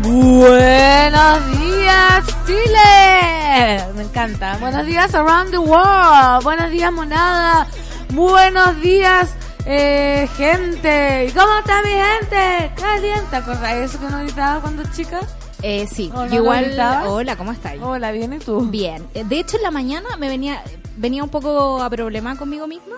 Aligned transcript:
Buenos 0.00 1.58
días, 1.58 2.24
Chile. 2.46 3.84
Me 3.96 4.02
encanta. 4.04 4.56
Buenos 4.58 4.86
días, 4.86 5.12
around 5.14 5.50
the 5.50 5.58
world. 5.58 6.42
Buenos 6.44 6.70
días, 6.70 6.92
monada. 6.92 7.66
Buenos 8.10 8.80
días, 8.80 9.34
eh, 9.66 10.28
gente. 10.36 11.26
¿Y 11.28 11.32
cómo 11.32 11.58
está 11.58 11.82
mi 11.82 11.90
gente? 11.90 12.72
¿Qué 12.76 13.00
bien? 13.00 13.20
¿Te 13.28 13.36
acordás 13.36 13.74
de 13.74 13.84
eso 13.84 13.98
que 13.98 14.06
uno 14.06 14.18
gritaba 14.20 14.60
cuando 14.60 14.82
chica? 14.94 15.20
Eh, 15.62 15.88
sí, 15.92 16.10
¿O 16.14 16.18
no 16.24 16.26
yo 16.26 16.36
igual. 16.42 16.64
gritabas? 16.66 17.06
Hola, 17.08 17.36
¿cómo 17.36 17.50
estás? 17.52 17.74
Hola, 17.82 18.12
¿bien 18.12 18.32
y 18.32 18.38
tú? 18.38 18.60
Bien. 18.70 19.04
Eh, 19.14 19.24
De 19.24 19.40
hecho, 19.40 19.56
en 19.56 19.64
la 19.64 19.70
mañana 19.72 20.16
me 20.16 20.28
venía 20.28 20.62
venía 20.96 21.22
un 21.24 21.30
poco 21.30 21.82
a 21.82 21.90
problemar 21.90 22.36
conmigo 22.36 22.66
misma. 22.68 22.94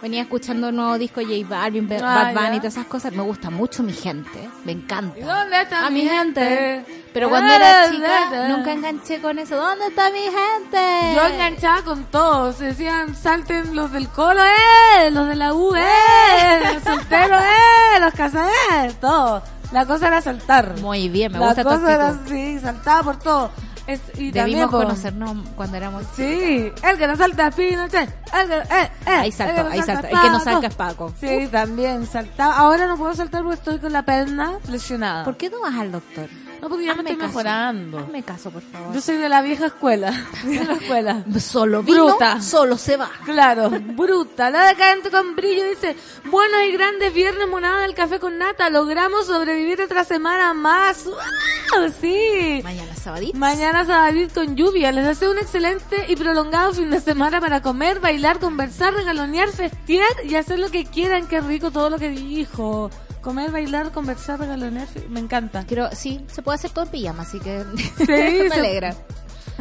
Venía 0.00 0.22
escuchando 0.22 0.68
un 0.68 0.76
nuevo 0.76 0.96
disco 0.96 1.20
J 1.20 1.32
Balvin, 1.48 1.88
Be- 1.88 1.96
Ah, 1.96 2.30
Bad 2.32 2.34
Bunny 2.34 2.48
ya. 2.50 2.54
y 2.54 2.58
todas 2.60 2.74
esas 2.74 2.86
cosas. 2.86 3.12
Me 3.12 3.22
gusta 3.22 3.50
mucho 3.50 3.82
mi 3.82 3.92
gente. 3.92 4.48
Me 4.64 4.70
encanta. 4.72 5.18
¿Y 5.18 5.22
dónde 5.22 5.60
está 5.62 5.86
a 5.86 5.90
mi 5.90 6.02
gente? 6.02 6.40
gente. 6.40 7.02
Pero 7.12 7.28
cuando 7.28 7.52
era 7.52 7.90
chica, 7.90 8.48
nunca 8.48 8.72
enganché 8.72 9.20
con 9.20 9.38
eso. 9.40 9.56
¿Dónde 9.56 9.86
está 9.88 10.10
mi 10.10 10.20
gente? 10.20 11.14
Yo 11.16 11.26
enganchaba 11.26 11.82
con 11.82 12.04
todos. 12.04 12.60
Decían, 12.60 13.16
salten 13.16 13.74
los 13.74 13.90
del 13.90 14.08
colo, 14.08 14.40
eh, 14.44 15.10
los 15.10 15.26
de 15.26 15.34
la 15.34 15.52
U, 15.52 15.74
eh, 15.74 15.82
los 16.74 16.82
solteros, 16.84 17.42
eh, 17.42 18.00
los 18.00 18.14
casados, 18.14 18.52
eh, 18.74 18.92
todo. 19.00 19.42
La 19.72 19.84
cosa 19.84 20.06
era 20.06 20.20
saltar. 20.22 20.78
Muy 20.80 21.08
bien, 21.08 21.32
me 21.32 21.38
la 21.40 21.46
gusta 21.46 21.62
tu 21.64 21.68
cosa 21.70 21.92
era 21.92 22.08
así, 22.10 22.58
saltaba 22.60 23.02
por 23.02 23.18
todo. 23.18 23.50
Es, 23.88 24.02
y 24.18 24.30
Debimos 24.30 24.66
po, 24.70 24.76
conocernos 24.82 25.48
cuando 25.56 25.78
éramos 25.78 26.04
Sí, 26.14 26.70
el 26.82 26.98
que 26.98 27.06
no 27.06 27.16
salta 27.16 27.50
Pinochet, 27.50 28.10
el 28.34 28.48
que, 28.48 28.54
eh, 28.56 28.62
eh, 28.70 28.90
Ahí 29.06 29.16
ahí 29.16 29.32
salta. 29.32 29.62
El 29.62 29.80
que 29.80 30.14
no 30.14 30.22
Paco. 30.38 30.44
salta 30.44 30.66
es 30.66 30.74
Paco. 30.74 31.12
Sí, 31.18 31.48
también 31.50 32.06
saltaba. 32.06 32.58
Ahora 32.58 32.86
no 32.86 32.98
puedo 32.98 33.14
saltar 33.14 33.42
porque 33.42 33.56
estoy 33.56 33.78
con 33.78 33.94
la 33.94 34.02
perna 34.02 34.58
lesionada. 34.68 35.24
¿Por 35.24 35.38
qué 35.38 35.48
no 35.48 35.62
vas 35.62 35.74
al 35.74 35.90
doctor? 35.90 36.28
No, 36.60 36.68
porque 36.68 36.84
ya 36.86 36.94
me 36.94 37.02
estoy 37.02 37.16
caso. 37.16 37.28
mejorando. 37.28 37.98
Hazme 37.98 38.22
caso, 38.22 38.50
por 38.50 38.62
favor. 38.62 38.94
Yo 38.94 39.00
soy 39.00 39.16
de 39.16 39.28
la 39.28 39.42
vieja 39.42 39.66
escuela. 39.66 40.12
Vieja 40.44 40.72
escuela. 40.72 41.24
Solo 41.40 41.82
vino, 41.82 42.06
Bruta. 42.06 42.40
solo 42.40 42.76
se 42.76 42.96
va. 42.96 43.10
Claro, 43.24 43.70
bruta. 43.70 44.50
La 44.50 44.66
decadente 44.68 45.10
con 45.10 45.36
brillo 45.36 45.64
dice, 45.68 45.96
buenos 46.24 46.60
y 46.68 46.72
grandes 46.72 47.12
viernes 47.14 47.48
monada 47.48 47.82
del 47.82 47.94
café 47.94 48.18
con 48.18 48.38
nata. 48.38 48.70
Logramos 48.70 49.26
sobrevivir 49.26 49.80
otra 49.82 50.04
semana 50.04 50.52
más. 50.54 51.04
¡Wow! 51.04 51.92
Sí. 52.00 52.60
Mañana 52.64 52.94
sabadito. 52.96 53.38
Mañana 53.38 53.84
sabadito 53.84 54.34
con 54.34 54.56
lluvia. 54.56 54.90
Les 54.92 55.06
deseo 55.06 55.30
un 55.30 55.38
excelente 55.38 56.06
y 56.08 56.16
prolongado 56.16 56.72
fin 56.72 56.90
de 56.90 57.00
semana 57.00 57.40
para 57.40 57.62
comer, 57.62 58.00
bailar, 58.00 58.38
conversar, 58.40 58.94
regalonear, 58.94 59.48
festear 59.50 60.08
y 60.24 60.34
hacer 60.34 60.58
lo 60.58 60.70
que 60.70 60.84
quieran. 60.84 61.26
Qué 61.28 61.40
rico 61.40 61.70
todo 61.70 61.90
lo 61.90 61.98
que 61.98 62.08
dijo. 62.08 62.90
Comer, 63.28 63.50
bailar, 63.50 63.92
conversar, 63.92 64.40
regalonear. 64.40 64.88
Me 65.10 65.20
encanta. 65.20 65.62
Quiero, 65.66 65.90
sí, 65.92 66.24
se 66.32 66.40
puede 66.40 66.54
hacer 66.56 66.70
todo 66.70 66.86
en 66.86 66.90
pijama, 66.90 67.24
así 67.24 67.38
que 67.38 67.62
Sí, 67.98 68.06
me 68.08 68.48
se- 68.48 68.54
alegra. 68.54 68.94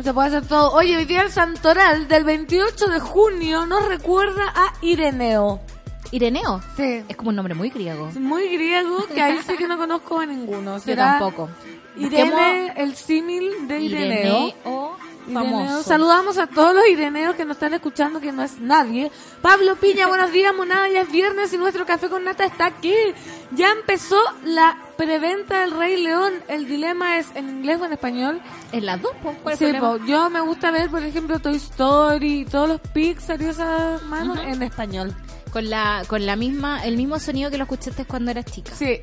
Se 0.01 0.13
puede 0.13 0.29
hacer 0.29 0.45
todo. 0.47 0.71
Oye, 0.71 0.95
hoy 0.95 1.03
día 1.03 1.23
el 1.23 1.31
santoral 1.33 2.07
del 2.07 2.23
28 2.23 2.87
de 2.87 2.99
junio 3.01 3.65
nos 3.65 3.85
recuerda 3.89 4.43
a 4.55 4.73
Ireneo. 4.81 5.59
Ireneo. 6.11 6.61
Sí. 6.77 7.03
Es 7.09 7.17
como 7.17 7.31
un 7.31 7.35
nombre 7.35 7.55
muy 7.55 7.69
griego. 7.69 8.07
Es 8.07 8.15
muy 8.17 8.47
griego 8.47 9.05
que 9.13 9.21
ahí 9.21 9.37
sí 9.45 9.57
que 9.57 9.67
no 9.67 9.77
conozco 9.77 10.19
a 10.21 10.25
ninguno. 10.25 10.75
Yo 10.77 10.79
¿Será 10.79 11.19
tampoco. 11.19 11.49
Irene, 11.97 12.71
el 12.77 12.95
símil 12.95 13.67
de 13.67 13.81
Ireneo. 13.81 14.47
Ireneo 14.47 14.97
Ireneo. 15.27 15.83
Saludamos 15.83 16.37
a 16.37 16.47
todos 16.47 16.73
los 16.73 16.87
Ireneos 16.87 17.35
que 17.35 17.45
nos 17.45 17.57
están 17.57 17.73
escuchando, 17.73 18.19
que 18.19 18.31
no 18.31 18.43
es 18.43 18.59
nadie. 18.59 19.11
Pablo 19.41 19.75
Piña, 19.75 20.07
buenos 20.07 20.31
días, 20.31 20.53
monada. 20.55 20.87
Ya 20.89 21.01
es 21.01 21.11
viernes 21.11 21.53
y 21.53 21.57
nuestro 21.57 21.85
café 21.85 22.09
con 22.09 22.23
nata 22.23 22.45
está 22.45 22.65
aquí. 22.65 22.93
Ya 23.51 23.71
empezó 23.71 24.17
la 24.43 24.77
preventa 24.97 25.61
del 25.61 25.71
Rey 25.71 26.01
León. 26.01 26.33
El 26.47 26.67
dilema 26.67 27.17
es 27.17 27.27
en 27.35 27.49
inglés 27.49 27.79
o 27.81 27.85
en 27.85 27.93
español. 27.93 28.41
En 28.71 28.85
las 28.85 29.01
dos, 29.01 29.11
pues, 29.21 29.37
¿cuál 29.43 29.53
es 29.53 29.59
Sí, 29.59 29.73
po, 29.79 29.97
yo 30.05 30.29
me 30.29 30.41
gusta 30.41 30.71
ver, 30.71 30.89
por 30.89 31.03
ejemplo, 31.03 31.39
Toy 31.39 31.55
Story 31.55 32.45
todos 32.45 32.67
los 32.69 32.81
Pixar 32.81 33.41
y 33.41 33.45
esas 33.45 34.01
manos 34.03 34.39
en 34.39 34.63
español. 34.63 35.13
Con 35.51 35.69
la, 35.69 36.03
con 36.07 36.25
la 36.25 36.35
misma, 36.35 36.85
el 36.85 36.97
mismo 36.97 37.19
sonido 37.19 37.49
que 37.49 37.57
lo 37.57 37.63
escuchaste 37.63 38.05
cuando 38.05 38.31
eras 38.31 38.45
chica. 38.45 38.73
Sí. 38.75 38.99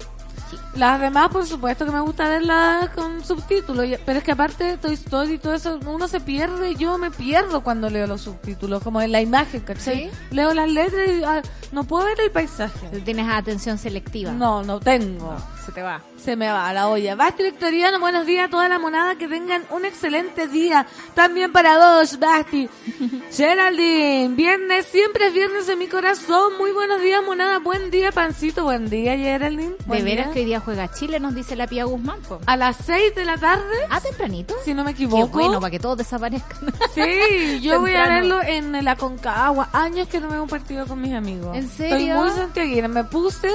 Las 0.77 1.01
demás, 1.01 1.29
por 1.29 1.47
supuesto, 1.47 1.85
que 1.85 1.93
me 1.93 2.01
gusta 2.01 2.29
verlas 2.29 2.91
con 2.91 3.25
subtítulos. 3.25 3.87
Pero 4.05 4.19
es 4.19 4.25
que 4.25 4.33
aparte 4.33 4.65
de 4.65 4.77
Toy 4.77 4.95
Story 4.95 5.35
y 5.35 5.39
todo 5.39 5.55
eso, 5.55 5.79
uno 5.87 6.09
se 6.09 6.21
pierde. 6.21 6.75
Yo 6.75 6.99
me 6.99 7.11
pierdo 7.11 7.63
cuando 7.63 7.89
leo 7.91 8.07
los 8.07 8.23
subtítulos, 8.23 8.83
como 8.83 9.01
en 9.01 9.13
la 9.13 9.21
imagen, 9.21 9.61
¿cachai? 9.61 10.11
¿Sí? 10.11 10.11
Leo 10.31 10.53
las 10.53 10.69
letras 10.69 11.09
y 11.09 11.25
ah, 11.25 11.43
no 11.73 11.85
puedo 11.85 12.07
ver 12.07 12.21
el 12.21 12.31
paisaje. 12.31 13.01
Tienes 13.01 13.29
atención 13.29 13.79
selectiva. 13.79 14.33
No, 14.33 14.63
no 14.63 14.81
tengo. 14.81 15.37
Se 15.65 15.73
te 15.73 15.83
va. 15.83 16.03
Se 16.23 16.37
me 16.37 16.47
va 16.49 16.69
a 16.69 16.75
la 16.75 16.89
olla. 16.89 17.15
Basti 17.15 17.43
Victoriano, 17.43 17.99
buenos 17.99 18.27
días 18.27 18.47
a 18.49 18.51
toda 18.51 18.69
la 18.69 18.79
monada. 18.79 19.17
Que 19.17 19.27
tengan 19.29 19.63
un 19.71 19.87
excelente 19.87 20.47
día. 20.47 20.87
También 21.15 21.53
para 21.53 21.79
vos, 21.79 22.19
Basti. 22.19 22.69
Geraldine, 23.33 24.35
viernes, 24.35 24.85
siempre 24.87 25.29
es 25.29 25.33
viernes 25.33 25.67
en 25.71 25.79
mi 25.79 25.87
corazón. 25.89 26.59
Muy 26.59 26.71
buenos 26.73 27.01
días, 27.01 27.23
monada. 27.25 27.61
Buen 27.61 27.91
día, 27.91 28.13
pancito. 28.13 28.65
Buen 28.65 28.91
día, 28.91 29.17
Geraldine. 29.17 29.71
De 29.71 29.85
Buen 29.87 30.05
veras 30.05 30.27
día. 30.27 30.35
que 30.35 30.41
hoy 30.41 30.45
día 30.47 30.61
juega 30.61 30.91
Chile, 30.93 31.19
nos 31.19 31.35
dice 31.35 31.57
la 31.57 31.67
Pía 31.67 31.85
Guzmán. 31.85 32.21
po. 32.29 32.41
A 32.45 32.57
las 32.57 32.77
6 32.85 33.15
de 33.15 33.25
la 33.25 33.39
tarde, 33.39 33.75
Ah, 33.89 34.01
tempranito. 34.01 34.55
si 34.65 34.75
no 34.75 34.85
me 34.85 34.93
Qué 34.95 35.05
equivoco. 35.05 35.29
bueno, 35.39 35.61
para 35.61 35.71
que 35.71 35.79
todos 35.79 35.97
desaparezcan. 35.99 36.75
Sí, 36.95 37.61
yo 37.61 37.81
voy 37.81 37.95
a 37.95 38.07
verlo 38.07 38.43
en 38.43 38.85
la 38.85 38.97
Concagua. 38.97 39.71
Años 39.73 40.09
que 40.09 40.21
no 40.21 40.27
me 40.27 40.35
veo 40.35 40.43
un 40.43 40.49
partido 40.49 40.87
con 40.87 41.01
mis 41.01 41.15
amigos. 41.15 41.57
¿En 41.57 41.65
Estoy 41.65 41.89
serio? 41.91 42.17
muy 42.17 42.31
santiaguina. 42.31 42.89
Me 42.89 43.05
puse, 43.05 43.51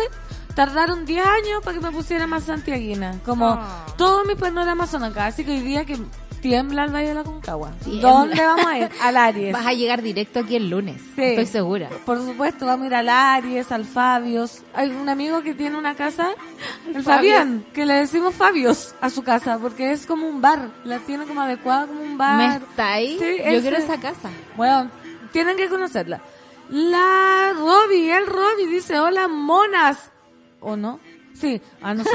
tardaron 0.66 1.06
10 1.06 1.26
años 1.26 1.62
para 1.64 1.78
que 1.78 1.86
me 1.86 1.90
pusiera 1.92 2.28
más 2.28 2.44
santiaguina. 2.44 3.18
Como 3.26 3.48
Ah. 3.48 3.86
todos 3.98 4.28
mis 4.28 4.36
panoramas 4.36 4.90
son 4.90 5.06
acá. 5.06 5.28
Así 5.28 5.46
que 5.46 5.52
hoy 5.52 5.62
día 5.62 5.86
que 5.86 5.98
tiembla 6.42 6.84
el 6.84 6.94
Valle 6.94 7.08
de 7.08 7.14
la 7.14 7.24
Concagua. 7.24 7.72
Tiembla. 7.82 8.10
¿Dónde 8.10 8.46
vamos 8.46 8.66
a 8.66 8.78
ir? 8.78 8.90
Al 9.02 9.16
Aries. 9.16 9.54
Vas 9.54 9.66
a 9.66 9.72
llegar 9.72 10.02
directo 10.02 10.42
aquí 10.42 10.58
el 10.58 10.70
lunes. 10.70 11.02
Sí. 11.16 11.22
Estoy 11.22 11.46
segura. 11.46 11.88
Por 12.06 12.18
supuesto, 12.26 12.66
vamos 12.66 12.84
a 12.84 12.88
ir 12.88 12.96
al 12.96 13.08
Aries, 13.08 13.72
al 13.72 13.86
Fabios. 13.86 14.62
Hay 14.74 14.90
un 14.90 15.08
amigo 15.08 15.42
que 15.44 15.54
tiene 15.54 15.78
una 15.78 15.96
casa, 15.96 16.28
el 16.94 17.04
Fabián, 17.04 17.66
que 17.74 17.86
le 17.86 17.94
decimos 17.94 18.36
Fabios 18.36 18.94
a 19.00 19.10
su 19.10 19.24
casa, 19.24 19.60
porque 19.60 19.94
es 19.94 20.06
como 20.06 20.28
un 20.28 20.42
bar. 20.42 20.72
La 20.84 21.00
tiene 21.00 21.24
como 21.26 21.40
adecuada 21.40 21.88
como 21.88 22.02
un 22.02 22.18
bar. 22.18 22.38
¿Me 22.38 22.56
está 22.58 22.92
ahí? 22.96 23.18
Sí, 23.18 23.38
Yo 23.38 23.44
ese- 23.46 23.62
quiero 23.62 23.78
esa 23.78 23.98
casa. 24.02 24.30
Bueno, 24.58 24.90
tienen 25.32 25.56
que 25.56 25.70
conocerla. 25.70 26.20
La 26.70 27.54
Robbie, 27.56 28.12
el 28.12 28.28
Robbie 28.28 28.68
dice, 28.68 29.00
hola 29.00 29.30
monas. 29.30 30.12
¿O 30.60 30.76
no? 30.76 31.00
Sí, 31.40 31.62
ah, 31.82 31.94
no 31.94 32.04
sé. 32.04 32.10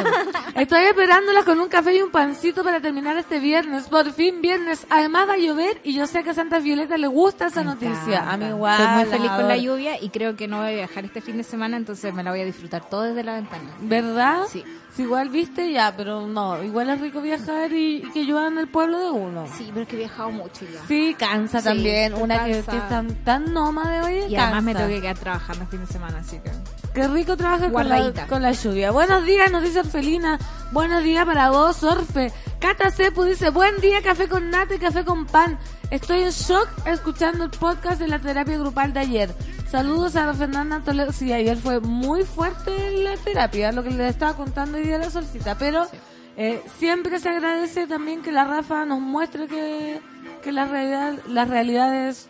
Estoy 0.55 0.85
esperándolas 0.85 1.44
con 1.44 1.58
un 1.58 1.69
café 1.69 1.96
y 1.96 2.02
un 2.02 2.11
pancito 2.11 2.62
para 2.62 2.81
terminar 2.81 3.17
este 3.17 3.41
viernes. 3.41 3.85
Por 3.88 4.12
fin 4.12 4.43
viernes. 4.43 4.87
Además 4.91 5.29
va 5.29 5.35
a 5.35 5.38
llover 5.38 5.81
y 5.82 5.94
yo 5.94 6.06
sé 6.06 6.23
que 6.23 6.31
a 6.31 6.35
Santa 6.35 6.58
Violeta 6.58 6.99
le 6.99 7.06
gusta 7.06 7.46
esa 7.46 7.64
noticia. 7.64 8.31
A 8.31 8.37
mí 8.37 8.46
igual. 8.46 8.79
Estoy 8.81 8.94
muy 8.96 9.05
feliz 9.06 9.31
con 9.31 9.49
la 9.49 9.56
lluvia 9.56 10.02
y 10.02 10.11
creo 10.11 10.37
que 10.37 10.46
no 10.46 10.58
voy 10.58 10.73
a 10.73 10.75
viajar 10.76 11.06
este 11.06 11.23
fin 11.23 11.38
de 11.38 11.44
semana, 11.44 11.79
entonces 11.79 12.12
me 12.12 12.23
la 12.23 12.32
voy 12.32 12.41
a 12.41 12.44
disfrutar 12.44 12.87
todo 12.91 13.02
desde 13.02 13.25
la 13.25 13.35
ventana. 13.35 13.70
¿Verdad? 13.81 14.43
Sí. 14.50 14.62
Si 14.94 15.02
igual 15.02 15.31
viste 15.31 15.73
ya, 15.73 15.94
pero 15.96 16.26
no. 16.26 16.62
Igual 16.62 16.91
es 16.91 17.00
rico 17.00 17.23
viajar 17.23 17.73
y, 17.73 17.96
y 17.96 18.11
que 18.12 18.25
llueva 18.25 18.49
en 18.49 18.58
el 18.58 18.69
pueblo 18.69 18.99
de 19.00 19.11
uno. 19.11 19.46
Sí, 19.56 19.69
pero 19.70 19.82
es 19.82 19.88
que 19.88 19.96
he 19.96 20.00
viajado 20.00 20.31
mucho 20.31 20.67
ya. 20.70 20.87
Sí, 20.87 21.17
cansa 21.19 21.61
Sí, 21.61 21.64
también. 21.64 22.14
Una 22.14 22.44
que, 22.44 22.52
cansa. 22.52 22.70
que 22.73 22.76
es 22.79 22.88
tan, 22.91 23.14
tan 23.25 23.55
nómade 23.55 24.02
hoy. 24.02 24.31
Y 24.32 24.37
además 24.37 24.62
me 24.62 24.75
tengo 24.75 24.88
que 24.88 25.00
quedar 25.00 25.19
trabajando 25.19 25.62
el 25.64 25.69
fin 25.69 25.81
de 25.81 25.87
semana, 25.87 26.19
así 26.19 26.38
que... 26.41 26.50
Qué 26.94 27.08
rico 27.08 27.37
trabajar 27.37 27.73
con 27.73 27.88
la, 27.88 27.96
Guardadita. 27.96 28.26
con 28.29 28.41
la 28.41 28.52
lluvia. 28.52 28.93
Buenos 28.93 29.25
días, 29.26 29.50
nos 29.50 29.64
dice 29.64 29.81
Orfelina. 29.81 30.38
Buenos 30.70 31.02
días 31.02 31.26
para 31.26 31.50
vos, 31.50 31.82
Orfe. 31.82 32.32
Cata 32.61 32.93
Cepu 32.93 33.25
dice, 33.25 33.50
buen 33.50 33.81
día, 33.81 34.00
café 34.00 34.29
con 34.29 34.49
nata 34.49 34.76
y 34.76 34.79
café 34.79 35.05
con 35.05 35.26
pan. 35.26 35.58
Estoy 35.91 36.23
en 36.23 36.31
shock 36.31 36.69
escuchando 36.87 37.43
el 37.43 37.50
podcast 37.50 37.99
de 37.99 38.06
la 38.06 38.20
terapia 38.20 38.56
grupal 38.58 38.93
de 38.93 39.00
ayer. 39.00 39.35
Saludos 39.69 40.14
a 40.14 40.32
Fernanda 40.35 40.82
Toledo. 40.85 41.11
Sí, 41.11 41.32
ayer 41.32 41.56
fue 41.56 41.81
muy 41.81 42.23
fuerte 42.23 42.93
la 43.02 43.17
terapia, 43.17 43.73
lo 43.73 43.82
que 43.82 43.91
les 43.91 44.11
estaba 44.11 44.37
contando 44.37 44.79
hoy 44.79 44.85
día 44.85 44.96
la 44.96 45.11
solcita, 45.11 45.58
pero 45.58 45.88
eh, 46.37 46.62
siempre 46.79 47.19
se 47.19 47.29
agradece 47.29 47.88
también 47.88 48.23
que 48.23 48.31
la 48.31 48.44
Rafa 48.44 48.85
nos 48.85 49.00
muestre 49.00 49.49
que, 49.49 50.00
que 50.44 50.52
la 50.52 50.67
realidad, 50.67 51.14
las 51.26 51.49
realidades 51.49 52.29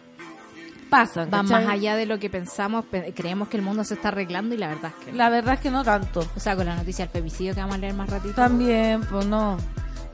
pasan. 0.98 1.28
Va 1.32 1.42
¿cachai? 1.42 1.64
más 1.64 1.72
allá 1.74 1.96
de 1.96 2.06
lo 2.06 2.18
que 2.18 2.30
pensamos, 2.30 2.84
pe- 2.86 3.12
creemos 3.14 3.48
que 3.48 3.56
el 3.56 3.62
mundo 3.62 3.84
se 3.84 3.94
está 3.94 4.08
arreglando 4.08 4.54
y 4.54 4.58
la 4.58 4.68
verdad 4.68 4.92
es 4.98 5.04
que 5.04 5.12
no. 5.12 5.18
La 5.18 5.28
verdad 5.30 5.54
es 5.54 5.60
que 5.60 5.70
no 5.70 5.84
tanto. 5.84 6.26
O 6.36 6.40
sea, 6.40 6.56
con 6.56 6.66
la 6.66 6.76
noticia 6.76 7.04
del 7.06 7.12
femicidio 7.12 7.54
que 7.54 7.60
vamos 7.60 7.76
a 7.76 7.78
leer 7.78 7.94
más 7.94 8.08
ratito. 8.08 8.34
También, 8.34 9.02
pues 9.10 9.26
no. 9.26 9.56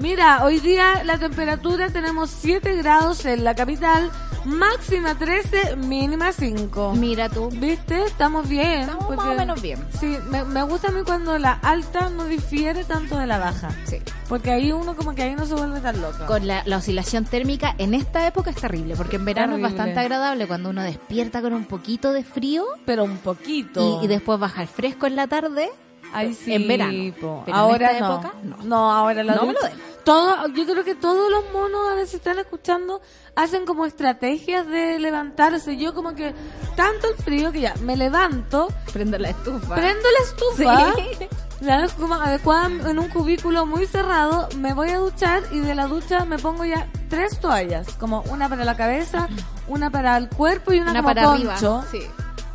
Mira, 0.00 0.44
hoy 0.44 0.60
día 0.60 1.04
la 1.04 1.18
temperatura 1.18 1.90
tenemos 1.90 2.30
7 2.30 2.74
grados 2.76 3.26
en 3.26 3.44
la 3.44 3.54
capital, 3.54 4.10
máxima 4.46 5.14
13, 5.14 5.76
mínima 5.76 6.32
5. 6.32 6.94
Mira 6.96 7.28
tú. 7.28 7.50
¿Viste? 7.50 8.04
Estamos 8.06 8.48
bien. 8.48 8.80
Estamos 8.80 9.14
más 9.14 9.26
o 9.26 9.34
menos 9.34 9.60
bien. 9.60 9.78
Sí, 10.00 10.16
me, 10.30 10.42
me 10.44 10.62
gusta 10.62 10.88
a 10.88 10.90
mí 10.92 11.00
cuando 11.04 11.36
la 11.36 11.52
alta 11.52 12.08
no 12.08 12.24
difiere 12.24 12.84
tanto 12.84 13.18
de 13.18 13.26
la 13.26 13.38
baja. 13.38 13.68
Sí. 13.84 13.98
Porque 14.26 14.50
ahí 14.50 14.72
uno 14.72 14.96
como 14.96 15.14
que 15.14 15.22
ahí 15.22 15.34
no 15.36 15.44
se 15.44 15.52
vuelve 15.54 15.80
tan 15.80 16.00
loco. 16.00 16.24
Con 16.26 16.46
la, 16.46 16.62
la 16.64 16.78
oscilación 16.78 17.26
térmica 17.26 17.74
en 17.76 17.92
esta 17.92 18.26
época 18.26 18.50
es 18.50 18.56
terrible, 18.56 18.96
porque 18.96 19.16
en 19.16 19.26
verano 19.26 19.52
Terrible. 19.56 19.68
es 19.68 19.74
bastante 19.76 20.00
agradable 20.00 20.46
cuando 20.46 20.70
uno 20.70 20.82
despierta 20.82 21.42
con 21.42 21.52
un 21.52 21.66
poquito 21.66 22.14
de 22.14 22.24
frío 22.24 22.64
Pero 22.86 23.04
un 23.04 23.18
poquito. 23.18 24.00
y, 24.00 24.06
y 24.06 24.08
después 24.08 24.38
baja 24.40 24.62
el 24.62 24.68
fresco 24.68 25.06
en 25.06 25.16
la 25.16 25.26
tarde. 25.26 25.68
Ahí 26.12 26.34
sí, 26.34 26.54
en 26.54 26.68
verano. 26.68 27.14
po. 27.20 27.42
Pero 27.46 27.56
en 27.56 27.62
ahora 27.62 27.90
esta 27.92 28.08
no. 28.08 28.14
época, 28.14 28.34
no. 28.42 28.56
no. 28.64 28.92
ahora 28.92 29.22
la 29.24 29.34
No 29.34 29.46
me 29.46 29.52
lo 29.52 29.60
den. 29.60 29.72
todo, 30.04 30.48
yo 30.48 30.64
creo 30.66 30.84
que 30.84 30.94
todos 30.94 31.30
los 31.30 31.44
monos 31.52 31.80
a 31.90 31.94
veces 31.94 32.14
están 32.14 32.38
escuchando 32.38 33.00
hacen 33.36 33.64
como 33.66 33.86
estrategias 33.86 34.66
de 34.66 34.98
levantarse. 34.98 35.76
Yo 35.76 35.94
como 35.94 36.14
que 36.14 36.34
tanto 36.76 37.08
el 37.08 37.16
frío 37.22 37.52
que 37.52 37.60
ya 37.60 37.74
me 37.82 37.96
levanto, 37.96 38.68
Prendo 38.92 39.18
la 39.18 39.30
estufa. 39.30 39.74
prendo 39.74 40.08
la 40.10 40.24
estufa, 40.24 40.94
Sí. 41.18 41.26
ya 41.60 41.84
es 41.84 41.92
como 41.92 42.14
adecuada 42.14 42.66
en 42.90 42.98
un 42.98 43.08
cubículo 43.10 43.66
muy 43.66 43.86
cerrado, 43.86 44.48
me 44.56 44.72
voy 44.74 44.90
a 44.90 44.98
duchar 44.98 45.42
y 45.52 45.58
de 45.60 45.74
la 45.74 45.86
ducha 45.86 46.24
me 46.24 46.38
pongo 46.38 46.64
ya 46.64 46.88
tres 47.08 47.38
toallas, 47.38 47.86
como 47.94 48.22
una 48.30 48.48
para 48.48 48.64
la 48.64 48.76
cabeza, 48.76 49.28
una 49.68 49.90
para 49.90 50.16
el 50.16 50.28
cuerpo 50.28 50.72
y 50.72 50.80
una, 50.80 50.90
Una 50.92 51.02
como 51.02 51.14
para 51.14 51.24
poncho. 51.26 51.76
arriba. 51.78 51.86
Sí. 51.90 52.02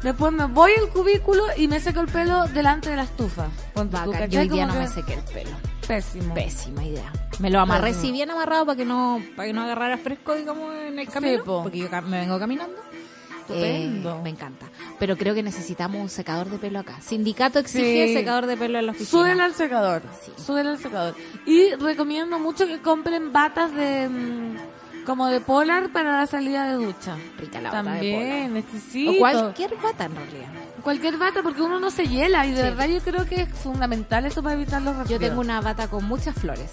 Después 0.06 0.32
me 0.32 0.46
voy 0.46 0.72
al 0.80 0.90
cubículo 0.90 1.44
y 1.58 1.68
me 1.68 1.80
seco 1.80 2.00
el 2.00 2.06
pelo 2.06 2.46
delante 2.50 2.92
de 2.92 2.96
la 2.96 3.04
estufa. 3.06 3.48
Tú. 3.74 3.90
¿cachai? 3.90 4.30
Yo 4.30 4.42
hoy 4.42 4.50
día 4.50 4.68
no 4.68 4.76
me 4.76 4.88
sequé 4.88 5.16
el 5.16 5.24
pelo. 5.24 5.50
Pésimo. 5.88 6.36
Pésima 6.36 6.84
idea. 6.86 7.12
Me 7.40 7.50
lo 7.50 7.60
amarré 7.60 7.88
Pésimo. 7.88 8.06
si 8.06 8.12
bien 8.12 8.30
amarrado 8.30 8.68
para 8.68 8.76
que 8.78 8.86
no 8.86 9.20
para 9.36 9.48
que 9.48 9.54
no 9.54 9.64
agarrara 9.64 9.98
fresco, 9.98 10.36
digamos, 10.36 10.76
en 10.76 11.00
el 11.00 11.10
camino. 11.10 11.44
po. 11.44 11.64
porque 11.64 11.80
yo 11.80 11.90
me 12.04 12.20
vengo 12.20 12.38
caminando. 12.38 12.76
Estupendo. 13.42 14.18
Eh, 14.18 14.22
me 14.22 14.30
encanta. 14.30 14.68
Pero 15.00 15.18
creo 15.18 15.34
que 15.34 15.42
necesitamos 15.42 16.00
un 16.00 16.10
secador 16.10 16.52
de 16.52 16.60
pelo 16.60 16.78
acá. 16.78 17.02
Sindicato 17.02 17.58
exige 17.58 18.10
Sí. 18.10 18.14
secador 18.14 18.46
de 18.46 18.58
pelo 18.58 18.78
en 18.78 18.86
la 18.86 18.92
oficina. 18.92 19.10
Súbela 19.10 19.46
al 19.46 19.56
secador. 19.56 20.04
Sí. 20.24 20.52
Al 20.52 20.78
secador. 20.78 21.16
Y 21.48 21.74
recomiendo 21.74 22.38
mucho 22.38 22.68
que 22.68 22.80
compren 22.80 23.34
batas 23.34 23.74
de 23.74 24.08
mm, 24.08 24.58
como 25.06 25.28
de 25.28 25.40
polar 25.42 25.90
para 25.92 26.18
la 26.18 26.28
salida 26.28 26.66
de 26.66 26.74
ducha. 26.86 27.16
Rica 27.38 27.62
la 27.62 27.70
bata 27.72 27.84
de 27.84 27.90
También, 27.98 28.58
exquisito. 28.58 29.12
O 29.12 29.18
cualquier 29.18 29.76
bata 29.78 30.06
en 30.06 30.16
realidad. 30.16 30.48
Cualquier 30.84 31.18
bata 31.18 31.42
porque 31.44 31.62
uno 31.62 31.80
no 31.80 31.90
se 31.92 32.08
hiela 32.08 32.46
y 32.46 32.52
de 32.52 32.58
Sí. 32.58 32.62
verdad 32.64 32.88
yo 32.88 33.00
creo 33.00 33.26
que 33.26 33.42
es 33.44 33.50
fundamental 33.50 34.26
esto 34.26 34.44
para 34.44 34.56
evitar 34.56 34.82
los 34.82 34.94
Yo 34.94 35.00
resfriados. 35.00 35.28
tengo 35.30 35.42
una 35.42 35.62
bata 35.62 35.88
con 35.88 36.06
muchas 36.06 36.36
flores. 36.36 36.72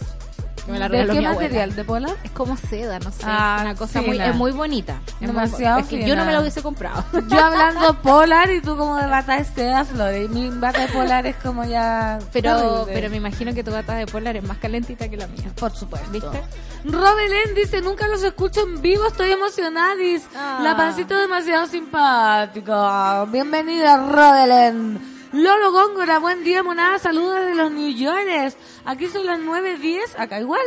Que 0.65 0.73
me 0.73 0.79
la 0.79 0.89
¿De 0.89 1.07
qué 1.07 1.13
mi 1.13 1.21
material? 1.27 1.75
¿De 1.75 1.85
polar? 1.85 2.17
Es 2.23 2.31
como 2.31 2.57
seda, 2.57 2.99
no 3.01 3.11
sé. 3.11 3.23
Ah, 3.25 3.59
una 3.63 3.75
cosa 3.75 4.01
muy, 4.01 4.21
es 4.21 4.35
muy 4.35 4.53
bonita. 4.53 5.01
Demasiado 5.19 5.81
es 5.81 5.87
que 5.87 6.07
yo 6.07 6.15
no 6.15 6.25
me 6.25 6.33
la 6.33 6.41
hubiese 6.41 6.63
comprado. 6.63 7.05
Yo 7.29 7.39
hablando 7.39 7.95
polar 8.03 8.51
y 8.51 8.61
tú 8.61 8.77
como 8.77 8.97
de 8.97 9.07
bata 9.07 9.39
de 9.39 9.45
seda, 9.45 9.85
Flores. 9.85 10.31
Mi 10.31 10.51
bata 10.51 10.81
de 10.81 10.89
polar 10.89 11.27
es 11.27 11.37
como 11.37 11.65
ya... 11.65 12.19
Pero, 12.33 12.87
pero 12.87 13.11
me 13.11 13.17
imagino 13.17 13.53
que 13.55 13.65
tu 13.65 13.73
bata 13.73 13.95
de 13.97 14.07
polar 14.07 14.37
es 14.37 14.45
más 14.45 14.59
calentita 14.59 15.09
que 15.09 15.17
la 15.17 15.27
mía. 15.27 15.51
Por 15.57 15.75
supuesto. 15.75 16.11
¿Viste? 16.11 16.43
Robelén 16.85 17.55
dice, 17.55 17.81
nunca 17.81 18.07
los 18.09 18.23
escucho 18.23 18.63
en 18.63 18.81
vivo, 18.81 19.07
estoy 19.07 19.33
emocionadis. 19.33 20.23
Ah. 20.37 20.61
La 20.63 20.77
pancita 20.77 21.15
es 21.17 21.23
demasiado 21.23 21.67
simpática. 21.67 23.25
Bienvenida, 23.27 23.97
Robelén. 23.97 25.12
Lolo 25.33 25.73
Góngora, 25.73 26.19
buen 26.19 26.45
día, 26.45 26.63
monada. 26.63 26.99
Saludos 26.99 27.47
de 27.47 27.55
los 27.55 27.71
New 27.71 27.91
Yorkers. 27.95 28.57
Aquí 28.85 29.07
son 29.09 29.25
las 29.27 29.39
9.10, 29.41 30.01
acá 30.19 30.41
igual. 30.41 30.61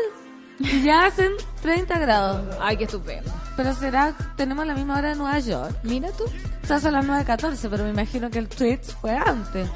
Y 0.57 0.81
ya 0.83 1.05
hacen 1.05 1.33
30 1.61 1.99
grados. 1.99 2.55
Ay, 2.61 2.77
qué 2.77 2.85
estupendo. 2.85 3.31
Pero 3.55 3.75
será, 3.75 4.15
tenemos 4.37 4.65
la 4.65 4.73
misma 4.73 4.97
hora 4.97 5.09
de 5.09 5.15
Nueva 5.15 5.37
York. 5.39 5.75
Mira 5.83 6.09
tú. 6.17 6.23
O 6.23 6.67
sea, 6.67 6.79
son 6.79 6.93
las 6.93 7.05
9.14, 7.05 7.67
pero 7.69 7.83
me 7.83 7.91
imagino 7.91 8.29
que 8.31 8.39
el 8.39 8.47
tweet 8.47 8.79
fue 9.01 9.11
antes. 9.15 9.69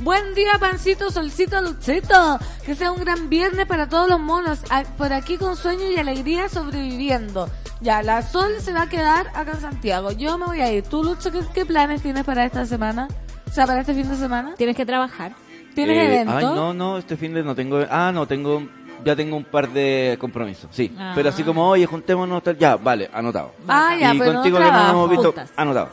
Buen 0.00 0.34
día, 0.34 0.54
pancito, 0.58 1.10
solcito, 1.12 1.60
luchito. 1.60 2.40
Que 2.64 2.74
sea 2.74 2.90
un 2.90 2.98
gran 3.00 3.28
viernes 3.28 3.66
para 3.66 3.88
todos 3.88 4.08
los 4.08 4.18
monos. 4.18 4.58
A- 4.70 4.82
Por 4.82 5.12
aquí 5.12 5.36
con 5.38 5.56
sueño 5.56 5.88
y 5.88 5.96
alegría 5.98 6.48
sobreviviendo. 6.48 7.48
Ya, 7.80 8.02
la 8.02 8.22
sol 8.22 8.54
se 8.60 8.72
va 8.72 8.82
a 8.82 8.88
quedar 8.88 9.28
acá 9.34 9.52
en 9.52 9.60
Santiago. 9.60 10.10
Yo 10.12 10.36
me 10.38 10.46
voy 10.46 10.60
a 10.62 10.72
ir. 10.72 10.82
¿Tú, 10.84 11.04
Lucho, 11.04 11.30
qué, 11.30 11.40
qué 11.54 11.64
planes 11.64 12.02
tienes 12.02 12.24
para 12.24 12.44
esta 12.44 12.66
semana? 12.66 13.06
O 13.52 13.54
sea, 13.54 13.66
para 13.66 13.80
este 13.80 13.92
fin 13.94 14.08
de 14.08 14.16
semana. 14.16 14.54
Tienes 14.56 14.74
que 14.74 14.86
trabajar. 14.86 15.32
¿Tienes 15.74 15.96
Eh, 15.96 16.06
evento? 16.06 16.36
Ay, 16.36 16.44
no, 16.44 16.72
no, 16.74 16.96
este 16.98 17.16
fin 17.18 17.34
de 17.34 17.42
no 17.42 17.54
tengo. 17.54 17.84
Ah, 17.90 18.10
no, 18.12 18.26
tengo. 18.26 18.66
Ya 19.04 19.14
tengo 19.16 19.36
un 19.36 19.44
par 19.44 19.68
de 19.68 20.16
compromisos, 20.20 20.70
sí. 20.70 20.94
Ah. 20.98 21.12
Pero 21.14 21.28
así 21.28 21.42
como, 21.42 21.68
oye, 21.68 21.84
juntémonos, 21.86 22.42
tal. 22.42 22.56
Ya, 22.56 22.76
vale, 22.76 23.10
anotado. 23.12 23.52
Ah, 23.68 23.94
ya, 23.98 24.14
y 24.14 24.18
pero 24.18 24.34
contigo 24.34 24.58
no 24.60 24.64
que 24.64 24.70
no 24.72 24.78
nos 24.78 24.90
hemos 24.90 25.10
visto, 25.10 25.26
Juntas. 25.32 25.50
anotado. 25.56 25.88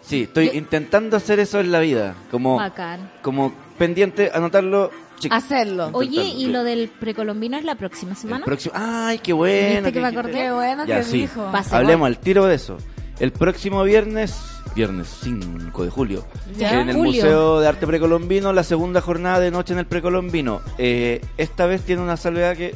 Sí, 0.00 0.22
estoy 0.22 0.50
intentando 0.54 1.16
hacer 1.16 1.38
eso 1.40 1.60
en 1.60 1.70
la 1.72 1.80
vida. 1.80 2.14
Como, 2.30 2.56
Bacán. 2.56 3.10
como 3.22 3.52
pendiente, 3.76 4.30
anotarlo. 4.32 4.90
chic. 5.18 5.32
Hacerlo. 5.32 5.90
Oye, 5.92 6.22
¿y 6.22 6.46
lo 6.46 6.62
del 6.64 6.88
precolombino 6.88 7.58
es 7.58 7.64
la 7.64 7.74
próxima 7.74 8.14
semana? 8.14 8.44
próximo. 8.44 8.74
Ay, 8.76 9.18
qué 9.18 9.32
bueno. 9.34 9.74
¿Viste 9.74 9.92
que 9.92 10.00
me 10.00 10.06
acordé? 10.08 10.32
Qué 10.32 10.52
bueno 10.52 10.84
Ya, 10.86 10.98
que 10.98 11.02
sí. 11.04 11.20
dijo. 11.22 11.50
Hablemos 11.72 12.06
al 12.06 12.18
tiro 12.18 12.46
de 12.46 12.54
eso. 12.54 12.78
El 13.18 13.32
próximo 13.32 13.82
viernes, 13.82 14.40
viernes 14.74 15.08
5 15.22 15.84
de 15.84 15.90
julio, 15.90 16.24
Ya. 16.56 16.80
en 16.80 16.88
el 16.90 16.96
Julio. 16.96 17.12
Museo 17.22 17.60
de 17.60 17.68
Arte 17.68 17.86
Precolombino, 17.86 18.52
la 18.52 18.62
segunda 18.64 19.00
jornada 19.00 19.40
de 19.40 19.50
noche 19.50 19.72
en 19.72 19.78
el 19.80 19.86
Precolombino. 19.86 20.60
Eh, 20.78 21.20
esta 21.36 21.66
vez 21.66 21.82
tiene 21.82 22.02
una 22.02 22.16
salvedad 22.16 22.56
que 22.56 22.74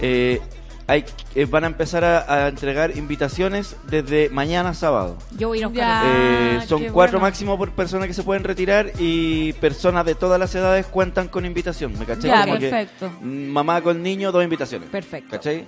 eh, 0.00 0.40
hay, 0.88 1.04
eh, 1.34 1.46
van 1.46 1.64
a 1.64 1.66
empezar 1.66 2.04
a, 2.04 2.44
a 2.44 2.48
entregar 2.48 2.96
invitaciones 2.96 3.76
desde 3.88 4.28
mañana 4.30 4.72
sábado. 4.72 5.16
Yo 5.36 5.48
voy 5.48 5.58
a 5.58 5.60
ir 5.60 5.64
a 5.64 5.68
buscar 5.68 6.04
Ya. 6.04 6.08
uno. 6.08 6.62
Eh, 6.62 6.66
son 6.66 6.84
cuatro 6.92 7.18
bueno. 7.18 7.20
máximo 7.20 7.58
por 7.58 7.72
persona 7.72 8.06
que 8.06 8.14
se 8.14 8.22
pueden 8.22 8.44
retirar 8.44 8.92
y 8.98 9.52
personas 9.54 10.06
de 10.06 10.14
todas 10.14 10.38
las 10.38 10.54
edades 10.54 10.86
cuentan 10.86 11.28
con 11.28 11.44
invitación. 11.44 11.98
¿Me 11.98 12.04
cachai? 12.06 12.30
Ya, 12.30 12.42
Como 12.44 12.58
que, 12.58 12.68
perfecto. 12.70 13.10
mamá 13.20 13.80
con 13.82 14.02
niño, 14.02 14.30
dos 14.32 14.44
invitaciones. 14.44 14.88
Perfecto. 14.90 15.30
¿Cachai? 15.32 15.66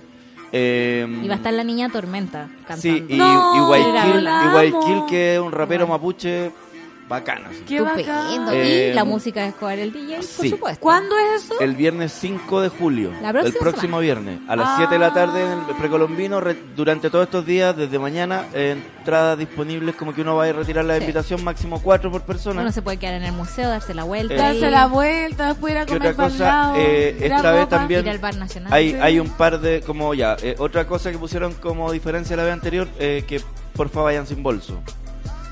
Eh, 0.51 1.19
Y 1.23 1.27
va 1.27 1.35
a 1.35 1.37
estar 1.37 1.53
la 1.53 1.63
niña 1.63 1.89
Tormenta 1.89 2.47
cantando. 2.67 2.81
Sí, 2.81 3.05
y, 3.07 3.17
No, 3.17 3.55
y 3.55 3.67
Guayquil, 3.67 4.23
la 4.23 4.45
y 4.45 4.51
Guayquil, 4.51 4.93
amo. 4.97 5.05
que 5.07 5.35
es 5.35 5.39
un 5.41 5.51
rapero 5.51 5.87
mapuche 5.87 6.51
bacano. 7.09 7.49
así. 7.49 7.63
Qué 7.67 7.77
Estupendo. 7.77 8.11
bacán. 8.13 8.53
Eh, 8.53 8.89
y 8.91 8.93
la 8.93 9.03
música 9.03 9.41
de 9.41 9.47
Escobar 9.49 9.79
el 9.79 9.91
DJ, 9.91 10.15
por 10.17 10.23
sí. 10.23 10.49
supuesto. 10.51 10.79
¿Cuándo 10.79 11.17
es 11.17 11.43
eso? 11.45 11.59
El 11.59 11.75
viernes 11.75 12.13
5 12.13 12.61
de 12.61 12.69
julio, 12.69 13.11
La 13.21 13.31
próxima 13.31 13.47
el 13.47 13.53
próximo 13.59 13.81
semana. 13.81 14.01
viernes, 14.01 14.39
a 14.47 14.55
las 14.55 14.67
Ah. 14.69 14.73
7 14.77 14.93
de 14.93 14.99
la 14.99 15.13
tarde 15.13 15.41
en 15.41 15.51
el 15.67 15.75
precolombino, 15.77 16.39
re- 16.39 16.55
durante 16.75 17.09
todos 17.09 17.25
estos 17.25 17.45
días, 17.45 17.75
desde 17.75 17.97
mañana, 17.99 18.45
eh, 18.53 18.77
entradas 18.99 19.37
disponibles 19.39 19.95
como 19.95 20.13
que 20.13 20.21
uno 20.21 20.35
va 20.35 20.43
a 20.43 20.49
ir 20.49 20.55
a 20.55 20.59
retirar 20.59 20.85
la 20.85 20.95
Sí. 20.95 21.01
invitación, 21.01 21.43
máximo 21.43 21.81
4 21.81 22.11
por 22.11 22.21
persona. 22.21 22.61
Uno 22.61 22.71
se 22.71 22.81
puede 22.81 22.97
quedar 22.97 23.15
en 23.15 23.23
el 23.23 23.33
museo, 23.33 23.67
darse 23.69 23.93
la 23.93 24.03
vuelta. 24.03 24.33
Eh, 24.35 24.37
Darse 24.37 24.69
la 24.69 24.85
vuelta, 24.87 25.47
después 25.47 25.73
ir 25.73 25.79
a 25.79 25.85
¿Qué 25.85 25.93
comer 25.97 26.11
otra 26.13 26.23
cosa? 26.29 26.73
Eh, 26.77 27.17
a 27.21 27.25
esta 27.25 27.51
vez 27.51 27.69
también- 27.69 28.01
ir 28.05 28.09
al 28.11 28.19
bar 28.19 28.35
nacional. 28.37 28.71
Hay, 28.71 28.91
Sí. 28.91 28.97
hay 29.01 29.19
un 29.19 29.29
par 29.29 29.59
de, 29.59 29.81
como 29.81 30.13
ya, 30.13 30.37
eh, 30.43 30.55
otra 30.59 30.85
cosa 30.85 31.11
que 31.11 31.17
pusieron 31.17 31.53
como 31.55 31.91
diferencia 31.91 32.35
la 32.37 32.43
vez 32.43 32.53
anterior, 32.53 32.87
eh, 32.99 33.23
que 33.27 33.41
porfa 33.73 34.01
vayan 34.01 34.27
sin 34.27 34.43
bolso. 34.43 34.79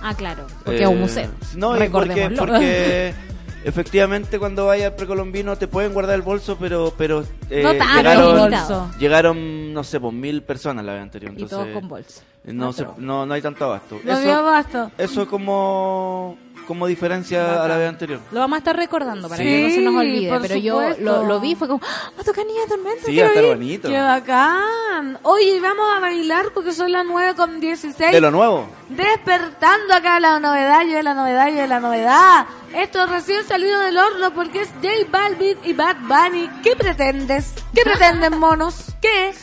Ah, 0.01 0.13
claro, 0.15 0.45
porque 0.63 0.79
Eh, 0.79 0.83
es 0.83 0.89
un 0.89 0.99
museo. 0.99 1.29
No, 1.55 1.75
y 1.83 1.89
porque, 1.89 2.29
porque 2.37 3.13
efectivamente 3.65 4.39
cuando 4.39 4.67
vayas 4.67 4.91
al 4.91 4.95
precolombino 4.95 5.55
te 5.57 5.67
pueden 5.67 5.93
guardar 5.93 6.15
el 6.15 6.21
bolso, 6.21 6.57
pero 6.59 6.93
pero 6.97 7.23
eh, 7.49 7.63
No 7.63 7.73
tanto 7.75 7.95
llegaron, 7.97 8.37
bolso. 8.39 8.91
llegaron, 8.99 9.73
no 9.73 9.83
sé, 9.83 9.99
pues 9.99 10.13
mil 10.13 10.43
personas 10.43 10.85
la 10.85 10.93
vez 10.93 11.01
anterior. 11.01 11.31
y 11.31 11.41
Entonces, 11.41 11.57
todos 11.57 11.73
con 11.73 11.89
bolsa. 11.89 12.21
No, 12.45 12.71
se- 12.71 12.87
no, 12.97 13.25
no 13.25 13.33
hay 13.33 13.41
tanto 13.41 13.65
abasto. 13.65 13.99
No 14.05 14.17
Eso, 14.17 14.33
abasto. 14.33 14.91
eso 14.97 15.27
como, 15.27 16.37
como 16.67 16.85
diferencia 16.85 17.63
a 17.63 17.67
la 17.67 17.77
vez 17.77 17.89
anterior. 17.89 18.19
Lo 18.31 18.41
vamos 18.41 18.57
a 18.57 18.59
estar 18.59 18.75
recordando 18.75 19.29
para 19.29 19.41
Sí, 19.41 19.49
que 19.49 19.61
no 19.63 19.69
se 19.69 19.81
nos 19.81 19.95
olvide. 19.95 20.39
Pero 20.41 20.55
yo 20.57 20.81
lo, 20.99 21.23
lo 21.23 21.39
vi, 21.39 21.55
fue 21.55 21.67
como, 21.67 21.81
¡Ah, 21.83 22.11
va 22.17 22.21
a 22.21 22.23
tocar 22.25 22.45
Niña 22.45 22.61
Tormenta. 22.67 23.05
Sí, 23.05 23.17
va 23.17 23.23
a 23.23 23.27
estar 23.29 23.43
ir". 23.43 23.49
bonito. 23.49 23.87
¡Qué 23.87 23.99
bacán! 23.99 25.17
Oye, 25.23 25.59
vamos 25.61 25.85
a 25.95 25.99
bailar 25.99 26.47
porque 26.53 26.73
son 26.73 26.91
las 26.91 27.05
9 27.05 27.35
con 27.35 27.59
16. 27.59 28.11
De 28.11 28.21
lo 28.21 28.31
nuevo. 28.31 28.67
Despertando 28.89 29.93
acá 29.93 30.19
la 30.19 30.39
novedad 30.39 30.83
y 30.85 30.91
de 30.91 31.03
la 31.03 31.13
novedad 31.13 31.47
y 31.47 31.53
de 31.53 31.67
la 31.67 31.79
novedad. 31.79 32.45
Esto 32.75 33.05
recién 33.07 33.43
salido 33.45 33.79
del 33.79 33.97
horno 33.97 34.33
porque 34.33 34.61
es 34.61 34.69
J 34.81 34.89
Balvin 35.09 35.57
y 35.63 35.73
Bad 35.73 35.97
Bunny. 36.01 36.49
¿Qué 36.63 36.75
pretendes? 36.75 37.53
¿Qué 37.73 37.81
pretenden, 37.83 38.37
monos? 38.39 38.75
¿Qué? 39.01 39.33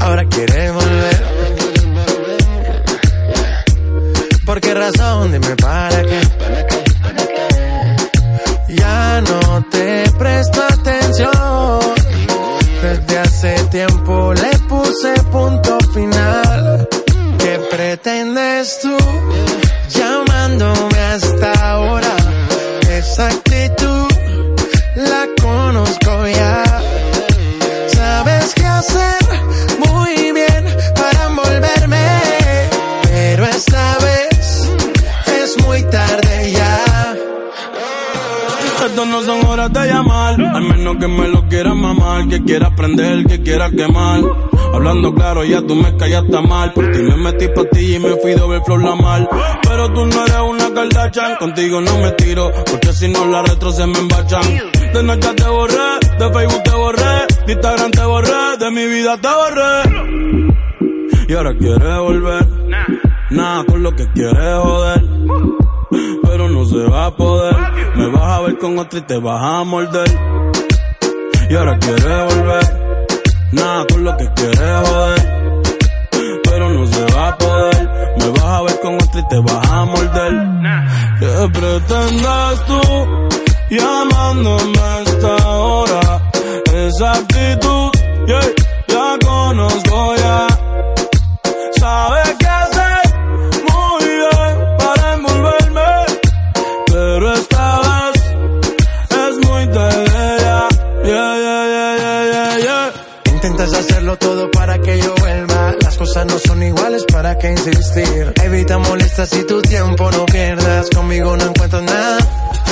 Ahora 0.00 0.24
quiere 0.28 0.70
volver. 0.70 1.24
¿Por 4.44 4.60
qué 4.60 4.74
razón? 4.74 5.32
Dime 5.32 5.56
para 5.56 6.02
qué. 6.02 6.20
Ya 8.68 9.22
no 9.22 9.64
te 9.70 10.10
presto 10.18 10.62
atención. 10.62 11.94
Desde 12.82 13.18
hace 13.18 13.54
tiempo 13.70 14.34
le 14.34 14.58
puse 14.68 15.14
punto 15.32 15.78
final. 15.94 16.88
¿Qué 17.38 17.58
pretendes 17.70 18.78
tú 18.82 18.96
llamándome? 19.88 20.95
Esa 23.16 23.28
actitud 23.28 24.08
la 24.94 25.26
conozco 25.40 26.28
ya. 26.28 26.62
Sabes 27.88 28.52
qué 28.54 28.66
hacer 28.66 29.22
muy 29.78 30.32
bien 30.32 30.66
para 30.94 31.24
envolverme, 31.24 32.20
pero 33.04 33.46
esta 33.46 33.96
vez 34.00 34.70
es 35.42 35.64
muy 35.66 35.82
tarde 35.84 36.52
ya. 36.52 37.16
Estas 38.84 39.06
no 39.06 39.22
son 39.22 39.46
horas 39.46 39.72
de 39.72 39.86
llamar, 39.86 40.38
al 40.38 40.64
menos 40.64 40.98
que 40.98 41.08
me 41.08 41.26
lo 41.28 41.48
quieras 41.48 41.74
mamar, 41.74 42.28
que 42.28 42.44
quiera 42.44 42.66
aprender, 42.66 43.24
que 43.24 43.40
quiera 43.40 43.70
quemar. 43.70 44.45
Hablando 44.76 45.14
claro, 45.14 45.42
ya 45.42 45.62
tú 45.62 45.74
me 45.74 45.96
callaste 45.96 46.38
mal. 46.42 46.70
Por 46.74 46.92
ti 46.92 46.98
me 46.98 47.16
metí 47.16 47.46
ti 47.72 47.94
y 47.94 47.98
me 47.98 48.10
fui 48.16 48.34
doble 48.34 48.60
flor 48.60 48.82
la 48.82 48.94
mal. 48.94 49.26
Pero 49.62 49.90
tú 49.94 50.04
no 50.04 50.22
eres 50.22 50.40
una 50.46 50.74
Kardashian, 50.74 51.36
contigo 51.36 51.80
no 51.80 51.96
me 51.96 52.10
tiro, 52.10 52.52
porque 52.70 52.92
si 52.92 53.08
no 53.08 53.24
la 53.24 53.40
retro 53.42 53.72
se 53.72 53.86
me 53.86 53.98
embachan. 53.98 54.42
De 54.92 55.02
noche 55.02 55.32
te 55.34 55.48
borré, 55.48 55.98
de 56.18 56.30
Facebook 56.30 56.62
te 56.62 56.70
borré, 56.72 57.26
de 57.46 57.52
Instagram 57.54 57.90
te 57.90 58.04
borré, 58.04 58.56
de 58.58 58.70
mi 58.70 58.86
vida 58.86 59.16
te 59.16 59.28
borré. 59.28 61.26
Y 61.26 61.32
ahora 61.32 61.56
quieres 61.56 61.98
volver, 61.98 62.46
nada 63.30 63.64
con 63.64 63.82
lo 63.82 63.96
que 63.96 64.12
quieres 64.12 64.58
joder. 64.62 65.02
Pero 66.22 66.50
no 66.50 66.66
se 66.66 66.84
va 66.90 67.06
a 67.06 67.16
poder, 67.16 67.56
me 67.94 68.08
vas 68.08 68.30
a 68.30 68.40
ver 68.42 68.58
con 68.58 68.78
otro 68.78 68.98
y 68.98 69.02
te 69.02 69.16
vas 69.16 69.42
a 69.42 69.64
morder. 69.64 70.10
Y 71.48 71.54
ahora 71.54 71.78
quieres 71.78 72.34
volver 72.36 72.85
Nada 73.56 73.86
con 73.90 74.04
lo 74.04 74.16
que 74.18 74.30
quieres 74.34 74.88
joder. 74.88 75.62
Pero 76.44 76.70
no 76.70 76.86
se 76.86 77.04
va 77.14 77.28
a 77.28 77.38
poder. 77.38 78.14
Me 78.18 78.28
vas 78.30 78.44
a 78.44 78.62
ver 78.62 78.80
con 78.80 78.94
otro 78.96 79.20
y 79.20 79.28
te 79.28 79.38
vas 79.40 79.70
a 79.70 79.84
morder. 79.84 80.32
¿Qué 81.18 81.48
pretendes 81.58 82.64
tú 82.66 82.80
llamándome 83.70 84.78
a 84.78 85.00
esta 85.00 85.48
hora? 85.48 86.22
Esa 86.72 87.12
actitud, 87.12 87.90
yeah, 88.26 88.40
ya 88.88 89.18
conozco 89.24 90.16
ya. 90.16 90.55
No 106.26 106.38
son 106.38 106.62
iguales, 106.62 107.04
¿para 107.10 107.36
qué 107.38 107.50
insistir? 107.50 108.32
Evita 108.42 108.78
molestas 108.78 109.32
y 109.34 109.44
tu 109.44 109.62
tiempo 109.62 110.10
no 110.10 110.26
pierdas. 110.26 110.88
Conmigo 110.90 111.36
no 111.36 111.44
encuentro 111.46 111.80
nada. 111.82 112.18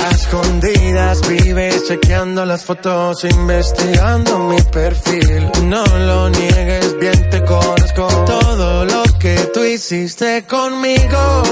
A 0.05 0.11
escondidas 0.11 1.27
vives 1.29 1.87
chequeando 1.89 2.45
las 2.45 2.65
fotos, 2.65 3.25
investigando 3.25 4.39
mi 4.41 4.61
perfil. 4.63 5.51
No 5.65 5.85
lo 5.85 6.31
niegues, 6.31 6.99
bien 6.99 7.31
te 7.31 7.43
conozco. 7.45 8.07
Todo 8.27 8.85
lo 8.85 9.03
que 9.19 9.37
tú 9.53 9.65
hiciste 9.65 10.45
conmigo, 10.45 11.43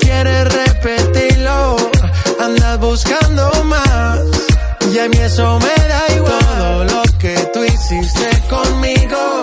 quieres 0.00 0.52
repetirlo. 0.52 1.76
Andas 2.40 2.78
buscando 2.78 3.50
más. 3.64 4.20
Y 4.92 4.98
a 4.98 5.08
mí 5.08 5.16
eso 5.18 5.58
me 5.58 5.88
da 5.88 6.14
igual. 6.16 6.38
Todo 6.58 6.84
lo 6.84 7.02
que 7.18 7.34
tú 7.52 7.64
hiciste 7.64 8.42
conmigo, 8.48 9.42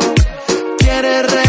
quieres 0.77 1.23
repetirlo. 1.23 1.48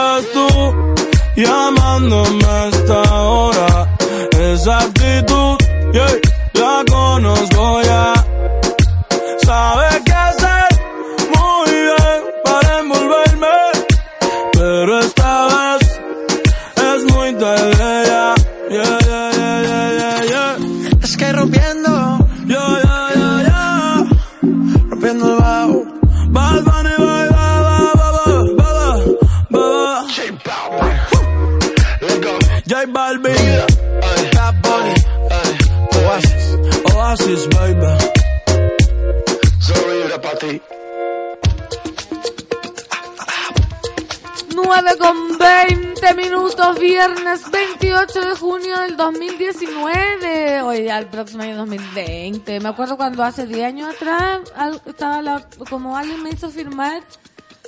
llamándome 2.01 2.40
Balvin, 32.93 33.35
Bad 34.33 34.55
Bunny, 34.61 34.93
Oasis. 36.05 36.57
Oasis, 36.95 37.47
baby. 37.49 37.97
ti. 40.39 40.61
9 44.55 44.97
con 44.99 45.37
20 45.37 46.13
minutos, 46.15 46.79
viernes 46.79 47.41
28 47.51 48.21
de 48.21 48.35
junio 48.35 48.79
del 48.81 48.97
2019. 48.97 50.61
Hoy 50.61 50.83
ya 50.85 50.99
el 50.99 51.07
próximo 51.07 51.43
año 51.43 51.57
2020. 51.57 52.59
Me 52.59 52.69
acuerdo 52.69 52.97
cuando 52.97 53.23
hace 53.23 53.45
10 53.45 53.65
años 53.65 53.93
atrás 53.95 54.39
al- 54.55 54.81
estaba 54.85 55.21
la- 55.21 55.45
como 55.69 55.97
alguien 55.97 56.21
me 56.23 56.31
hizo 56.31 56.49
firmar 56.49 57.01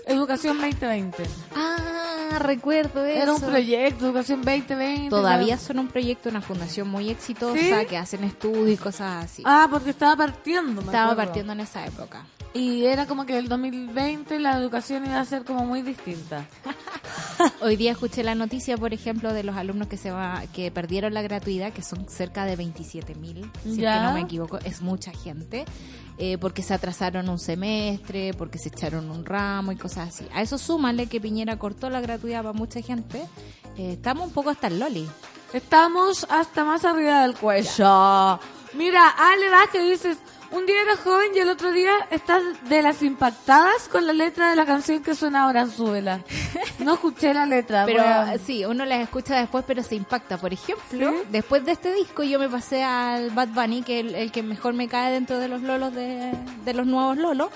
Educación 0.06 0.58
2020. 0.60 1.24
Ah, 1.56 2.38
recuerdo 2.40 3.06
eso. 3.06 3.22
Era 3.24 3.34
un 3.34 3.42
proyecto, 3.42 4.06
Educación 4.06 4.42
2020. 4.42 5.10
Todavía 5.10 5.58
son 5.58 5.80
un 5.80 5.88
proyecto, 5.88 6.30
una 6.30 6.42
fundación 6.42 6.90
muy 6.90 7.10
exitosa, 7.10 7.58
¿Sí? 7.80 7.86
que 7.88 7.98
hacen 7.98 8.24
estudios 8.24 8.70
y 8.70 8.78
cosas 8.78 9.26
así. 9.26 9.44
Ah, 9.46 9.68
porque 9.70 9.92
estaba 9.92 10.16
partiendo. 10.18 10.82
me 10.82 10.88
Estaba 10.88 11.12
acuerdo. 11.12 11.24
partiendo 11.26 11.54
en 11.54 11.60
esa 11.62 11.86
época. 11.86 12.26
Y 12.56 12.86
era 12.86 13.08
como 13.08 13.26
que 13.26 13.38
el 13.40 13.50
2020 13.50 14.38
la 14.40 14.56
educación 14.58 15.06
iba 15.08 15.20
a 15.20 15.26
ser 15.26 15.44
como 15.44 15.66
muy 15.66 15.82
distinta. 15.82 16.46
Hoy 17.62 17.76
día 17.78 17.92
escuché 17.94 18.24
la 18.24 18.36
noticia, 18.36 18.78
por 18.78 18.94
ejemplo, 18.94 19.34
de 19.34 19.42
los 19.44 19.56
alumnos 19.58 19.88
que 19.88 19.98
se 19.98 20.12
va, 20.12 20.44
que 20.54 20.70
perdieron 20.70 21.16
la 21.16 21.24
gratuidad, 21.24 21.74
que 21.74 21.82
son 21.82 22.08
cerca 22.08 22.46
de 22.46 22.56
27 22.56 23.16
mil, 23.16 23.50
si 23.64 23.70
es 23.72 23.76
que 23.78 23.82
Ya. 23.82 24.04
no 24.04 24.14
me 24.14 24.22
equivoco, 24.22 24.60
es 24.60 24.82
mucha 24.84 25.12
gente, 25.12 25.66
eh, 26.20 26.38
porque 26.38 26.62
se 26.62 26.76
atrasaron 26.76 27.28
un 27.28 27.40
semestre, 27.40 28.36
porque 28.36 28.60
se 28.60 28.70
echaron 28.70 29.10
un 29.10 29.26
ramo 29.26 29.72
y 29.72 29.76
cosas 29.76 30.10
así. 30.10 30.28
A 30.32 30.44
eso 30.44 30.60
súmale 30.60 31.08
que 31.08 31.20
Piñera 31.20 31.58
cortó 31.58 31.90
la 31.90 32.02
gratuidad 32.02 32.44
para 32.44 32.54
mucha 32.54 32.82
gente. 32.82 33.26
Eh, 33.78 33.94
estamos 33.94 34.28
un 34.28 34.32
poco 34.32 34.52
hasta 34.52 34.68
el 34.68 34.78
loli. 34.80 35.10
Estamos 35.54 36.28
hasta 36.30 36.64
más 36.64 36.86
arriba 36.86 37.24
del 37.24 37.34
cuello. 37.36 38.40
Mira, 38.76 39.10
Ale 39.10 39.50
Vázquez 39.50 39.84
dices, 39.90 40.18
un 40.54 40.66
día 40.68 40.82
eras 40.82 41.00
joven 41.00 41.32
y 41.36 41.40
el 41.40 41.50
otro 41.50 41.72
día 41.72 41.92
estás 42.12 42.42
de 42.70 42.82
las 42.82 43.02
impactadas 43.02 43.88
con 43.90 44.06
la 44.06 44.14
letra 44.14 44.52
de 44.52 44.56
la 44.56 44.66
canción 44.66 45.02
que 45.02 45.16
suena 45.16 45.44
ahora 45.46 45.62
en 45.62 45.72
Súbela. 45.72 46.22
No 46.80 46.94
escuché 46.94 47.34
la 47.34 47.46
letra. 47.46 47.86
Pero 47.86 48.04
weón. 48.04 48.40
sí, 48.46 48.64
uno 48.66 48.86
las 48.86 49.02
escucha 49.02 49.36
después, 49.36 49.64
pero 49.66 49.82
se 49.84 49.96
impacta. 49.96 50.38
Por 50.38 50.54
ejemplo, 50.54 51.12
¿Sí? 51.12 51.18
después 51.30 51.66
de 51.66 51.72
este 51.72 51.94
disco 51.94 52.24
yo 52.24 52.40
me 52.40 52.50
pasé 52.50 52.84
al 52.84 53.32
Bad 53.32 53.50
Bunny, 53.50 53.82
que 53.82 54.00
es 54.00 54.06
el, 54.06 54.16
el 54.16 54.32
que 54.32 54.44
mejor 54.44 54.74
me 54.74 54.88
cae 54.88 55.12
dentro 55.12 55.40
de 55.40 55.48
los 55.48 55.62
lolos 55.62 55.94
de, 55.94 56.34
de 56.64 56.74
los 56.74 56.86
nuevos 56.86 57.18
lolos. 57.18 57.50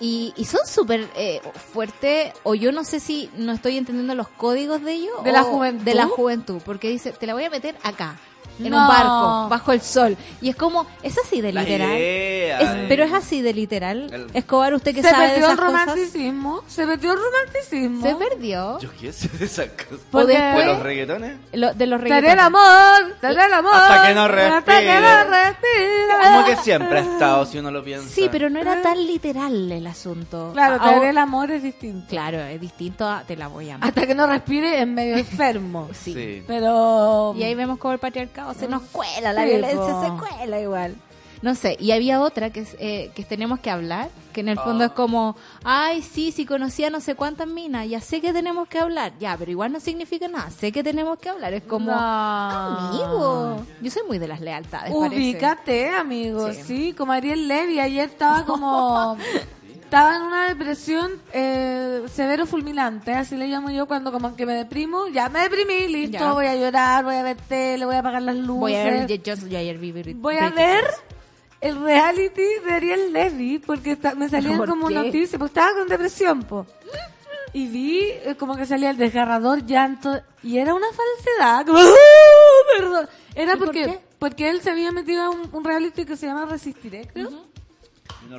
Y, 0.00 0.32
y 0.36 0.46
son 0.46 0.66
súper 0.66 1.08
eh, 1.14 1.40
fuertes, 1.72 2.32
o 2.42 2.56
yo 2.56 2.72
no 2.72 2.82
sé 2.82 2.98
si 2.98 3.30
no 3.36 3.52
estoy 3.52 3.76
entendiendo 3.76 4.16
los 4.16 4.26
códigos 4.26 4.82
de 4.82 4.94
ellos. 4.94 5.22
¿De 5.22 5.30
la 5.30 5.44
juventud? 5.44 5.84
De 5.84 5.94
la 5.94 6.06
juventud, 6.06 6.60
porque 6.64 6.88
dice, 6.88 7.12
te 7.12 7.24
la 7.26 7.34
voy 7.34 7.44
a 7.44 7.50
meter 7.50 7.76
acá, 7.84 8.16
en 8.58 8.70
No. 8.70 8.82
un 8.82 8.88
barco, 8.88 9.48
bajo 9.48 9.72
el 9.72 9.80
sol. 9.80 10.16
Y 10.40 10.48
es 10.50 10.56
como, 10.56 10.86
es 11.02 11.16
así 11.18 11.40
de 11.40 11.52
literal. 11.52 11.90
Es- 11.92 12.88
pero 12.88 13.04
es 13.04 13.12
así 13.12 13.42
de 13.42 13.52
literal. 13.52 14.08
El- 14.12 14.26
Escobar, 14.34 14.74
usted 14.74 14.94
que 14.94 15.02
se 15.02 15.10
sabe 15.10 15.24
de 15.24 15.30
perdió 15.30 15.46
el 15.46 15.52
esas 15.52 15.64
cosas, 15.66 15.86
romanticismo. 15.86 16.62
Se 16.66 16.86
perdió 16.86 17.12
el 17.12 17.18
romanticismo. 17.18 18.06
se 18.06 18.14
perdió. 18.16 18.78
Yo 18.80 18.90
qué 19.00 19.12
sé 19.12 19.28
de 19.28 19.44
esas 19.44 19.68
cosas. 19.68 20.26
¿De 20.28 20.64
los 20.66 20.80
reggaetones? 20.80 21.36
Lo- 21.52 21.74
de 21.74 21.86
los 21.86 22.00
reggaetones. 22.00 22.38
amor, 22.38 23.14
tener 23.20 23.52
amor. 23.52 23.72
Hasta 23.74 24.08
que 24.08 24.14
no 24.14 24.22
Hasta 24.22 24.34
que 24.34 24.72
respire. 24.72 25.00
no 25.00 25.24
respire. 25.24 26.32
Como 26.32 26.44
que 26.46 26.56
siempre 26.56 26.98
ha 26.98 27.02
estado, 27.02 27.46
si 27.46 27.58
uno 27.58 27.70
lo 27.70 27.82
piensa. 27.82 28.08
Sí, 28.08 28.28
pero 28.30 28.48
no 28.50 28.60
era 28.60 28.82
tan 28.82 29.06
literal 29.06 29.70
el 29.72 29.86
asunto. 29.86 30.50
Claro, 30.52 30.76
Ah, 30.80 30.90
tener 30.90 31.08
el 31.10 31.18
amor 31.18 31.50
es 31.50 31.62
distinto. 31.62 32.06
Claro, 32.08 32.38
es 32.40 32.60
distinto 32.60 33.08
a 33.08 33.22
te 33.26 33.36
la 33.36 33.48
voy 33.48 33.70
a 33.70 33.74
amar. 33.76 33.88
Hasta 33.88 34.06
que 34.06 34.14
no 34.14 34.26
respire 34.26 34.80
es 34.80 34.86
medio 34.86 35.16
enfermo. 35.18 35.88
Sí. 35.92 36.12
Sí. 36.14 36.42
Pero... 36.46 37.34
Y 37.36 37.42
ahí 37.42 37.54
vemos 37.54 37.78
cómo 37.78 37.94
el 37.94 37.98
patriarcado 38.00 38.41
se 38.54 38.68
nos 38.68 38.82
cuela, 38.82 39.32
la 39.32 39.42
Sí, 39.44 39.48
violencia 39.50 39.80
po. 39.80 40.02
se 40.04 40.10
cuela 40.36 40.60
igual. 40.60 40.96
No 41.42 41.56
sé, 41.56 41.76
y 41.80 41.90
había 41.90 42.20
otra 42.20 42.50
que, 42.50 42.64
eh, 42.78 43.10
que 43.16 43.24
tenemos 43.24 43.58
que 43.58 43.68
hablar, 43.68 44.10
que 44.32 44.42
en 44.42 44.48
el 44.48 44.58
fondo 44.60 44.84
es 44.84 44.92
como, 44.92 45.34
ay, 45.64 46.00
sí, 46.00 46.30
si 46.30 46.46
conocía 46.46 46.88
no 46.88 47.00
sé 47.00 47.16
cuántas 47.16 47.48
minas, 47.48 47.88
ya 47.88 48.00
sé 48.00 48.20
que 48.20 48.32
tenemos 48.32 48.68
que 48.68 48.78
hablar, 48.78 49.12
ya, 49.18 49.36
pero 49.36 49.50
igual 49.50 49.72
no 49.72 49.80
significa 49.80 50.28
nada, 50.28 50.50
sé 50.52 50.70
que 50.70 50.84
tenemos 50.84 51.18
que 51.18 51.30
hablar, 51.30 51.52
es 51.52 51.64
como, 51.64 51.90
No. 51.90 51.98
amigo, 51.98 53.66
yo 53.80 53.90
soy 53.90 54.02
muy 54.06 54.18
de 54.20 54.28
las 54.28 54.40
lealtades, 54.40 54.94
parece. 54.94 55.16
Ubícate, 55.16 55.90
amigo, 55.90 56.52
Sí. 56.52 56.62
sí. 56.64 56.92
como 56.96 57.10
Ariel 57.10 57.48
Levy, 57.48 57.80
ayer 57.80 58.08
estaba 58.10 58.44
como... 58.46 59.16
Estaba 59.92 60.16
en 60.16 60.22
una 60.22 60.48
depresión 60.48 61.20
eh, 61.34 62.02
severo 62.10 62.46
fulminante, 62.46 63.12
así 63.12 63.36
le 63.36 63.46
llamo 63.46 63.68
yo 63.68 63.86
cuando 63.86 64.10
como 64.10 64.34
que 64.34 64.46
me 64.46 64.54
deprimo, 64.54 65.06
ya 65.08 65.28
me 65.28 65.40
deprimí, 65.40 65.86
listo, 65.86 66.16
Ya. 66.16 66.32
voy 66.32 66.46
a 66.46 66.56
llorar, 66.56 67.04
voy 67.04 67.16
a 67.16 67.22
ver 67.22 67.36
tele, 67.36 67.84
voy 67.84 67.96
a 67.96 67.98
apagar 67.98 68.22
las 68.22 68.36
luces. 68.36 68.58
Voy 68.58 68.74
a 68.74 68.84
ver, 68.84 69.06
yo, 69.06 69.34
yo- 69.34 69.58
ayer 69.58 69.76
vi 69.76 69.92
Voy 70.14 70.36
a 70.38 70.48
ver 70.48 70.82
el 71.60 71.78
reality 71.78 72.40
de 72.64 72.72
Ariel 72.72 73.12
Levy 73.12 73.58
porque 73.58 73.98
me 74.16 74.30
salían 74.30 74.56
¿Por 74.56 74.70
como 74.70 74.88
qué? 74.88 74.94
noticias, 74.94 75.38
porque 75.38 75.60
estaba 75.60 75.74
con 75.78 75.86
depresión, 75.86 76.42
po. 76.44 76.64
Y 77.52 77.66
vi 77.66 78.00
eh, 78.00 78.34
como 78.38 78.56
que 78.56 78.64
salía 78.64 78.88
el 78.88 78.96
desgarrador 78.96 79.66
llanto 79.66 80.22
y 80.42 80.56
era 80.56 80.72
una 80.72 80.86
falsedad. 80.86 81.66
Como, 81.66 81.78
¡ah! 81.78 81.92
perdón. 82.78 83.08
Era 83.34 83.52
¿Y 83.52 83.56
por 83.56 83.66
porque 83.66 84.00
porque 84.18 84.48
él 84.48 84.62
se 84.62 84.70
había 84.70 84.90
metido 84.90 85.22
a 85.22 85.28
un, 85.28 85.50
un 85.52 85.62
reality 85.62 86.06
que 86.06 86.16
se 86.16 86.24
llama 86.28 86.46
Resistiré, 86.46 87.08
creo. 87.12 87.28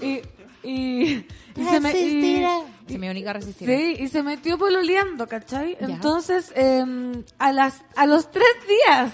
Y 0.02 0.22
y, 0.63 1.25
y 1.55 1.63
se 1.70 1.79
me 1.79 1.91
y-. 1.91 2.46
Se 2.88 2.98
me 2.98 3.10
única 3.10 3.34
resistir. 3.34 3.67
Sí, 3.67 3.96
y 4.03 4.08
se 4.10 4.24
metió 4.24 4.58
pololeando, 4.58 5.27
¿cachai? 5.27 5.77
Ya. 5.79 5.88
Entonces, 5.88 6.51
eh, 6.55 6.84
a 7.39 7.51
las 7.51 7.82
a 7.96 8.05
los 8.05 8.29
tres 8.32 8.46
días, 8.67 9.12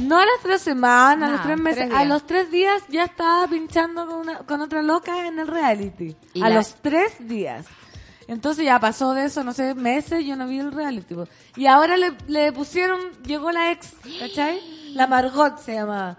no 0.00 0.18
a 0.18 0.24
las 0.24 0.40
tres 0.42 0.62
semanas, 0.62 1.28
a 1.30 1.32
los 1.32 1.42
tres 1.42 1.58
meses, 1.58 1.84
tres 1.88 1.98
a 1.98 2.04
los 2.04 2.26
tres 2.26 2.50
días 2.50 2.82
ya 2.88 3.04
estaba 3.04 3.46
pinchando 3.48 4.06
con, 4.06 4.16
una, 4.20 4.38
con 4.38 4.60
otra 4.60 4.82
loca 4.82 5.26
en 5.26 5.38
el 5.38 5.48
reality. 5.48 6.16
Y 6.34 6.42
a 6.42 6.48
la- 6.48 6.54
los 6.56 6.74
tres 6.76 7.14
días. 7.28 7.66
Entonces 8.28 8.64
ya 8.64 8.78
pasó 8.78 9.12
de 9.14 9.24
eso, 9.26 9.42
no 9.42 9.52
sé, 9.52 9.74
meses, 9.74 10.24
yo 10.24 10.36
no 10.36 10.46
vi 10.46 10.58
el 10.60 10.70
reality. 10.72 11.14
po. 11.14 11.26
Y 11.56 11.66
ahora 11.66 11.96
le, 11.96 12.12
le 12.28 12.52
pusieron, 12.52 13.00
llegó 13.26 13.50
la 13.50 13.72
ex, 13.72 13.94
¿cachai? 14.20 14.60
La 14.94 15.06
Margot 15.08 15.58
se 15.58 15.74
llamaba. 15.74 16.18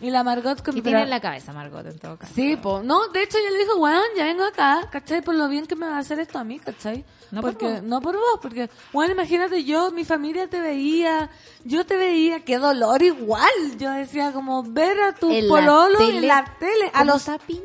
Y 0.00 0.10
la 0.10 0.24
Margot 0.24 0.62
¿Qué 0.62 0.72
tiene 0.80 1.02
en 1.02 1.10
la 1.10 1.20
cabeza 1.20 1.52
Margot 1.52 1.84
en 1.84 1.98
todo 1.98 2.16
caso? 2.16 2.32
Sí, 2.34 2.56
po. 2.56 2.82
No, 2.82 3.08
de 3.08 3.22
hecho 3.22 3.36
yo 3.38 3.50
le 3.50 3.58
dije, 3.58 3.72
weón, 3.76 4.02
ya 4.16 4.24
vengo 4.24 4.44
acá, 4.44 4.88
¿cachai? 4.90 5.20
Por 5.20 5.34
lo 5.34 5.48
bien 5.48 5.66
que 5.66 5.76
me 5.76 5.86
va 5.86 5.96
a 5.96 5.98
hacer 5.98 6.18
esto 6.20 6.38
a 6.38 6.44
mí, 6.44 6.58
¿cachai? 6.58 7.04
No 7.30 7.42
por 7.42 7.52
porque, 7.52 7.74
vos. 7.74 7.82
No 7.82 8.00
por 8.00 8.16
vos, 8.16 8.38
porque, 8.40 8.70
bueno, 8.92 9.12
imagínate 9.12 9.62
yo, 9.64 9.90
mi 9.90 10.04
familia 10.04 10.48
te 10.48 10.60
veía, 10.60 11.28
yo 11.64 11.84
te 11.84 11.96
veía, 11.96 12.44
qué 12.44 12.58
dolor 12.58 13.02
igual. 13.02 13.50
Yo 13.78 13.90
decía, 13.90 14.32
como 14.32 14.62
ver 14.62 14.98
a 15.02 15.14
tu 15.14 15.30
En 15.30 15.46
la 15.46 15.54
pololo 15.54 15.98
tele, 15.98 16.18
en 16.18 16.28
la 16.28 16.56
tele 16.58 16.86
a 16.88 17.00
¿cómo 17.00 17.12
los 17.12 17.24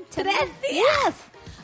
tres 0.10 0.52
días. 0.70 1.16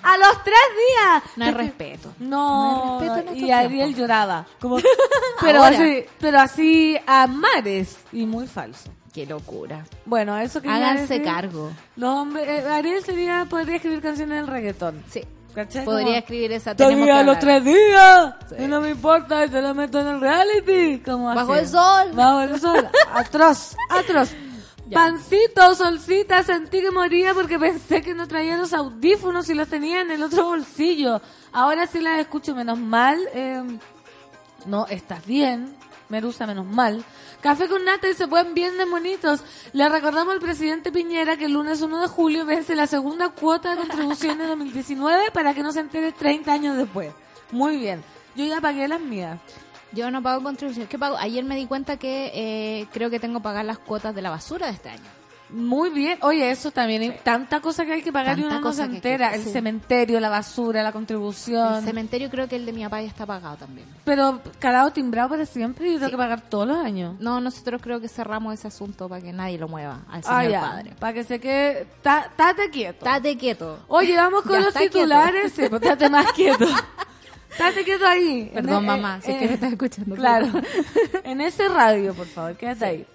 A 0.04 0.18
los 0.18 0.44
tres 0.44 0.56
días. 0.90 1.24
No 1.36 1.46
hay 1.46 1.52
respeto. 1.52 2.14
No, 2.20 3.00
No 3.00 3.00
hay 3.02 3.10
respeto 3.10 3.36
y 3.36 3.52
Ariel 3.52 3.94
lloraba. 3.94 4.48
Como, 4.60 4.78
pero, 5.42 5.64
así, 5.64 6.06
pero 6.20 6.40
así 6.40 6.98
a 7.06 7.28
mares 7.28 7.98
y 8.14 8.26
muy 8.26 8.48
falso. 8.48 8.90
Qué 9.14 9.26
locura. 9.26 9.86
Bueno, 10.06 10.38
eso 10.38 10.62
que 10.62 10.70
Háganse 10.70 11.22
cargo. 11.22 11.70
Los 11.98 12.10
hombres, 12.10 12.48
eh, 12.48 12.70
Ariel 12.70 13.04
sería, 13.04 13.46
podría 13.50 13.76
escribir 13.76 14.02
canciones 14.02 14.38
del 14.38 14.48
reggaetón. 14.48 15.04
Sí. 15.10 15.22
¿Cachai? 15.54 15.84
Podría 15.84 16.06
Como, 16.06 16.18
escribir 16.18 16.52
esa. 16.54 16.74
tenemos 16.76 16.96
Todavía 17.08 17.14
que 17.16 17.20
a 17.20 17.24
los 17.24 17.40
tres 17.40 17.64
días. 17.66 18.36
Y 18.58 18.68
no 18.68 18.80
me 18.80 18.92
importa, 18.92 19.46
yo 19.48 19.60
lo 19.62 19.74
meto 19.76 20.00
en 20.00 20.08
el 20.08 20.22
reality. 20.22 21.00
Como 21.04 21.26
Bajo 21.26 21.52
así. 21.52 21.64
el 21.64 21.68
sol. 21.68 22.12
Bajo 22.14 22.42
el 22.42 22.60
sol. 22.62 22.88
Atroz, 23.14 23.76
atroz. 23.90 24.30
Ya. 24.88 24.96
Pancito, 24.98 25.74
solcita, 25.74 26.44
sentí 26.44 26.82
que 26.82 26.92
moría 26.92 27.34
porque 27.34 27.58
pensé 27.58 28.02
que 28.02 28.14
no 28.14 28.28
traía 28.28 28.58
los 28.58 28.74
audífonos 28.74 29.50
y 29.50 29.54
los 29.54 29.70
tenía 29.70 30.02
en 30.02 30.12
el 30.12 30.22
otro 30.22 30.44
bolsillo. 30.44 31.22
Ahora 31.54 31.88
sí 31.88 32.02
las 32.02 32.20
escucho 32.20 32.54
menos 32.54 32.78
mal. 32.78 33.18
eh, 33.34 33.64
no, 34.66 34.86
estás 34.88 35.26
bien. 35.26 35.74
Merusa, 36.12 36.46
menos 36.46 36.66
mal. 36.66 37.06
Café 37.40 37.70
con 37.70 37.86
nata 37.86 38.10
y 38.10 38.14
se 38.14 38.28
pueden 38.28 38.54
bien 38.54 38.78
de 38.78 38.84
bonitos. 38.84 39.42
Le 39.72 39.88
recordamos 39.88 40.34
al 40.34 40.42
presidente 40.42 40.92
Piñera 40.92 41.38
que 41.38 41.46
el 41.46 41.54
lunes 41.54 41.82
1 41.82 42.02
de 42.02 42.08
julio 42.08 42.46
vence 42.46 42.76
la 42.76 42.86
segunda 42.86 43.30
cuota 43.30 43.72
de 43.72 43.78
contribución 43.78 44.38
de 44.38 44.46
2019 44.46 45.32
para 45.32 45.54
que 45.54 45.64
no 45.64 45.72
se 45.72 45.80
entere 45.80 46.12
30 46.12 46.52
años 46.52 46.78
después. 46.78 47.14
Muy 47.52 47.78
bien. 47.78 48.04
Yo 48.36 48.44
ya 48.44 48.60
pagué 48.60 48.90
las 48.90 49.00
mías. 49.00 49.40
Yo 49.94 50.12
no 50.12 50.22
pago 50.22 50.44
contribución. 50.44 50.88
¿Qué 50.88 51.00
pago? 51.00 51.16
Ayer 51.18 51.46
me 51.46 51.56
di 51.56 51.66
cuenta 51.66 51.96
que 51.96 52.32
eh, 52.34 52.88
creo 52.92 53.10
que 53.10 53.20
tengo 53.22 53.40
que 53.40 53.44
pagar 53.44 53.64
las 53.64 53.80
cuotas 53.80 54.14
de 54.14 54.22
la 54.22 54.30
basura 54.30 54.68
de 54.68 54.74
este 54.74 54.90
año. 54.90 55.21
Muy 55.52 55.90
bien. 55.90 56.18
Oye, 56.22 56.50
eso 56.50 56.72
también 56.72 57.02
hay 57.02 57.12
tanta 57.24 57.60
cosa 57.60 57.86
que 57.86 57.92
hay 57.94 58.02
que 58.02 58.12
pagar 58.14 58.40
y 58.40 58.44
no 58.44 58.56
se 58.56 58.62
cosa 58.62 58.88
que 58.88 58.96
entera. 58.96 59.36
El 59.36 59.44
sí. 59.44 59.52
cementerio, 59.52 60.20
la 60.20 60.30
basura, 60.30 60.82
la 60.82 60.92
contribución. 60.94 61.76
El 61.80 61.84
cementerio 61.84 62.30
creo 62.30 62.48
que 62.48 62.56
el 62.56 62.66
de 62.66 62.72
mi 62.72 62.84
papá 62.84 63.02
ya 63.02 63.08
está 63.08 63.26
pagado 63.26 63.58
también. 63.58 63.86
Pero 64.06 64.42
calado 64.60 64.92
timbrado 64.92 65.30
para 65.30 65.46
siempre 65.46 65.90
y 65.90 65.94
yo 65.94 66.00
tengo 66.00 66.12
que 66.12 66.18
pagar 66.18 66.42
todos 66.42 66.68
los 66.68 66.78
años. 66.78 67.16
No, 67.20 67.42
nosotros 67.42 67.82
creo 67.82 68.00
que 68.00 68.08
cerramos 68.08 68.54
ese 68.54 68.68
asunto 68.70 69.10
para 69.10 69.22
que 69.22 69.34
nadie 69.34 69.58
lo 69.58 69.68
mueva 69.68 70.00
al 70.10 70.24
señor 70.24 70.40
Ah, 70.40 70.46
ya. 70.46 70.62
padre. 70.62 70.94
Para 71.00 71.14
que 71.14 71.24
se 71.26 71.40
quede... 71.40 71.86
ta- 72.02 72.32
Tate 72.36 72.70
quieto. 72.70 73.06
Estate 73.06 73.38
quieto. 73.38 73.80
Oye, 73.90 74.16
vamos 74.16 74.44
con 74.44 74.64
los 74.64 74.74
quieto. 74.74 74.94
titulares. 75.00 75.52
Sí, 75.54 75.64
pues 75.70 75.82
estate 75.82 76.10
más 76.10 76.32
quieto. 76.36 76.66
Estate 77.52 77.84
quieto 77.84 78.08
ahí. 78.08 78.50
Perdón, 78.54 78.76
En- 78.80 78.86
mamá, 78.86 79.18
eh, 79.18 79.22
si 79.26 79.32
es 79.32 79.38
que 79.38 79.44
eh, 79.44 79.48
me 79.50 79.54
estás 79.56 79.72
escuchando. 79.74 80.16
Claro. 80.16 80.48
en 81.26 81.42
ese 81.42 81.68
radio, 81.68 82.14
por 82.14 82.28
favor, 82.28 82.56
quédate 82.56 82.86
ahí. 82.86 83.06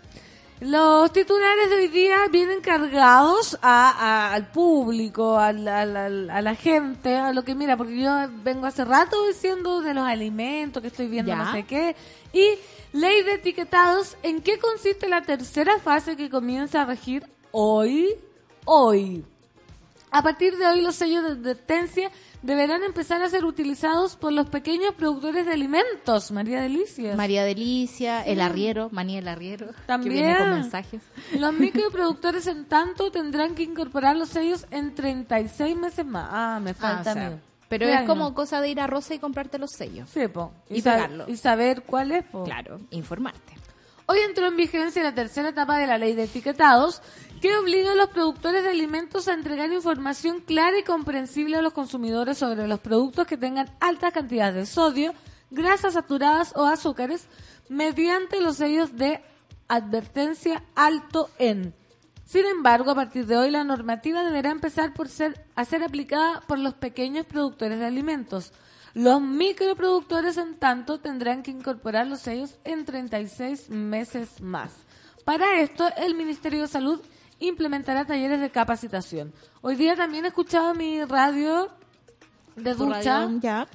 Los 0.61 1.13
titulares 1.13 1.69
de 1.69 1.77
hoy 1.77 1.89
día 1.89 2.17
vienen 2.31 2.63
cargados 2.63 3.59
a, 3.61 3.91
a- 3.91 4.33
al 4.33 4.47
público, 4.51 5.37
al- 5.39 5.69
al- 5.69 6.31
a 6.31 6.41
la 6.41 6.55
gente, 6.55 7.15
a 7.15 7.35
lo 7.35 7.45
que 7.45 7.55
mira, 7.55 7.77
porque 7.77 8.01
yo 8.01 8.11
vengo 8.43 8.65
hace 8.67 8.85
rato 8.87 9.27
diciendo 9.27 9.83
de 9.83 9.93
los 9.93 10.07
alimentos 10.07 10.81
que 10.81 10.89
estoy 10.89 11.09
viendo, 11.09 11.33
Ya. 11.33 11.37
no 11.45 11.53
sé 11.53 11.65
qué. 11.65 11.95
Y 12.33 12.55
ley 12.95 13.23
de 13.23 13.35
etiquetados, 13.35 14.17
¿en 14.23 14.41
qué 14.41 14.59
consiste 14.59 15.09
la 15.11 15.21
tercera 15.23 15.79
fase 15.79 16.17
que 16.17 16.31
comienza 16.31 16.83
a 16.83 16.85
regir 16.87 17.27
hoy? 17.53 18.15
Hoy. 18.65 19.27
A 20.11 20.23
partir 20.23 20.57
de 20.57 20.67
hoy 20.67 20.81
los 20.81 20.95
sellos 20.95 21.23
de 21.23 21.31
advertencia 21.33 22.11
deberán 22.47 22.83
empezar 22.85 23.21
a 23.23 23.29
ser 23.29 23.45
utilizados 23.45 24.17
por 24.17 24.33
los 24.33 24.49
pequeños 24.49 24.95
productores 24.95 25.45
de 25.47 25.53
alimentos, 25.53 26.31
María 26.31 26.61
Delicias. 26.61 27.17
María 27.17 27.45
Delicia, 27.45 28.23
el 28.23 28.41
arriero, 28.41 28.89
Manía 28.93 29.19
el 29.19 29.29
arriero, 29.29 29.67
También. 29.87 30.15
que 30.15 30.21
viene 30.23 30.39
con 30.39 30.51
mensajes. 30.51 31.03
Los 31.39 31.53
microproductores, 31.53 32.47
en 32.47 32.65
tanto, 32.67 33.11
tendrán 33.11 33.55
que 33.55 33.65
incorporar 33.65 34.17
los 34.17 34.29
sellos 34.31 34.67
en 34.71 34.95
36 34.95 35.77
meses 35.77 36.07
más. 36.07 36.29
Ah, 36.31 36.61
me 36.63 36.71
Ah, 36.71 36.75
falta 36.75 37.11
o 37.11 37.15
sea, 37.15 37.27
a 37.27 37.31
mí. 37.31 37.37
pero 37.69 37.87
¿Qué 37.87 37.93
es 37.93 37.99
año? 37.99 38.07
como 38.09 38.33
cosa 38.35 38.61
de 38.61 38.69
ir 38.71 38.81
a 38.81 38.87
Rosa 38.87 39.15
y 39.15 39.19
comprarte 39.19 39.59
los 39.59 39.73
sellos. 39.73 40.09
Sí, 40.09 40.29
po. 40.29 40.53
y 40.71 40.81
sab- 40.81 40.95
pegarlo. 40.95 41.25
Y 41.29 41.37
saber 41.37 41.83
cuál 41.83 42.13
es, 42.13 42.25
po. 42.25 42.45
Claro, 42.45 42.81
informarte. 42.91 43.55
Hoy 44.09 44.19
entró 44.21 44.47
en 44.47 44.57
vigencia 44.57 45.03
la 45.03 45.13
tercera 45.15 45.49
etapa 45.49 45.79
de 45.79 45.89
la 45.89 45.99
ley 45.99 46.15
de 46.15 46.23
etiquetados, 46.25 47.03
que 47.41 47.57
obliga 47.57 47.93
a 47.93 47.97
los 47.97 48.09
productores 48.11 48.63
de 48.65 48.71
alimentos 48.71 49.29
a 49.29 49.35
entregar 49.35 49.71
información 49.73 50.41
clara 50.41 50.79
y 50.79 50.83
comprensible 50.83 51.57
a 51.57 51.63
los 51.63 51.73
consumidores 51.73 52.39
sobre 52.39 52.67
los 52.67 52.81
productos 52.81 53.27
que 53.27 53.37
tengan 53.37 53.71
altas 53.81 54.13
cantidades 54.13 54.55
de 54.55 54.67
sodio, 54.67 55.15
grasas 55.51 55.95
saturadas 55.95 56.53
o 56.57 56.65
azúcares, 56.65 57.29
mediante 57.69 58.41
los 58.41 58.57
sellos 58.57 58.97
de 58.97 59.23
advertencia 59.69 60.63
alto 60.75 61.31
en. 61.39 61.75
Sin 62.25 62.47
embargo, 62.47 62.91
a 62.91 62.95
partir 62.95 63.27
de 63.27 63.37
hoy 63.37 63.51
la 63.51 63.65
normativa 63.65 64.25
deberá 64.25 64.51
empezar 64.51 64.95
por 64.95 65.09
ser 65.09 65.45
a 65.55 65.65
ser 65.65 65.83
aplicada 65.85 66.41
por 66.41 66.59
los 66.59 66.75
pequeños 66.75 67.27
productores 67.27 67.79
de 67.79 67.87
alimentos. 67.87 68.53
Los 68.95 69.21
microproductores, 69.21 70.39
en 70.39 70.57
tanto, 70.57 70.99
tendrán 70.99 71.43
que 71.43 71.51
incorporar 71.51 72.07
los 72.07 72.21
sellos 72.21 72.57
en 72.65 72.85
36 72.85 73.69
meses 73.69 74.41
más. 74.41 74.73
Para 75.25 75.61
esto, 75.61 75.89
el 75.99 76.15
Ministerio 76.15 76.63
de 76.63 76.69
Salud 76.69 77.01
implementará 77.41 78.05
talleres 78.05 78.41
de 78.41 78.51
capacitación. 78.51 79.33
Hoy 79.63 79.77
día 79.77 79.95
también 79.97 80.25
he 80.25 80.29
escuchado 80.29 80.75
mi 80.75 81.05
radio 81.05 81.69
de 82.57 82.75
ducha 82.75 83.29
ya. 83.41 83.69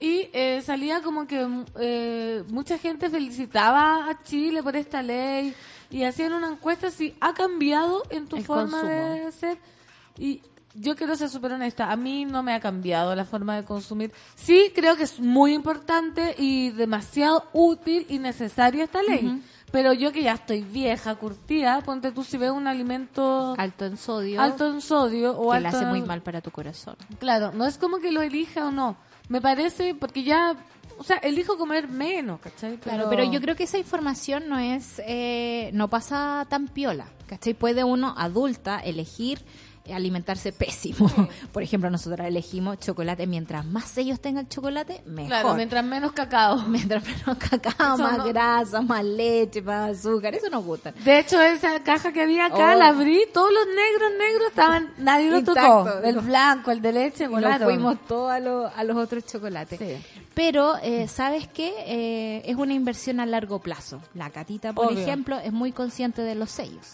y 0.00 0.28
eh, 0.32 0.62
salía 0.64 1.02
como 1.02 1.26
que 1.26 1.44
mm, 1.44 1.64
eh, 1.80 2.44
mucha 2.50 2.78
gente 2.78 3.10
felicitaba 3.10 4.08
a 4.08 4.22
Chile 4.22 4.62
por 4.62 4.76
esta 4.76 5.02
ley 5.02 5.54
y 5.90 6.04
hacían 6.04 6.32
una 6.34 6.48
encuesta 6.48 6.90
si 6.90 7.16
ha 7.20 7.34
cambiado 7.34 8.02
en 8.10 8.26
tu 8.28 8.36
El 8.36 8.44
forma 8.44 8.80
consumo. 8.82 8.92
de 9.24 9.32
ser. 9.32 9.58
Y 10.18 10.42
yo 10.74 10.94
quiero 10.94 11.16
ser 11.16 11.28
súper 11.28 11.52
honesta, 11.52 11.90
a 11.90 11.96
mí 11.96 12.24
no 12.24 12.42
me 12.44 12.52
ha 12.54 12.60
cambiado 12.60 13.14
la 13.16 13.24
forma 13.24 13.56
de 13.56 13.64
consumir. 13.64 14.12
Sí, 14.36 14.70
creo 14.74 14.94
que 14.96 15.02
es 15.04 15.18
muy 15.18 15.52
importante 15.54 16.36
y 16.38 16.70
demasiado 16.70 17.48
útil 17.52 18.06
y 18.08 18.18
necesaria 18.20 18.84
esta 18.84 19.02
ley. 19.02 19.42
Pero 19.70 19.92
yo 19.92 20.12
que 20.12 20.22
ya 20.22 20.32
estoy 20.32 20.62
vieja, 20.62 21.14
curtida, 21.16 21.80
ponte 21.82 22.12
tú 22.12 22.24
si 22.24 22.38
veo 22.38 22.54
un 22.54 22.66
alimento 22.66 23.54
Alto 23.58 23.84
en 23.84 23.96
sodio, 23.96 24.40
alto 24.40 24.66
en 24.66 24.80
sodio 24.80 25.38
o 25.38 25.52
que 25.52 25.60
le 25.60 25.68
hace 25.68 25.84
muy 25.84 26.02
mal 26.02 26.22
para 26.22 26.40
tu 26.40 26.50
corazón. 26.50 26.96
Claro, 27.18 27.52
no 27.52 27.66
es 27.66 27.76
como 27.76 27.98
que 27.98 28.10
lo 28.10 28.22
elija 28.22 28.66
o 28.66 28.70
no. 28.70 28.96
Me 29.28 29.42
parece, 29.42 29.94
porque 29.94 30.22
ya, 30.22 30.56
o 30.96 31.04
sea, 31.04 31.18
elijo 31.18 31.58
comer 31.58 31.86
menos, 31.88 32.40
¿cachai? 32.40 32.78
Claro, 32.78 33.08
pero 33.10 33.24
yo 33.24 33.40
creo 33.42 33.54
que 33.56 33.64
esa 33.64 33.76
información 33.76 34.48
no 34.48 34.58
es, 34.58 35.02
eh, 35.06 35.70
no 35.74 35.88
pasa 35.88 36.46
tan 36.48 36.68
piola, 36.68 37.06
¿cachai? 37.26 37.52
Puede 37.52 37.84
uno, 37.84 38.14
adulta, 38.16 38.80
elegir 38.80 39.44
alimentarse 39.92 40.52
pésimo. 40.52 41.10
Por 41.52 41.62
ejemplo, 41.62 41.90
nosotros 41.90 42.26
elegimos 42.26 42.78
chocolate. 42.78 43.26
Mientras 43.26 43.64
más 43.66 43.84
sellos 43.84 44.20
tenga 44.20 44.40
el 44.40 44.48
chocolate, 44.48 45.02
mejor. 45.06 45.28
Claro, 45.28 45.54
mientras 45.54 45.84
menos 45.84 46.12
cacao. 46.12 46.56
Mientras 46.68 47.04
menos 47.04 47.36
cacao, 47.38 47.94
Eso 47.94 48.02
más 48.02 48.18
no- 48.18 48.24
grasa, 48.24 48.80
más 48.82 49.04
leche, 49.04 49.62
más 49.62 49.98
azúcar. 49.98 50.34
Eso 50.34 50.48
nos 50.50 50.64
gusta. 50.64 50.92
De 50.92 51.18
hecho, 51.18 51.40
esa 51.40 51.82
caja 51.82 52.12
que 52.12 52.22
había 52.22 52.46
acá, 52.46 52.74
Oh. 52.74 52.78
la 52.78 52.88
abrí, 52.88 53.20
todos 53.32 53.50
los 53.52 53.66
negros, 53.66 54.10
negros 54.18 54.48
estaban, 54.48 54.92
nadie 54.98 55.30
lo 55.30 55.38
Intacto. 55.38 55.84
tocó. 55.84 55.98
El 56.06 56.18
blanco, 56.20 56.70
el 56.70 56.80
de 56.82 56.92
leche, 56.92 57.24
Y 57.24 57.26
nos 57.26 57.34
volaron. 57.36 57.68
fuimos 57.68 58.06
todos 58.06 58.30
a, 58.30 58.40
lo- 58.40 58.66
a 58.74 58.84
los 58.84 58.96
otros 58.96 59.24
chocolates. 59.26 59.78
Sí. 59.78 59.96
Pero, 60.34 60.76
eh, 60.82 61.08
¿sabes 61.08 61.48
qué? 61.48 61.72
Eh, 61.86 62.42
es 62.44 62.56
una 62.56 62.72
inversión 62.74 63.18
a 63.20 63.26
largo 63.26 63.58
plazo. 63.60 64.00
La 64.14 64.30
catita, 64.30 64.72
por 64.72 64.86
Obvio. 64.92 64.98
ejemplo, 65.00 65.38
es 65.38 65.52
muy 65.52 65.72
consciente 65.72 66.22
de 66.22 66.34
los 66.36 66.50
sellos. 66.50 66.86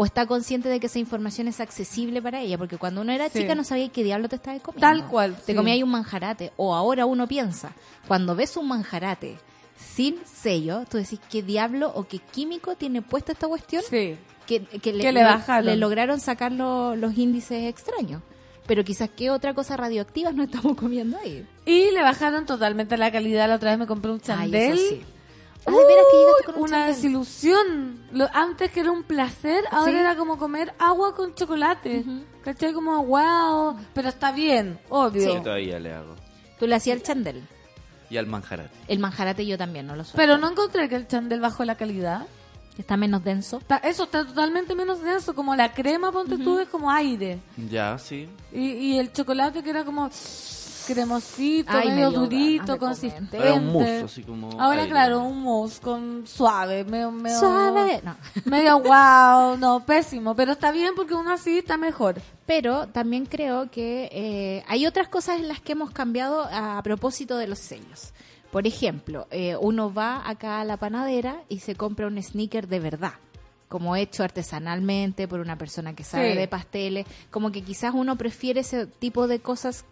O 0.00 0.04
está 0.04 0.26
consciente 0.26 0.68
de 0.68 0.78
que 0.78 0.86
esa 0.86 1.00
información 1.00 1.48
es 1.48 1.58
accesible 1.60 2.22
para 2.22 2.40
ella. 2.40 2.56
Porque 2.56 2.76
cuando 2.78 3.00
uno 3.00 3.10
era 3.12 3.28
Sí. 3.28 3.40
chica 3.40 3.54
no 3.56 3.64
sabía 3.64 3.88
qué 3.88 4.04
diablo 4.04 4.28
te 4.28 4.36
estabas 4.36 4.60
comiendo. 4.62 4.86
Tal 4.86 5.06
cual, 5.08 5.34
Te 5.34 5.52
sí. 5.52 5.54
comía 5.54 5.74
ahí 5.74 5.82
un 5.82 5.90
manjarate. 5.90 6.52
O 6.56 6.74
ahora 6.74 7.04
uno 7.04 7.26
piensa, 7.26 7.72
cuando 8.06 8.36
ves 8.36 8.56
un 8.56 8.68
manjarate 8.68 9.38
sin 9.76 10.16
sello, 10.24 10.84
tú 10.88 10.98
decís, 10.98 11.18
¿qué 11.30 11.42
diablo 11.42 11.90
o 11.94 12.04
qué 12.06 12.18
químico 12.18 12.76
tiene 12.76 13.02
puesta 13.02 13.32
esta 13.32 13.48
cuestión? 13.48 13.82
Sí. 13.88 14.16
que, 14.46 14.62
que 14.64 14.92
le, 14.94 15.02
Que 15.04 15.12
le 15.12 15.24
bajaron. 15.24 15.66
le 15.66 15.76
lograron 15.76 16.20
sacar 16.20 16.52
lo- 16.52 16.96
los 16.96 17.18
índices 17.18 17.64
extraños. 17.64 18.22
Pero 18.66 18.82
quizás 18.84 19.10
qué 19.14 19.30
otra 19.30 19.52
cosa 19.54 19.76
radioactiva 19.76 20.30
no 20.32 20.42
estamos 20.44 20.74
comiendo 20.76 21.18
ahí. 21.18 21.46
Y 21.66 21.90
le 21.90 22.02
bajaron 22.02 22.46
totalmente 22.46 22.96
la 22.96 23.10
calidad. 23.12 23.46
La 23.48 23.56
otra 23.56 23.70
vez 23.72 23.78
me 23.78 23.86
compré 23.86 24.10
un 24.10 24.18
Ay, 24.18 24.26
chandel. 24.26 24.72
eso 24.78 24.88
sí. 24.90 25.00
Ay, 25.66 25.74
de 25.74 25.84
veras 25.84 26.04
que 26.10 26.16
llegaste 26.18 26.44
con 26.46 26.54
un 26.56 26.62
una 26.62 26.86
desilusión. 26.86 28.00
Lo- 28.12 28.28
antes 28.32 28.70
que 28.70 28.80
era 28.80 28.90
un 28.90 29.02
placer, 29.02 29.64
ahora 29.70 29.92
Sí. 29.92 29.98
era 29.98 30.16
como 30.16 30.38
comer 30.38 30.72
agua 30.78 31.14
con 31.14 31.34
chocolate. 31.34 32.04
¿Cachai? 32.42 32.72
Como, 32.72 33.04
wow. 33.04 33.76
Pero 33.92 34.08
está 34.08 34.32
bien, 34.32 34.78
obvio. 34.88 35.34
Yo 35.34 35.42
todavía 35.42 35.78
le 35.78 35.92
hago. 35.92 36.14
Tú 36.58 36.66
le 36.66 36.74
hacías 36.74 36.96
el 36.96 37.02
chandel. 37.02 37.42
Y 38.10 38.16
al 38.16 38.26
manjarate. 38.26 38.70
El 38.88 38.98
manjarate 39.00 39.44
yo 39.46 39.58
también, 39.58 39.86
no 39.86 39.94
lo 39.94 40.04
sé. 40.04 40.12
Pero 40.16 40.38
no 40.38 40.50
encontré 40.50 40.88
que 40.88 40.94
el 40.96 41.06
chandel 41.06 41.40
bajó 41.40 41.64
la 41.64 41.76
calidad. 41.76 42.26
Está 42.78 42.96
menos 42.96 43.22
denso. 43.24 43.58
Está- 43.58 43.78
eso 43.78 44.04
está 44.04 44.24
totalmente 44.24 44.74
menos 44.74 45.02
denso. 45.02 45.34
Como 45.34 45.54
la 45.56 45.74
crema, 45.74 46.10
ponte 46.12 46.38
tú, 46.38 46.58
es 46.60 46.68
como 46.68 46.90
aire. 46.90 47.40
Ya, 47.68 47.98
sí. 47.98 48.28
Y, 48.52 48.60
y 48.70 48.98
el 48.98 49.12
chocolate 49.12 49.62
que 49.64 49.70
era 49.70 49.84
como 49.84 50.08
cremosito, 50.94 51.70
Ay, 51.72 51.88
me 51.90 51.94
medio 51.96 52.10
durito, 52.10 52.72
de 52.72 52.78
consistente. 52.78 53.36
Era 53.36 53.54
un 53.54 53.72
mousse, 53.72 54.02
así 54.04 54.22
como 54.22 54.50
Ahora, 54.60 54.80
aire. 54.82 54.90
claro, 54.90 55.20
un 55.22 55.42
mousse 55.42 55.80
con 55.80 56.26
suave, 56.26 56.84
medio, 56.84 57.10
medio, 57.12 57.38
Suave. 57.38 58.00
No. 58.02 58.16
medio 58.46 58.80
wow, 58.80 59.56
no, 59.56 59.84
pésimo. 59.86 60.34
Pero 60.34 60.52
está 60.52 60.72
bien 60.72 60.94
porque 60.96 61.14
uno 61.14 61.32
así 61.32 61.58
está 61.58 61.76
mejor. 61.76 62.20
Pero 62.46 62.86
también 62.88 63.26
creo 63.26 63.70
que 63.70 64.08
eh, 64.12 64.64
hay 64.66 64.86
otras 64.86 65.08
cosas 65.08 65.38
en 65.38 65.48
las 65.48 65.60
que 65.60 65.72
hemos 65.72 65.90
cambiado 65.90 66.48
a 66.50 66.82
propósito 66.82 67.36
de 67.36 67.46
los 67.46 67.58
sellos. 67.58 68.12
Por 68.50 68.66
ejemplo, 68.66 69.26
eh, 69.30 69.56
uno 69.60 69.92
va 69.92 70.22
acá 70.28 70.60
a 70.60 70.64
la 70.64 70.78
panadera 70.78 71.42
y 71.50 71.58
se 71.60 71.74
compra 71.74 72.06
un 72.06 72.22
sneaker 72.22 72.66
de 72.66 72.80
verdad, 72.80 73.12
como 73.68 73.94
hecho 73.94 74.24
artesanalmente 74.24 75.28
por 75.28 75.40
una 75.40 75.58
persona 75.58 75.94
que 75.94 76.02
sabe 76.02 76.32
Sí. 76.32 76.38
de 76.38 76.48
pasteles, 76.48 77.06
como 77.30 77.52
que 77.52 77.60
quizás 77.62 77.92
uno 77.94 78.16
prefiere 78.16 78.60
ese 78.60 78.86
tipo 78.86 79.28
de 79.28 79.40
cosas 79.40 79.84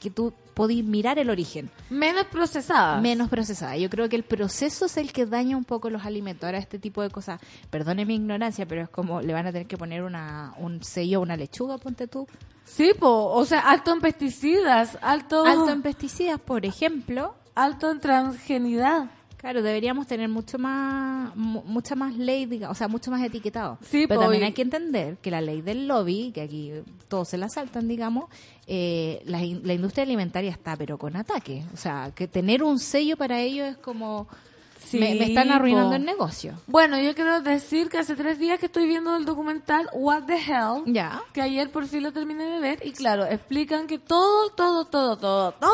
que 0.00 0.10
tú 0.10 0.32
podís 0.54 0.84
mirar 0.84 1.18
el 1.18 1.30
origen, 1.30 1.70
Menos 1.90 2.24
procesada. 2.26 3.00
menos 3.00 3.28
procesada. 3.28 3.76
Yo 3.76 3.88
creo 3.88 4.08
que 4.08 4.16
el 4.16 4.24
proceso 4.24 4.86
es 4.86 4.96
el 4.96 5.12
que 5.12 5.24
daña 5.26 5.56
un 5.56 5.64
poco 5.64 5.88
los 5.90 6.04
alimentos. 6.04 6.44
Ahora 6.44 6.58
este 6.58 6.78
tipo 6.78 7.02
de 7.02 7.10
cosas, 7.10 7.40
perdone 7.70 8.04
mi 8.04 8.16
ignorancia, 8.16 8.66
pero 8.66 8.82
es 8.82 8.88
como 8.88 9.20
le 9.22 9.32
van 9.32 9.46
a 9.46 9.52
tener 9.52 9.66
que 9.68 9.76
poner 9.78 10.02
una, 10.02 10.52
un 10.58 10.82
sello 10.82 11.18
a 11.18 11.22
una 11.22 11.36
lechuga, 11.36 11.78
ponte 11.78 12.08
tú. 12.08 12.26
Sí, 12.64 12.92
po, 12.98 13.26
o 13.32 13.44
sea, 13.44 13.60
alto 13.60 13.92
en 13.92 14.00
pesticidas, 14.00 14.98
alto, 15.02 15.44
Alto 15.44 15.70
en 15.70 15.82
pesticidas, 15.82 16.40
por 16.40 16.64
ejemplo. 16.66 17.34
alto 17.54 17.90
en 17.90 18.00
transgenidad. 18.00 19.10
Claro, 19.40 19.62
deberíamos 19.62 20.06
tener 20.06 20.28
mucho 20.28 20.58
más, 20.58 21.34
mu- 21.34 21.62
mucha 21.64 21.94
más 21.94 22.14
ley, 22.14 22.44
diga- 22.44 22.68
o 22.70 22.74
sea, 22.74 22.88
mucho 22.88 23.10
más 23.10 23.22
etiquetado. 23.22 23.78
Sí, 23.90 24.04
Pero 24.06 24.20
también 24.20 24.42
hay 24.44 24.52
que 24.52 24.60
entender 24.62 25.16
que 25.16 25.30
la 25.30 25.40
ley 25.40 25.62
del 25.62 25.88
lobby, 25.88 26.30
que 26.34 26.42
aquí 26.42 26.72
todos 27.08 27.28
se 27.30 27.38
la 27.38 27.48
saltan, 27.48 27.88
digamos, 27.88 28.26
eh, 28.66 29.22
la, 29.24 29.42
in- 29.42 29.62
la 29.64 29.72
industria 29.72 30.02
alimentaria 30.04 30.50
está, 30.50 30.76
pero 30.76 30.98
con 30.98 31.16
ataque. 31.16 31.64
O 31.72 31.76
sea, 31.78 32.12
que 32.14 32.28
tener 32.28 32.62
un 32.62 32.78
sello 32.78 33.16
para 33.16 33.40
ellos 33.40 33.66
es 33.68 33.76
como, 33.78 34.28
Sí, 34.84 34.98
me, 34.98 35.14
me 35.14 35.24
están 35.26 35.50
arruinando 35.50 35.90
po. 35.90 35.96
el 35.96 36.04
negocio. 36.04 36.54
Bueno, 36.66 36.98
yo 37.00 37.14
quiero 37.14 37.40
decir 37.40 37.88
que 37.88 37.96
hace 37.98 38.16
tres 38.16 38.38
días 38.38 38.58
que 38.58 38.66
estoy 38.66 38.86
viendo 38.86 39.16
el 39.16 39.24
documental 39.24 39.88
What 39.94 40.24
the 40.24 40.36
Hell. 40.36 40.82
Ya. 40.92 41.22
que 41.32 41.40
ayer 41.40 41.70
por 41.70 41.86
fin 41.86 42.02
lo 42.02 42.12
terminé 42.12 42.44
de 42.44 42.58
ver 42.60 42.80
y 42.84 42.92
claro, 42.92 43.24
explican 43.24 43.86
que 43.86 43.98
todo, 43.98 44.50
todo, 44.50 44.84
todo, 44.84 45.16
todo, 45.16 45.52
todo 45.52 45.70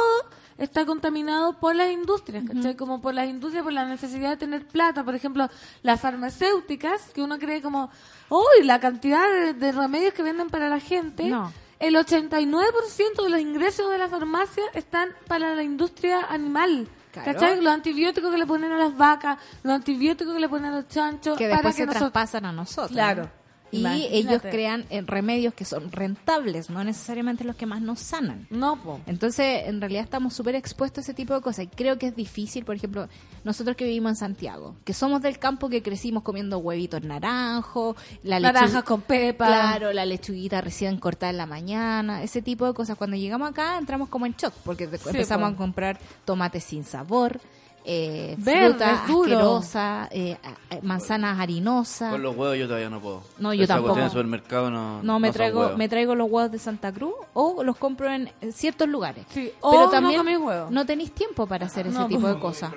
está 0.59 0.87
contaminado 0.87 1.55
por 1.59 1.75
las 1.75 1.91
industrias, 1.91 2.45
¿cachai? 2.47 2.77
Como 2.77 3.01
por 3.01 3.15
las 3.15 3.29
industrias, 3.29 3.63
por 3.63 3.73
la 3.73 3.85
necesidad 3.85 4.31
de 4.31 4.37
tener 4.37 4.67
plata. 4.67 5.05
Por 5.05 5.15
ejemplo, 5.15 5.49
las 5.83 6.01
farmacéuticas, 6.01 7.11
que 7.15 7.23
uno 7.23 7.39
cree 7.39 7.61
como, 7.63 7.91
uy, 8.29 8.65
la 8.65 8.81
cantidad 8.81 9.29
de, 9.31 9.55
de 9.55 9.73
remedios 9.73 10.15
que 10.15 10.23
venden 10.23 10.49
para 10.49 10.69
la 10.69 10.81
gente. 10.81 11.25
No. 11.25 11.53
El 11.79 11.95
89% 11.95 13.23
de 13.23 13.29
los 13.31 13.41
ingresos 13.41 13.91
de 13.91 13.99
la 13.99 14.09
farmacia 14.09 14.63
están 14.75 15.11
para 15.29 15.55
la 15.55 15.63
industria 15.63 16.21
animal. 16.31 16.89
Claro. 17.13 17.33
¿Cachai? 17.33 17.61
Los 17.61 17.73
antibióticos 17.73 18.31
que 18.31 18.39
le 18.39 18.47
ponen 18.47 18.73
a 18.73 18.79
las 18.79 18.97
vacas, 18.97 19.39
los 19.63 19.75
antibióticos 19.75 20.35
que 20.35 20.41
le 20.41 20.49
ponen 20.49 20.73
a 20.73 20.77
los 20.77 20.89
chanchos. 20.89 21.37
Que 21.37 21.45
para 21.45 21.57
después 21.57 21.75
que 21.77 21.83
se 21.83 21.87
nosotros- 21.87 22.13
traspasan 22.13 22.47
a 22.47 22.53
nosotros. 22.53 22.91
Claro. 22.93 23.31
Y 23.71 23.81
Imagínate. 23.81 24.17
ellos 24.17 24.43
crean 24.43 24.85
eh, 24.91 25.03
remedios 25.03 25.53
que 25.55 25.65
son 25.65 25.91
rentables, 25.91 26.71
no 26.71 26.83
necesariamente 26.85 27.45
los 27.45 27.57
que 27.57 27.67
más 27.67 27.81
nos 27.83 28.01
sanan. 28.01 28.47
No, 28.51 28.81
po. 28.83 29.01
Entonces, 29.07 29.65
en 29.67 29.81
realidad 29.81 30.05
estamos 30.05 30.35
súper 30.35 30.55
expuestos 30.55 30.99
a 30.99 31.01
ese 31.03 31.15
tipo 31.15 31.35
de 31.35 31.41
cosas. 31.41 31.65
Y 31.65 31.69
creo 31.69 31.99
que 31.99 32.07
es 32.07 32.17
difícil, 32.17 32.65
por 32.65 32.77
ejemplo, 32.77 33.09
nosotros 33.45 33.77
que 33.77 33.85
vivimos 33.85 34.11
en 34.11 34.17
Santiago, 34.17 34.77
que 34.85 34.95
somos 34.95 35.21
del 35.23 35.39
campo 35.39 35.69
que 35.69 35.83
crecimos 35.83 36.23
comiendo 36.23 36.59
huevitos 36.59 37.03
naranjos, 37.03 37.97
la 38.23 38.41
Naranjas 38.41 38.85
con 38.85 39.03
pepa. 39.03 39.47
Claro, 39.47 39.93
la 39.93 40.07
lechuguita 40.07 40.61
recién 40.61 40.99
cortada 40.99 41.31
en 41.31 41.37
la 41.39 41.47
mañana, 41.47 42.23
ese 42.23 42.43
tipo 42.43 42.67
de 42.67 42.75
cosas. 42.75 42.97
Cuando 42.97 43.17
llegamos 43.17 43.51
acá 43.51 43.79
entramos 43.79 44.09
como 44.09 44.27
en 44.27 44.35
shock, 44.35 44.55
porque 44.65 44.85
empezamos 44.85 45.51
po. 45.51 45.55
a 45.55 45.57
comprar 45.57 45.99
tomates 46.25 46.65
sin 46.65 46.85
sabor, 46.85 47.41
eh, 47.89 48.35
Verdes, 48.39 48.73
fruta 48.77 49.05
asquerosa, 49.05 50.09
eh, 50.11 50.37
manzanas 50.83 51.39
harinosas. 51.39 52.11
Con 52.11 52.23
los 52.23 52.37
huevos 52.37 52.59
yo 52.59 52.67
todavía 52.67 52.91
no 52.91 53.01
puedo. 53.01 53.23
No, 53.39 53.55
yo 53.55 53.65
Esa 53.65 53.75
tampoco. 53.75 53.99
En 53.99 54.05
el 54.05 54.11
supermercado 54.11 54.71
no. 54.71 55.03
No, 55.03 55.21
me 55.21 55.31
traigo, 55.31 55.77
me 55.77 55.89
traigo 55.89 56.15
los 56.15 56.29
huevos 56.31 56.51
de 56.51 56.59
Santa 56.59 56.93
Cruz 56.93 57.15
o 57.33 57.63
los 57.63 57.77
compro 57.77 58.11
en, 58.11 58.31
ciertos 58.53 58.89
lugares. 58.89 59.25
Sí, 59.31 59.53
Pero 59.61 59.61
o 59.61 59.85
no 59.85 59.91
también 59.91 60.19
comís 60.19 60.39
huevos. 60.39 60.71
no 60.71 60.85
tenéis 60.85 61.13
tiempo 61.13 61.47
para 61.47 61.67
hacer 61.67 61.87
ese 61.87 61.97
No, 61.99 62.09
tipo 62.09 62.23
pues. 62.23 62.35
de 62.35 62.41
cosas. 62.41 62.73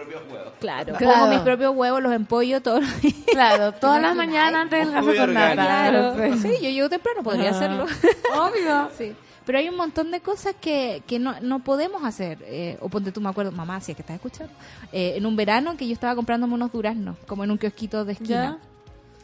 Claro, 0.60 0.94
Claro. 0.96 1.20
Como 1.22 1.28
mis 1.34 1.40
propios 1.40 1.76
huevos, 1.76 2.02
los 2.04 2.14
empollo 2.14 2.62
todos 2.62 2.82
los 2.82 3.02
días. 3.02 3.16
Claro, 3.32 3.72
todas 3.74 4.02
las 4.02 4.16
mañanas 4.16 4.62
antes 4.62 4.86
del 4.86 4.94
café 4.94 5.18
con 5.18 5.34
nata. 5.34 5.54
Claro. 5.54 6.16
Sí. 6.34 6.40
Sí, 6.40 6.54
yo 6.64 6.70
llego 6.70 6.90
temprano, 6.90 7.24
podría 7.24 7.50
hacerlo. 7.52 7.86
Obvio. 8.36 8.90
Sí. 8.98 9.16
Pero 9.50 9.58
hay 9.58 9.68
un 9.68 9.78
montón 9.78 10.12
de 10.12 10.20
cosas 10.20 10.54
que, 10.62 11.02
que 11.08 11.18
no, 11.18 11.42
no 11.42 11.64
podemos 11.64 12.04
hacer. 12.04 12.38
Eh, 12.44 12.78
o 12.82 12.88
ponte 12.88 13.12
tú, 13.12 13.20
me 13.20 13.30
acuerdo, 13.30 13.52
mamá, 13.52 13.82
si 13.82 13.94
es 13.94 13.96
que 13.96 14.04
estás 14.04 14.18
escuchando, 14.18 14.54
eh, 14.92 15.14
en 15.16 15.26
un 15.26 15.36
verano 15.36 15.76
que 15.76 15.88
yo 15.88 15.94
estaba 15.94 16.14
comprándome 16.14 16.54
unos 16.54 16.72
duraznos, 16.72 17.18
como 17.26 17.44
en 17.44 17.50
un 17.50 17.58
kiosquito 17.58 18.06
de 18.06 18.14
esquina. 18.14 18.60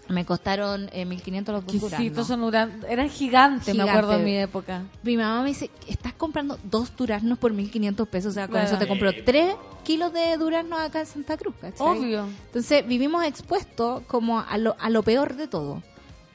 Me 0.07 0.25
costaron 0.25 0.89
eh, 0.93 1.05
1.500 1.05 1.51
los 1.51 1.65
dos 1.67 1.79
duraznos. 1.79 2.25
son 2.25 2.55
eran 2.89 3.07
gigantes, 3.07 3.75
me 3.75 3.83
acuerdo 3.83 4.13
en 4.13 4.23
mi 4.23 4.35
época. 4.35 4.81
Mi 5.03 5.15
mamá 5.15 5.43
me 5.43 5.49
dice, 5.49 5.69
estás 5.88 6.13
comprando 6.13 6.57
dos 6.63 6.95
duraznos 6.95 7.38
por 7.38 7.53
1.500 7.53 8.07
pesos. 8.07 8.31
O 8.31 8.33
sea, 8.33 8.47
con 8.47 8.53
Claro. 8.53 8.67
eso 8.67 8.79
te 8.79 8.88
compro 8.88 9.11
tres 9.23 9.53
kilos 9.83 10.11
de 10.11 10.38
duraznos 10.38 10.79
acá 10.79 11.01
en 11.01 11.05
Santa 11.05 11.38
Cruz, 11.38 11.53
¿cachai? 11.61 11.85
Obvio. 11.85 12.25
Entonces, 12.47 12.88
vivimos 12.88 13.23
expuestos 13.25 14.01
como 14.07 14.39
a 14.39 14.57
lo, 14.57 14.75
a 14.79 14.89
lo 14.89 15.03
peor 15.03 15.35
de 15.35 15.47
todo. 15.47 15.83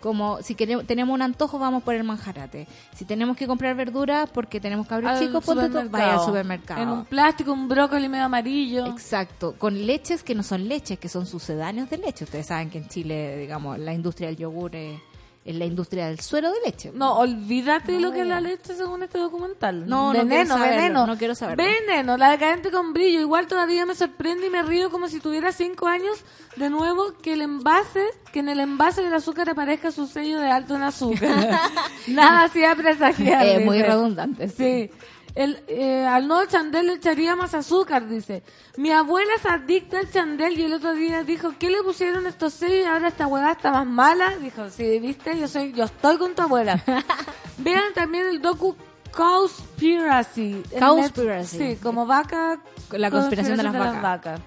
Como 0.01 0.43
si 0.43 0.55
queremos, 0.55 0.87
tenemos 0.87 1.15
un 1.15 1.23
antojo, 1.23 1.59
vamos 1.59 1.83
por 1.83 1.95
el 1.95 2.05
manjarate. 2.05 2.67
Si 2.95 3.05
tenemos 3.05 3.37
que 3.37 3.47
comprar 3.47 3.77
verduras 3.77 4.31
porque 4.31 4.59
tenemos 4.61 4.87
cabros 4.87 5.19
chicos, 5.19 5.45
ponte 5.45 5.67
supermercado. 5.67 5.91
vaya 5.91 6.15
al 6.15 6.27
supermercado. 6.27 6.83
En 6.83 6.89
un 6.89 7.05
plástico, 7.05 7.53
un 7.53 7.69
brócoli 7.69 8.09
medio 8.09 8.25
amarillo. 8.25 8.87
Exacto, 8.87 9.55
con 9.59 9.87
leches 9.87 10.23
que 10.23 10.35
no 10.35 10.43
son 10.43 10.69
leches, 10.69 10.99
que 10.99 11.09
son 11.09 11.27
sucedáneos 11.27 11.91
de 11.91 11.99
leche. 11.99 12.25
Ustedes 12.25 12.47
saben 12.47 12.71
que 12.71 12.79
en 12.79 12.89
Chile, 12.89 13.37
digamos, 13.39 13.79
la 13.79 13.93
industria 13.93 14.29
del 14.29 14.39
yogur 14.39 14.75
es, 14.75 15.01
es 15.42 15.57
la 15.57 15.64
industria 15.64 16.07
del 16.09 16.20
suero 16.20 16.50
de 16.53 16.59
leche. 16.66 16.92
No, 16.94 17.18
olvídate 17.18 17.92
de 17.92 18.00
lo 18.00 18.12
que 18.12 18.20
es 18.20 18.26
la 18.26 18.40
leche 18.40 18.74
según 18.74 19.03
este 19.03 19.18
documental. 19.18 19.88
No, 19.88 20.12
no 20.12 20.18
veneno, 20.18 20.57
saberlo, 20.57 20.76
veneno. 20.76 21.07
no 21.07 21.16
quiero 21.16 21.35
saberlo. 21.35 21.64
Veneno, 21.64 22.18
la 22.18 22.31
decadente 22.31 22.70
con 22.70 22.92
brillo. 22.92 23.20
Igual 23.20 23.46
todavía 23.46 23.87
me 23.87 23.94
sorprende 23.94 24.48
y 24.48 24.50
me 24.50 24.62
río 24.62 24.90
como 24.90 25.09
si 25.09 25.18
tuviera 25.18 25.50
cinco 25.53 25.87
años 25.87 26.24
de 26.57 26.68
nuevo 26.68 27.14
que 27.22 27.33
el 27.33 27.40
envase, 27.40 28.05
que 28.33 28.40
en 28.40 28.50
el 28.50 28.61
envase 28.61 29.03
del 29.03 29.14
azúcar 29.14 29.48
aparezca 29.48 29.90
su 29.90 30.07
sello 30.07 30.38
de 30.38 30.50
alto 30.50 30.76
en 30.76 30.83
azúcar. 30.83 31.59
Nada 32.07 32.44
hacía 32.44 32.74
presagiar. 32.74 33.46
Eh, 33.46 33.64
muy 33.64 33.81
redundante, 33.83 34.48
sí. 34.48 34.90
Sí. 34.90 34.90
El, 35.35 35.62
eh, 35.69 36.05
al 36.05 36.27
nuevo 36.27 36.45
chandel 36.47 36.87
le 36.88 36.93
echaría 36.95 37.37
más 37.37 37.55
azúcar, 37.55 38.09
dice. 38.09 38.43
Mi 38.77 38.90
abuela 38.90 39.31
es 39.37 39.47
adicta 39.47 39.99
al 39.99 40.11
chandel 40.11 40.59
y 40.59 40.62
el 40.62 40.73
otro 40.75 40.95
día 40.95 41.23
dijo, 41.23 41.55
¿qué 41.59 41.71
le 41.71 41.83
pusieron 41.83 42.27
estos 42.27 42.55
sellos 42.55 42.85
y 42.85 42.88
ahora 42.88 43.09
esta 43.09 43.27
hueá 43.27 43.53
está 43.53 43.71
más 43.71 43.87
mala? 43.87 44.37
Dijo, 44.38 44.69
sí, 44.71 44.99
viste, 44.99 45.38
yo 45.38 45.47
soy, 45.47 45.73
yo 45.73 45.85
estoy 45.85 46.19
con 46.19 46.35
tu 46.35 46.43
abuela. 46.43 46.83
Vean 47.59 47.93
también 47.95 48.27
el 48.27 48.40
docu 48.40 48.77
Cowspiracy. 49.12 50.62
Cowspiracy. 50.79 51.59
Sí, 51.59 51.79
como 51.83 52.07
vaca. 52.07 52.61
La 52.93 53.11
conspiración 53.11 53.57
de 53.57 53.62
las 53.64 54.03
vacas. 54.03 54.40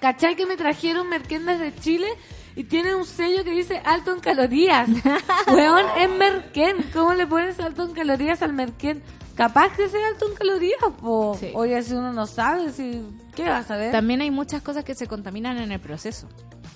¿Cachai 0.00 0.36
que 0.36 0.46
me 0.46 0.56
trajeron 0.56 1.08
merquén 1.08 1.46
de 1.46 1.74
Chile? 1.76 2.08
Y 2.54 2.64
tiene 2.64 2.94
un 2.94 3.04
sello 3.04 3.44
que 3.44 3.50
dice 3.50 3.82
alto 3.84 4.12
en 4.12 4.20
calorías. 4.20 4.88
Weón, 5.48 5.86
es 5.98 6.10
merquén. 6.10 6.90
¿Cómo 6.92 7.14
le 7.14 7.26
pones 7.26 7.60
alto 7.60 7.84
en 7.84 7.92
calorías 7.92 8.42
al 8.42 8.52
merquén? 8.52 9.02
Capaz 9.36 9.76
que 9.76 9.88
sea 9.88 10.08
alto 10.08 10.28
en 10.28 10.34
calorías, 10.34 10.80
po. 11.00 11.36
Sí. 11.38 11.50
Oye, 11.54 11.82
si 11.82 11.94
uno 11.94 12.12
no 12.12 12.26
sabe, 12.26 12.72
si... 12.72 13.02
¿qué 13.34 13.44
vas 13.48 13.70
a 13.70 13.76
ver? 13.76 13.92
También 13.92 14.22
hay 14.22 14.30
muchas 14.30 14.62
cosas 14.62 14.84
que 14.84 14.94
se 14.94 15.06
contaminan 15.06 15.58
en 15.58 15.72
el 15.72 15.80
proceso. 15.80 16.26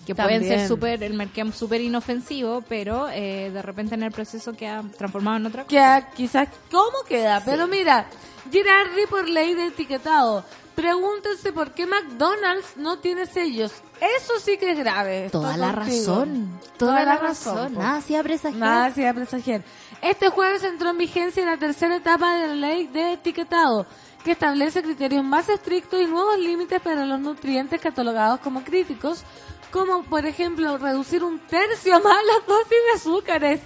Que 0.07 0.15
También. 0.15 0.41
pueden 0.41 0.59
ser 0.59 0.69
súper, 0.69 1.03
el 1.03 1.15
merquén 1.15 1.53
súper 1.53 1.81
inofensivo, 1.81 2.63
pero 2.69 3.09
eh, 3.11 3.51
de 3.53 3.63
repente 3.63 3.95
en 3.95 4.03
el 4.03 4.13
proceso 4.13 4.53
queda 4.53 4.83
transformado 4.97 5.39
en 5.39 5.47
otra 5.47 5.65
cosa. 5.65 6.01
que 6.11 6.17
quizás 6.17 6.49
cómo 6.71 7.05
queda. 7.09 7.43
Pero 7.45 7.67
mira, 7.67 8.07
Girardi 8.51 9.07
por 9.09 9.29
ley 9.29 9.55
de 9.55 9.67
etiquetado. 9.67 10.45
Pregúntense 10.75 11.53
por 11.53 11.73
qué 11.73 11.87
McDonald's 11.87 12.77
no 12.77 12.99
tiene 12.99 13.27
sellos. 13.27 13.73
Eso 14.01 14.39
sí 14.43 14.57
que 14.57 14.73
es 14.73 14.79
grave. 14.79 15.29
Toda 15.31 15.57
la 15.57 15.75
contigo. 15.75 15.97
razón. 16.15 16.61
Toda, 16.79 17.05
la 17.05 17.17
razón. 17.17 17.75
po. 17.75 17.81
Nada 17.81 17.97
hacía 17.99 18.23
presagiar. 18.23 18.61
Nada 18.61 19.13
presagiar. 19.15 19.63
Este 20.03 20.29
jueves 20.31 20.65
entró 20.65 20.91
en 20.91 20.99
vigencia 20.99 21.45
la 21.45 21.59
tercera 21.59 21.97
etapa 21.97 22.35
de 22.37 22.47
la 22.49 22.55
ley 22.55 22.87
de 22.87 23.13
etiquetado, 23.15 23.87
que 24.25 24.33
establece 24.33 24.83
criterios 24.83 25.25
más 25.25 25.49
estrictos 25.49 26.01
y 26.01 26.07
nuevos 26.07 26.39
límites 26.39 26.81
para 26.81 27.05
los 27.07 27.21
nutrientes 27.21 27.81
catalogados 27.81 28.41
como 28.41 28.63
críticos, 28.65 29.25
como 29.71 30.03
por 30.05 30.25
ejemplo 30.27 30.79
reducir 30.79 31.23
un 31.23 31.39
tercio 31.41 32.01
más 32.03 32.19
las 32.25 32.47
dosis 32.47 32.69
de 32.71 32.93
azúcares 32.97 33.61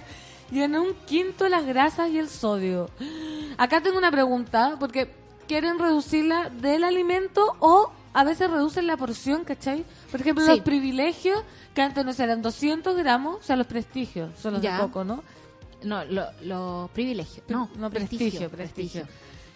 y 0.51 0.61
en 0.61 0.75
un 0.77 0.93
quinto 1.05 1.47
las 1.47 1.65
grasas 1.65 2.09
y 2.09 2.19
el 2.19 2.29
sodio. 2.29 2.89
Acá 3.57 3.81
tengo 3.81 3.97
una 3.97 4.11
pregunta, 4.11 4.75
porque 4.79 5.09
quieren 5.47 5.79
reducirla 5.79 6.49
del 6.49 6.83
alimento 6.83 7.55
o 7.59 7.91
a 8.13 8.23
veces 8.23 8.49
reducen 8.51 8.87
la 8.87 8.97
porción, 8.97 9.43
¿cachai? 9.45 9.83
Por 10.11 10.21
ejemplo, 10.21 10.43
Sí. 10.45 10.51
los 10.51 10.59
privilegios, 10.61 11.41
que 11.73 11.81
antes 11.81 12.05
no 12.05 12.11
eran 12.23 12.41
200 12.41 12.95
gramos, 12.95 13.37
o 13.37 13.43
sea, 13.43 13.55
los 13.55 13.67
prestigios, 13.67 14.29
son 14.39 14.53
los 14.53 14.61
Ya. 14.61 14.75
de 14.75 14.81
coco, 14.83 15.03
¿no? 15.03 15.23
No, 15.85 16.03
lo- 16.05 16.27
los 16.43 16.89
privilegios. 16.91 17.45
No, 17.47 17.69
no 17.77 17.89
prestigio, 17.89 18.49
prestigio. 18.49 18.49
prestigio. 18.49 19.07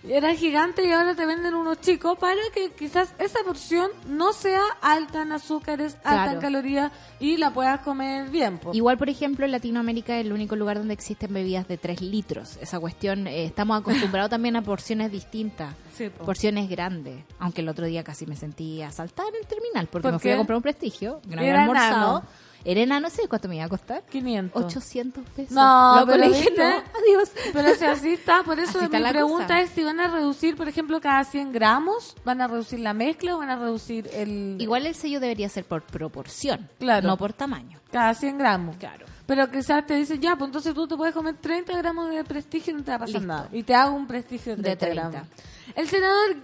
Era 0.01 0.33
gigante 0.33 0.87
y 0.87 0.91
ahora 0.93 1.13
te 1.13 1.25
venden 1.25 1.53
unos 1.55 1.81
chicos 1.81 2.17
para 2.17 2.39
que 2.53 2.71
quizás 2.71 3.13
esa 3.19 3.39
porción 3.45 3.91
no 4.07 4.31
sea 4.31 4.61
alta 4.81 5.23
en 5.23 5.33
azúcares, 5.33 5.97
alta 6.05 6.31
en 6.31 6.39
calorías 6.39 6.89
y 7.19 7.35
la 7.35 7.51
puedas 7.53 7.81
comer 7.81 8.29
bien. 8.29 8.59
po. 8.59 8.73
Igual, 8.73 8.97
por 8.97 9.09
ejemplo, 9.09 9.43
en 9.43 9.51
Latinoamérica 9.51 10.17
es 10.17 10.25
el 10.25 10.31
único 10.31 10.55
lugar 10.55 10.77
donde 10.77 10.93
existen 10.93 11.33
bebidas 11.33 11.67
de 11.67 11.77
3 11.77 11.99
litros. 12.01 12.55
Esa 12.61 12.79
cuestión, 12.79 13.27
eh, 13.27 13.43
estamos 13.43 13.77
acostumbrados 13.77 14.29
también 14.29 14.55
a 14.55 14.61
porciones 14.61 15.11
distintas. 15.11 15.75
Sí, 15.97 16.07
po. 16.09 16.23
Porciones 16.23 16.69
grandes. 16.69 17.25
Aunque 17.37 17.59
el 17.59 17.67
otro 17.67 17.85
día 17.85 18.01
casi 18.01 18.25
me 18.25 18.37
sentí 18.37 18.81
asaltada 18.81 19.27
en 19.27 19.35
el 19.41 19.47
terminal 19.47 19.87
porque 19.87 20.03
¿Por 20.03 20.13
me 20.13 20.19
fui 20.19 20.31
a 20.31 20.37
comprar 20.37 20.55
un 20.55 20.63
prestigio. 20.63 21.19
Había 21.29 21.59
almorzado. 21.63 22.23
Enano, 22.65 23.07
no 23.07 23.09
sé 23.09 23.27
cuánto 23.27 23.47
me 23.47 23.55
iba 23.55 23.65
a 23.65 23.69
costar. 23.69 24.03
500. 24.09 24.63
800 24.65 25.23
pesos. 25.35 25.51
No, 25.51 25.95
Loco, 25.95 26.07
pero 26.11 26.17
le 26.17 26.27
dije, 26.29 26.49
adiós. 26.57 27.31
Pero 27.53 27.75
si 27.75 27.85
así 27.85 28.09
está, 28.13 28.43
por 28.43 28.59
eso 28.59 28.79
está 28.81 28.97
mi 28.97 29.03
la 29.03 29.09
pregunta 29.11 29.45
cosa. 29.47 29.61
es 29.61 29.69
si 29.71 29.83
van 29.83 29.99
a 29.99 30.07
reducir, 30.07 30.55
por 30.55 30.67
ejemplo, 30.67 30.99
cada 31.01 31.23
100 31.23 31.51
gramos, 31.51 32.15
van 32.25 32.41
a 32.41 32.47
reducir 32.47 32.79
la 32.79 32.93
mezcla 32.93 33.35
o 33.35 33.39
van 33.39 33.49
a 33.49 33.55
reducir 33.55 34.09
el... 34.13 34.57
Igual 34.59 34.85
el 34.85 34.95
sello 34.95 35.19
debería 35.19 35.47
ser 35.49 35.65
por 35.65 35.81
proporción, 35.83 36.67
Claro. 36.79 37.07
no 37.07 37.17
por 37.17 37.33
tamaño. 37.33 37.79
Cada 37.91 38.13
100 38.13 38.37
gramos. 38.37 38.75
Claro. 38.77 39.05
Pero 39.25 39.49
quizás 39.51 39.85
te 39.85 39.95
dicen, 39.95 40.19
ya, 40.19 40.35
pues 40.35 40.47
entonces 40.47 40.73
tú 40.73 40.87
te 40.87 40.97
puedes 40.97 41.13
comer 41.13 41.35
30 41.39 41.77
gramos 41.77 42.09
de 42.09 42.23
prestigio 42.23 42.73
y 42.73 42.77
no 42.77 42.83
te 42.83 42.91
va 42.91 42.95
a 42.95 42.99
pasar 42.99 43.13
Listo. 43.21 43.27
nada. 43.27 43.49
Y 43.51 43.63
te 43.63 43.75
hago 43.75 43.95
un 43.95 44.07
prestigio 44.07 44.55
de 44.55 44.61
De 44.63 44.75
30, 44.75 44.85
30. 45.01 45.09
gramos. 45.11 45.29
El 45.75 45.87
senador 45.87 46.35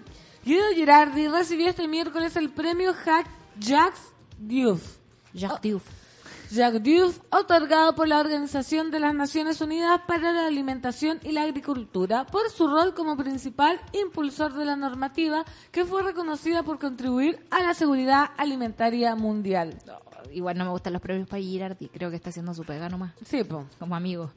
Guido 0.46 0.64
Girardi 0.76 1.28
recibió 1.28 1.68
este 1.70 1.88
miércoles 1.88 2.36
el 2.36 2.52
premio 2.52 2.94
Hack 2.94 3.26
Jacques 3.60 4.00
Diouf. 4.38 4.98
Jacques 5.34 5.62
Diouf. 5.62 5.84
Jacques 6.52 6.84
Diouf, 6.84 7.20
otorgado 7.32 7.96
por 7.96 8.08
la 8.08 8.20
Organización 8.20 8.92
de 8.92 9.00
las 9.00 9.14
Naciones 9.14 9.62
Unidas 9.62 10.02
para 10.08 10.32
la 10.32 10.48
Alimentación 10.48 11.20
y 11.24 11.32
la 11.32 11.44
Agricultura, 11.44 12.26
por 12.26 12.50
su 12.50 12.68
rol 12.68 12.94
como 12.94 13.18
principal 13.18 13.80
impulsor 13.94 14.54
de 14.54 14.66
la 14.66 14.76
normativa 14.76 15.44
que 15.72 15.86
fue 15.86 16.04
reconocida 16.04 16.64
por 16.64 16.80
contribuir 16.80 17.46
a 17.50 17.64
la 17.64 17.74
seguridad 17.74 18.30
alimentaria 18.38 19.16
mundial. 19.16 19.76
Igual 20.34 20.58
no 20.58 20.66
me 20.66 20.72
gustan 20.72 20.94
los 20.94 21.02
premios 21.02 21.28
para 21.28 21.42
Girardi. 21.42 21.88
Creo 21.90 22.10
que 22.10 22.16
está 22.16 22.30
haciendo 22.30 22.54
su 22.54 22.64
pega 22.64 22.90
nomás. 22.90 23.14
Sí, 23.26 23.44
pues. 23.44 23.66
Como 23.80 23.96
amigo. 23.96 24.32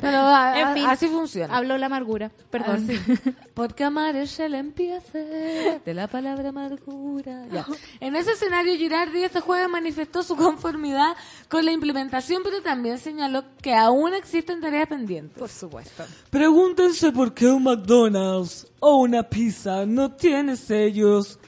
Pero 0.00 0.18
a- 0.18 0.58
En 0.60 0.68
a- 0.68 0.74
fin, 0.74 0.86
así 0.86 1.08
funciona. 1.08 1.56
Habló 1.56 1.78
la 1.78 1.86
amargura. 1.86 2.30
Perdón. 2.50 2.86
Así. 2.88 2.98
Porque 3.54 3.84
amar 3.84 4.16
es 4.16 4.38
el 4.40 4.54
empiece 4.54 5.80
de 5.84 5.94
la 5.94 6.06
palabra 6.08 6.50
amargura. 6.50 7.46
Ya. 7.52 7.66
En 8.00 8.16
ese 8.16 8.32
escenario, 8.32 8.74
Girardi 8.76 9.22
este 9.24 9.40
jueves 9.40 9.68
manifestó 9.68 10.22
su 10.22 10.36
conformidad 10.36 11.14
con 11.48 11.64
la 11.64 11.72
implementación, 11.72 12.42
pero 12.42 12.62
también 12.62 12.98
señaló 12.98 13.44
que 13.60 13.74
aún 13.74 14.14
existen 14.14 14.60
tareas 14.60 14.88
pendientes. 14.88 15.38
Por 15.38 15.48
supuesto. 15.48 16.04
Pregúntense 16.30 17.12
por 17.12 17.34
qué 17.34 17.46
un 17.46 17.62
McDonald's 17.64 18.66
o 18.80 18.96
una 18.96 19.22
pizza 19.22 19.86
no 19.86 20.12
tiene 20.12 20.56
sellos. 20.56 21.38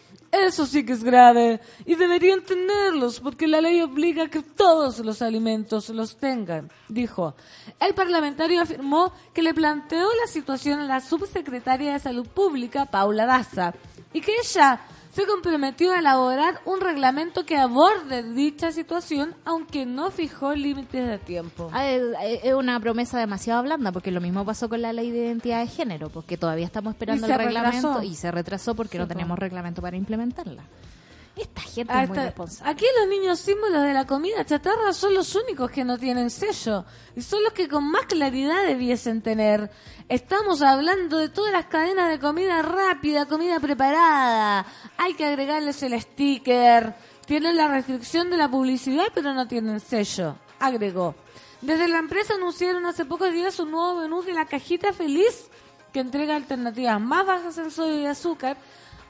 Eso 0.42 0.66
sí 0.66 0.84
que 0.84 0.94
es 0.94 1.04
grave 1.04 1.60
y 1.86 1.94
deberían 1.94 2.42
tenerlos 2.42 3.20
porque 3.20 3.46
la 3.46 3.60
ley 3.60 3.80
obliga 3.80 4.24
a 4.24 4.28
que 4.28 4.42
todos 4.42 4.98
los 4.98 5.22
alimentos 5.22 5.90
los 5.90 6.16
tengan, 6.16 6.72
dijo. 6.88 7.34
El 7.78 7.94
parlamentario 7.94 8.60
afirmó 8.60 9.12
que 9.32 9.42
le 9.42 9.54
planteó 9.54 10.08
la 10.20 10.26
situación 10.26 10.80
a 10.80 10.86
la 10.86 11.00
subsecretaria 11.00 11.92
de 11.92 12.00
Salud 12.00 12.26
Pública, 12.26 12.86
Paula 12.86 13.26
Daza, 13.26 13.74
y 14.12 14.20
que 14.20 14.32
ella 14.40 14.80
se 15.14 15.26
comprometió 15.26 15.92
a 15.92 16.00
elaborar 16.00 16.60
un 16.64 16.80
reglamento 16.80 17.46
que 17.46 17.56
aborde 17.56 18.22
dicha 18.34 18.72
situación, 18.72 19.34
aunque 19.44 19.86
no 19.86 20.10
fijó 20.10 20.54
límites 20.54 21.06
de 21.06 21.18
tiempo. 21.18 21.70
Ah, 21.72 21.86
Es 21.88 22.02
es 22.42 22.52
una 22.54 22.78
promesa 22.80 23.18
demasiado 23.18 23.62
blanda, 23.62 23.92
porque 23.92 24.10
lo 24.10 24.20
mismo 24.20 24.44
pasó 24.44 24.68
con 24.68 24.82
la 24.82 24.92
ley 24.92 25.10
de 25.10 25.26
identidad 25.26 25.60
de 25.60 25.68
género, 25.68 26.08
porque 26.10 26.36
todavía 26.36 26.66
estamos 26.66 26.92
esperando 26.94 27.26
el 27.26 27.34
reglamento 27.38 27.88
retrasó. 27.88 28.02
y 28.02 28.14
se 28.16 28.30
retrasó 28.30 28.74
porque 28.74 28.98
no 28.98 29.04
Sí, 29.04 29.08
tenemos 29.08 29.38
reglamento 29.38 29.80
para 29.80 29.96
implementarla. 29.96 30.64
Esta 31.36 31.62
gente 31.62 31.92
Ah, 31.92 32.04
es 32.04 32.08
muy 32.08 32.18
responsable. 32.18 32.70
Aquí 32.70 32.84
los 33.00 33.08
niños 33.08 33.40
símbolos 33.40 33.82
de 33.82 33.92
la 33.92 34.06
comida 34.06 34.44
chatarra 34.44 34.92
son 34.92 35.14
los 35.14 35.34
únicos 35.34 35.70
que 35.70 35.84
no 35.84 35.98
tienen 35.98 36.30
sello 36.30 36.84
y 37.16 37.22
son 37.22 37.42
los 37.42 37.52
que 37.52 37.68
con 37.68 37.90
más 37.90 38.06
claridad 38.06 38.64
debiesen 38.64 39.20
tener. 39.20 39.70
Estamos 40.08 40.62
hablando 40.62 41.18
de 41.18 41.28
todas 41.28 41.52
las 41.52 41.66
cadenas 41.66 42.08
de 42.10 42.20
comida 42.20 42.62
rápida, 42.62 43.26
comida 43.26 43.58
preparada. 43.58 44.64
Hay 44.96 45.14
que 45.14 45.26
agregarles 45.26 45.82
el 45.82 46.00
sticker. 46.00 46.94
Tienen 47.26 47.56
la 47.56 47.68
restricción 47.68 48.30
de 48.30 48.36
la 48.36 48.48
publicidad, 48.48 49.06
pero 49.12 49.34
no 49.34 49.48
tienen 49.48 49.80
sello. 49.80 50.36
Agregó. 50.60 51.16
Desde 51.62 51.88
la 51.88 51.98
empresa 51.98 52.34
anunciaron 52.34 52.86
hace 52.86 53.06
pocos 53.06 53.32
días 53.32 53.58
un 53.58 53.70
nuevo 53.72 54.00
menú 54.02 54.22
de 54.22 54.34
la 54.34 54.44
cajita 54.44 54.92
feliz 54.92 55.48
que 55.92 56.00
entrega 56.00 56.36
alternativas 56.36 57.00
más 57.00 57.24
bajas 57.24 57.56
en 57.58 57.70
sodio 57.70 58.00
y 58.00 58.06
azúcar 58.06 58.56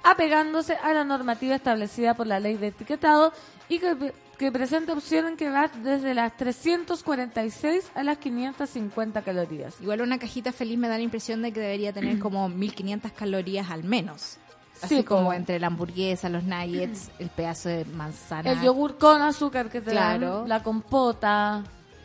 apegándose 0.04 0.74
a 0.76 0.92
la 0.92 1.04
normativa 1.04 1.54
establecida 1.56 2.14
por 2.14 2.26
la 2.26 2.38
ley 2.40 2.56
de 2.56 2.68
etiquetado 2.68 3.32
y 3.68 3.78
que, 3.78 4.12
que 4.38 4.52
presenta 4.52 4.92
opciones 4.92 5.36
que 5.36 5.48
van 5.50 5.70
desde 5.82 6.14
las 6.14 6.36
346 6.36 7.90
a 7.94 8.02
las 8.02 8.18
550 8.18 9.22
calorías. 9.22 9.80
Igual 9.80 10.02
una 10.02 10.18
cajita 10.18 10.52
feliz 10.52 10.78
me 10.78 10.88
da 10.88 10.96
la 10.96 11.02
impresión 11.04 11.42
de 11.42 11.52
que 11.52 11.60
debería 11.60 11.92
tener 11.92 12.18
como 12.18 12.48
1500 12.50 13.12
calorías 13.12 13.70
al 13.70 13.84
menos. 13.84 14.38
Así 14.82 14.96
Sí, 14.98 15.04
como 15.04 15.32
entre 15.32 15.58
la 15.60 15.68
hamburguesa, 15.68 16.28
los 16.28 16.42
nuggets, 16.42 17.10
el 17.18 17.30
pedazo 17.30 17.68
de 17.68 17.84
manzana. 17.86 18.50
El 18.50 18.60
yogur 18.60 18.98
con 18.98 19.22
azúcar 19.22 19.70
que 19.70 19.80
te 19.80 19.92
Claro. 19.92 20.40
dan, 20.40 20.48
la 20.48 20.62
compota. 20.62 21.62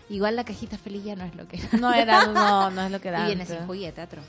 Igual 0.10 0.36
la 0.36 0.43
cajita 0.43 0.78
feliz 0.78 1.04
ya 1.04 1.15
no 1.15 1.24
es 1.24 1.36
lo 1.36 1.48
que 1.48 1.58
era. 1.58 1.78
No 1.78 1.93
era, 1.93 2.26
no, 2.26 2.72
no 2.72 2.82
es 2.82 2.91
lo 2.91 3.00
que 3.00 3.10
era. 3.10 3.24
Y 3.24 3.28
viene 3.28 3.45
sin 3.45 3.65
juguete, 3.67 4.02
atro. 4.02 4.22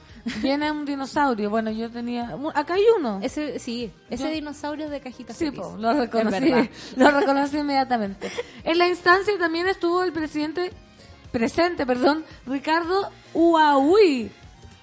Viene 0.42 0.70
un 0.70 0.84
dinosaurio. 0.84 1.48
Bueno, 1.48 1.70
yo 1.70 1.90
tenía. 1.90 2.36
Acá 2.54 2.74
hay 2.74 2.84
uno. 2.98 3.18
Ese, 3.22 3.58
sí, 3.58 3.90
ese 4.10 4.24
Yo- 4.24 4.30
dinosaurio 4.30 4.90
de 4.90 5.00
cajita 5.00 5.32
Sí, 5.32 5.46
feliz. 5.46 5.60
po, 5.60 5.76
lo 5.78 5.94
reconocí, 5.94 6.52
lo 6.96 7.10
reconocí 7.10 7.56
inmediatamente. 7.58 8.30
En 8.62 8.76
la 8.76 8.88
instancia 8.88 9.32
también 9.38 9.68
estuvo 9.68 10.02
el 10.02 10.12
presidente, 10.12 10.70
presente, 11.32 11.86
perdón, 11.86 12.24
Ricardo 12.46 13.08
Huawei. 13.32 14.30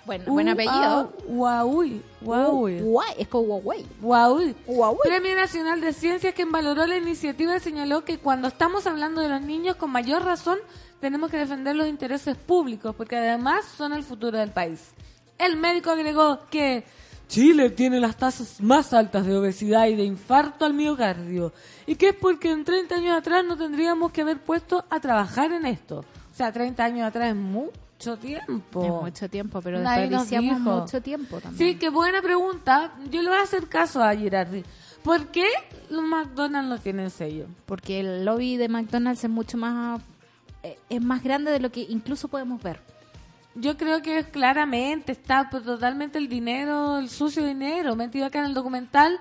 Bueno, 0.05 0.23
buen 0.27 0.47
apellido. 0.47 1.13
Huawei, 1.27 2.01
Huawei. 2.21 2.81
Es 3.19 3.27
como 3.27 3.57
Huawei. 3.57 3.85
Huawei. 4.01 4.55
Huawei. 4.65 4.99
Premio 5.03 5.35
Nacional 5.35 5.81
de 5.81 5.91
Ciencias 5.91 6.33
quien 6.33 6.49
valoró 6.49 6.87
la 6.87 6.95
iniciativa 6.97 7.57
y 7.57 7.59
señaló 7.59 8.05
que 8.05 8.17
cuando 8.17 8.47
estamos 8.47 8.87
hablando 8.87 9.19
de 9.19 9.27
los 9.27 9.41
niños 9.41 9.75
con 9.75 9.91
mayor 9.91 10.23
razón 10.23 10.57
tenemos 10.99 11.29
que 11.29 11.37
defender 11.37 11.75
los 11.75 11.87
intereses 11.87 12.35
públicos 12.35 12.95
porque 12.95 13.17
además 13.17 13.65
son 13.77 13.93
el 13.93 14.03
futuro 14.03 14.37
del 14.37 14.51
país. 14.51 14.91
El 15.37 15.57
médico 15.57 15.91
agregó 15.91 16.39
que 16.49 16.83
Chile 17.27 17.69
tiene 17.69 17.99
las 17.99 18.15
tasas 18.15 18.61
más 18.61 18.93
altas 18.93 19.25
de 19.25 19.35
obesidad 19.35 19.87
y 19.87 19.95
de 19.95 20.03
infarto 20.03 20.65
al 20.65 20.73
miocardio. 20.73 21.53
Y 21.85 21.95
que 21.95 22.09
es 22.09 22.15
porque 22.15 22.51
en 22.51 22.63
30 22.63 22.95
años 22.95 23.17
atrás 23.17 23.43
no 23.45 23.57
tendríamos 23.57 24.11
que 24.11 24.21
haber 24.21 24.39
puesto 24.39 24.85
a 24.89 24.99
trabajar 24.99 25.51
en 25.51 25.65
esto. 25.65 25.99
O 25.99 26.35
sea, 26.35 26.51
30 26.51 26.83
años 26.83 27.07
atrás 27.07 27.29
es 27.29 27.35
mucho 27.35 28.17
tiempo. 28.17 28.83
Es 28.83 28.89
mucho 28.89 29.29
tiempo, 29.29 29.61
pero 29.61 29.79
desperdiciamos 29.79 30.59
mucho 30.61 31.01
tiempo 31.01 31.41
también. 31.41 31.73
Sí, 31.73 31.77
qué 31.77 31.89
buena 31.89 32.21
pregunta. 32.21 32.93
Yo 33.11 33.21
le 33.21 33.29
voy 33.29 33.39
a 33.39 33.43
hacer 33.43 33.67
caso 33.67 34.01
a 34.01 34.15
Girardi. 34.15 34.63
¿Por 35.03 35.27
qué 35.27 35.47
los 35.89 36.03
McDonald's 36.03 36.69
no 36.69 36.79
tienen 36.79 37.09
sello? 37.09 37.45
Porque 37.65 37.99
el 37.99 38.25
lobby 38.25 38.57
de 38.57 38.69
McDonald's 38.69 39.23
es 39.23 39.29
mucho 39.29 39.57
más... 39.57 40.01
eh, 40.67 40.79
Es 40.89 41.01
más 41.01 41.23
grande 41.23 41.51
de 41.51 41.59
lo 41.59 41.71
que 41.71 41.81
incluso 41.81 42.27
podemos 42.27 42.61
ver. 42.61 42.79
Yo 43.55 43.75
creo 43.75 44.01
que 44.01 44.19
es 44.19 44.27
claramente 44.27 45.11
está 45.11 45.49
pues, 45.49 45.63
totalmente 45.63 46.17
el 46.19 46.27
dinero, 46.29 46.99
el 46.99 47.09
sucio 47.09 47.43
dinero, 47.43 47.95
metido 47.95 48.25
acá 48.27 48.39
en 48.39 48.45
el 48.45 48.53
documental 48.53 49.19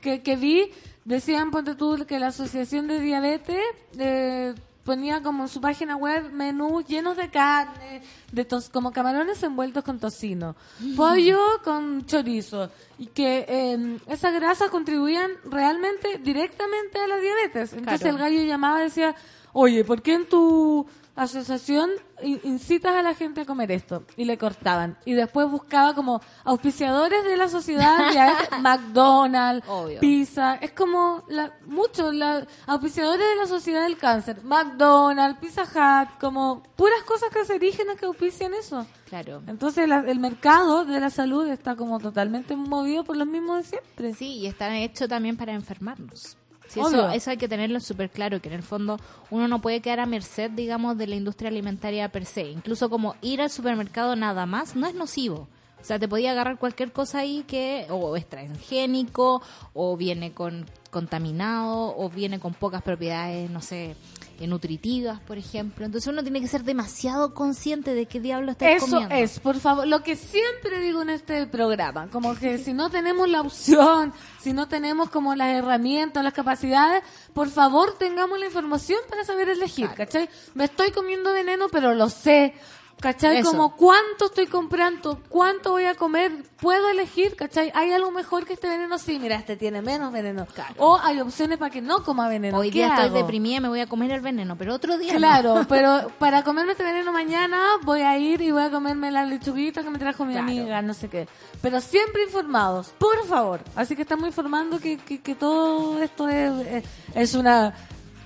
que, 0.00 0.22
que 0.22 0.36
vi. 0.36 0.70
Decían, 1.04 1.50
ponte 1.50 1.74
tú, 1.74 2.06
que 2.06 2.18
la 2.18 2.28
Asociación 2.28 2.86
de 2.86 2.98
Diabetes 2.98 3.62
eh, 3.98 4.54
ponía 4.84 5.22
como 5.22 5.42
en 5.44 5.48
su 5.48 5.60
página 5.60 5.96
web 5.96 6.30
menús 6.32 6.86
llenos 6.86 7.16
de 7.18 7.28
carne, 7.28 8.02
de 8.32 8.44
tos, 8.46 8.70
como 8.70 8.90
camarones 8.90 9.42
envueltos 9.42 9.84
con 9.84 9.98
tocino, 9.98 10.56
pollo 10.96 11.38
con 11.62 12.06
chorizo, 12.06 12.70
y 12.98 13.06
que 13.08 13.44
eh, 13.48 13.98
esas 14.06 14.32
grasas 14.34 14.70
contribuían 14.70 15.30
realmente 15.44 16.18
directamente 16.18 16.98
a 17.00 17.06
la 17.06 17.18
diabetes. 17.18 17.72
Entonces 17.74 18.00
Claro. 18.00 18.16
el 18.16 18.22
gallo 18.22 18.42
llamaba 18.42 18.80
y 18.80 18.84
decía, 18.84 19.14
oye, 19.54 19.82
¿por 19.84 20.02
qué 20.02 20.12
en 20.14 20.28
tu 20.28 20.86
asociación 21.16 21.90
in- 22.24 22.40
incitas 22.42 22.92
a 22.92 23.00
la 23.02 23.14
gente 23.14 23.42
a 23.42 23.44
comer 23.46 23.70
esto? 23.70 24.02
Y 24.16 24.24
le 24.24 24.36
cortaban. 24.36 24.98
Y 25.04 25.12
después 25.14 25.48
buscaba 25.50 25.94
como 25.94 26.20
auspiciadores 26.44 27.24
de 27.24 27.36
la 27.36 27.48
sociedad, 27.48 28.12
ya, 28.12 28.36
McDonald's, 28.60 29.66
Obvio. 29.68 30.00
Pizza, 30.00 30.56
es 30.56 30.72
como 30.72 31.22
la, 31.28 31.52
mucho, 31.66 32.10
la, 32.12 32.46
auspiciadores 32.66 33.24
de 33.26 33.36
la 33.36 33.46
sociedad 33.46 33.84
del 33.84 33.96
cáncer, 33.96 34.42
McDonald's, 34.44 35.38
Pizza 35.38 35.62
Hut, 35.62 36.18
como 36.20 36.62
puras 36.76 37.02
cosas 37.04 37.30
cancerígenas 37.30 37.96
que 37.96 38.06
auspician 38.06 38.52
eso. 38.54 38.84
Claro. 39.08 39.40
Entonces 39.46 39.88
la- 39.88 40.00
el 40.00 40.18
mercado 40.18 40.84
de 40.84 40.98
la 40.98 41.10
salud 41.10 41.46
está 41.48 41.76
como 41.76 42.00
totalmente 42.00 42.56
movido 42.56 43.04
por 43.04 43.16
los 43.16 43.28
mismos 43.28 43.58
de 43.58 43.62
siempre. 43.64 44.14
Sí, 44.14 44.38
y 44.38 44.46
está 44.46 44.76
hecho 44.78 45.06
también 45.06 45.36
para 45.36 45.52
enfermarnos. 45.52 46.36
Sí, 46.74 46.80
eso, 46.80 47.08
eso 47.10 47.30
hay 47.30 47.36
que 47.36 47.48
tenerlo 47.48 47.80
súper 47.80 48.10
claro, 48.10 48.40
que 48.40 48.48
en 48.48 48.54
el 48.54 48.62
fondo 48.62 48.98
uno 49.30 49.48
no 49.48 49.60
puede 49.60 49.80
quedar 49.80 50.00
a 50.00 50.06
merced, 50.06 50.50
digamos, 50.50 50.98
de 50.98 51.06
la 51.06 51.14
industria 51.14 51.48
alimentaria 51.48 52.08
per 52.10 52.26
se. 52.26 52.42
Incluso 52.42 52.90
como 52.90 53.14
ir 53.22 53.40
al 53.40 53.50
supermercado 53.50 54.16
nada 54.16 54.44
más 54.46 54.74
no 54.74 54.86
es 54.86 54.94
nocivo. 54.94 55.48
O 55.80 55.86
sea, 55.86 55.98
te 55.98 56.08
podía 56.08 56.30
agarrar 56.30 56.58
cualquier 56.58 56.92
cosa 56.92 57.18
ahí 57.18 57.44
que 57.46 57.86
o 57.90 58.16
es 58.16 58.26
transgénico, 58.26 59.42
o 59.74 59.96
viene 59.96 60.32
con 60.32 60.64
contaminado, 60.90 61.94
o 61.96 62.08
viene 62.08 62.40
con 62.40 62.54
pocas 62.54 62.82
propiedades, 62.82 63.50
no 63.50 63.60
sé, 63.60 63.94
nutritivas, 64.40 65.20
por 65.20 65.38
ejemplo. 65.38 65.84
Entonces 65.84 66.12
uno 66.12 66.22
tiene 66.22 66.40
que 66.40 66.48
ser 66.48 66.64
demasiado 66.64 67.34
consciente 67.34 67.94
de 67.94 68.06
qué 68.06 68.20
diablo 68.20 68.52
está 68.52 68.70
Eso 68.70 68.86
comiendo. 68.86 69.14
es, 69.14 69.40
por 69.40 69.58
favor, 69.58 69.86
lo 69.86 70.02
que 70.02 70.16
siempre 70.16 70.80
digo 70.80 71.02
en 71.02 71.10
este 71.10 71.46
programa, 71.46 72.08
como 72.10 72.34
que 72.34 72.58
si 72.58 72.72
no 72.72 72.90
tenemos 72.90 73.28
la 73.28 73.40
opción, 73.40 74.12
si 74.40 74.52
no 74.52 74.68
tenemos 74.68 75.10
como 75.10 75.34
las 75.34 75.48
herramientas, 75.48 76.22
las 76.24 76.32
capacidades, 76.34 77.02
por 77.32 77.48
favor 77.48 77.96
tengamos 77.98 78.38
la 78.38 78.46
información 78.46 78.98
para 79.08 79.24
saber 79.24 79.48
elegir, 79.48 79.88
¿cachai? 79.96 80.28
Me 80.54 80.64
estoy 80.64 80.90
comiendo 80.90 81.32
veneno, 81.32 81.66
pero 81.70 81.94
lo 81.94 82.08
sé. 82.10 82.54
¿Cachai? 83.00 83.38
Eso. 83.38 83.50
Como 83.50 83.76
cuánto 83.76 84.26
estoy 84.26 84.46
comprando, 84.46 85.20
cuánto 85.28 85.72
voy 85.72 85.84
a 85.84 85.94
comer, 85.94 86.32
puedo 86.58 86.88
elegir, 86.88 87.36
¿cachai? 87.36 87.70
¿Hay 87.74 87.92
algo 87.92 88.10
mejor 88.10 88.46
que 88.46 88.54
este 88.54 88.68
veneno? 88.68 88.98
Sí, 88.98 89.18
mira, 89.18 89.36
este 89.36 89.56
tiene 89.56 89.82
menos 89.82 90.10
veneno. 90.12 90.46
O 90.78 90.98
hay 91.02 91.20
opciones 91.20 91.58
para 91.58 91.70
que 91.70 91.82
no 91.82 92.02
coma 92.02 92.28
veneno. 92.28 92.56
Hoy 92.56 92.70
¿Qué 92.70 92.78
día 92.78 92.94
estoy 92.94 93.10
deprimida, 93.10 93.60
me 93.60 93.68
voy 93.68 93.80
a 93.80 93.86
comer 93.86 94.10
el 94.12 94.20
veneno, 94.22 94.56
pero 94.56 94.74
otro 94.74 94.96
día 94.96 95.12
no. 95.12 95.18
Claro, 95.18 95.64
pero 95.68 96.10
para 96.18 96.42
comerme 96.44 96.72
este 96.72 96.84
veneno 96.84 97.12
mañana 97.12 97.60
voy 97.82 98.00
a 98.00 98.16
ir 98.16 98.40
y 98.40 98.50
voy 98.52 98.62
a 98.62 98.70
comerme 98.70 99.10
la 99.10 99.26
lechuguita 99.26 99.82
que 99.82 99.90
me 99.90 99.98
trajo 99.98 100.24
mi 100.24 100.32
Claro. 100.32 100.46
amiga, 100.48 100.80
no 100.80 100.94
sé 100.94 101.08
qué. 101.10 101.28
Pero 101.60 101.80
siempre 101.82 102.22
informados, 102.24 102.88
por 102.98 103.26
favor. 103.26 103.60
Así 103.76 103.96
que 103.96 104.02
estamos 104.02 104.26
informando 104.26 104.78
que, 104.78 104.96
que, 104.96 105.20
que 105.20 105.34
todo 105.34 106.00
esto 106.02 106.28
es, 106.28 106.66
es, 106.66 106.84
es 107.14 107.34
una 107.34 107.74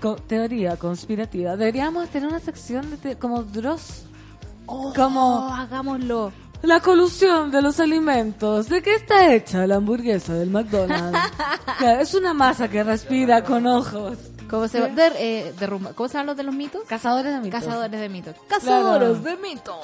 co- 0.01 0.17
teoría 0.17 0.77
conspirativa. 0.77 1.57
Deberíamos 1.57 2.09
tener 2.11 2.29
una 2.29 2.39
sección 2.41 2.91
de 2.91 2.97
te- 2.97 3.19
como 3.19 3.43
Dross. 3.43 4.05
Oh, 4.69 4.93
como 4.95 5.49
hagámoslo. 5.55 6.33
la 6.63 6.81
colusión 6.81 7.51
de 7.51 7.63
los 7.63 7.81
alimentos. 7.81 8.69
¿De 8.69 8.83
qué 8.83 8.95
está 8.97 9.33
hecha 9.33 9.67
la 9.67 9.77
hamburguesa 9.77 10.35
del 10.35 10.51
McDonald's? 10.51 11.19
Claro, 11.79 12.01
es 12.01 12.13
una 12.15 12.35
masa 12.35 12.69
que 12.69 12.83
respira 12.83 13.45
con 13.45 13.67
ojos. 13.67 14.19
¿Cómo 14.51 14.67
se, 14.67 14.81
va- 14.81 14.89
der- 14.89 15.13
eh, 15.19 15.55
derrumba- 15.61 15.93
¿Cómo 15.95 16.09
se 16.09 16.15
llaman 16.15 16.27
los 16.29 16.37
de 16.39 16.43
los 16.43 16.55
mitos? 16.55 16.81
Cazadores 16.89 17.33
de 17.35 17.41
mitos. 17.41 17.61
Cazadores 17.61 18.01
de 18.01 18.09
mitos. 18.09 18.35
Cazadores 18.49 19.23
de 19.23 19.37
mitos. 19.37 19.77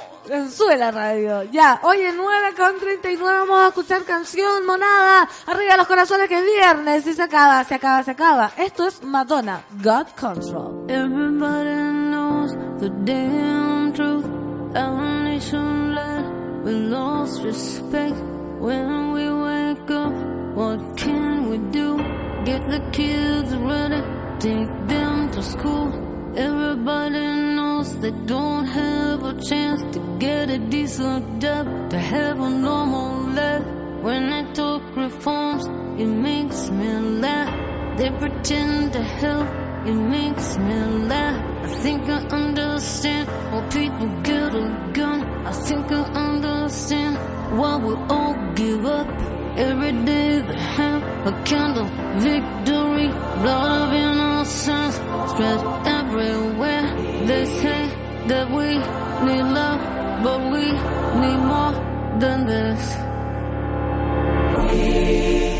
Sube 0.56 0.76
la 0.78 0.90
radio. 0.90 1.42
Ya, 1.52 1.80
oye, 1.84 2.12
9 2.16 2.48
con 2.56 2.80
39 2.80 3.38
vamos 3.40 3.58
a 3.62 3.68
escuchar 3.68 4.02
canción, 4.04 4.64
monada. 4.66 5.28
Arriba 5.46 5.76
los 5.76 5.86
corazones 5.86 6.28
que 6.28 6.38
es 6.38 6.44
viernes 6.44 7.06
y 7.06 7.12
se 7.12 7.22
acaba, 7.22 7.62
se 7.64 7.74
acaba, 7.74 8.02
se 8.02 8.10
acaba. 8.12 8.50
Esto 8.56 8.86
es 8.88 9.02
Madonna, 9.04 9.60
God 9.82 10.06
Control. 10.18 10.86
Everybody 10.88 11.74
knows 12.10 12.52
the 12.80 12.90
damn 13.04 13.92
truth. 13.92 14.43
Our 14.76 15.22
nation 15.22 15.94
led, 15.94 16.64
we 16.64 16.72
lost 16.72 17.44
respect. 17.44 18.16
When 18.58 19.12
we 19.12 19.24
wake 19.30 19.88
up, 19.88 20.12
what 20.56 20.96
can 20.96 21.48
we 21.48 21.58
do? 21.70 21.96
Get 22.44 22.66
the 22.68 22.80
kids 22.90 23.54
ready, 23.54 24.02
take 24.40 24.72
them 24.88 25.30
to 25.30 25.42
school. 25.44 25.92
Everybody 26.36 27.24
knows 27.54 27.96
they 28.00 28.10
don't 28.10 28.66
have 28.66 29.22
a 29.22 29.40
chance 29.40 29.80
to 29.94 30.00
get 30.18 30.50
a 30.50 30.58
decent 30.58 31.40
job, 31.40 31.90
to 31.90 31.98
have 31.98 32.40
a 32.40 32.50
normal 32.50 33.28
life. 33.28 33.64
When 34.02 34.30
they 34.30 34.52
talk 34.54 34.82
reforms, 34.96 35.66
it 36.00 36.06
makes 36.06 36.68
me 36.70 36.98
laugh. 37.22 37.96
They 37.96 38.10
pretend 38.10 38.92
to 38.94 39.02
help, 39.02 39.46
it 39.86 39.92
makes 39.94 40.56
me 40.56 40.74
laugh. 41.10 41.38
I 41.64 41.68
think 41.82 42.08
I 42.08 42.18
understand 42.40 43.28
why 43.52 43.60
people 43.68 44.08
get 44.22 44.54
a 44.54 44.68
gun. 44.92 45.22
I 45.46 45.52
think 45.52 45.92
I 45.92 46.02
understand 46.26 47.16
why 47.58 47.76
we 47.76 47.94
all 48.08 48.34
give 48.54 48.86
up. 48.86 49.08
Every 49.56 49.92
day 49.92 50.40
they 50.40 50.58
have 50.78 51.02
a 51.26 51.32
kind 51.44 51.76
of 51.78 51.88
victory. 52.28 53.08
Blood 53.42 53.70
of 53.82 53.92
innocence 53.92 54.96
spread 55.30 55.60
everywhere. 55.86 56.86
They 57.26 57.44
say 57.44 57.82
that 58.28 58.50
we 58.50 58.68
need 59.26 59.46
love, 59.58 59.80
but 60.24 60.40
we 60.52 60.64
need 61.22 61.40
more 61.52 61.74
than 62.18 62.46
this. 62.46 62.82
This 64.70 65.54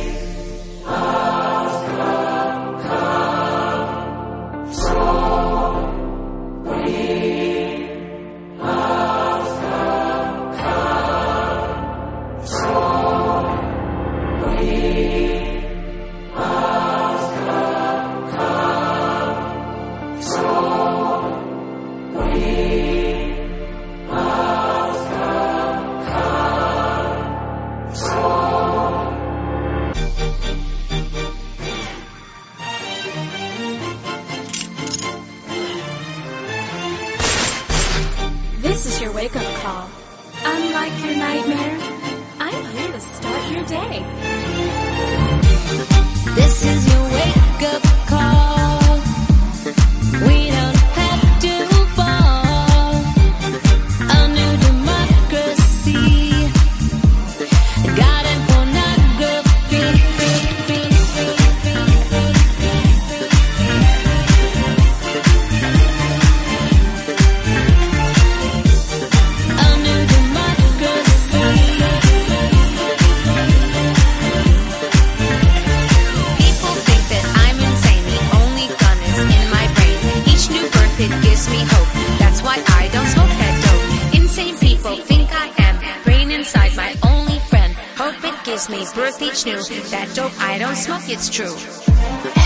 birthday 88.92 89.30
snoo. 89.30 89.90
That 89.90 90.14
dope 90.14 90.32
I 90.40 90.58
don't 90.58 90.76
smoke, 90.76 91.08
it's 91.08 91.28
true. 91.30 92.43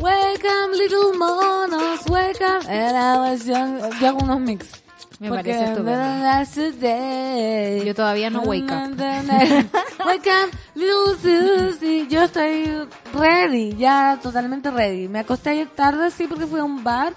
Wake 0.00 0.44
up, 0.44 0.72
little 0.74 1.18
monos, 1.18 2.00
wake 2.08 2.40
up. 2.42 2.66
Era 2.68 2.92
la 2.92 3.18
versión, 3.20 3.78
yo 4.00 4.08
hago 4.08 4.18
unos 4.22 4.40
mix. 4.40 4.66
Me 5.18 5.28
Porque 5.28 5.52
parece 5.52 5.72
estupendo. 5.72 5.98
Yo 7.84 7.94
todavía 7.94 8.30
no 8.30 8.40
wake 8.40 8.64
up. 8.64 8.98
wake 10.06 10.30
up, 10.30 10.50
little 10.74 11.14
Susie. 11.20 12.06
Yo 12.08 12.22
estoy 12.22 12.86
ready, 13.12 13.76
ya 13.76 14.18
totalmente 14.22 14.70
ready. 14.70 15.08
Me 15.08 15.18
acosté 15.18 15.50
ayer 15.50 15.68
tarde, 15.68 16.10
sí, 16.10 16.26
porque 16.26 16.46
fui 16.46 16.60
a 16.60 16.64
un 16.64 16.82
bar. 16.82 17.12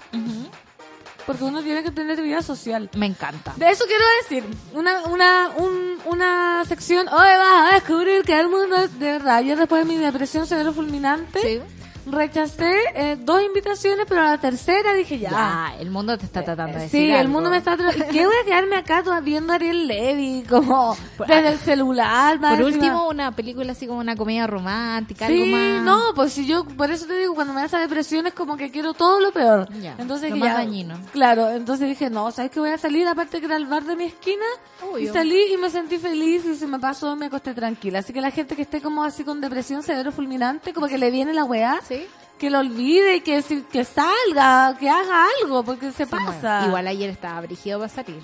Porque 1.26 1.44
uno 1.44 1.62
tiene 1.62 1.82
que 1.82 1.90
tener 1.90 2.20
vida 2.20 2.42
social. 2.42 2.90
Me 2.94 3.06
encanta. 3.06 3.54
De 3.56 3.70
eso 3.70 3.86
quiero 3.86 4.04
decir, 4.22 4.44
una, 4.74 5.04
una, 5.04 5.48
un- 5.56 5.96
una 6.04 6.62
sección, 6.66 7.08
hoy 7.08 7.14
vas 7.38 7.72
a 7.72 7.74
descubrir 7.76 8.22
que 8.24 8.38
el 8.38 8.50
mundo 8.50 8.76
es 8.76 8.98
de 8.98 9.12
verdad. 9.12 9.40
Yo 9.40 9.56
después 9.56 9.86
de 9.86 9.90
mi 9.90 9.98
depresión 9.98 10.46
severo 10.46 10.74
fulminante, 10.74 11.40
Sí. 11.40 11.60
Rechacé 12.06 12.72
eh, 12.94 13.16
dos 13.20 13.42
invitaciones, 13.42 14.06
pero 14.08 14.20
a 14.22 14.30
la 14.30 14.38
tercera 14.38 14.92
dije 14.94 15.18
ya. 15.18 15.30
Ya, 15.30 15.74
el 15.80 15.90
mundo 15.90 16.16
te 16.18 16.24
está 16.26 16.42
tratando 16.42 16.76
de 16.76 16.84
decir 16.84 17.00
Sí, 17.06 17.10
el 17.12 17.28
mundo 17.28 17.50
me 17.50 17.58
está... 17.58 17.76
tra- 17.76 17.94
¿Y 18.10 18.12
¿Qué 18.12 18.26
voy 18.26 18.34
a 18.42 18.44
quedarme 18.44 18.76
acá 18.76 19.02
viendo 19.22 19.52
a 19.52 19.56
Ariel 19.56 19.86
Levy 19.86 20.44
como 20.48 20.96
desde 21.26 21.48
el 21.48 21.58
celular? 21.58 22.38
Por 22.40 22.50
encima? 22.52 22.66
último, 22.66 23.08
una 23.08 23.32
película 23.32 23.72
así 23.72 23.86
como 23.86 24.00
una 24.00 24.16
comedia 24.16 24.46
romántica, 24.46 25.26
Sí, 25.26 25.32
algo 25.42 25.56
más... 25.56 25.82
no, 25.82 26.00
pues 26.14 26.32
si 26.32 26.46
yo, 26.46 26.64
por 26.64 26.90
eso 26.90 27.06
te 27.06 27.16
digo, 27.18 27.34
cuando 27.34 27.52
me 27.54 27.60
da 27.60 27.66
esa 27.66 27.78
depresión 27.78 28.26
es 28.26 28.34
como 28.34 28.56
que 28.56 28.70
quiero 28.70 28.94
todo 28.94 29.20
lo 29.20 29.32
peor. 29.32 29.68
Ya, 29.80 29.94
entonces 29.98 30.30
lo 30.30 30.36
más 30.36 30.48
ya, 30.50 30.54
dañino. 30.54 30.98
Claro, 31.12 31.50
entonces 31.50 31.88
dije, 31.88 32.10
no, 32.10 32.30
¿sabes 32.30 32.50
qué 32.50 32.60
voy 32.60 32.70
a 32.70 32.78
salir? 32.78 33.06
Aparte 33.08 33.40
que 33.40 33.46
era 33.46 33.56
el 33.56 33.66
bar 33.66 33.84
de 33.84 33.96
mi 33.96 34.04
esquina, 34.04 34.44
y 34.82 34.84
Obvio. 34.94 35.12
salí 35.12 35.40
y 35.52 35.56
me 35.56 35.70
sentí 35.70 35.98
feliz 35.98 36.44
y 36.44 36.54
se 36.56 36.66
me 36.66 36.78
pasó, 36.78 37.16
me 37.16 37.26
acosté 37.26 37.54
tranquila. 37.54 38.00
Así 38.00 38.12
que 38.12 38.20
la 38.20 38.30
gente 38.30 38.54
que 38.56 38.62
esté 38.62 38.80
como 38.80 39.02
así 39.04 39.24
con 39.24 39.40
depresión 39.40 39.82
severo 39.82 40.12
fulminante, 40.12 40.72
como 40.72 40.86
que 40.86 40.98
le 40.98 41.10
viene 41.10 41.32
la 41.32 41.44
weá, 41.44 41.80
Sí. 41.88 41.93
Que 42.38 42.50
lo 42.50 42.58
olvide 42.60 43.16
y 43.16 43.20
que, 43.20 43.42
que 43.70 43.84
salga, 43.84 44.76
que 44.78 44.88
haga 44.90 45.26
algo, 45.42 45.62
porque 45.64 45.92
se 45.92 46.06
pasa. 46.06 46.64
Igual 46.66 46.86
ayer 46.88 47.10
estaba 47.10 47.40
brígido 47.40 47.78
para 47.78 47.88
salir. 47.88 48.20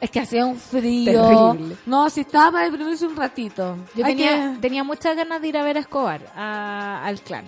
Es 0.00 0.10
que 0.10 0.20
hacía 0.20 0.44
un 0.44 0.56
frío. 0.58 1.12
Terrible. 1.54 1.76
No, 1.86 2.10
si 2.10 2.20
estaba 2.22 2.52
para 2.52 2.64
deprimirse 2.64 3.06
un 3.06 3.16
ratito. 3.16 3.76
Yo 3.94 4.04
tenía, 4.04 4.52
que- 4.54 4.58
tenía 4.60 4.84
muchas 4.84 5.16
ganas 5.16 5.40
de 5.40 5.48
ir 5.48 5.56
a 5.56 5.62
ver 5.62 5.76
a 5.78 5.80
Escobar, 5.80 6.20
a- 6.36 7.02
al 7.04 7.20
clan. 7.20 7.44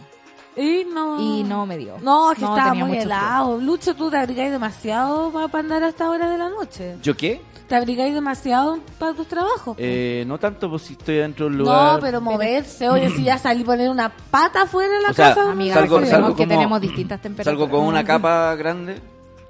Y 0.56 0.84
no... 0.92 1.20
y 1.20 1.42
no 1.44 1.66
me 1.66 1.76
dio. 1.76 1.96
No, 2.02 2.32
es 2.32 2.38
que 2.38 2.44
No, 2.44 2.56
estaba 2.56 2.70
muy 2.74 2.82
mucho 2.84 2.92
frío. 2.92 3.02
helado. 3.02 3.58
Lucho, 3.60 3.94
tú 3.94 4.10
te 4.10 4.16
abrigáis 4.16 4.50
demasiado 4.50 5.30
para 5.32 5.58
andar 5.58 5.82
a 5.84 5.88
esta 5.88 6.08
hora 6.08 6.30
de 6.30 6.38
la 6.38 6.48
noche. 6.48 6.96
¿Yo 7.02 7.16
qué? 7.16 7.42
¿Te 7.68 7.74
abrigáis 7.74 8.14
demasiado 8.14 8.78
para 8.98 9.12
tus 9.12 9.26
trabajos? 9.26 9.76
Eh, 9.78 10.24
no 10.26 10.38
tanto 10.38 10.70
pues 10.70 10.82
si 10.82 10.92
estoy 10.92 11.16
dentro 11.16 11.46
de 11.46 11.50
un 11.52 11.58
lugar. 11.58 11.94
No, 11.94 12.00
pero 12.00 12.20
moverse. 12.20 12.88
Oye, 12.88 13.10
si 13.10 13.24
ya 13.24 13.38
salí 13.38 13.62
a 13.62 13.66
poner 13.66 13.90
una 13.90 14.08
pata 14.08 14.66
fuera 14.66 14.94
de 14.94 15.02
la 15.02 15.10
O 15.10 15.12
sea, 15.14 15.34
casa. 15.34 15.50
Amiga, 15.50 15.74
Salgo- 15.74 16.06
salgo 16.06 16.28
que 16.36 16.44
como- 16.44 16.48
tenemos 16.48 16.80
distintas 16.80 17.20
temperaturas. 17.20 17.58
Salgo 17.58 17.68
con 17.76 17.86
una 17.86 18.04
capa 18.04 18.54
grande, 18.54 19.00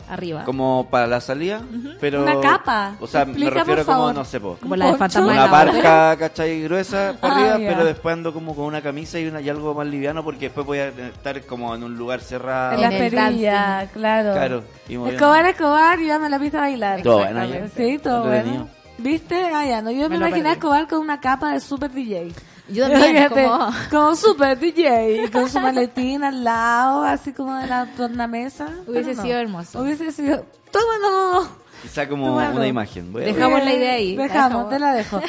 arriba. 0.09 0.45
como 0.45 0.87
para 0.91 1.07
la 1.07 1.21
salida, 1.21 1.61
pero... 2.01 2.23
Una 2.23 2.41
capa. 2.41 2.95
O 3.01 3.07
sea, 3.07 3.23
Explica, 3.23 3.51
me 3.51 3.57
refiero 3.61 3.85
como, 3.85 3.99
favor. 3.99 4.15
no 4.15 4.25
sé, 4.25 4.41
po, 4.41 4.57
Como 4.61 4.77
la 4.77 4.87
de 4.93 4.97
fantasma 4.97 5.33
una 5.33 5.51
parca, 5.51 6.17
¿cachai? 6.19 6.63
Gruesa 6.63 7.15
para 7.21 7.35
Ah, 7.35 7.55
arriba, 7.55 7.71
pero 7.73 7.85
después 7.85 8.13
ando 8.13 8.33
como 8.33 8.55
con 8.55 8.65
una 8.67 8.83
camisa 8.83 9.19
y, 9.19 9.27
una, 9.27 9.41
y 9.41 9.49
algo 9.49 9.75
más 9.75 9.87
liviano 9.87 10.23
porque 10.25 10.47
después 10.47 10.67
voy 10.67 10.79
a 10.79 10.89
estar 10.89 11.41
como 11.47 11.75
en 11.75 11.83
un 11.85 11.97
lugar 11.97 12.21
cerrado. 12.21 12.75
En 12.75 12.81
la 12.83 12.91
perilla, 12.91 13.89
claro. 13.93 14.33
Claro, 14.33 14.65
y. 14.89 14.95
Escobar, 14.95 15.45
Escobar, 15.47 16.01
y 16.01 16.07
dame 16.09 16.29
la 16.29 16.39
pista 16.39 16.59
a 16.59 16.61
bailar. 16.63 17.03
Todo 17.03 17.19
bueno. 17.19 17.43
Sí, 17.77 17.99
todo 18.03 18.25
bueno. 18.25 18.69
¿Viste? 18.99 19.51
Ah, 19.55 19.67
ya, 19.67 19.83
no. 19.83 19.91
Yo 19.91 20.09
me, 20.09 20.19
Me. 20.19 20.53
Escobar 20.53 20.89
con 20.89 21.01
una 21.01 21.21
capa 21.21 21.53
de 21.53 21.61
super 21.61 21.91
DJ. 21.93 22.33
Yo 22.69 22.89
también, 22.91 23.12
Fíjate, 23.17 23.45
como... 23.45 23.71
como 23.91 24.17
super 24.17 24.59
DJ, 24.59 25.31
con 25.31 25.49
su 25.49 25.61
maletín 25.61 26.25
al 26.25 26.43
lado, 26.43 27.03
así 27.05 27.33
como 27.33 27.55
de 27.57 27.67
la 27.69 27.87
tornamesa. 27.97 28.69
Hubiese 28.87 29.14
no. 29.14 29.23
sido 29.23 29.39
hermoso. 29.39 29.81
Hubiese 29.81 30.11
sido... 30.12 30.45
¡Tómalo! 30.73 31.49
Quizá 31.83 32.09
como 32.09 32.33
Bueno. 32.35 32.57
una 32.57 32.67
imagen. 32.67 33.12
Voy 33.12 33.23
a- 33.23 33.27
Dejamos 33.27 33.62
la 33.64 33.73
idea 33.75 33.93
ahí. 33.93 34.17
Dejamos, 34.17 34.33
Dejamos. 34.33 34.71
te 34.71 34.79
la 34.81 34.95
dejo. 34.95 35.21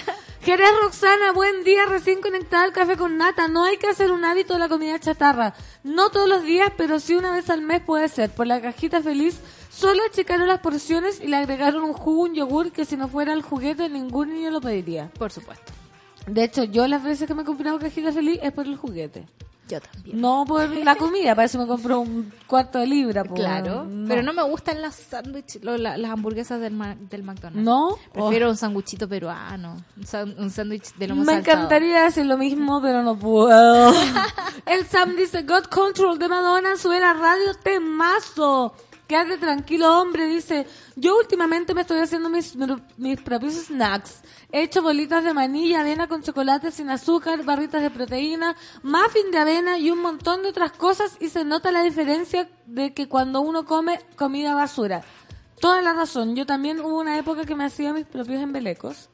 Jerez 0.41 0.69
Roxana, 0.81 1.31
buen 1.33 1.63
día, 1.63 1.85
recién 1.87 2.21
conectada 2.21 2.63
al 2.63 2.71
café 2.71 2.95
con 2.97 3.17
nata. 3.17 3.47
No 3.47 3.65
hay 3.65 3.77
que 3.77 3.87
hacer 3.87 4.11
un 4.11 4.23
hábito 4.25 4.53
de 4.53 4.59
la 4.59 4.69
comida 4.69 4.97
chatarra. 4.99 5.53
No 5.83 6.09
todos 6.09 6.27
los 6.29 6.43
días, 6.43 6.71
pero 6.77 6.99
sí 6.99 7.15
una 7.15 7.31
vez 7.31 7.49
al 7.49 7.61
mes 7.61 7.81
puede 7.81 8.07
ser. 8.07 8.29
Por 8.31 8.47
la 8.47 8.61
cajita 8.61 9.01
feliz, 9.01 9.39
solo 9.69 10.01
checaron 10.11 10.47
las 10.47 10.59
porciones 10.61 11.19
y 11.21 11.27
le 11.27 11.35
agregaron 11.37 11.83
un 11.83 11.93
jugo, 11.93 12.23
un 12.23 12.33
yogur, 12.33 12.71
que 12.71 12.85
si 12.85 12.95
no 12.97 13.07
fuera 13.09 13.33
el 13.33 13.41
juguete, 13.41 13.89
ningún 13.89 14.33
niño 14.33 14.49
lo 14.51 14.61
pediría. 14.61 15.09
Por 15.19 15.31
supuesto. 15.31 15.73
De 16.27 16.43
hecho, 16.43 16.63
yo 16.65 16.87
las 16.87 17.03
veces 17.03 17.27
que 17.27 17.33
me 17.33 17.41
he 17.41 17.45
comprado 17.45 17.79
cajita 17.79 18.11
feliz 18.11 18.39
es 18.43 18.51
por 18.51 18.65
el 18.65 18.75
juguete. 18.75 19.25
Yo 19.69 19.81
también. 19.81 20.21
No 20.21 20.45
por 20.47 20.69
la 20.69 20.95
comida, 20.95 21.35
para 21.35 21.43
eso 21.45 21.59
me 21.59 21.67
compro 21.67 21.99
un 21.99 22.31
cuarto 22.47 22.79
de 22.79 22.87
libra. 22.87 23.25
po. 23.25 23.33
Claro, 23.33 23.85
pero 24.07 24.21
no 24.23 24.31
me 24.31 24.41
gustan 24.43 24.81
las 24.81 24.95
sándwiches, 24.95 25.61
la- 25.61 25.97
las 25.97 26.09
hamburguesas 26.11 26.61
del, 26.61 26.71
ma- 26.73 26.95
del 26.95 27.23
McDonald's. 27.23 27.65
¿No? 27.65 27.97
Prefiero 28.13 28.49
un 28.49 28.55
sándwichito 28.55 29.09
peruano, 29.09 29.75
un 30.37 30.49
sándwich 30.51 30.93
de 30.95 31.07
lomo 31.09 31.25
Me 31.25 31.33
saltado. 31.33 31.57
encantaría 31.57 32.03
decir 32.03 32.25
lo 32.25 32.37
mismo, 32.37 32.81
pero 32.81 33.03
no 33.03 33.19
puedo. 33.19 33.91
El 34.65 34.85
Sam 34.85 35.17
dice, 35.17 35.43
God 35.43 35.65
Control 35.65 36.17
de 36.17 36.29
Madonna, 36.29 36.77
sube 36.77 37.01
la 37.01 37.11
radio, 37.13 37.53
temazo. 37.61 38.73
Quédate 39.07 39.37
tranquilo, 39.37 40.01
hombre, 40.01 40.27
dice, 40.27 40.67
yo 40.97 41.17
últimamente 41.17 41.73
me 41.73 41.81
estoy 41.81 41.99
haciendo 41.99 42.29
mis, 42.29 42.57
mis 42.97 43.21
propios 43.21 43.53
snacks. 43.53 44.21
He 44.51 44.63
hecho 44.63 44.81
bolitas 44.81 45.23
de 45.23 45.33
manilla, 45.33 45.79
avena 45.79 46.09
con 46.09 46.23
chocolate 46.23 46.71
sin 46.71 46.89
azúcar, 46.89 47.43
barritas 47.45 47.81
de 47.81 47.89
proteína, 47.89 48.57
muffin 48.83 49.31
de 49.31 49.37
avena 49.37 49.77
y 49.77 49.91
un 49.91 50.01
montón 50.01 50.43
de 50.43 50.49
otras 50.49 50.73
cosas 50.73 51.15
y 51.21 51.29
se 51.29 51.45
nota 51.45 51.71
la 51.71 51.83
diferencia 51.83 52.49
de 52.65 52.93
que 52.93 53.07
cuando 53.07 53.39
uno 53.39 53.65
come 53.65 54.01
comida 54.17 54.53
basura. 54.55 55.03
Toda 55.61 55.81
la 55.81 55.93
razón, 55.93 56.35
yo 56.35 56.45
también 56.45 56.81
hubo 56.81 56.99
una 56.99 57.17
época 57.17 57.45
que 57.45 57.55
me 57.55 57.63
hacía 57.63 57.93
mis 57.93 58.05
propios 58.05 58.41
embelecos. 58.41 59.09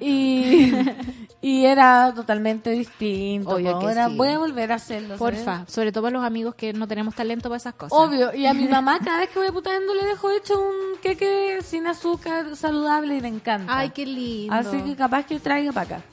Y, 0.00 0.72
y 1.40 1.64
era 1.64 2.12
totalmente 2.14 2.70
distinto. 2.70 3.50
Obvio 3.50 3.78
que 3.78 3.94
sí. 3.94 4.16
Voy 4.16 4.28
a 4.28 4.38
volver 4.38 4.72
a 4.72 4.76
hacerlo. 4.76 5.16
¿sabes? 5.16 5.18
Porfa, 5.18 5.64
sobre 5.68 5.92
todo 5.92 6.04
para 6.04 6.14
los 6.18 6.24
amigos 6.24 6.54
que 6.54 6.72
no 6.72 6.88
tenemos 6.88 7.14
talento 7.14 7.48
para 7.48 7.58
esas 7.58 7.74
cosas. 7.74 7.96
Obvio. 7.98 8.34
Y 8.34 8.46
a 8.46 8.54
mi 8.54 8.66
mamá 8.68 8.98
cada 9.04 9.18
vez 9.18 9.30
que 9.30 9.38
voy 9.38 9.48
a 9.48 9.52
putando 9.52 9.94
le 9.94 10.04
dejo 10.04 10.30
hecho 10.30 10.60
un 10.60 10.98
queque 11.00 11.58
sin 11.62 11.86
azúcar 11.86 12.56
saludable 12.56 13.16
y 13.16 13.20
le 13.20 13.28
encanta. 13.28 13.78
Ay, 13.78 13.90
qué 13.90 14.06
lindo. 14.06 14.54
Así 14.54 14.80
que 14.82 14.96
capaz 14.96 15.24
que 15.24 15.38
traiga 15.40 15.72
para 15.72 15.96
acá. 15.96 16.04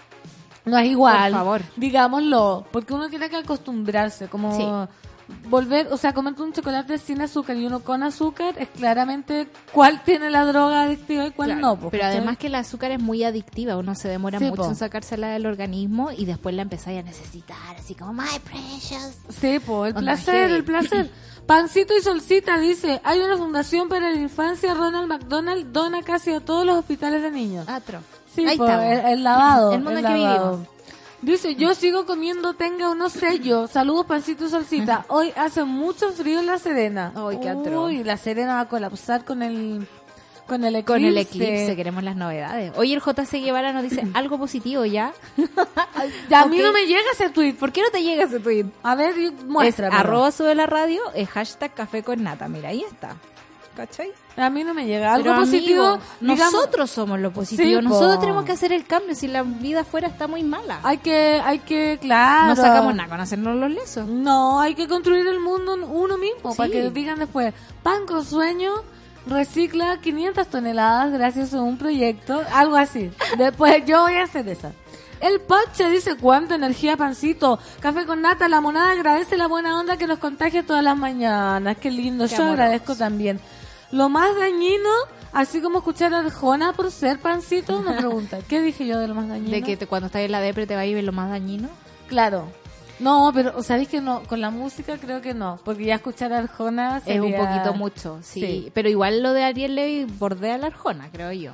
No 0.66 0.78
es 0.78 0.88
igual. 0.88 1.32
Por 1.32 1.40
favor. 1.40 1.62
Digámoslo. 1.76 2.66
Porque 2.72 2.94
uno 2.94 3.10
tiene 3.10 3.30
que 3.30 3.38
acostumbrarse. 3.38 4.28
Como 4.28 4.56
Sí. 4.56 4.94
Volver, 5.50 5.88
o 5.92 5.98
sea, 5.98 6.14
comerte 6.14 6.42
un 6.42 6.54
chocolate 6.54 6.98
sin 6.98 7.22
azúcar 7.22 7.56
y 7.58 7.66
uno 7.66 7.80
con 7.82 8.04
azúcar 8.04 8.56
es 8.58 8.70
claramente 8.70 9.48
cuál 9.74 10.04
tiene 10.04 10.30
la 10.30 10.46
droga 10.46 10.84
adictiva 10.84 11.26
y 11.28 11.32
cuál 11.32 11.50
Claro, 11.50 11.62
no. 11.62 11.76
po, 11.80 11.90
pero 11.90 12.06
además 12.06 12.38
que 12.38 12.48
el 12.48 12.56
azúcar 12.56 12.92
es 12.92 13.00
muy 13.02 13.24
adictiva, 13.24 13.78
uno 13.78 13.96
se 13.96 14.08
demora 14.08 14.40
Sí, 14.40 14.46
mucho 14.46 14.64
po. 14.64 14.68
en 14.70 14.76
sacársela 14.76 15.30
del 15.30 15.46
organismo 15.46 16.12
y 16.12 16.26
después 16.26 16.54
la 16.56 16.62
empezáis 16.64 17.00
a 17.00 17.04
necesitar, 17.04 17.58
así 17.78 17.96
como, 17.96 18.14
my 18.14 18.40
precious. 18.44 19.18
Sí, 19.30 19.60
pues, 19.66 19.92
el 19.92 19.98
Onda 19.98 20.14
placer, 20.14 20.52
el 20.52 20.64
placer. 20.64 21.10
Pancito 21.50 21.98
y 21.98 22.02
Solcita 22.04 22.60
dice, 22.60 23.02
hay 23.04 23.20
una 23.20 23.36
fundación 23.36 23.90
para 23.90 24.12
la 24.12 24.20
infancia, 24.20 24.74
Ronald 24.76 25.08
McDonald 25.08 25.72
dona 25.72 26.04
casi 26.04 26.32
a 26.32 26.42
todos 26.42 26.64
los 26.64 26.78
hospitales 26.78 27.24
de 27.24 27.32
niños. 27.32 27.68
Atro. 27.68 28.02
Sí, 28.36 28.46
Ahí 28.46 28.56
po, 28.56 28.66
estamos. 28.66 28.86
el, 28.86 29.00
el 29.14 29.24
lavado. 29.24 29.72
El 29.74 29.82
mundo 29.82 30.00
el 30.00 30.06
en 30.06 30.12
que 30.14 30.18
lavado. 30.20 30.52
vivimos. 30.58 30.79
Dice, 31.22 31.56
yo 31.56 31.76
sigo 31.76 32.06
comiendo, 32.06 32.54
tenga 32.54 32.90
unos 32.90 33.12
sellos. 33.14 33.72
Saludos, 33.72 34.06
Pancito 34.06 34.46
y 34.46 34.50
Solcita. 34.50 35.06
Hoy 35.10 35.34
hace 35.36 35.66
mucho 35.66 36.12
frío 36.12 36.40
en 36.40 36.46
La 36.46 36.58
Serena. 36.60 37.12
Ay, 37.16 37.40
qué 37.42 37.50
atro. 37.50 37.86
Uy, 37.86 38.04
La 38.06 38.16
Serena 38.18 38.54
va 38.56 38.62
a 38.62 38.70
colapsar 38.70 39.26
con 39.26 39.44
el, 39.44 39.86
con 40.48 40.64
el 40.64 40.78
eclipse. 40.78 40.86
Con 40.94 41.04
el 41.06 41.18
eclipse 41.18 41.76
queremos 41.76 42.04
las 42.04 42.16
novedades. 42.16 42.72
Hoy 42.78 42.94
el 42.94 43.02
JC 43.02 43.34
Guevara 43.44 43.74
nos 43.74 43.84
dice 43.84 44.08
algo 44.14 44.38
positivo 44.38 44.86
ya. 44.86 45.12
Ya, 46.30 46.44
a 46.44 46.46
mí 46.46 46.58
Ok. 46.60 46.64
no 46.66 46.72
me 46.72 46.86
llega 46.86 47.02
ese 47.14 47.30
tweet. 47.30 47.54
¿Por 47.56 47.74
qué 47.74 47.82
no 47.82 47.90
te 47.92 48.02
llega 48.02 48.24
ese 48.24 48.40
tweet? 48.40 48.66
A 48.84 48.96
ver, 48.96 49.16
muéstrame. 49.46 49.94
arroba 49.94 50.32
sube 50.32 50.56
la 50.56 50.66
radio, 50.66 51.02
es 51.14 51.28
hashtag 51.28 51.74
café 51.74 52.04
con 52.04 52.24
nata. 52.24 52.48
Mira, 52.48 52.70
ahí 52.70 52.84
está. 52.90 53.18
¿Cachai? 53.80 54.12
A 54.36 54.50
mí 54.50 54.66
no 54.66 54.74
me 54.74 54.86
llega. 54.86 55.14
Algo 55.14 55.30
Pero, 55.30 55.40
positivo. 55.40 55.84
amigo, 55.86 56.04
digamos- 56.20 56.54
nosotros 56.54 56.90
somos 56.92 57.18
lo 57.20 57.32
positivo. 57.32 57.80
Sí, 57.80 57.86
nosotros 57.88 58.16
po. 58.16 58.20
tenemos 58.22 58.44
que 58.44 58.52
hacer 58.52 58.74
el 58.74 58.86
cambio. 58.86 59.16
Si 59.16 59.28
la 59.30 59.44
vida 59.44 59.82
afuera 59.82 60.10
está 60.10 60.28
muy 60.28 60.44
mala. 60.44 60.82
Hay 60.84 60.98
que, 60.98 61.42
hay 61.46 61.60
que, 61.60 61.98
claro. 62.02 62.48
no 62.50 62.56
sacamos 62.58 62.94
nada 62.94 63.08
con 63.08 63.22
hacernos 63.22 63.56
los 63.56 63.72
lesos. 63.72 64.06
No, 64.06 64.60
hay 64.60 64.76
que 64.76 64.90
construir 64.90 65.26
el 65.28 65.40
mundo 65.40 65.76
uno 65.76 66.18
mismo, 66.18 66.52
Sí. 66.52 66.58
para 66.58 66.70
que 66.70 66.90
digan 66.92 67.20
después, 67.20 67.54
Pan 67.82 68.06
con 68.06 68.26
Sueño 68.26 68.72
recicla 69.28 70.00
500 70.02 70.48
toneladas 70.48 71.12
gracias 71.14 71.54
a 71.54 71.62
un 71.62 71.78
proyecto, 71.78 72.42
algo 72.54 72.76
así. 72.76 73.12
Después 73.38 73.86
yo 73.86 74.02
voy 74.02 74.16
a 74.16 74.24
hacer 74.24 74.48
esa. 74.50 74.74
El 75.22 75.42
Poche 75.42 75.90
dice, 75.90 76.16
¿cuánta 76.16 76.56
energía, 76.56 76.96
pancito? 76.96 77.60
Café 77.82 78.06
con 78.06 78.22
nata, 78.22 78.48
la 78.48 78.62
monada 78.62 78.92
agradece 78.92 79.36
la 79.36 79.48
buena 79.48 79.78
onda 79.78 79.98
que 79.98 80.08
nos 80.08 80.18
contagia 80.20 80.66
todas 80.66 80.82
las 80.82 80.98
mañanas. 80.98 81.76
Qué 81.78 81.92
lindo, 81.92 82.24
Qué 82.24 82.30
yo 82.32 82.36
amoroso. 82.38 82.54
agradezco 82.54 82.96
también. 82.96 83.40
Lo 83.92 84.10
más 84.10 84.36
dañino, 84.38 84.90
así 85.34 85.62
como 85.62 85.80
escuchar 85.80 86.14
a 86.14 86.20
Arjona 86.20 86.74
por 86.74 86.92
ser 86.92 87.20
pancito, 87.20 87.78
una 87.80 87.98
pregunta. 87.98 88.40
¿Qué 88.48 88.62
dije 88.62 88.86
yo 88.86 89.00
de 89.00 89.08
lo 89.08 89.16
más 89.16 89.28
dañino? 89.28 89.52
De 89.52 89.62
que 89.64 89.78
te- 89.78 89.88
cuando 89.88 90.08
estás 90.08 90.22
en 90.22 90.32
la 90.32 90.42
depre 90.42 90.68
te 90.68 90.76
va 90.76 90.82
a 90.82 90.86
ir 90.86 91.04
lo 91.04 91.12
más 91.12 91.30
dañino. 91.30 91.70
Claro. 92.08 92.48
No, 93.00 93.32
pero 93.34 93.64
¿sabéis 93.64 93.88
que 93.88 94.02
no? 94.02 94.24
Con 94.24 94.42
la 94.42 94.50
música 94.50 94.98
creo 94.98 95.22
que 95.22 95.34
no, 95.34 95.58
porque 95.64 95.86
ya 95.86 95.96
escuchar 95.96 96.34
a 96.34 96.40
Arjona 96.40 97.02
Es 97.06 97.20
un 97.22 97.32
poquito 97.34 97.74
mucho, 97.74 98.20
sí. 98.22 98.42
Sí. 98.42 98.72
Pero 98.74 98.90
igual 98.90 99.24
lo 99.24 99.32
de 99.32 99.44
Ariel 99.46 99.76
Levy 99.76 100.04
bordea 100.06 100.58
la 100.58 100.68
arjona, 100.68 101.08
creo 101.12 101.32
yo. 101.32 101.52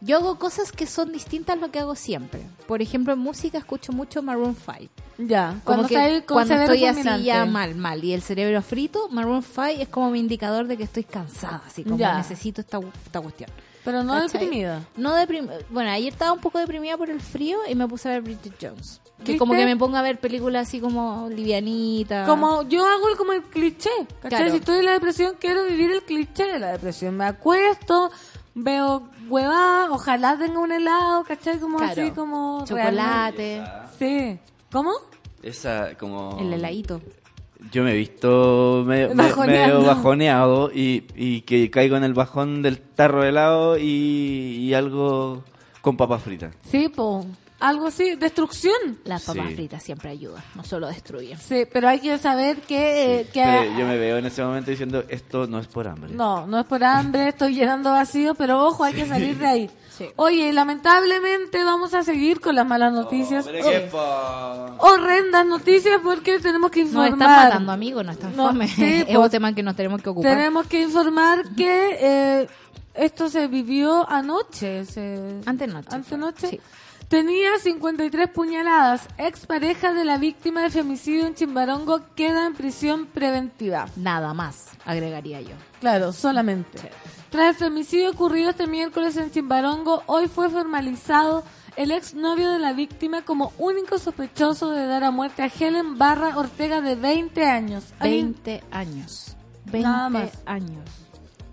Yo 0.00 0.16
hago 0.18 0.38
cosas 0.38 0.70
que 0.70 0.86
son 0.86 1.12
distintas 1.12 1.56
a 1.56 1.60
lo 1.60 1.70
que 1.72 1.80
hago 1.80 1.94
siempre. 1.96 2.42
Por 2.66 2.82
ejemplo, 2.82 3.12
en 3.14 3.18
música 3.18 3.58
escucho 3.58 3.92
mucho 3.92 4.22
Maroon 4.22 4.54
5. 4.56 4.88
Ya, 5.18 5.48
Como 5.48 5.62
cuando, 5.64 5.88
que 5.88 5.94
estáis 5.94 6.22
con 6.24 6.34
cuando 6.36 6.54
severo 6.54 6.72
estoy 6.72 6.86
así 7.12 7.24
ya 7.24 7.44
mal, 7.46 7.74
mal, 7.74 8.04
y 8.04 8.12
el 8.12 8.22
cerebro 8.22 8.62
frito, 8.62 9.08
Maroon 9.10 9.42
5 9.42 9.66
es 9.80 9.88
como 9.88 10.10
mi 10.10 10.20
indicador 10.20 10.68
de 10.68 10.76
que 10.76 10.84
estoy 10.84 11.02
cansada, 11.02 11.62
así 11.66 11.82
como 11.82 11.96
Ya. 11.98 12.16
necesito 12.16 12.60
esta, 12.60 12.78
esta 13.04 13.20
cuestión. 13.20 13.50
Pero 13.84 14.04
no 14.04 14.12
¿Cachai? 14.12 14.40
deprimida. 14.40 14.86
No 14.96 15.14
deprim 15.14 15.48
Bueno, 15.70 15.90
ayer 15.90 16.12
estaba 16.12 16.32
un 16.32 16.40
poco 16.40 16.58
deprimida 16.58 16.96
por 16.96 17.10
el 17.10 17.20
frío 17.20 17.58
y 17.68 17.74
me 17.74 17.88
puse 17.88 18.08
a 18.08 18.12
ver 18.12 18.22
Bridget 18.22 18.54
Jones. 18.60 19.00
Que 19.24 19.36
como 19.36 19.54
que 19.54 19.64
me 19.64 19.76
pongo 19.76 19.96
a 19.96 20.02
ver 20.02 20.20
películas 20.20 20.68
así 20.68 20.78
como 20.78 21.28
livianita. 21.28 22.24
Como 22.26 22.62
yo 22.68 22.86
hago 22.86 23.08
el- 23.08 23.16
como 23.16 23.32
el 23.32 23.42
cliché, 23.42 23.90
¿cachai? 24.22 24.28
Claro. 24.30 24.50
Si 24.50 24.56
estoy 24.58 24.78
en 24.78 24.84
la 24.84 24.92
depresión, 24.92 25.36
quiero 25.40 25.64
vivir 25.64 25.90
el 25.90 26.02
cliché 26.02 26.44
de 26.44 26.58
la 26.60 26.72
depresión. 26.72 27.16
Me 27.16 27.24
acuesto, 27.24 28.10
veo 28.62 29.08
huevada, 29.28 29.90
ojalá 29.90 30.38
tenga 30.38 30.58
un 30.60 30.72
helado, 30.72 31.24
¿cachai? 31.24 31.58
Como 31.58 31.78
Claro. 31.78 31.92
así 32.02 32.10
como... 32.12 32.64
chocolate, 32.66 33.62
realmente- 33.64 33.98
Sí. 33.98 34.38
¿Cómo? 34.72 34.92
Esa, 35.42 35.94
como... 35.98 36.36
el 36.40 36.52
heladito. 36.52 37.00
Yo 37.72 37.82
me 37.82 37.92
he 37.92 37.96
visto 37.96 38.84
medio, 38.86 39.08
me- 39.14 39.14
Bajoneando. 39.28 39.78
medio 39.80 39.86
bajoneado 39.88 40.70
y, 40.72 41.04
y 41.16 41.40
que 41.42 41.70
caigo 41.70 41.96
en 41.96 42.04
el 42.04 42.14
bajón 42.14 42.62
del 42.62 42.78
tarro 42.78 43.22
de 43.22 43.30
helado 43.30 43.76
y, 43.78 43.82
y 44.60 44.74
algo 44.74 45.42
con 45.80 45.96
papas 45.96 46.22
fritas. 46.22 46.54
Sí, 46.70 46.88
po. 46.88 47.24
Algo 47.60 47.88
así, 47.88 48.14
destrucción. 48.14 48.98
Las 49.04 49.24
papas 49.24 49.48
Sí. 49.48 49.54
fritas 49.56 49.82
siempre 49.82 50.10
ayudan, 50.10 50.42
no 50.54 50.62
solo 50.62 50.86
destruyen. 50.86 51.38
Sí, 51.38 51.64
pero 51.72 51.88
hay 51.88 51.98
que 51.98 52.16
saber 52.18 52.58
que... 52.60 53.26
que 53.32 53.42
Pero 53.42 53.78
yo 53.78 53.84
me 53.86 53.98
veo 53.98 54.18
en 54.18 54.26
ese 54.26 54.44
momento 54.44 54.70
diciendo, 54.70 55.02
esto 55.08 55.46
no 55.48 55.58
es 55.58 55.66
por 55.66 55.88
hambre. 55.88 56.12
No, 56.14 56.46
no 56.46 56.60
es 56.60 56.66
por 56.66 56.84
hambre, 56.84 57.28
estoy 57.28 57.54
llenando 57.54 57.90
vacío, 57.90 58.34
pero 58.36 58.64
ojo, 58.64 58.84
hay 58.84 58.94
que 58.94 59.06
salir 59.06 59.36
de 59.38 59.46
ahí. 59.46 59.70
Sí. 59.90 60.06
Oye, 60.14 60.52
lamentablemente 60.52 61.64
vamos 61.64 61.92
a 61.94 62.04
seguir 62.04 62.40
con 62.40 62.54
las 62.54 62.64
malas 62.64 62.92
noticias. 62.92 63.44
Pero 63.44 63.68
qué 63.68 63.88
fa- 63.90 64.76
Horrendas 64.78 65.44
noticias 65.44 65.98
porque 66.02 66.38
tenemos 66.38 66.70
que 66.70 66.84
Nos 66.84 66.92
informar. 67.06 67.28
están 67.28 67.44
matando, 67.48 67.72
amigos, 67.72 68.04
no 68.04 68.12
están 68.12 68.36
No, 68.36 68.46
fome. 68.46 68.68
sí, 68.68 68.84
es 69.00 69.04
pues. 69.06 69.18
un 69.18 69.30
tema 69.30 69.52
que 69.52 69.64
nos 69.64 69.74
tenemos 69.74 70.00
que 70.00 70.08
ocupar. 70.10 70.30
Tenemos 70.36 70.66
que 70.68 70.82
informar 70.82 71.42
que 71.56 71.98
eh, 72.00 72.48
esto 72.94 73.28
se 73.28 73.48
vivió 73.48 74.08
anoche. 74.08 74.84
Se... 74.84 75.40
Antenoche. 75.46 75.88
Antenoche. 75.90 76.46
Sí. 76.48 76.60
Tenía 77.08 77.58
53 77.58 78.28
puñaladas. 78.28 79.08
Expareja 79.16 79.94
de 79.94 80.04
la 80.04 80.18
víctima 80.18 80.62
de 80.62 80.70
femicidio 80.70 81.26
en 81.26 81.34
Chimbarongo 81.34 82.02
queda 82.14 82.46
en 82.46 82.52
prisión 82.54 83.06
preventiva. 83.06 83.88
Nada 83.96 84.34
más, 84.34 84.68
agregaría 84.84 85.40
yo. 85.40 85.54
Claro, 85.80 86.12
solamente. 86.12 86.78
Tras 87.30 87.50
el 87.50 87.54
femicidio 87.54 88.10
ocurrido 88.10 88.50
este 88.50 88.66
miércoles 88.66 89.16
en 89.16 89.30
Chimbarongo, 89.30 90.02
hoy 90.06 90.28
fue 90.28 90.50
formalizado 90.50 91.44
el 91.76 91.92
exnovio 91.92 92.50
de 92.50 92.58
la 92.58 92.74
víctima 92.74 93.22
como 93.22 93.52
único 93.56 93.98
sospechoso 93.98 94.70
de 94.70 94.84
dar 94.86 95.04
a 95.04 95.10
muerte 95.10 95.42
a 95.42 95.46
Helen 95.46 95.96
Barra 95.96 96.36
Ortega 96.36 96.82
de 96.82 96.94
20 96.94 97.44
años. 97.46 97.84
Al 98.00 98.12
in- 98.12 98.32
20 98.44 98.64
años. 98.70 99.34
Nada 99.72 100.08
20 100.10 100.18
más. 100.36 100.42
años. 100.46 100.84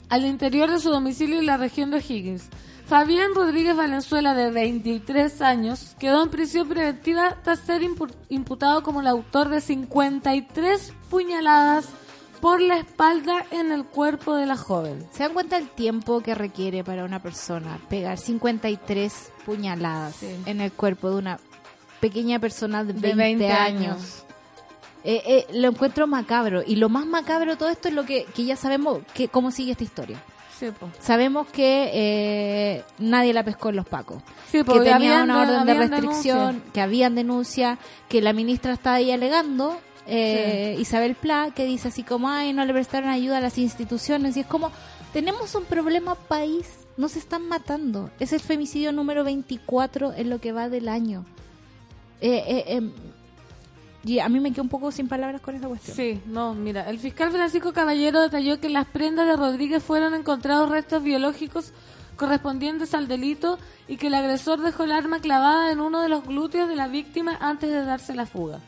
al 0.10 0.26
interior 0.26 0.70
de 0.70 0.80
su 0.80 0.90
domicilio 0.90 1.40
en 1.40 1.46
la 1.46 1.58
región 1.58 1.92
de 1.92 1.98
O'Higgins. 1.98 2.44
Fabián 2.88 3.34
Rodríguez 3.34 3.76
Valenzuela, 3.76 4.36
de 4.36 4.52
23 4.52 5.42
años, 5.42 5.96
quedó 6.00 6.22
en 6.24 6.30
prisión 6.30 6.70
preventiva 6.70 7.36
tras 7.44 7.60
ser 7.60 7.82
impu- 7.82 8.14
imputado 8.30 8.84
como 8.84 9.02
el 9.02 9.08
autor 9.08 9.50
de 9.50 9.60
53 9.60 10.94
puñaladas 11.10 11.88
por 12.42 12.62
la 12.62 12.78
espalda 12.78 13.44
en 13.50 13.72
el 13.72 13.86
cuerpo 13.86 14.36
de 14.36 14.46
la 14.46 14.56
joven. 14.56 15.04
¿Se 15.12 15.24
dan 15.24 15.34
cuenta 15.34 15.58
el 15.58 15.68
tiempo 15.68 16.22
que 16.22 16.36
requiere 16.36 16.84
para 16.84 17.06
una 17.06 17.24
persona 17.24 17.80
pegar 17.90 18.20
53 18.20 19.32
puñaladas 19.46 20.18
Sí. 20.18 20.36
en 20.46 20.62
el 20.62 20.72
cuerpo 20.72 21.10
de 21.10 21.16
una 21.18 21.40
pequeña 22.02 22.38
persona 22.38 22.84
de 22.84 22.94
20, 22.94 23.16
20 23.16 23.52
años? 23.52 23.82
años. 23.96 24.22
Eh, 25.04 25.24
eh, 25.26 25.48
lo 25.54 25.70
encuentro 25.70 26.06
macabro. 26.06 26.62
Y 26.66 26.76
lo 26.76 26.90
más 26.90 27.08
macabro 27.08 27.52
de 27.52 27.58
todo 27.58 27.70
esto 27.70 27.88
es 27.88 27.96
lo 27.96 28.06
que, 28.06 28.26
que 28.26 28.46
ya 28.46 28.56
sabemos 28.56 29.00
que 29.16 29.28
cómo 29.28 29.50
sigue 29.50 29.72
esta 29.72 29.84
historia. 29.84 30.22
Sí, 30.60 30.68
po. 30.80 30.90
Sabemos 31.00 31.48
que 31.48 31.90
eh, 31.94 32.84
nadie 33.00 33.34
la 33.34 33.44
pescó 33.44 33.70
en 33.70 33.76
los 33.78 33.86
pacos. 33.88 34.22
Sí, 34.52 34.60
que 34.60 34.64
tenía 34.64 34.96
habían 34.96 35.24
una 35.24 35.46
de- 35.46 35.52
orden 35.58 35.66
de 35.66 35.74
restricción, 35.74 36.64
que 36.74 36.82
habían 36.82 37.16
denuncia, 37.16 37.78
que 38.08 38.22
la 38.22 38.32
ministra 38.34 38.74
está 38.74 38.94
ahí 38.94 39.12
alegando, 39.12 39.78
eh, 40.08 40.76
Isabel 40.80 41.16
Pla, 41.16 41.50
que 41.56 41.66
dice 41.66 41.90
así 41.90 42.04
como, 42.04 42.30
ay, 42.30 42.54
no 42.54 42.64
le 42.66 42.74
prestaron 42.74 43.10
ayuda 43.10 43.38
a 43.38 43.42
las 43.42 43.58
instituciones. 43.58 44.38
Y 44.38 44.42
es 44.42 44.46
como, 44.48 44.72
tenemos 45.14 45.56
un 45.56 45.64
problema 45.66 46.16
país, 46.16 46.68
nos 46.96 47.16
están 47.18 47.48
matando. 47.50 48.10
Es 48.20 48.32
el 48.32 48.40
femicidio 48.40 48.92
número 48.92 49.24
24 49.26 50.14
en 50.14 50.30
lo 50.30 50.40
que 50.40 50.52
va 50.54 50.70
del 50.70 50.88
año. 50.88 51.26
Eh, 52.22 52.44
eh, 52.48 52.64
em, 52.68 52.92
y 54.06 54.20
a 54.20 54.30
mí 54.30 54.40
me 54.40 54.52
quedo 54.52 54.62
un 54.62 54.70
poco 54.70 54.92
sin 54.92 55.08
palabras 55.08 55.42
con 55.42 55.56
esa 55.56 55.68
cuestión. 55.68 55.98
Sí, 55.98 56.22
no, 56.28 56.54
mira, 56.54 56.88
el 56.90 57.00
fiscal 57.00 57.32
Francisco 57.32 57.74
Caballero 57.74 58.22
detalló 58.22 58.60
que 58.60 58.68
en 58.68 58.74
las 58.74 58.86
prendas 58.86 59.28
de 59.28 59.36
Rodríguez 59.36 59.84
fueron 59.84 60.14
encontrados 60.14 60.70
restos 60.70 61.02
biológicos 61.02 61.74
correspondientes 62.16 62.94
al 62.94 63.08
delito 63.08 63.58
y 63.88 63.98
que 63.98 64.08
el 64.08 64.14
agresor 64.14 64.62
dejó 64.62 64.84
el 64.84 64.92
arma 64.92 65.20
clavada 65.20 65.72
en 65.72 65.80
uno 65.80 66.02
de 66.02 66.10
los 66.10 66.24
glúteos 66.24 66.70
de 66.70 66.76
la 66.76 66.88
víctima 66.88 67.36
antes 67.42 67.72
de 67.72 67.84
darse 67.84 68.14
la 68.14 68.28
fuga. 68.28 68.60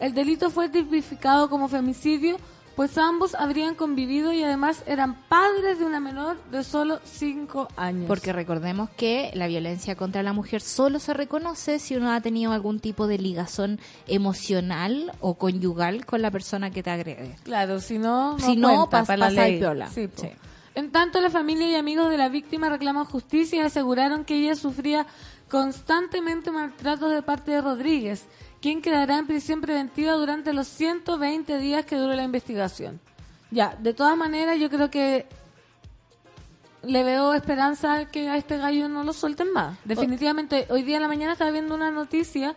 El 0.00 0.14
delito 0.14 0.48
fue 0.48 0.70
tipificado 0.70 1.50
como 1.50 1.68
femicidio, 1.68 2.38
pues 2.78 2.96
ambos 2.96 3.34
habrían 3.34 3.74
convivido 3.74 4.32
y 4.32 4.44
además 4.44 4.84
eran 4.86 5.16
padres 5.28 5.80
de 5.80 5.84
una 5.84 5.98
menor 5.98 6.36
de 6.52 6.62
solo 6.62 7.00
5 7.02 7.66
años. 7.74 8.04
Porque 8.06 8.32
recordemos 8.32 8.88
que 8.90 9.32
la 9.34 9.48
violencia 9.48 9.96
contra 9.96 10.22
la 10.22 10.32
mujer 10.32 10.60
solo 10.60 11.00
se 11.00 11.12
reconoce 11.12 11.80
si 11.80 11.96
uno 11.96 12.12
ha 12.12 12.20
tenido 12.20 12.52
algún 12.52 12.78
tipo 12.78 13.08
de 13.08 13.18
ligazón 13.18 13.80
emocional 14.06 15.10
o 15.18 15.34
conyugal 15.34 16.06
con 16.06 16.22
la 16.22 16.30
persona 16.30 16.70
que 16.70 16.84
te 16.84 16.90
agrede. 16.90 17.34
Claro, 17.42 17.80
si 17.80 17.98
no, 17.98 18.34
no 18.34 18.38
Si 18.38 18.54
no, 18.54 18.88
para 18.88 19.16
la 19.16 19.26
pasa 19.26 19.42
de 19.42 19.50
ley. 19.50 19.58
piola. 19.58 19.90
Sí. 19.90 20.08
Sí. 20.14 20.28
En 20.76 20.92
tanto, 20.92 21.20
la 21.20 21.30
familia 21.30 21.68
y 21.68 21.74
amigos 21.74 22.08
de 22.10 22.16
la 22.16 22.28
víctima 22.28 22.68
reclaman 22.68 23.06
justicia 23.06 23.58
y 23.58 23.66
aseguraron 23.66 24.24
que 24.24 24.36
ella 24.36 24.54
sufría 24.54 25.04
constantemente 25.50 26.52
maltratos 26.52 27.10
de 27.10 27.22
parte 27.22 27.50
de 27.50 27.60
Rodríguez, 27.60 28.26
quien 28.60 28.82
quedará 28.82 29.18
en 29.18 29.26
prisión 29.26 29.60
preventiva 29.60 30.12
durante 30.12 30.52
los 30.52 30.66
120 30.68 31.58
días 31.58 31.84
que 31.84 31.96
dure 31.96 32.16
la 32.16 32.24
investigación. 32.24 33.00
Ya, 33.50 33.76
de 33.80 33.94
todas 33.94 34.16
maneras, 34.16 34.58
yo 34.58 34.68
creo 34.68 34.90
que 34.90 35.26
le 36.82 37.02
veo 37.02 37.34
esperanza 37.34 38.06
que 38.06 38.28
a 38.28 38.36
este 38.36 38.58
gallo 38.58 38.88
no 38.88 39.04
lo 39.04 39.12
suelten 39.12 39.52
más. 39.52 39.78
Definitivamente, 39.84 40.66
hoy 40.70 40.82
día 40.82 40.96
en 40.96 41.02
la 41.02 41.08
mañana 41.08 41.32
estaba 41.32 41.50
viendo 41.50 41.74
una 41.74 41.90
noticia 41.90 42.54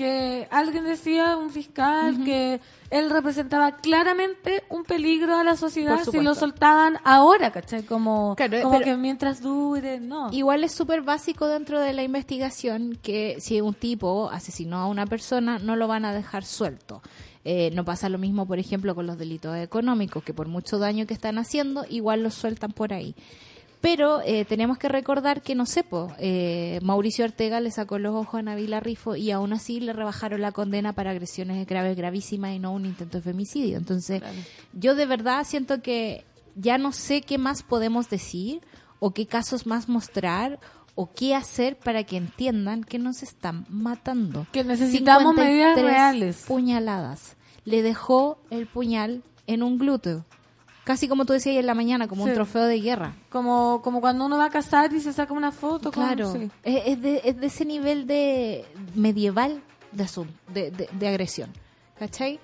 que 0.00 0.48
alguien 0.50 0.84
decía, 0.84 1.36
un 1.36 1.50
fiscal, 1.50 2.24
que 2.24 2.58
él 2.88 3.10
representaba 3.10 3.76
claramente 3.76 4.64
un 4.70 4.84
peligro 4.84 5.36
a 5.36 5.44
la 5.44 5.58
sociedad 5.58 5.98
si 6.10 6.20
lo 6.22 6.34
soltaban 6.34 6.96
ahora, 7.04 7.50
¿cachai? 7.50 7.82
Como, 7.82 8.34
Claro, 8.34 8.62
como 8.62 8.80
que 8.80 8.96
mientras 8.96 9.42
dure, 9.42 10.00
no. 10.00 10.32
Igual 10.32 10.64
es 10.64 10.72
súper 10.72 11.02
básico 11.02 11.48
dentro 11.48 11.78
de 11.80 11.92
la 11.92 12.02
investigación 12.02 12.98
que 13.02 13.36
si 13.40 13.60
un 13.60 13.74
tipo 13.74 14.30
asesinó 14.30 14.78
a 14.78 14.86
una 14.86 15.04
persona 15.04 15.58
no 15.58 15.76
lo 15.76 15.86
van 15.86 16.06
a 16.06 16.14
dejar 16.14 16.46
suelto. 16.46 17.02
Eh, 17.44 17.70
no 17.74 17.84
pasa 17.84 18.08
lo 18.08 18.16
mismo, 18.16 18.46
por 18.46 18.58
ejemplo, 18.58 18.94
con 18.94 19.06
los 19.06 19.18
delitos 19.18 19.54
económicos, 19.58 20.24
que 20.24 20.32
por 20.32 20.48
mucho 20.48 20.78
daño 20.78 21.06
que 21.06 21.12
están 21.12 21.36
haciendo, 21.36 21.84
igual 21.90 22.22
los 22.22 22.32
sueltan 22.32 22.72
por 22.72 22.94
ahí. 22.94 23.14
Pero 23.80 24.20
eh, 24.22 24.44
tenemos 24.44 24.76
que 24.76 24.88
recordar 24.88 25.40
que, 25.40 25.54
no 25.54 25.64
sé, 25.64 25.84
po, 25.84 26.12
eh, 26.18 26.78
Mauricio 26.82 27.24
Ortega 27.24 27.60
le 27.60 27.70
sacó 27.70 27.98
los 27.98 28.14
ojos 28.14 28.40
a 28.40 28.42
Navila 28.42 28.78
Rifo 28.78 29.16
y 29.16 29.30
aún 29.30 29.54
así 29.54 29.80
le 29.80 29.94
rebajaron 29.94 30.42
la 30.42 30.52
condena 30.52 30.92
para 30.92 31.12
agresiones 31.12 31.66
graves, 31.66 31.96
gravísimas 31.96 32.52
y 32.52 32.58
no 32.58 32.72
un 32.72 32.84
intento 32.84 33.18
de 33.18 33.24
femicidio. 33.24 33.78
Entonces, 33.78 34.22
yo 34.74 34.94
de 34.94 35.06
verdad 35.06 35.44
siento 35.46 35.80
que 35.80 36.24
ya 36.56 36.76
no 36.76 36.92
sé 36.92 37.22
qué 37.22 37.38
más 37.38 37.62
podemos 37.62 38.10
decir 38.10 38.60
o 38.98 39.12
qué 39.12 39.26
casos 39.26 39.66
más 39.66 39.88
mostrar 39.88 40.60
o 40.94 41.10
qué 41.10 41.34
hacer 41.34 41.76
para 41.78 42.04
que 42.04 42.18
entiendan 42.18 42.84
que 42.84 42.98
nos 42.98 43.22
están 43.22 43.64
matando. 43.70 44.46
Que 44.52 44.64
necesitamos 44.64 45.34
medidas 45.34 45.74
53 45.74 45.84
reales. 45.84 46.44
Puñaladas. 46.46 47.36
Le 47.64 47.82
dejó 47.82 48.38
el 48.50 48.66
puñal 48.66 49.22
en 49.46 49.62
un 49.62 49.78
glúteo. 49.78 50.26
Casi 50.90 51.06
como 51.08 51.24
tú 51.24 51.32
decías 51.32 51.56
en 51.56 51.66
la 51.66 51.74
mañana, 51.74 52.08
como 52.08 52.24
Sí. 52.24 52.30
un 52.30 52.34
trofeo 52.34 52.64
de 52.64 52.80
guerra. 52.80 53.14
Como, 53.30 53.80
como 53.82 54.00
cuando 54.00 54.26
uno 54.26 54.36
va 54.38 54.46
a 54.46 54.50
casar 54.50 54.92
y 54.92 55.00
se 55.00 55.12
saca 55.12 55.32
una 55.32 55.52
foto. 55.52 55.92
con- 55.92 56.04
Claro. 56.04 56.32
sí. 56.32 56.50
Es, 56.64 56.82
es 56.86 57.00
de, 57.00 57.20
es 57.24 57.36
de 57.40 57.46
ese 57.46 57.64
nivel 57.64 58.06
de 58.08 58.64
medieval 58.96 59.62
de, 59.92 60.04
asun- 60.04 60.28
de, 60.52 60.70
de- 60.72 60.88
de 60.92 61.08
agresión. 61.08 61.50
¿Cachai? 61.98 62.40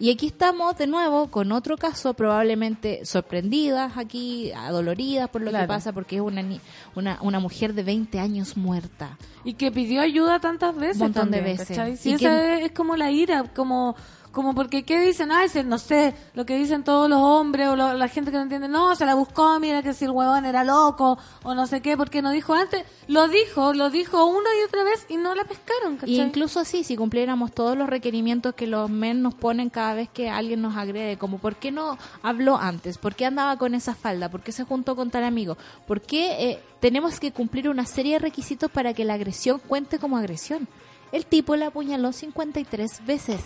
Y 0.00 0.10
aquí 0.10 0.26
estamos 0.26 0.76
de 0.76 0.88
nuevo 0.88 1.28
con 1.30 1.52
otro 1.52 1.76
caso, 1.78 2.14
probablemente 2.14 3.04
sorprendidas 3.06 3.96
aquí, 3.96 4.50
adoloridas 4.50 5.28
por 5.30 5.40
lo 5.42 5.50
Claro. 5.50 5.64
que 5.66 5.68
pasa, 5.68 5.92
porque 5.92 6.16
es 6.16 6.22
una, 6.22 6.42
ni- 6.42 6.60
una, 6.96 7.18
una 7.22 7.38
mujer 7.38 7.74
de 7.74 7.84
20 7.84 8.18
años 8.18 8.56
muerta. 8.56 9.16
Y 9.44 9.54
que 9.54 9.70
pidió 9.70 10.00
ayuda 10.00 10.40
tantas 10.40 10.74
veces. 10.74 10.96
Un 10.96 11.02
montón 11.02 11.30
de 11.30 11.40
veces. 11.42 11.68
¿cachai? 11.68 11.96
Sí, 11.96 12.10
Y 12.10 12.14
esa 12.14 12.18
que- 12.28 12.64
es 12.64 12.72
como 12.72 12.96
la 12.96 13.12
ira, 13.12 13.44
como 13.54 13.94
como 14.34 14.54
porque 14.54 14.82
qué 14.84 15.00
dicen, 15.00 15.32
ah, 15.32 15.44
ese, 15.44 15.64
no 15.64 15.78
sé, 15.78 16.14
lo 16.34 16.44
que 16.44 16.58
dicen 16.58 16.84
todos 16.84 17.08
los 17.08 17.18
hombres 17.20 17.68
o 17.68 17.76
lo- 17.76 17.94
la 17.94 18.08
gente 18.08 18.30
que 18.30 18.36
no 18.36 18.42
entiende, 18.42 18.68
no, 18.68 18.94
se 18.96 19.06
la 19.06 19.14
buscó, 19.14 19.58
mira 19.60 19.82
que 19.82 19.94
si 19.94 20.04
el 20.04 20.10
huevón 20.10 20.44
era 20.44 20.64
loco 20.64 21.16
o 21.44 21.54
no 21.54 21.66
sé 21.66 21.80
qué, 21.80 21.96
porque 21.96 22.20
no 22.20 22.30
dijo 22.32 22.52
antes, 22.52 22.84
lo 23.06 23.28
dijo, 23.28 23.72
lo 23.72 23.88
dijo 23.88 24.26
una 24.26 24.48
y 24.60 24.64
otra 24.66 24.84
vez 24.84 25.06
y 25.08 25.16
no 25.16 25.34
la 25.34 25.44
pescaron, 25.44 25.96
¿cachai? 25.96 26.14
Y 26.14 26.20
incluso 26.20 26.60
así, 26.60 26.84
si 26.84 26.96
cumpliéramos 26.96 27.52
todos 27.52 27.78
los 27.78 27.88
requerimientos 27.88 28.54
que 28.54 28.66
los 28.66 28.90
men 28.90 29.22
nos 29.22 29.34
ponen 29.34 29.70
cada 29.70 29.94
vez 29.94 30.08
que 30.12 30.28
alguien 30.28 30.60
nos 30.60 30.76
agrede, 30.76 31.16
como 31.16 31.38
¿por 31.38 31.56
qué 31.56 31.70
no 31.70 31.96
habló 32.22 32.56
antes? 32.58 32.98
¿Por 32.98 33.14
qué 33.14 33.26
andaba 33.26 33.56
con 33.56 33.74
esa 33.74 33.94
falda? 33.94 34.28
¿Por 34.30 34.42
qué 34.42 34.50
se 34.52 34.64
juntó 34.64 34.96
con 34.96 35.10
tal 35.10 35.24
amigo? 35.24 35.56
¿Por 35.86 36.00
qué 36.00 36.50
eh, 36.50 36.62
tenemos 36.80 37.20
que 37.20 37.30
cumplir 37.32 37.68
una 37.68 37.86
serie 37.86 38.14
de 38.14 38.18
requisitos 38.18 38.70
para 38.70 38.92
que 38.94 39.04
la 39.04 39.14
agresión 39.14 39.60
cuente 39.60 39.98
como 40.00 40.16
agresión? 40.16 40.66
El 41.12 41.26
tipo 41.26 41.54
la 41.54 41.68
apuñaló 41.68 42.12
53 42.12 43.06
veces. 43.06 43.40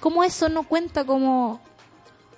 ¿Cómo 0.00 0.22
eso 0.24 0.48
no 0.48 0.62
cuenta 0.62 1.04
como, 1.04 1.60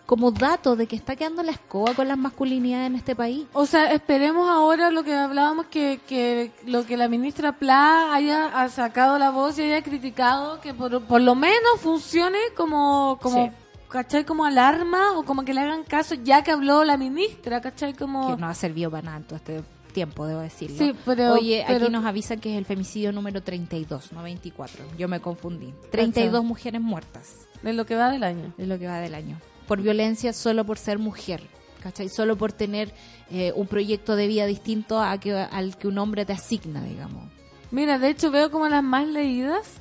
como 0.06 0.30
dato 0.30 0.76
de 0.76 0.86
que 0.86 0.96
está 0.96 1.14
quedando 1.16 1.42
la 1.42 1.52
escoba 1.52 1.94
con 1.94 2.08
las 2.08 2.18
masculinidades 2.18 2.86
en 2.88 2.96
este 2.96 3.14
país? 3.14 3.46
O 3.52 3.66
sea, 3.66 3.92
esperemos 3.92 4.48
ahora 4.48 4.90
lo 4.90 5.04
que 5.04 5.14
hablábamos, 5.14 5.66
que, 5.66 6.00
que 6.08 6.52
lo 6.66 6.84
que 6.86 6.96
la 6.96 7.08
ministra 7.08 7.52
Pla 7.52 8.14
haya 8.14 8.46
ha 8.61 8.68
sacado 8.68 9.18
la 9.18 9.30
voz 9.30 9.58
y 9.58 9.62
haya 9.62 9.82
criticado, 9.82 10.61
que 10.61 10.72
por, 10.74 11.02
por 11.04 11.20
lo 11.20 11.34
menos 11.34 11.80
funcione 11.80 12.38
como, 12.56 13.18
como 13.20 13.46
Sí. 13.46 13.52
¿cachai? 13.88 14.24
Como 14.24 14.44
alarma 14.44 15.18
o 15.18 15.24
como 15.24 15.44
que 15.44 15.52
le 15.52 15.61
hagan 15.61 15.84
caso 15.84 16.14
ya 16.14 16.42
que 16.42 16.50
habló 16.52 16.84
la 16.84 16.96
ministra, 16.96 17.61
¿cachai? 17.61 17.92
Como... 17.94 18.34
que 18.34 18.40
no 18.40 18.46
ha 18.48 18.54
servido 18.54 18.90
para 18.90 19.02
nada 19.02 19.16
en 19.18 19.24
todo 19.24 19.36
este 19.36 19.62
tiempo, 19.92 20.24
debo 20.26 20.40
decirlo. 20.40 20.78
Sí, 20.78 20.94
pero- 21.04 21.32
Oye, 21.34 21.64
pero- 21.66 21.84
aquí 21.86 21.92
nos 21.92 22.04
avisan 22.04 22.38
que 22.38 22.52
es 22.52 22.58
el 22.58 22.64
femicidio 22.64 23.11
número 23.12 23.42
32, 23.42 24.12
no 24.12 24.22
24. 24.22 24.84
Yo 24.96 25.08
me 25.08 25.20
confundí. 25.20 25.74
32 25.90 26.44
mujeres 26.44 26.80
muertas 26.80 27.48
De 27.62 27.72
lo 27.72 27.86
que 27.86 27.96
va 27.96 28.11
del 28.11 28.24
año. 28.24 28.52
es 28.58 28.68
lo 28.68 28.78
que 28.78 28.86
va 28.86 28.98
del 28.98 29.14
año. 29.14 29.38
Por 29.66 29.82
violencia 29.82 30.32
solo 30.32 30.64
por 30.64 30.78
ser 30.78 30.98
mujer. 30.98 31.42
¿cachai? 31.80 32.08
Solo 32.08 32.36
por 32.36 32.52
tener 32.52 32.92
eh, 33.30 33.52
un 33.56 33.66
proyecto 33.66 34.16
de 34.16 34.28
vida 34.28 34.46
distinto 34.46 35.00
a 35.00 35.18
que, 35.18 35.32
al 35.32 35.76
que 35.76 35.88
un 35.88 35.98
hombre 35.98 36.24
te 36.24 36.32
asigna, 36.32 36.82
digamos. 36.84 37.24
Mira, 37.70 37.98
de 37.98 38.11
hecho 38.11 38.30
veo 38.30 38.50
como 38.50 38.68
las 38.68 38.82
más 38.82 39.06
leídas 39.06 39.74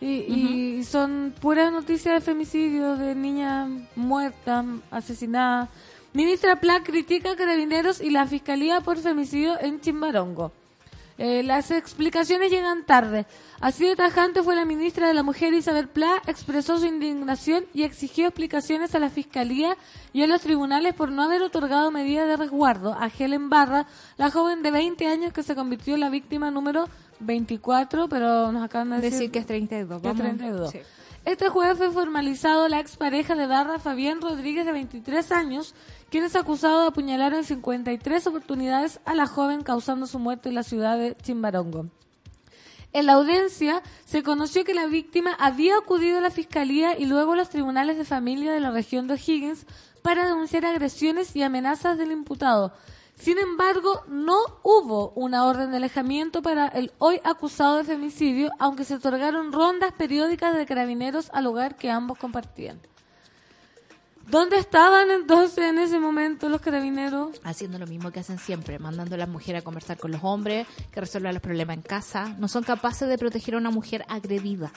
y, 0.00 0.06
y 0.08 0.84
son 0.84 1.34
puras 1.40 1.72
noticias 1.72 2.14
de 2.14 2.20
femicidio, 2.20 2.96
de 2.96 3.14
niñas 3.14 3.68
muertas, 3.96 4.64
asesinadas. 4.90 5.68
Ministra 6.12 6.60
Pla 6.60 6.82
critica 6.82 7.32
a 7.32 7.36
carabineros 7.36 8.00
y 8.00 8.10
la 8.10 8.26
fiscalía 8.26 8.80
por 8.80 8.98
femicidio 8.98 9.60
en 9.60 9.80
Chimbarongo. 9.80 10.52
Eh, 11.18 11.42
las 11.42 11.72
explicaciones 11.72 12.50
llegan 12.50 12.84
tarde. 12.86 13.26
Así 13.60 13.84
de 13.86 13.96
tajante 13.96 14.42
fue 14.44 14.54
la 14.54 14.64
ministra 14.64 15.08
de 15.08 15.14
la 15.14 15.24
Mujer 15.24 15.52
Isabel 15.52 15.88
Pla, 15.88 16.22
expresó 16.28 16.78
su 16.78 16.86
indignación 16.86 17.64
y 17.74 17.82
exigió 17.82 18.28
explicaciones 18.28 18.94
a 18.94 19.00
la 19.00 19.10
Fiscalía 19.10 19.76
y 20.12 20.22
a 20.22 20.28
los 20.28 20.40
tribunales 20.40 20.94
por 20.94 21.10
no 21.10 21.22
haber 21.24 21.42
otorgado 21.42 21.90
medidas 21.90 22.28
de 22.28 22.36
resguardo 22.36 22.94
a 22.94 23.08
Helen 23.08 23.50
Barra, 23.50 23.86
la 24.16 24.30
joven 24.30 24.62
de 24.62 24.70
20 24.70 25.08
años 25.08 25.32
que 25.32 25.42
se 25.42 25.56
convirtió 25.56 25.94
en 25.94 26.00
la 26.00 26.10
víctima 26.10 26.52
número 26.52 26.88
24, 27.18 28.08
pero 28.08 28.52
nos 28.52 28.64
acaban 28.64 28.90
de 28.90 28.96
decir, 28.96 29.12
Decir 29.12 29.30
que 29.32 29.38
es 29.40 29.46
32. 29.46 30.00
que 30.00 30.08
es 30.08 30.14
vamos. 30.16 30.36
32. 30.38 30.70
Sí. 30.70 30.78
Este 31.28 31.50
jueves 31.50 31.76
fue 31.76 31.90
formalizado 31.90 32.68
la 32.68 32.80
expareja 32.80 33.34
de 33.34 33.46
Barra, 33.46 33.78
Fabián 33.78 34.22
Rodríguez, 34.22 34.64
de 34.64 34.72
23 34.72 35.30
años, 35.30 35.74
quien 36.08 36.24
es 36.24 36.34
acusado 36.34 36.80
de 36.80 36.86
apuñalar 36.86 37.34
en 37.34 37.44
53 37.44 38.26
oportunidades 38.28 38.98
a 39.04 39.14
la 39.14 39.26
joven, 39.26 39.60
causando 39.60 40.06
su 40.06 40.18
muerte 40.18 40.48
en 40.48 40.54
la 40.54 40.62
ciudad 40.62 40.96
de 40.96 41.14
Chimbarongo. 41.16 41.88
En 42.94 43.04
la 43.04 43.12
audiencia 43.12 43.82
se 44.06 44.22
conoció 44.22 44.64
que 44.64 44.72
la 44.72 44.86
víctima 44.86 45.36
había 45.38 45.76
acudido 45.76 46.16
a 46.16 46.22
la 46.22 46.30
fiscalía 46.30 46.98
y 46.98 47.04
luego 47.04 47.34
a 47.34 47.36
los 47.36 47.50
tribunales 47.50 47.98
de 47.98 48.06
familia 48.06 48.50
de 48.50 48.60
la 48.60 48.70
región 48.70 49.06
de 49.06 49.12
O'Higgins 49.12 49.66
para 50.00 50.24
denunciar 50.24 50.64
agresiones 50.64 51.36
y 51.36 51.42
amenazas 51.42 51.98
del 51.98 52.10
imputado. 52.10 52.72
Sin 53.18 53.36
embargo, 53.38 54.04
no 54.06 54.38
hubo 54.62 55.10
una 55.16 55.44
orden 55.44 55.72
de 55.72 55.78
alejamiento 55.78 56.40
para 56.40 56.68
el 56.68 56.92
hoy 56.98 57.20
acusado 57.24 57.78
de 57.78 57.84
femicidio, 57.84 58.52
aunque 58.60 58.84
se 58.84 58.94
otorgaron 58.94 59.52
rondas 59.52 59.92
periódicas 59.92 60.56
de 60.56 60.66
carabineros 60.66 61.28
al 61.32 61.44
lugar 61.44 61.76
que 61.76 61.90
ambos 61.90 62.16
compartían. 62.16 62.80
¿Dónde 64.30 64.58
estaban 64.58 65.10
entonces 65.10 65.64
en 65.64 65.78
ese 65.78 65.98
momento 65.98 66.48
los 66.50 66.60
carabineros? 66.60 67.40
Haciendo 67.44 67.78
lo 67.78 67.86
mismo 67.86 68.10
que 68.10 68.20
hacen 68.20 68.38
siempre, 68.38 68.78
mandando 68.78 69.14
a 69.14 69.18
las 69.18 69.28
mujeres 69.28 69.62
a 69.62 69.64
conversar 69.64 69.96
con 69.96 70.12
los 70.12 70.22
hombres, 70.22 70.66
que 70.92 71.00
resuelvan 71.00 71.32
los 71.32 71.42
problemas 71.42 71.76
en 71.76 71.82
casa. 71.82 72.34
No 72.38 72.46
son 72.46 72.62
capaces 72.62 73.08
de 73.08 73.16
proteger 73.16 73.54
a 73.54 73.58
una 73.58 73.70
mujer 73.70 74.04
agredida. 74.08 74.70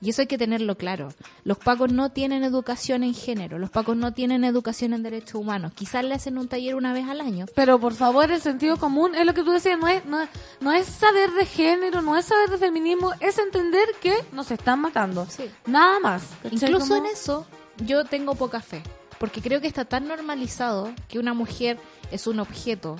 Y 0.00 0.10
eso 0.10 0.20
hay 0.22 0.26
que 0.28 0.38
tenerlo 0.38 0.76
claro. 0.76 1.08
Los 1.44 1.58
pacos 1.58 1.92
no 1.92 2.10
tienen 2.10 2.42
educación 2.44 3.02
en 3.04 3.14
género, 3.14 3.58
los 3.58 3.70
pacos 3.70 3.96
no 3.96 4.12
tienen 4.12 4.44
educación 4.44 4.94
en 4.94 5.02
derechos 5.02 5.34
humanos. 5.36 5.72
Quizás 5.74 6.04
le 6.04 6.14
hacen 6.14 6.38
un 6.38 6.48
taller 6.48 6.74
una 6.76 6.92
vez 6.92 7.08
al 7.08 7.20
año. 7.20 7.46
Pero 7.56 7.78
por 7.80 7.94
favor, 7.94 8.30
el 8.30 8.40
sentido 8.40 8.76
común 8.76 9.14
es 9.14 9.26
lo 9.26 9.34
que 9.34 9.42
tú 9.42 9.50
decías, 9.50 9.78
no 9.78 9.88
es, 9.88 10.04
no, 10.04 10.20
es- 10.22 10.28
no 10.60 10.72
es 10.72 10.86
saber 10.86 11.30
de 11.32 11.46
género, 11.46 12.02
no 12.02 12.16
es 12.16 12.24
saber 12.26 12.50
de 12.50 12.58
feminismo, 12.58 13.12
es 13.20 13.38
entender 13.38 13.86
que 14.00 14.14
nos 14.32 14.50
están 14.52 14.80
matando. 14.80 15.26
Sí. 15.28 15.44
Nada 15.66 15.98
más. 16.00 16.22
Incluso 16.50 16.88
Como- 16.88 16.96
en 16.96 17.06
eso 17.06 17.46
yo 17.84 18.04
tengo 18.04 18.34
poca 18.34 18.60
fe, 18.60 18.82
porque 19.18 19.40
creo 19.40 19.60
que 19.60 19.66
está 19.66 19.84
tan 19.84 20.08
normalizado 20.08 20.92
que 21.08 21.18
una 21.18 21.34
mujer 21.34 21.78
es 22.10 22.26
un 22.26 22.40
objeto, 22.40 22.96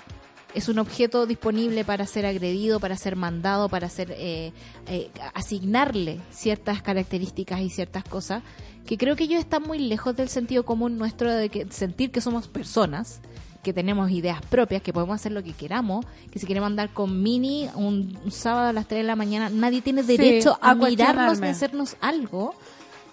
es 0.54 0.68
un 0.68 0.78
objeto 0.78 1.26
disponible 1.26 1.84
para 1.84 2.06
ser 2.06 2.26
agredido, 2.26 2.80
para 2.80 2.96
ser 2.96 3.16
mandado, 3.16 3.68
para 3.68 3.88
ser 3.88 4.14
eh, 4.16 4.52
eh, 4.86 5.10
asignarle 5.34 6.20
ciertas 6.30 6.82
características 6.82 7.60
y 7.60 7.70
ciertas 7.70 8.04
cosas, 8.04 8.42
que 8.86 8.98
creo 8.98 9.16
que 9.16 9.24
ellos 9.24 9.40
están 9.40 9.62
muy 9.62 9.78
lejos 9.78 10.16
del 10.16 10.28
sentido 10.28 10.64
común 10.64 10.98
nuestro 10.98 11.32
de 11.32 11.48
que, 11.48 11.66
sentir 11.70 12.10
que 12.10 12.20
somos 12.20 12.48
personas 12.48 13.20
que 13.62 13.72
tenemos 13.72 14.10
ideas 14.10 14.42
propias, 14.42 14.82
que 14.82 14.92
podemos 14.92 15.14
hacer 15.14 15.30
lo 15.30 15.42
que 15.42 15.52
queramos, 15.52 16.04
que 16.32 16.40
si 16.40 16.46
queremos 16.46 16.66
andar 16.66 16.90
con 16.90 17.22
mini 17.22 17.68
un, 17.76 18.18
un 18.24 18.30
sábado 18.32 18.68
a 18.68 18.72
las 18.72 18.88
3 18.88 19.02
de 19.02 19.06
la 19.06 19.14
mañana, 19.14 19.50
nadie 19.50 19.80
tiene 19.82 20.02
derecho 20.02 20.58
a 20.60 20.70
a, 20.70 20.74
mirarnos 20.74 21.38
ni 21.38 21.46
hacernos 21.46 21.96
algo 22.00 22.56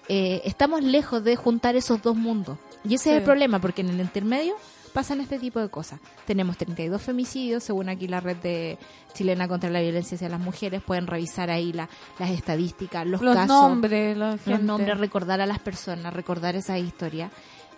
eh, 0.09 0.41
estamos 0.43 0.83
lejos 0.83 1.23
de 1.23 1.35
juntar 1.37 1.75
esos 1.77 2.01
dos 2.01 2.15
mundos. 2.17 2.57
Y 2.83 2.95
ese 2.95 3.05
Sí. 3.05 3.09
es 3.11 3.17
el 3.17 3.23
problema, 3.23 3.59
porque 3.59 3.81
en 3.81 3.89
el 3.89 3.99
intermedio 4.01 4.55
pasan 4.93 5.21
este 5.21 5.37
tipo 5.37 5.59
de 5.59 5.69
cosas. 5.69 5.99
Tenemos 6.25 6.57
32 6.57 7.01
femicidios, 7.01 7.63
según 7.63 7.89
aquí 7.89 8.07
la 8.07 8.19
red 8.19 8.37
de 8.37 8.77
chilena 9.13 9.47
contra 9.47 9.69
la 9.69 9.81
violencia 9.81 10.15
hacia 10.15 10.29
las 10.29 10.39
mujeres. 10.39 10.81
Pueden 10.81 11.05
revisar 11.07 11.49
ahí 11.51 11.71
la- 11.73 11.87
las 12.17 12.31
estadísticas, 12.31 13.05
los, 13.05 13.21
los 13.21 13.35
casos, 13.35 13.47
nombres, 13.49 14.17
los 14.17 14.61
nombres, 14.61 14.97
recordar 14.97 15.41
a 15.41 15.45
las 15.45 15.59
personas, 15.59 16.13
recordar 16.13 16.55
esa 16.55 16.77
historia. 16.79 17.29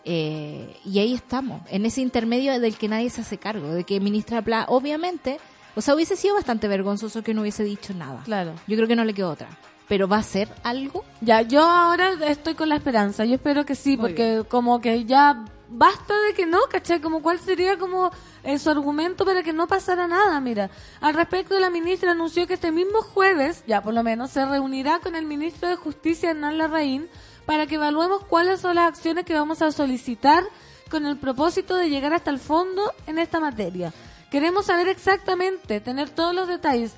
Eh, 0.03 0.75
y 0.85 0.99
ahí 0.99 1.13
estamos, 1.13 1.61
en 1.69 1.85
ese 1.85 2.01
intermedio 2.01 2.59
del 2.59 2.75
que 2.77 2.87
nadie 2.87 3.09
se 3.09 3.21
hace 3.21 3.37
cargo, 3.37 3.67
de 3.73 3.83
que 3.83 3.99
ministra 3.99 4.41
Pla, 4.41 4.65
obviamente, 4.67 5.39
o 5.75 5.81
sea, 5.81 5.93
hubiese 5.95 6.15
sido 6.15 6.33
bastante 6.35 6.67
vergonzoso 6.67 7.21
que 7.23 7.33
no 7.33 7.41
hubiese 7.41 7.63
dicho 7.63 7.93
nada. 7.93 8.21
Claro. 8.23 8.53
Yo 8.67 8.75
creo 8.77 8.87
que 8.87 8.95
no 8.95 9.03
le 9.05 9.13
quedó 9.13 9.29
otra. 9.31 9.47
Pero 9.91 10.07
va 10.07 10.19
a 10.19 10.23
ser 10.23 10.47
algo 10.63 11.03
Ya, 11.19 11.41
yo 11.41 11.63
ahora 11.63 12.13
estoy 12.25 12.55
con 12.55 12.69
la 12.69 12.77
esperanza. 12.77 13.25
Yo 13.25 13.35
espero 13.35 13.65
que 13.65 13.75
sí, 13.75 13.97
Muy 13.97 14.07
porque 14.11 14.45
como 14.47 14.79
que 14.79 15.03
ya 15.03 15.43
basta 15.67 16.13
de 16.27 16.33
que 16.33 16.45
no, 16.45 16.59
¿cachai? 16.69 17.01
Como 17.01 17.21
cuál 17.21 17.41
sería 17.41 17.77
como 17.77 18.09
eh, 18.45 18.57
su 18.57 18.69
argumento 18.69 19.25
para 19.25 19.43
que 19.43 19.51
no 19.51 19.67
pasara 19.67 20.07
nada. 20.07 20.39
Mira, 20.39 20.69
al 21.01 21.13
respecto, 21.13 21.59
la 21.59 21.69
ministra 21.69 22.11
anunció 22.11 22.47
que 22.47 22.53
este 22.53 22.71
mismo 22.71 23.01
jueves, 23.01 23.65
ya 23.67 23.83
por 23.83 23.93
lo 23.93 24.01
menos, 24.01 24.31
se 24.31 24.45
reunirá 24.45 24.99
con 24.99 25.17
el 25.17 25.25
ministro 25.25 25.67
de 25.67 25.75
Justicia, 25.75 26.29
Hernán 26.29 26.57
Larraín, 26.57 27.09
para 27.45 27.67
que 27.67 27.75
evaluemos 27.75 28.23
cuáles 28.23 28.61
son 28.61 28.75
las 28.75 28.87
acciones 28.87 29.25
que 29.25 29.33
vamos 29.33 29.61
a 29.61 29.73
solicitar 29.73 30.45
con 30.89 31.05
el 31.05 31.17
propósito 31.17 31.75
de 31.75 31.89
llegar 31.89 32.13
hasta 32.13 32.31
el 32.31 32.39
fondo 32.39 32.93
en 33.07 33.19
esta 33.19 33.41
materia. 33.41 33.91
Queremos 34.31 34.67
saber 34.67 34.87
exactamente, 34.87 35.81
tener 35.81 36.09
todos 36.09 36.33
los 36.33 36.47
detalles, 36.47 36.93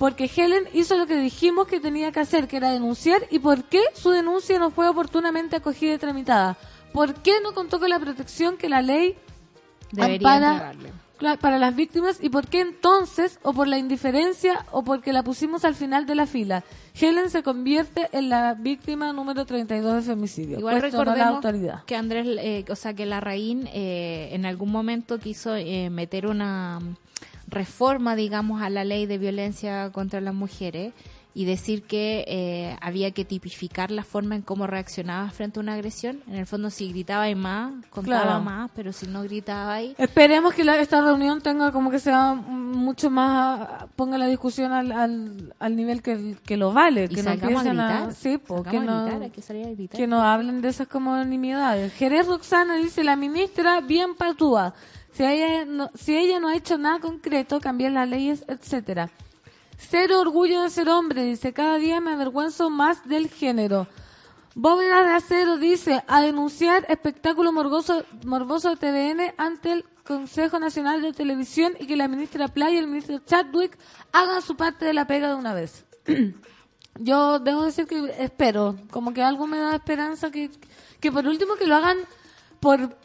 porque 0.00 0.30
Helen 0.34 0.64
hizo 0.72 0.96
lo 0.96 1.06
que 1.06 1.16
dijimos 1.16 1.66
que 1.66 1.78
tenía 1.78 2.10
que 2.10 2.20
hacer, 2.20 2.48
que 2.48 2.56
era 2.56 2.72
denunciar, 2.72 3.20
y 3.30 3.38
por 3.38 3.64
qué 3.64 3.82
su 3.92 4.08
denuncia 4.08 4.58
no 4.58 4.70
fue 4.70 4.88
oportunamente 4.88 5.56
acogida 5.56 5.92
y 5.92 5.98
tramitada. 5.98 6.56
¿Por 6.94 7.16
qué 7.16 7.34
no 7.42 7.52
contó 7.52 7.78
con 7.78 7.90
la 7.90 7.98
protección 7.98 8.56
que 8.56 8.70
la 8.70 8.80
ley 8.80 9.14
debería 9.92 10.36
ampara 10.36 10.72
para 11.38 11.58
las 11.58 11.76
víctimas? 11.76 12.16
¿Y 12.18 12.30
por 12.30 12.46
qué 12.46 12.62
entonces, 12.62 13.38
o 13.42 13.52
por 13.52 13.68
la 13.68 13.76
indiferencia, 13.76 14.64
o 14.72 14.82
porque 14.84 15.12
la 15.12 15.22
pusimos 15.22 15.66
al 15.66 15.74
final 15.74 16.06
de 16.06 16.14
la 16.14 16.24
fila? 16.24 16.64
Helen 16.98 17.28
se 17.28 17.42
convierte 17.42 18.08
en 18.12 18.30
la 18.30 18.54
víctima 18.54 19.12
número 19.12 19.44
32 19.44 19.96
de 19.96 20.00
femicidio. 20.00 20.58
Igual 20.60 20.80
Cuestionó 20.80 21.04
la 21.04 21.12
recordemos 21.12 21.44
autoridad. 21.44 21.84
que 21.84 21.96
Andrés, 21.96 22.26
eh, 22.40 22.64
o 22.70 22.74
sea, 22.74 22.94
que 22.94 23.04
Larraín 23.04 23.68
eh, 23.70 24.30
en 24.32 24.46
algún 24.46 24.72
momento 24.72 25.18
quiso 25.18 25.54
eh, 25.56 25.90
meter 25.90 26.26
una 26.26 26.80
reforma, 27.50 28.16
digamos, 28.16 28.62
a 28.62 28.70
la 28.70 28.84
ley 28.84 29.06
de 29.06 29.18
violencia 29.18 29.90
contra 29.92 30.20
las 30.20 30.34
mujeres 30.34 30.92
y 31.32 31.44
decir 31.44 31.84
que 31.84 32.24
eh, 32.26 32.76
había 32.80 33.12
que 33.12 33.24
tipificar 33.24 33.92
la 33.92 34.02
forma 34.02 34.34
en 34.34 34.42
cómo 34.42 34.66
reaccionaba 34.66 35.30
frente 35.30 35.60
a 35.60 35.62
una 35.62 35.74
agresión. 35.74 36.20
En 36.26 36.34
el 36.34 36.44
fondo, 36.46 36.70
si 36.70 36.88
gritaba 36.90 37.30
y 37.30 37.36
más, 37.36 37.72
contaba 37.88 38.22
Claro. 38.22 38.40
más, 38.40 38.70
pero 38.74 38.92
si 38.92 39.06
no 39.06 39.22
gritaba 39.22 39.74
ahí, 39.74 39.94
Esperemos 39.96 40.52
que 40.54 40.64
la- 40.64 40.78
esta 40.80 41.00
reunión 41.00 41.40
tenga 41.40 41.70
como 41.70 41.88
que 41.92 42.00
sea 42.00 42.34
mucho 42.34 43.10
más, 43.10 43.84
ponga 43.94 44.18
la 44.18 44.26
discusión 44.26 44.72
al, 44.72 44.90
al, 44.90 45.54
al 45.60 45.76
nivel 45.76 46.02
que, 46.02 46.36
que 46.44 46.56
lo 46.56 46.72
vale. 46.72 47.04
y 47.04 47.08
que 47.14 47.22
no 47.22 47.30
salgamos 47.30 47.64
a 47.64 47.68
empiecen 47.70 47.76
gritar. 47.76 48.12
sí, 48.12 48.38
que 48.68 48.76
a 48.76 48.82
no, 48.82 49.04
gritar, 49.04 49.22
hay 49.22 49.30
que 49.30 49.42
salir 49.42 49.66
a 49.66 49.70
gritar. 49.70 50.00
que 50.00 50.06
no 50.08 50.22
hablen 50.22 50.60
de 50.62 50.68
esas 50.68 50.88
como 50.88 51.16
nimiedades. 51.24 51.92
Jerez 51.94 52.26
Roxana 52.26 52.74
dice, 52.76 53.04
la 53.04 53.14
ministra 53.14 53.80
bien 53.80 54.16
patúa. 54.16 54.74
Si 55.12 55.24
ella, 55.24 55.64
no, 55.64 56.48
ha 56.48 56.56
hecho 56.56 56.78
nada 56.78 57.00
concreto, 57.00 57.60
cambiar 57.60 57.92
las 57.92 58.08
leyes, 58.08 58.44
etcétera. 58.46 59.10
Cero 59.76 60.20
orgullo 60.20 60.62
de 60.62 60.70
ser 60.70 60.88
hombre, 60.88 61.24
dice, 61.24 61.52
cada 61.52 61.76
día 61.76 62.00
me 62.00 62.12
avergüenzo 62.12 62.70
más 62.70 63.08
del 63.08 63.28
género. 63.28 63.86
Bóveda 64.54 65.02
de 65.04 65.10
Acero 65.10 65.58
dice, 65.58 66.02
a 66.06 66.20
denunciar 66.20 66.84
espectáculo 66.88 67.52
morboso, 67.52 68.04
morboso 68.24 68.70
de 68.70 68.76
TVN 68.76 69.34
ante 69.36 69.72
el 69.72 69.84
Consejo 70.04 70.58
Nacional 70.58 71.02
de 71.02 71.12
Televisión 71.12 71.74
y 71.78 71.86
que 71.86 71.96
la 71.96 72.08
ministra 72.08 72.48
Playa 72.48 72.74
y 72.74 72.78
el 72.78 72.88
ministro 72.88 73.20
Chadwick 73.20 73.78
hagan 74.12 74.42
su 74.42 74.56
parte 74.56 74.84
de 74.84 74.92
la 74.92 75.06
pega 75.06 75.28
de 75.28 75.34
una 75.34 75.54
vez. 75.54 75.84
Yo 76.98 77.38
debo 77.38 77.62
decir 77.62 77.86
que 77.86 78.12
espero, 78.18 78.76
como 78.90 79.14
que 79.14 79.22
algo 79.22 79.46
me 79.46 79.58
da 79.58 79.76
esperanza 79.76 80.30
que, 80.30 80.50
que 80.98 81.12
por 81.12 81.26
último 81.26 81.54
que 81.54 81.66
lo 81.66 81.76
hagan 81.76 81.96
por 82.58 82.96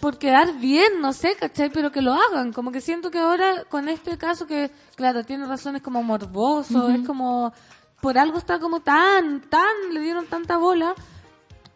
por 0.00 0.18
quedar 0.18 0.58
bien, 0.58 1.00
no 1.00 1.12
sé, 1.12 1.36
¿cachai? 1.36 1.70
Pero 1.70 1.92
que 1.92 2.02
lo 2.02 2.14
hagan. 2.14 2.52
Como 2.52 2.72
que 2.72 2.80
siento 2.80 3.10
que 3.10 3.18
ahora 3.18 3.64
con 3.68 3.88
este 3.88 4.16
caso 4.18 4.46
que, 4.46 4.70
claro, 4.96 5.24
tiene 5.24 5.46
razones 5.46 5.82
como 5.82 6.02
morboso, 6.02 6.88
es 6.90 7.06
como, 7.06 7.52
por 8.00 8.18
algo 8.18 8.38
está 8.38 8.58
como 8.58 8.80
tan, 8.80 9.40
tan, 9.42 9.68
le 9.92 10.00
dieron 10.00 10.26
tanta 10.26 10.56
bola, 10.56 10.94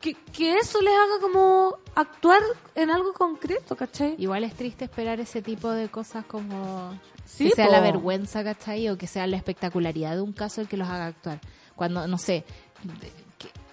que, 0.01 0.15
que 0.15 0.57
eso 0.59 0.81
les 0.81 0.93
haga 0.93 1.21
como 1.21 1.77
actuar 1.95 2.41
en 2.75 2.91
algo 2.91 3.13
concreto, 3.13 3.77
¿cachai? 3.77 4.17
Igual 4.19 4.45
es 4.45 4.55
triste 4.55 4.85
esperar 4.85 5.21
ese 5.21 5.41
tipo 5.41 5.71
de 5.71 5.89
cosas 5.89 6.25
como 6.27 6.99
Sí, 7.25 7.49
que 7.49 7.55
sea 7.55 7.67
po. 7.67 7.73
la 7.73 7.81
vergüenza, 7.81 8.45
¿cachai? 8.45 8.89
O 8.91 8.99
que 8.99 9.07
sea 9.07 9.27
la 9.27 9.37
espectacularidad 9.37 10.15
de 10.15 10.21
un 10.21 10.33
caso 10.33 10.61
el 10.61 10.69
que 10.69 10.77
los 10.77 10.89
haga 10.89 11.07
actuar. 11.07 11.41
Cuando, 11.75 12.07
no 12.07 12.19
sé, 12.19 12.45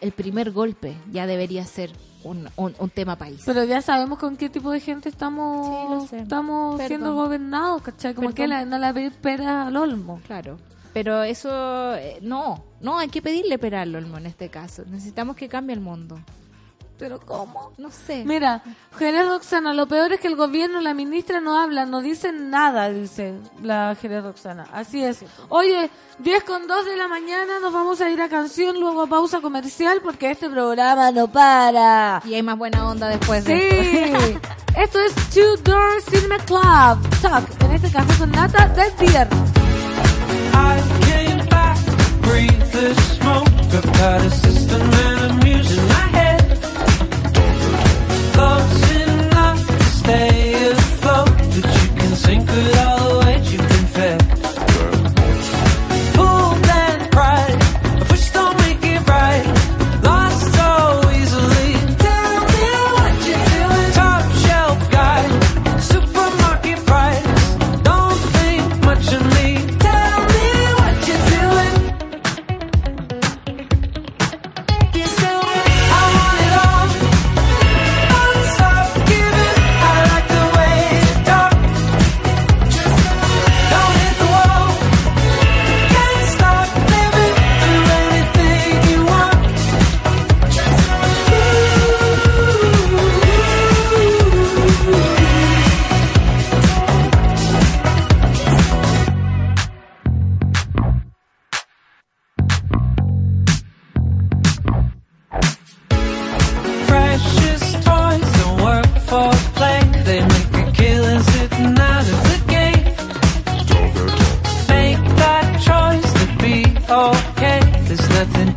el 0.01 0.11
primer 0.11 0.51
golpe 0.51 0.95
ya 1.11 1.25
debería 1.27 1.65
ser 1.65 1.91
un, 2.23 2.49
un- 2.55 2.75
un 2.77 2.89
tema 2.89 3.15
país. 3.17 3.41
Pero 3.45 3.63
ya 3.63 3.81
sabemos 3.81 4.19
con 4.19 4.37
qué 4.37 4.49
tipo 4.49 4.71
de 4.71 4.79
gente 4.79 5.09
estamos, 5.09 6.09
Sí, 6.09 6.17
estamos 6.17 6.75
Perdón. 6.75 6.87
siendo 6.87 7.15
gobernados, 7.15 7.81
¿cachai? 7.81 8.13
Como 8.13 8.29
Perdón. 8.29 8.35
que 8.35 8.47
la- 8.47 8.65
no 8.65 8.77
la 8.77 8.93
pedir 8.93 9.11
pera 9.13 9.67
al 9.67 9.77
olmo. 9.77 10.19
Claro. 10.27 10.57
Pero 10.93 11.23
eso, 11.23 11.95
eh, 11.95 12.19
no, 12.21 12.63
no, 12.81 12.97
hay 12.99 13.07
que 13.07 13.21
pedirle 13.21 13.57
pera 13.57 13.81
al 13.83 13.95
olmo 13.95 14.17
en 14.17 14.25
este 14.25 14.49
caso. 14.49 14.83
Necesitamos 14.89 15.35
que 15.37 15.47
cambie 15.47 15.73
el 15.73 15.79
mundo. 15.81 16.19
¿Pero 17.01 17.19
cómo? 17.19 17.71
No 17.79 17.89
sé. 17.89 18.23
Mira, 18.25 18.61
Jerez 18.99 19.27
Roxana, 19.27 19.73
lo 19.73 19.87
peor 19.87 20.13
es 20.13 20.19
que 20.19 20.27
el 20.27 20.35
gobierno, 20.35 20.79
la 20.81 20.93
ministra 20.93 21.41
no 21.41 21.59
habla, 21.59 21.87
no 21.87 21.99
dicen 21.99 22.51
nada, 22.51 22.91
dice 22.91 23.33
la 23.63 23.97
Jerez 23.99 24.23
Roxana. 24.23 24.67
Así 24.71 25.03
es. 25.03 25.25
Oye, 25.49 25.89
10 26.19 26.43
con 26.43 26.67
2 26.67 26.85
de 26.85 26.95
la 26.97 27.07
mañana, 27.07 27.59
nos 27.59 27.73
vamos 27.73 28.01
a 28.01 28.09
ir 28.11 28.21
a 28.21 28.29
canción, 28.29 28.79
luego 28.79 29.01
a 29.01 29.07
pausa 29.07 29.41
comercial, 29.41 29.99
porque 30.03 30.29
este 30.29 30.47
programa 30.47 31.09
no 31.09 31.27
para. 31.27 32.21
Y 32.23 32.35
hay 32.35 32.43
más 32.43 32.59
buena 32.59 32.87
onda 32.87 33.07
después 33.07 33.45
de 33.45 33.57
Sí, 33.57 34.37
esto 34.79 34.99
es 34.99 35.15
Two 35.33 35.57
Door 35.63 36.03
Cinema 36.07 36.37
Club. 36.45 37.19
Talk, 37.23 37.49
en 37.63 37.71
este 37.71 37.89
café 37.89 38.19
con 38.19 38.29
nata 38.29 38.67
del 38.67 38.91
viernes. 38.99 39.51
I 40.53 40.83
came 41.09 41.49
back, 41.49 41.79
breathe 42.21 42.71
the 42.71 42.93
smoke. 42.93 43.47
I've 43.73 43.91
got 43.93 44.21
a 44.21 44.29
system 44.29 44.81
stay 50.11 50.71
afloat, 50.71 51.27
but 51.27 51.65
you 51.79 51.87
can 51.99 52.15
sink 52.15 52.49
with 52.49 52.90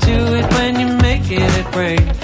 to 0.04 0.36
it 0.36 0.52
when 0.52 0.78
you 0.78 0.96
make 0.98 1.30
it 1.30 1.66
a 1.66 1.70
break. 1.70 2.23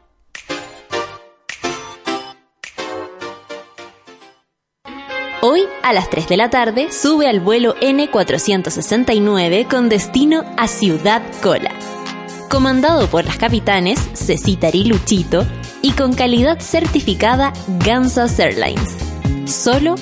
Hoy, 5.53 5.63
a 5.83 5.91
las 5.91 6.09
3 6.09 6.29
de 6.29 6.37
la 6.37 6.49
tarde, 6.49 6.93
sube 6.93 7.27
al 7.27 7.41
vuelo 7.41 7.75
N469 7.81 9.67
con 9.67 9.89
destino 9.89 10.45
a 10.55 10.69
Ciudad 10.69 11.21
Cola. 11.43 11.71
Comandado 12.49 13.07
por 13.07 13.25
las 13.25 13.35
capitanes 13.35 13.99
Cecita 14.13 14.69
y 14.71 14.85
Luchito 14.85 15.45
y 15.81 15.91
con 15.91 16.13
calidad 16.13 16.61
certificada 16.61 17.51
Gansas 17.85 18.39
Airlines. 18.39 18.95
Solo 19.43 19.95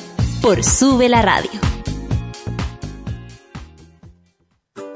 por 0.43 0.64
Sube 0.64 1.10
la 1.10 1.24
Radio. 1.24 1.68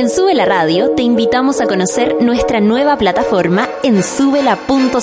En 0.00 0.08
Sube 0.08 0.34
la 0.34 0.46
Radio 0.46 0.92
te 0.92 1.02
invitamos 1.02 1.60
a 1.60 1.66
conocer 1.66 2.22
nuestra 2.22 2.62
nueva 2.62 2.96
plataforma 2.96 3.68
en 3.82 4.02
subela.cl. 4.02 4.96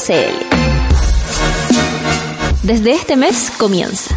Desde 2.63 2.93
este 2.93 3.15
mes 3.15 3.51
comienza. 3.59 4.15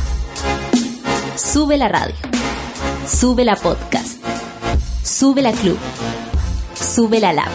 Sube 1.37 1.77
la 1.77 1.89
Radio. 1.89 2.15
Sube 3.07 3.45
la 3.45 3.57
Podcast. 3.57 4.25
Sube 5.05 5.43
la 5.43 5.53
Club. 5.53 5.77
Sube 6.73 7.21
la 7.21 7.35
Lab. 7.35 7.51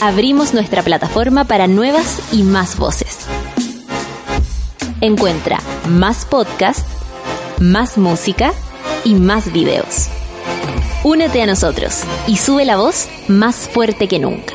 Abrimos 0.00 0.52
nuestra 0.52 0.82
plataforma 0.82 1.44
para 1.44 1.66
nuevas 1.66 2.20
y 2.30 2.42
más 2.42 2.76
voces. 2.76 3.20
Encuentra 5.00 5.60
más 5.88 6.26
podcast, 6.26 6.86
más 7.58 7.96
música 7.96 8.52
y 9.02 9.14
más 9.14 9.50
videos. 9.50 10.10
Únete 11.04 11.42
a 11.42 11.46
nosotros 11.46 12.02
y 12.26 12.38
sube 12.38 12.64
la 12.64 12.78
voz 12.78 13.10
más 13.28 13.68
fuerte 13.68 14.08
que 14.08 14.18
nunca. 14.18 14.54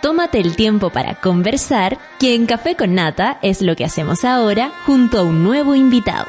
Tómate 0.00 0.40
el 0.40 0.56
tiempo 0.56 0.88
para 0.88 1.20
conversar, 1.20 1.98
que 2.18 2.34
en 2.34 2.46
Café 2.46 2.74
con 2.74 2.94
Nata 2.94 3.38
es 3.42 3.60
lo 3.60 3.76
que 3.76 3.84
hacemos 3.84 4.24
ahora 4.24 4.72
junto 4.86 5.18
a 5.18 5.22
un 5.24 5.44
nuevo 5.44 5.74
invitado. 5.74 6.26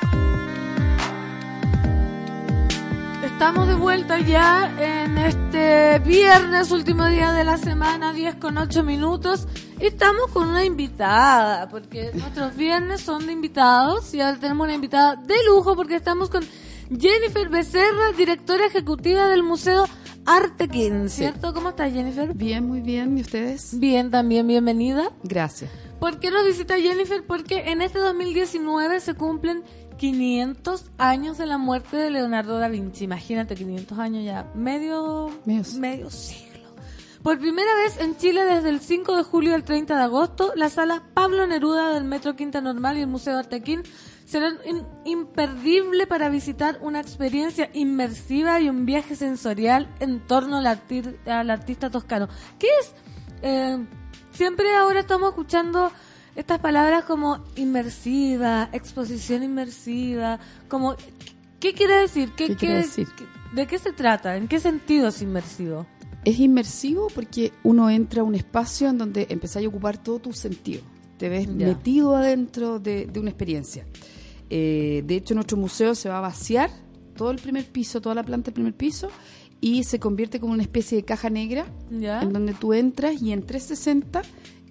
Estamos 3.35 3.67
de 3.67 3.75
vuelta 3.75 4.17
ya 4.21 4.73
en 4.79 5.17
este 5.17 5.99
viernes, 5.99 6.71
último 6.71 7.05
día 7.07 7.33
de 7.33 7.43
la 7.43 7.57
semana, 7.57 8.13
10 8.13 8.35
con 8.35 8.57
8 8.57 8.81
minutos. 8.81 9.45
Y 9.77 9.87
estamos 9.87 10.31
con 10.31 10.47
una 10.47 10.63
invitada, 10.63 11.67
porque 11.67 12.11
nuestros 12.13 12.55
viernes 12.55 13.01
son 13.01 13.27
de 13.27 13.33
invitados 13.33 14.13
y 14.13 14.21
ahora 14.21 14.39
tenemos 14.39 14.63
una 14.63 14.75
invitada 14.75 15.17
de 15.17 15.35
lujo 15.47 15.75
porque 15.75 15.97
estamos 15.97 16.29
con 16.29 16.45
Jennifer 16.89 17.49
Becerra, 17.49 18.13
directora 18.17 18.67
ejecutiva 18.67 19.27
del 19.27 19.43
Museo 19.43 19.83
Artequín, 20.25 21.09
¿cierto? 21.09 21.53
¿Cómo 21.53 21.69
estás, 21.69 21.91
Jennifer? 21.91 22.33
Bien, 22.33 22.65
muy 22.65 22.79
bien. 22.79 23.17
¿Y 23.17 23.21
ustedes? 23.21 23.77
Bien, 23.77 24.11
también 24.11 24.47
bienvenida. 24.47 25.11
Gracias. 25.23 25.69
¿Por 25.99 26.19
qué 26.19 26.31
nos 26.31 26.45
visita 26.45 26.79
Jennifer? 26.79 27.23
Porque 27.25 27.71
en 27.71 27.81
este 27.81 27.99
2019 27.99 29.01
se 29.01 29.13
cumplen 29.13 29.63
500 29.97 30.85
años 30.97 31.37
de 31.37 31.45
la 31.45 31.57
muerte 31.57 31.97
de 31.97 32.09
Leonardo 32.09 32.57
da 32.59 32.67
Vinci. 32.67 33.05
Imagínate, 33.05 33.55
500 33.55 33.97
años 33.99 34.23
ya, 34.23 34.49
medio, 34.53 35.29
medio 35.79 36.09
siglo. 36.09 36.55
Por 37.23 37.39
primera 37.39 37.73
vez 37.77 37.99
en 37.99 38.17
Chile 38.17 38.45
desde 38.45 38.69
el 38.69 38.79
5 38.81 39.15
de 39.17 39.23
julio 39.23 39.55
al 39.55 39.63
30 39.63 39.95
de 39.97 40.03
agosto, 40.03 40.51
la 40.55 40.69
sala 40.69 41.01
Pablo 41.15 41.47
Neruda 41.47 41.89
del 41.93 42.03
Metro 42.03 42.35
Quinta 42.35 42.61
Normal 42.61 42.97
y 42.97 43.01
el 43.01 43.07
Museo 43.07 43.37
Artequín 43.39 43.81
serán 44.25 44.57
in- 44.65 44.85
imperdible 45.05 46.05
para 46.07 46.29
visitar 46.29 46.77
una 46.81 46.99
experiencia 46.99 47.69
inmersiva 47.73 48.59
y 48.61 48.69
un 48.69 48.85
viaje 48.85 49.15
sensorial 49.15 49.87
en 49.99 50.19
torno 50.19 50.57
al, 50.57 50.65
arti- 50.67 51.15
al 51.27 51.49
artista 51.49 51.89
toscano. 51.89 52.27
¿Qué 52.59 52.67
es? 52.81 52.93
Eh, 53.41 53.83
siempre 54.31 54.75
ahora 54.75 54.99
estamos 54.99 55.29
escuchando 55.29 55.91
estas 56.35 56.59
palabras 56.59 57.05
como 57.05 57.43
inmersiva, 57.55 58.69
exposición 58.73 59.43
inmersiva, 59.43 60.39
como 60.67 60.95
¿qué 61.59 61.73
quiere 61.73 61.95
decir? 62.01 62.31
¿Qué 62.35 62.55
quiere 62.55 62.75
decir? 62.77 63.07
¿De 63.53 63.67
qué 63.67 63.79
se 63.79 63.93
trata? 63.93 64.35
¿En 64.35 64.47
qué 64.47 64.59
sentido 64.59 65.07
es 65.09 65.21
inmersivo? 65.21 65.85
Es 66.25 66.39
inmersivo 66.39 67.07
porque 67.13 67.53
uno 67.63 67.89
entra 67.89 68.21
a 68.21 68.23
un 68.25 68.35
espacio 68.35 68.89
en 68.89 68.97
donde 68.97 69.27
empezáis 69.29 69.65
a 69.65 69.69
ocupar 69.69 70.01
todo 70.01 70.19
tu 70.19 70.33
sentido. 70.33 70.81
Te 71.17 71.29
ves 71.29 71.47
Ya. 71.55 71.67
metido 71.67 72.15
adentro 72.15 72.79
de, 72.79 73.05
de 73.05 73.19
una 73.19 73.29
experiencia. 73.29 73.85
Eh, 74.49 75.03
de 75.05 75.15
hecho, 75.15 75.35
nuestro 75.35 75.57
museo 75.57 75.95
se 75.95 76.09
va 76.09 76.17
a 76.17 76.21
vaciar 76.21 76.69
todo 77.15 77.31
el 77.31 77.37
primer 77.39 77.65
piso, 77.71 78.01
toda 78.01 78.15
la 78.15 78.23
planta 78.23 78.45
del 78.45 78.55
primer 78.55 78.73
piso, 78.75 79.09
y 79.61 79.83
se 79.85 79.99
convierte 79.99 80.39
como 80.39 80.51
una 80.53 80.63
especie 80.63 80.97
de 80.97 81.05
caja 81.05 81.29
negra 81.29 81.65
¿Ya? 81.89 82.21
en 82.21 82.33
donde 82.33 82.53
tú 82.53 82.73
entras 82.73 83.21
y 83.21 83.31
en 83.31 83.43
360 83.43 84.21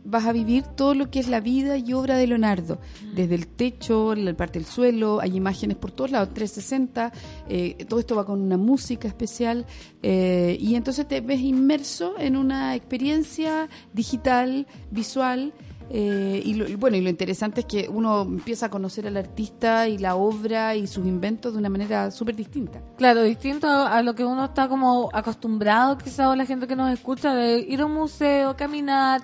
vas 0.04 0.26
a 0.26 0.32
vivir 0.32 0.64
todo 0.64 0.94
lo 0.94 1.10
que 1.10 1.18
es 1.18 1.28
la 1.28 1.40
vida 1.40 1.76
y 1.76 1.92
obra 1.92 2.16
de 2.16 2.26
Leonardo, 2.26 2.78
desde 3.14 3.34
el 3.34 3.46
techo, 3.46 4.14
la 4.14 4.34
parte 4.34 4.58
del 4.58 4.66
suelo, 4.66 5.20
hay 5.20 5.36
imágenes 5.36 5.76
por 5.76 5.90
todos 5.90 6.10
lados, 6.10 6.34
360, 6.34 7.12
eh, 7.48 7.84
todo 7.88 8.00
esto 8.00 8.14
va 8.14 8.26
con 8.26 8.40
una 8.40 8.56
música 8.56 9.08
especial 9.08 9.66
eh, 10.02 10.56
y 10.60 10.74
entonces 10.74 11.08
te 11.08 11.20
ves 11.20 11.40
inmerso 11.40 12.14
en 12.18 12.36
una 12.36 12.74
experiencia 12.74 13.68
digital, 13.92 14.66
visual. 14.90 15.52
Eh, 15.90 16.42
y 16.44 16.54
lo, 16.54 16.68
y 16.68 16.74
bueno, 16.76 16.96
y 16.96 17.00
lo 17.00 17.10
interesante 17.10 17.60
es 17.60 17.66
que 17.66 17.88
uno 17.88 18.22
empieza 18.22 18.66
a 18.66 18.70
conocer 18.70 19.06
al 19.06 19.16
artista 19.16 19.88
y 19.88 19.98
la 19.98 20.16
obra 20.16 20.74
y 20.74 20.86
sus 20.86 21.06
inventos 21.06 21.52
de 21.52 21.58
una 21.58 21.68
manera 21.68 22.10
súper 22.10 22.36
distinta. 22.36 22.80
Claro, 22.96 23.22
distinto 23.22 23.68
a 23.68 24.02
lo 24.02 24.14
que 24.14 24.24
uno 24.24 24.46
está 24.46 24.68
como 24.68 25.10
acostumbrado, 25.12 25.98
quizá 25.98 26.30
o 26.30 26.36
la 26.36 26.46
gente 26.46 26.66
que 26.66 26.76
nos 26.76 26.92
escucha, 26.92 27.34
de 27.34 27.58
ir 27.60 27.80
a 27.80 27.86
un 27.86 27.94
museo, 27.94 28.56
caminar, 28.56 29.20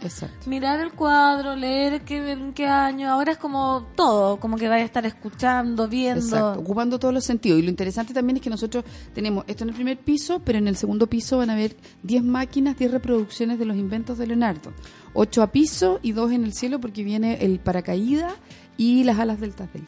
mirar 0.46 0.80
el 0.80 0.92
cuadro, 0.92 1.56
leer 1.56 2.02
qué, 2.02 2.32
en 2.32 2.52
qué 2.52 2.66
año. 2.66 3.10
Ahora 3.10 3.32
es 3.32 3.38
como 3.38 3.86
todo, 3.96 4.38
como 4.38 4.56
que 4.56 4.68
vaya 4.68 4.82
a 4.82 4.86
estar 4.86 5.06
escuchando, 5.06 5.88
viendo. 5.88 6.20
Exacto, 6.20 6.60
ocupando 6.60 6.98
todos 6.98 7.14
los 7.14 7.24
sentidos. 7.24 7.58
Y 7.58 7.62
lo 7.62 7.70
interesante 7.70 8.12
también 8.12 8.36
es 8.36 8.42
que 8.42 8.50
nosotros 8.50 8.84
tenemos 9.14 9.44
esto 9.46 9.64
en 9.64 9.70
el 9.70 9.74
primer 9.74 9.98
piso, 9.98 10.40
pero 10.44 10.58
en 10.58 10.68
el 10.68 10.76
segundo 10.76 11.06
piso 11.06 11.38
van 11.38 11.50
a 11.50 11.54
haber 11.54 11.76
10 12.02 12.22
máquinas, 12.22 12.76
10 12.76 12.90
reproducciones 12.92 13.58
de 13.58 13.64
los 13.64 13.76
inventos 13.76 14.18
de 14.18 14.26
Leonardo. 14.26 14.72
8 15.14 15.42
a 15.42 15.46
piso 15.52 15.98
y 16.02 16.12
2 16.12 16.32
en 16.32 16.44
el 16.44 16.52
cielo 16.52 16.80
porque 16.80 17.02
viene 17.04 17.44
el 17.44 17.58
paracaídas 17.60 18.32
y 18.76 19.04
las 19.04 19.18
alas 19.18 19.40
del 19.40 19.54
Tafel. 19.54 19.84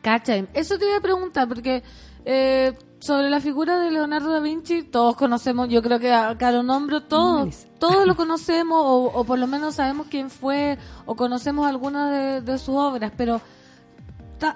¿Cachai? 0.00 0.48
Eso 0.54 0.78
te 0.78 0.86
iba 0.86 0.96
a 0.96 1.00
preguntar, 1.00 1.46
porque 1.48 1.82
eh, 2.24 2.72
sobre 2.98 3.28
la 3.28 3.40
figura 3.40 3.78
de 3.78 3.90
Leonardo 3.90 4.30
da 4.32 4.40
Vinci, 4.40 4.82
todos 4.82 5.16
conocemos, 5.16 5.68
yo 5.68 5.82
creo 5.82 5.98
que 5.98 6.12
a 6.12 6.36
Caro 6.38 6.62
Nombro, 6.62 7.02
todos, 7.02 7.66
todos 7.78 8.06
lo 8.06 8.16
conocemos, 8.16 8.78
o, 8.80 9.04
o 9.12 9.24
por 9.24 9.38
lo 9.38 9.46
menos 9.46 9.74
sabemos 9.74 10.06
quién 10.10 10.30
fue, 10.30 10.78
o 11.04 11.14
conocemos 11.14 11.66
alguna 11.66 12.10
de, 12.10 12.40
de 12.40 12.58
sus 12.58 12.74
obras, 12.76 13.12
pero 13.16 13.40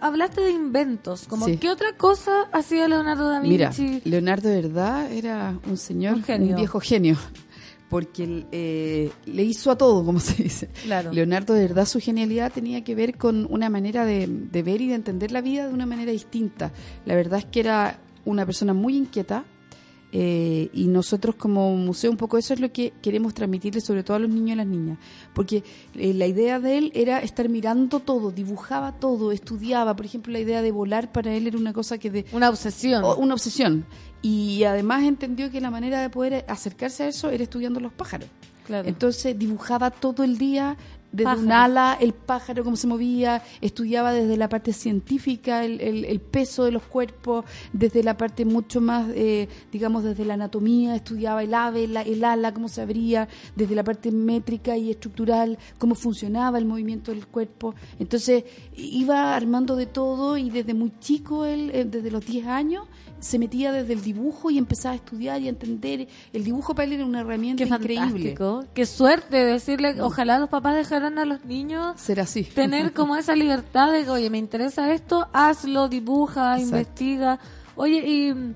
hablaste 0.01 0.41
de 0.41 0.51
inventos, 0.51 1.27
como 1.29 1.47
Sí. 1.47 1.59
¿qué 1.59 1.71
otra 1.71 1.93
cosa 1.97 2.49
hacía 2.53 2.89
Leonardo 2.89 3.29
da 3.29 3.41
Mira, 3.41 3.69
Vinci? 3.71 4.01
Leonardo 4.09 4.49
de 4.49 4.63
verdad 4.63 5.13
era 5.13 5.55
un 5.69 5.77
señor, 5.77 6.15
Un 6.17 6.57
viejo 6.57 6.81
genio, 6.81 7.17
porque 7.89 8.47
eh, 8.53 9.11
le 9.27 9.43
hizo 9.43 9.71
a 9.71 9.79
todo, 9.79 10.05
como 10.05 10.21
se 10.21 10.43
dice. 10.43 10.69
Claro. 10.85 11.13
Leonardo 11.13 11.55
de 11.55 11.63
verdad 11.63 11.87
su 11.87 12.01
genialidad 12.01 12.53
tenía 12.53 12.85
que 12.85 12.95
ver 12.95 13.17
con 13.17 13.47
una 13.51 13.71
manera 13.71 14.05
de, 14.05 14.27
de 14.27 14.63
ver 14.63 14.81
y 14.81 14.89
de 14.89 14.95
entender 14.95 15.33
la 15.33 15.41
vida 15.41 15.69
de 15.69 15.75
una 15.75 15.87
manera 15.87 16.13
distinta. 16.13 16.73
La 17.05 17.15
verdad 17.15 17.39
es 17.41 17.45
que 17.45 17.61
era 17.61 17.99
una 18.25 18.45
persona 18.45 18.75
muy 18.75 18.97
inquieta 18.97 19.45
eh, 20.13 20.71
y 20.73 20.87
nosotros 20.87 21.35
como 21.35 21.75
museo 21.77 22.11
un 22.11 22.17
poco 22.17 22.39
eso 22.39 22.55
es 22.55 22.61
lo 22.61 22.73
que 22.73 22.93
queremos 23.03 23.35
transmitirle 23.35 23.81
sobre 23.81 24.03
todo 24.05 24.17
a 24.17 24.21
los 24.21 24.31
niños 24.31 24.55
y 24.55 24.57
las 24.57 24.67
niñas, 24.67 24.99
porque 25.35 25.65
eh, 25.95 26.15
la 26.15 26.27
idea 26.27 26.61
de 26.61 26.79
él 26.79 26.93
era 26.95 27.21
estar 27.21 27.49
mirando 27.49 28.01
todo, 28.01 28.31
dibujaba 28.31 28.93
todo, 28.93 29.33
estudiaba, 29.33 29.97
por 29.97 30.07
ejemplo 30.07 30.33
la 30.33 30.39
idea 30.39 30.63
de 30.63 30.71
volar 30.71 31.13
para 31.13 31.35
él 31.35 31.47
era 31.47 31.59
una 31.59 31.73
cosa 31.73 31.99
que 31.99 32.11
de 32.11 32.25
una 32.33 32.49
obsesión, 32.49 33.05
una 33.19 33.35
obsesión 33.35 33.85
y 34.23 34.65
además 34.65 35.05
entendió 35.05 35.51
que 35.51 35.61
la 35.61 35.71
manera 35.71 36.01
de 36.01 36.11
poder 36.11 36.45
acercarse 36.49 37.05
a 37.05 37.09
eso 37.09 37.31
era 37.31 37.43
estudiando 37.43 37.81
los 37.81 37.93
pájaros. 37.93 38.29
Claro. 38.67 38.89
Entonces 38.89 39.39
dibujaba 39.39 39.93
todo 39.93 40.25
el 40.25 40.39
día, 40.39 40.77
desde 41.17 41.31
un 41.47 41.53
ala, 41.53 41.97
el 42.01 42.13
pájaro, 42.13 42.63
cómo 42.65 42.77
se 42.77 42.87
movía, 42.87 43.43
estudiaba 43.61 44.13
desde 44.13 44.37
la 44.37 44.49
parte 44.49 44.73
científica, 44.73 45.65
el, 45.65 45.81
el- 45.81 46.05
el 46.05 46.21
peso 46.21 46.65
de 46.65 46.73
los 46.73 46.83
cuerpos, 46.83 47.45
desde 47.73 48.03
la 48.03 48.17
parte 48.17 48.45
mucho 48.45 48.81
más, 48.81 49.09
eh, 49.15 49.49
digamos, 49.73 50.05
desde 50.05 50.25
la 50.25 50.35
anatomía, 50.35 50.95
estudiaba 50.95 51.43
el 51.43 51.55
ave, 51.55 51.89
la- 51.89 52.03
el 52.03 52.23
ala, 52.25 52.53
cómo 52.53 52.69
se 52.69 52.83
abría, 52.83 53.29
desde 53.55 53.75
la 53.75 53.85
parte 53.85 54.11
métrica 54.13 54.77
y 54.77 54.91
estructural, 54.91 55.59
cómo 55.79 55.95
funcionaba 55.95 56.59
el 56.59 56.65
movimiento 56.67 57.13
del 57.13 57.27
cuerpo. 57.27 57.75
Entonces, 57.99 58.45
iba 58.77 59.35
armando 59.35 59.77
de 59.77 59.87
todo 59.87 60.37
y 60.37 60.51
desde 60.51 60.75
muy 60.75 60.93
chico, 61.01 61.45
él, 61.47 61.71
eh, 61.73 61.85
desde 61.85 62.11
los 62.11 62.25
10 62.27 62.47
años, 62.47 62.87
se 63.21 63.39
metía 63.39 63.73
desde 63.73 63.93
el 63.93 64.03
dibujo 64.03 64.51
y 64.51 64.59
empezaba 64.59 64.93
a 64.93 64.97
estudiar 64.97 65.41
y 65.41 65.47
a 65.47 65.51
entender. 65.51 66.09
El 66.33 66.45
dibujo 66.45 66.75
para 66.75 66.87
él 66.87 66.93
era 66.95 67.05
una 67.07 67.21
herramienta 67.21 67.65
Qué 67.65 67.69
increíble. 67.69 68.07
fantástico. 68.37 68.65
Qué 68.75 68.87
suerte 68.87 69.37
decirle, 69.45 70.01
ojalá 70.03 70.39
los 70.39 70.49
papás 70.49 70.75
dejaran 70.77 71.19
a 71.19 71.25
los 71.25 71.45
niños 71.45 72.01
Ser 72.01 72.21
así. 72.21 72.45
tener 72.45 72.93
como 72.93 73.17
esa 73.17 73.35
libertad 73.35 73.93
de, 73.93 74.09
oye, 74.11 74.31
me 74.31 74.39
interesa 74.39 74.93
esto, 74.93 75.29
hazlo, 75.33 75.89
dibuja, 75.89 76.55
Exacto. 76.59 76.77
investiga. 76.77 77.39
Oye, 77.75 78.07
y 78.07 78.33
mm, 78.35 78.55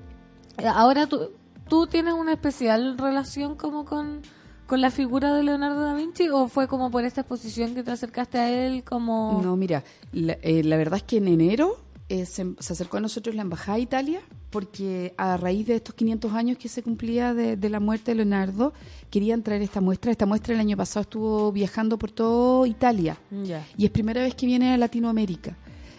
ahora 0.67 1.07
tú, 1.07 1.31
tú 1.67 1.87
tienes 1.87 2.13
una 2.13 2.33
especial 2.33 2.97
relación 2.97 3.55
como 3.55 3.85
con, 3.85 4.21
con 4.67 4.81
la 4.81 4.91
figura 4.91 5.33
de 5.33 5.43
Leonardo 5.43 5.81
da 5.81 5.93
Vinci 5.93 6.29
o 6.29 6.47
fue 6.47 6.67
como 6.67 6.91
por 6.91 7.03
esta 7.03 7.21
exposición 7.21 7.73
que 7.75 7.83
te 7.83 7.91
acercaste 7.91 8.39
a 8.39 8.49
él 8.49 8.83
como... 8.83 9.41
No, 9.43 9.55
mira, 9.57 9.83
la, 10.11 10.33
eh, 10.41 10.63
la 10.63 10.77
verdad 10.77 10.97
es 10.97 11.03
que 11.03 11.17
en 11.17 11.27
enero 11.27 11.77
eh, 12.09 12.25
se, 12.25 12.55
se 12.59 12.73
acercó 12.73 12.97
a 12.97 12.99
nosotros 13.01 13.35
la 13.35 13.41
Embajada 13.43 13.77
de 13.77 13.83
Italia 13.83 14.21
porque 14.51 15.13
a 15.17 15.37
raíz 15.37 15.65
de 15.65 15.75
estos 15.75 15.95
500 15.95 16.33
años 16.33 16.57
que 16.57 16.69
se 16.69 16.83
cumplía 16.83 17.33
de, 17.33 17.55
de 17.57 17.69
la 17.69 17.79
muerte 17.79 18.11
de 18.11 18.15
Leonardo, 18.15 18.73
querían 19.09 19.41
traer 19.41 19.61
esta 19.61 19.81
muestra. 19.81 20.11
Esta 20.11 20.25
muestra 20.25 20.53
el 20.53 20.59
año 20.59 20.77
pasado 20.77 21.01
estuvo 21.01 21.51
viajando 21.51 21.97
por 21.97 22.11
toda 22.11 22.67
Italia 22.67 23.17
y 23.77 23.85
es 23.85 23.91
primera 23.91 24.21
vez 24.21 24.35
que 24.35 24.45
viene 24.45 24.73
a 24.73 24.77
Latinoamérica. 24.77 25.57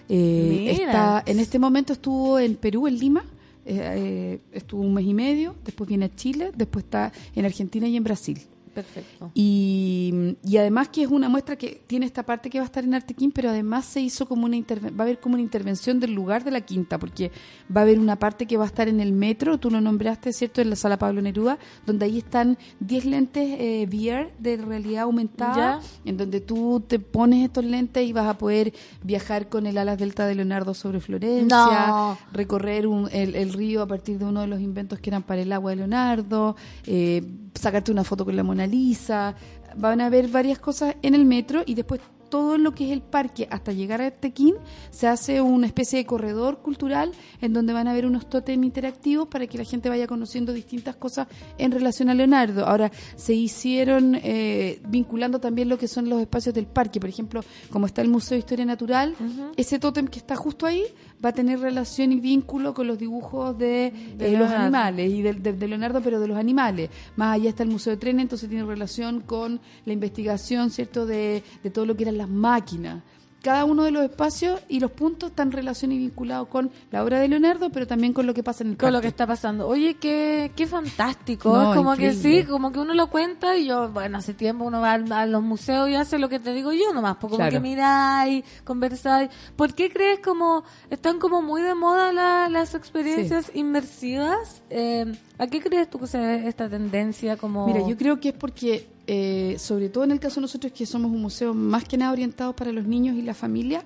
Eh, 0.09 0.78
está, 0.82 1.22
en 1.26 1.40
este 1.40 1.59
momento 1.59 1.92
estuvo 1.92 2.38
en 2.38 2.57
Perú, 2.57 2.86
en 2.86 2.98
Lima, 2.98 3.24
eh, 3.64 3.78
eh, 3.80 4.40
estuvo 4.53 4.82
un 4.82 4.92
mes 4.92 5.07
y 5.07 5.14
medio, 5.14 5.55
después 5.64 5.88
viene 5.88 6.07
a 6.07 6.14
Chile, 6.14 6.50
después 6.55 6.84
está 6.84 7.12
en 7.34 7.44
Argentina 7.44 7.86
y 7.88 7.96
en 7.96 8.05
Brasil. 8.05 8.38
Perfecto. 8.74 9.30
Y, 9.34 10.36
y 10.44 10.56
además 10.56 10.88
que 10.88 11.02
es 11.02 11.08
una 11.08 11.28
muestra 11.28 11.56
que 11.56 11.82
tiene 11.86 12.06
esta 12.06 12.22
parte 12.24 12.48
que 12.50 12.58
va 12.58 12.64
a 12.64 12.66
estar 12.66 12.84
en 12.84 12.94
Artequín, 12.94 13.30
pero 13.32 13.50
además 13.50 13.84
se 13.84 14.00
hizo 14.00 14.26
como 14.26 14.46
una 14.46 14.56
va 14.58 14.88
a 14.98 15.02
haber 15.02 15.20
como 15.20 15.34
una 15.34 15.42
intervención 15.42 16.00
del 16.00 16.12
lugar 16.14 16.44
de 16.44 16.50
la 16.50 16.60
quinta, 16.62 16.98
porque 16.98 17.30
va 17.74 17.80
a 17.80 17.84
haber 17.84 17.98
una 17.98 18.16
parte 18.16 18.46
que 18.46 18.56
va 18.56 18.64
a 18.64 18.66
estar 18.66 18.88
en 18.88 19.00
el 19.00 19.12
metro, 19.12 19.58
tú 19.58 19.70
lo 19.70 19.80
nombraste, 19.80 20.32
¿cierto? 20.32 20.60
En 20.60 20.70
la 20.70 20.76
sala 20.76 20.98
Pablo 20.98 21.20
Neruda, 21.22 21.58
donde 21.86 22.06
ahí 22.06 22.18
están 22.18 22.56
10 22.80 23.04
lentes 23.06 23.56
eh, 23.60 23.86
VR 23.90 24.32
de 24.38 24.56
realidad 24.56 25.02
aumentada, 25.02 25.80
en 26.04 26.16
donde 26.16 26.40
tú 26.40 26.82
te 26.86 26.98
pones 26.98 27.44
estos 27.44 27.64
lentes 27.64 28.06
y 28.06 28.12
vas 28.12 28.26
a 28.28 28.38
poder 28.38 28.72
viajar 29.02 29.48
con 29.48 29.66
el 29.66 29.76
alas 29.78 29.98
delta 29.98 30.26
de 30.26 30.34
Leonardo 30.34 30.74
sobre 30.74 31.00
Florencia, 31.00 31.86
No. 31.88 32.18
recorrer 32.32 32.86
un- 32.86 33.08
el, 33.12 33.34
el 33.34 33.52
río 33.52 33.82
a 33.82 33.86
partir 33.86 34.18
de 34.18 34.24
uno 34.24 34.40
de 34.40 34.46
los 34.46 34.60
inventos 34.60 34.98
que 34.98 35.10
eran 35.10 35.22
para 35.22 35.42
el 35.42 35.52
agua 35.52 35.70
de 35.72 35.76
Leonardo, 35.76 36.56
eh, 36.86 37.22
sacarte 37.55 37.92
una 37.92 38.05
foto 38.05 38.24
con 38.24 38.36
la 38.36 38.42
Mona 38.42 38.66
Lisa. 38.66 39.34
Van 39.76 40.00
a 40.00 40.11
ver 40.11 40.28
varias 40.28 40.59
cosas 40.59 40.96
en 41.03 41.14
el 41.14 41.24
metro 41.24 41.62
y 41.64 41.74
después 41.74 42.00
todo 42.32 42.57
lo 42.57 42.72
que 42.72 42.86
es 42.86 42.92
el 42.92 43.03
parque 43.03 43.46
hasta 43.50 43.72
llegar 43.72 44.00
a 44.00 44.11
Tequín 44.11 44.55
se 44.90 45.07
hace 45.07 45.42
una 45.42 45.66
especie 45.66 45.98
de 45.98 46.07
corredor 46.07 46.61
cultural 46.61 47.12
en 47.42 47.53
donde 47.53 47.74
van 47.74 47.88
a 47.88 47.90
haber 47.90 48.07
unos 48.07 48.26
tótem 48.26 48.64
interactivos 48.64 49.28
para 49.28 49.46
que 49.46 49.59
la 49.59 49.64
gente 49.64 49.90
vaya 49.90 50.07
conociendo 50.07 50.55
distintas 50.55 50.96
cosas 50.96 51.28
en 51.59 51.72
relación 51.72 52.09
a 52.09 52.14
Leonardo. 52.14 52.64
Ahora, 52.64 52.90
se 53.16 53.34
hicieron 53.34 54.14
eh, 54.14 54.80
vinculando 54.88 55.40
también 55.40 55.68
lo 55.68 55.76
que 55.76 55.88
son 55.88 56.09
los 56.09 56.22
espacios 56.22 56.55
del 56.55 56.64
parque. 56.64 57.00
Por 57.00 57.11
ejemplo, 57.11 57.44
como 57.70 57.84
está 57.84 58.00
el 58.00 58.09
Museo 58.09 58.36
de 58.36 58.38
Historia 58.38 58.64
Natural, 58.64 59.14
ese 59.59 59.78
tótem 59.78 60.07
que 60.09 60.18
está 60.18 60.34
justo 60.34 60.64
ahí 60.64 60.84
va 61.24 61.28
a 61.30 61.32
tener 61.32 61.60
relación 61.60 62.12
y 62.12 62.20
vínculo 62.20 62.74
con 62.74 62.86
los 62.86 62.98
dibujos 62.98 63.56
de, 63.58 63.92
De 64.16 64.34
eh, 64.34 64.38
los 64.38 64.50
animales 64.50 65.10
y 65.12 65.22
de, 65.22 65.34
de- 65.34 65.52
de 65.52 65.68
Leonardo, 65.68 66.00
pero 66.02 66.18
de 66.20 66.26
los 66.28 66.36
animales. 66.36 66.90
Más 67.16 67.34
allá 67.36 67.50
está 67.50 67.62
el 67.62 67.68
Museo 67.70 67.92
de 67.92 67.96
Trenes, 67.98 68.22
entonces 68.22 68.48
tiene 68.48 68.64
relación 68.64 69.20
con 69.20 69.60
la 69.84 69.92
investigación, 69.92 70.70
¿cierto?, 70.70 71.06
de, 71.06 71.42
de 71.62 71.70
todo 71.70 71.86
lo 71.86 71.96
que 71.96 72.02
eran 72.04 72.18
las 72.18 72.28
máquinas. 72.28 73.02
Cada 73.43 73.64
uno 73.64 73.82
de 73.82 73.90
los 73.90 74.05
espacios 74.05 74.61
y 74.68 74.78
los 74.78 74.90
puntos 74.93 75.30
están 75.30 75.51
relacionados 75.51 75.97
y 76.01 76.05
vinculados 76.07 76.47
con 76.49 76.70
la 76.93 77.03
obra 77.03 77.18
de 77.18 77.26
Leonardo, 77.26 77.70
pero 77.70 77.86
también 77.88 78.12
con 78.12 78.24
lo 78.26 78.34
que 78.34 78.43
pasa 78.45 78.62
en 78.62 78.70
el 78.70 78.76
con 78.76 78.93
lo 78.93 79.01
que 79.01 79.09
está 79.09 79.26
pasando. 79.26 79.66
Oye, 79.66 79.95
qué, 79.95 80.53
qué 80.55 80.66
fantástico. 80.68 81.53
No, 81.53 81.70
es 81.72 81.76
como 81.76 81.97
que 81.97 82.12
sí, 82.12 82.45
como 82.45 82.70
que 82.70 82.78
uno 82.78 82.95
lo 82.95 83.09
cuenta 83.09 83.57
y 83.57 83.66
yo, 83.66 83.88
bueno, 83.90 84.18
hace 84.18 84.32
tiempo 84.32 84.64
uno 84.64 84.80
va 84.80 84.93
a, 84.93 85.26
los 85.26 85.43
museos 85.43 85.88
y 85.90 85.97
hace 85.97 86.18
lo 86.18 86.28
que 86.28 86.38
te 86.38 86.53
digo 86.53 86.72
yo 86.72 86.93
nomás, 86.95 87.16
como 87.16 87.34
Claro. 87.36 87.51
que 87.51 87.59
miráis, 87.61 88.45
conversáis. 88.64 89.28
¿Por 89.57 89.74
qué 89.74 89.90
crees 89.90 90.20
como 90.20 90.62
están 90.88 91.18
como 91.18 91.43
muy 91.43 91.62
de 91.62 91.74
moda 91.74 92.12
la- 92.12 92.49
las 92.49 92.74
experiencias 92.76 93.51
inmersivas? 93.55 94.62
Eh, 94.70 95.12
¿A 95.38 95.47
qué 95.49 95.61
crees 95.61 95.90
tú 95.90 95.99
que 95.99 96.07
se 96.07 96.18
debe 96.18 96.49
esta 96.49 96.68
tendencia 96.68 97.36
como... 97.36 97.66
Mira, 97.66 97.80
yo 97.88 97.97
creo 97.97 98.20
que 98.20 98.28
es 98.28 98.34
porque, 98.34 98.88
eh, 99.14 99.56
sobre 99.58 99.90
todo 99.90 100.04
en 100.04 100.10
el 100.12 100.20
caso 100.20 100.36
de 100.36 100.42
nosotros 100.42 100.72
que 100.72 100.86
somos 100.86 101.10
un 101.10 101.20
museo 101.20 101.52
más 101.52 101.84
que 101.84 101.98
nada 101.98 102.12
orientado 102.12 102.56
para 102.56 102.72
los 102.72 102.86
niños 102.86 103.14
y 103.14 103.20
la 103.20 103.34
familia, 103.34 103.84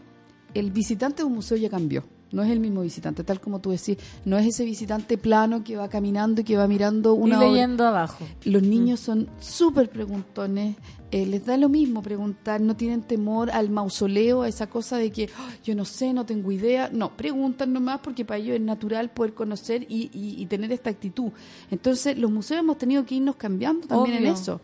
el 0.54 0.70
visitante 0.70 1.22
de 1.22 1.24
un 1.24 1.34
museo 1.34 1.56
ya 1.56 1.68
cambió. 1.68 2.04
No 2.30 2.42
es 2.42 2.50
el 2.50 2.60
mismo 2.60 2.82
visitante, 2.82 3.22
tal 3.24 3.40
como 3.40 3.60
tú 3.60 3.70
decís. 3.70 3.98
No 4.24 4.36
es 4.38 4.46
ese 4.46 4.64
visitante 4.64 5.16
plano 5.18 5.62
que 5.64 5.76
va 5.76 5.88
caminando 5.88 6.40
y 6.40 6.44
que 6.44 6.56
va 6.56 6.66
mirando 6.68 7.14
y 7.14 7.18
una 7.18 7.38
obra. 7.38 7.48
leyendo 7.48 7.86
abajo. 7.86 8.24
Los 8.44 8.62
niños 8.62 9.00
son 9.00 9.28
súper 9.40 9.88
preguntones, 9.90 10.76
eh, 11.12 11.24
les 11.26 11.44
da 11.46 11.56
lo 11.56 11.68
mismo 11.68 12.02
preguntar, 12.02 12.60
no 12.60 12.74
tienen 12.76 13.02
temor 13.02 13.50
al 13.50 13.70
mausoleo, 13.70 14.42
a 14.42 14.48
esa 14.48 14.66
cosa 14.68 14.96
de 14.96 15.10
que 15.12 15.28
"Oh, 15.38 15.50
yo 15.64 15.74
no 15.76 15.84
sé, 15.84 16.12
no 16.12 16.24
tengo 16.26 16.50
idea. 16.52 16.88
No, 16.92 17.16
preguntan 17.16 17.72
nomás 17.72 18.00
porque 18.00 18.24
para 18.24 18.38
ellos 18.38 18.56
es 18.56 18.62
natural 18.62 19.10
poder 19.10 19.32
conocer 19.32 19.86
y, 19.88 20.10
y- 20.12 20.42
y 20.42 20.46
tener 20.46 20.72
esta 20.72 20.90
actitud. 20.90 21.30
Entonces, 21.70 22.16
los 22.18 22.30
museos 22.30 22.60
hemos 22.60 22.76
tenido 22.78 23.04
que 23.06 23.14
irnos 23.16 23.36
cambiando 23.36 23.86
también 23.86 24.16
Obvio. 24.18 24.28
en 24.28 24.34
eso. 24.34 24.60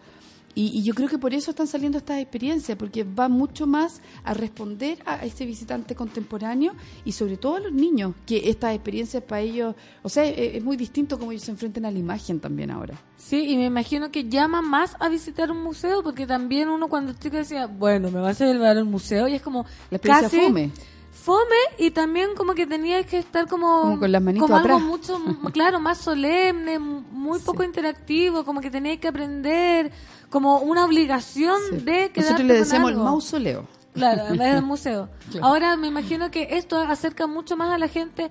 Y, 0.55 0.67
y 0.79 0.83
yo 0.83 0.95
creo 0.95 1.09
que 1.09 1.19
por 1.19 1.33
eso 1.33 1.51
están 1.51 1.67
saliendo 1.67 1.99
estas 1.99 2.21
experiencias, 2.21 2.77
porque 2.77 3.05
va 3.05 3.29
mucho 3.29 3.67
más 3.67 4.01
a 4.23 4.35
responder 4.35 4.99
a 5.07 5.25
ese 5.25 5.47
visitante 5.47 5.95
contemporáneo 5.95 6.75
y 7.05 7.13
sobre 7.13 7.37
todo 7.39 7.57
a 7.57 7.61
los 7.61 7.73
niños, 7.73 8.15
que 8.27 8.51
estas 8.51 8.75
experiencias 8.75 9.23
para 9.23 9.41
ellos, 9.41 9.75
o 10.03 10.09
sea, 10.09 10.25
es, 10.25 10.57
es 10.57 10.63
muy 10.65 10.77
distinto 10.77 11.19
como 11.19 11.33
ellos 11.33 11.45
se 11.45 11.51
enfrentan 11.53 11.87
a 11.87 11.91
la 11.91 11.99
imagen 11.99 12.39
también 12.41 12.71
ahora. 12.71 12.95
Sí, 13.17 13.47
y 13.49 13.57
me 13.57 13.67
imagino 13.67 14.11
que 14.11 14.29
llama 14.29 14.61
más 14.63 14.97
a 15.01 15.09
visitar 15.09 15.51
un 15.51 15.63
museo, 15.63 16.03
porque 16.03 16.27
también 16.27 16.69
uno 16.69 16.89
cuando 16.89 17.13
chico 17.15 17.37
decía, 17.37 17.67
bueno, 17.67 18.11
me 18.11 18.21
vas 18.21 18.41
a 18.41 18.47
llevar 18.47 18.77
al 18.77 18.85
museo, 18.85 19.29
y 19.29 19.35
es 19.35 19.43
como 19.43 19.65
La 19.91 19.97
experiencia 19.97 20.29
casi 20.29 20.41
fome. 20.41 20.71
fome, 21.11 21.57
y 21.79 21.91
también 21.93 22.31
como 22.37 22.55
que 22.55 22.67
tenía 22.67 23.05
que 23.05 23.19
estar 23.19 23.47
como, 23.47 23.81
Como 23.81 23.99
con 24.01 24.13
las 24.13 24.23
manitos 24.23 24.49
como 24.49 24.57
algo 24.57 24.77
atrás. 24.77 24.81
mucho, 24.81 25.19
claro, 25.53 25.79
más 25.81 25.99
solemne, 25.99 26.79
muy 26.79 27.39
poco 27.45 27.63
interactivo, 27.63 28.45
como 28.45 28.61
que 28.61 28.71
tenía 28.71 28.99
que 28.99 29.09
aprender, 29.09 29.93
como 30.33 30.61
una 30.61 30.87
obligación 30.87 31.61
de 31.85 32.11
quedarte 32.11 32.21
Nosotros 32.21 32.47
le 32.47 32.55
decíamos 32.55 32.91
el 32.91 32.97
mausoleo. 32.97 33.69
Claro, 33.93 34.29
en 34.29 34.39
vez 34.39 34.55
del 34.55 34.63
museo. 34.75 35.11
Claro. 35.31 35.47
Ahora 35.47 35.77
me 35.77 35.89
imagino 35.89 36.31
que 36.31 36.49
esto 36.53 36.79
acerca 36.79 37.27
mucho 37.27 37.55
más 37.59 37.71
a 37.71 37.77
la 37.77 37.87
gente, 37.87 38.31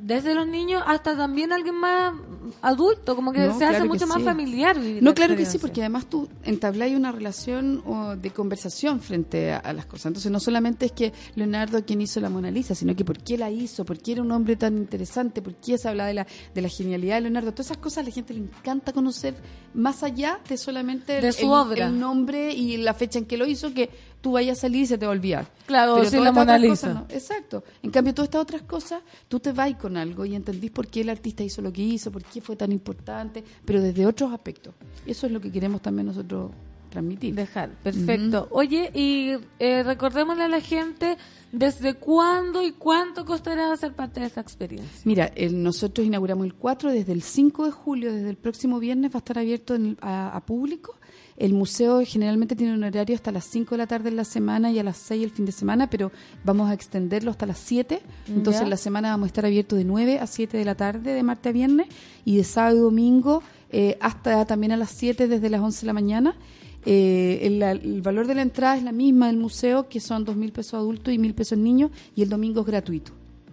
desde 0.00 0.34
los 0.34 0.48
niños 0.48 0.82
hasta 0.86 1.16
también 1.16 1.52
alguien 1.52 1.76
más 1.76 2.14
adulto, 2.62 3.14
como 3.14 3.32
que 3.32 3.40
No, 3.40 3.58
se 3.58 3.64
hace 3.64 3.74
claro 3.74 3.84
que 3.84 3.88
mucho 3.90 4.06
más 4.08 4.18
sí. 4.18 4.24
familiar. 4.24 4.76
vivir 4.76 5.02
No, 5.04 5.10
la 5.10 5.14
claro 5.14 5.36
que 5.36 5.46
sí, 5.46 5.58
porque 5.58 5.82
además 5.82 6.06
tú 6.06 6.28
entabláis 6.42 6.96
una 6.96 7.12
relación 7.12 7.80
o, 7.86 8.16
de 8.16 8.30
conversación 8.30 9.00
frente 9.00 9.52
a, 9.52 9.58
a 9.58 9.72
las 9.72 9.86
cosas. 9.86 10.06
Entonces, 10.06 10.32
no 10.32 10.40
solamente 10.40 10.86
es 10.86 10.92
que 10.92 11.12
Leonardo 11.36 11.84
quien 11.84 12.00
hizo 12.00 12.18
la 12.18 12.28
Mona 12.28 12.50
Lisa, 12.50 12.74
sino 12.74 12.96
que 12.96 13.04
por 13.04 13.18
qué 13.18 13.38
la 13.38 13.50
hizo, 13.50 13.84
por 13.84 13.98
qué 13.98 14.12
era 14.12 14.22
un 14.22 14.32
hombre 14.32 14.56
tan 14.56 14.76
interesante, 14.78 15.42
por 15.42 15.54
qué 15.54 15.78
se 15.78 15.88
habla 15.88 16.06
de 16.06 16.14
la, 16.14 16.26
de 16.54 16.60
la 16.60 16.68
genialidad 16.68 17.16
de 17.16 17.20
Leonardo. 17.20 17.52
Todas 17.52 17.66
esas 17.66 17.78
cosas 17.78 17.98
a 17.98 18.02
la 18.08 18.10
gente 18.10 18.34
le 18.34 18.40
encanta 18.40 18.92
conocer 18.92 19.36
más 19.74 20.02
allá 20.02 20.40
de 20.48 20.56
solamente 20.56 21.16
el, 21.16 21.22
De 21.22 21.32
su 21.32 21.46
el- 21.46 21.52
obra. 21.52 21.86
el 21.86 21.98
nombre 21.98 22.52
y 22.52 22.76
la 22.78 22.94
fecha 22.94 23.18
en 23.18 23.24
que 23.26 23.36
lo 23.36 23.46
hizo, 23.46 23.72
que 23.72 23.88
tú 24.20 24.32
vayas 24.32 24.58
a 24.58 24.60
salir 24.62 24.82
y 24.82 24.86
se 24.86 24.98
te 24.98 25.06
va 25.06 25.12
a 25.12 25.14
olvidar. 25.14 25.46
Claro, 25.66 25.94
Pero 25.96 26.10
todas 26.10 26.22
la 26.24 26.30
estas 26.30 26.34
Mona 26.46 26.58
Lisa. 26.58 26.70
cosas 26.70 26.94
no. 26.94 27.06
Exacto. 27.08 27.64
En 27.82 27.90
cambio, 27.90 28.12
todas 28.14 28.26
estas 28.28 28.42
otras 28.42 28.62
cosas, 28.62 29.02
tú 29.28 29.40
te 29.40 29.52
vas 29.52 29.74
con 29.76 29.96
algo 29.96 30.24
y 30.26 30.34
entendís 30.34 30.70
por 30.70 30.86
qué 30.88 31.00
el 31.02 31.08
artista 31.08 31.42
hizo 31.42 31.62
lo 31.62 31.72
que 31.72 31.82
hizo, 31.82 32.10
por 32.12 32.22
qué 32.24 32.40
fue 32.40 32.56
tan 32.56 32.70
importante, 32.72 33.42
pero 33.64 33.80
desde 33.80 34.04
otros 34.06 34.32
aspectos. 34.32 34.74
Eso 35.06 35.26
es 35.26 35.32
lo 35.32 35.40
que 35.40 35.50
queremos 35.50 35.80
también 35.80 36.06
nosotros 36.06 36.50
transmitir. 36.90 37.34
Dejar, 37.34 37.70
perfecto. 37.82 38.48
Oye, 38.50 38.90
y 38.92 39.36
eh, 39.60 39.82
recordémosle 39.84 40.42
a 40.44 40.48
la 40.48 40.60
gente 40.60 41.16
desde 41.52 41.94
cuándo 41.94 42.62
y 42.62 42.72
cuánto 42.72 43.24
costará 43.24 43.76
ser 43.76 43.92
parte 43.94 44.20
de 44.20 44.26
esta 44.26 44.40
experiencia. 44.40 45.00
Mira, 45.04 45.26
el- 45.34 45.62
nosotros 45.62 46.06
inauguramos 46.06 46.44
el 46.46 46.54
4, 46.54 46.92
desde 46.92 47.12
el 47.12 47.22
5 47.22 47.64
de 47.66 47.72
julio, 47.72 48.12
desde 48.12 48.30
el 48.30 48.36
próximo 48.36 48.78
viernes 48.78 49.10
va 49.10 49.16
a 49.16 49.18
estar 49.18 49.38
abierto 49.38 49.74
en 49.74 49.86
el- 49.86 49.98
a, 50.00 50.36
a 50.36 50.40
público. 50.46 50.94
El 51.36 51.54
museo 51.54 52.02
generalmente 52.04 52.54
tiene 52.54 52.74
un 52.74 52.84
horario 52.84 53.14
hasta 53.16 53.32
las 53.32 53.46
5 53.46 53.70
de 53.74 53.78
la 53.78 53.86
tarde 53.86 54.10
en 54.10 54.16
la 54.16 54.24
semana 54.24 54.70
y 54.70 54.78
a 54.78 54.84
las 54.84 54.98
6 54.98 55.24
el 55.24 55.30
fin 55.30 55.46
de 55.46 55.52
semana, 55.52 55.88
pero 55.88 56.12
vamos 56.44 56.68
a 56.70 56.74
extenderlo 56.74 57.30
hasta 57.30 57.46
las 57.46 57.58
7. 57.58 58.02
Entonces 58.28 58.60
en 58.62 58.70
la 58.70 58.76
semana 58.76 59.10
vamos 59.10 59.24
a 59.24 59.28
estar 59.28 59.46
abiertos 59.46 59.78
de 59.78 59.84
9 59.86 60.18
a 60.18 60.26
7 60.26 60.58
de 60.58 60.64
la 60.66 60.74
tarde, 60.74 61.14
de 61.14 61.22
martes 61.22 61.48
a 61.48 61.52
viernes, 61.52 61.86
y 62.26 62.36
de 62.36 62.44
sábado 62.44 62.76
y 62.76 62.80
domingo 62.80 63.42
eh, 63.70 63.96
hasta 64.00 64.44
también 64.44 64.72
a 64.72 64.76
las 64.76 64.90
7 64.90 65.28
desde 65.28 65.48
las 65.48 65.60
11 65.62 65.80
de 65.80 65.86
la 65.86 65.92
mañana. 65.94 66.34
Eh, 66.86 67.40
el, 67.42 67.62
el 67.62 68.02
valor 68.02 68.26
de 68.26 68.34
la 68.34 68.42
entrada 68.42 68.76
es 68.76 68.82
la 68.82 68.92
misma 68.92 69.26
del 69.26 69.36
museo, 69.36 69.88
que 69.88 70.00
son 70.00 70.24
dos 70.24 70.36
mil 70.36 70.52
pesos 70.52 70.74
adultos 70.74 71.12
y 71.12 71.18
mil 71.18 71.34
pesos 71.34 71.58
niños, 71.58 71.90
y 72.14 72.22
el 72.22 72.28
domingo 72.28 72.60
es 72.60 72.66
gratuito. 72.66 73.12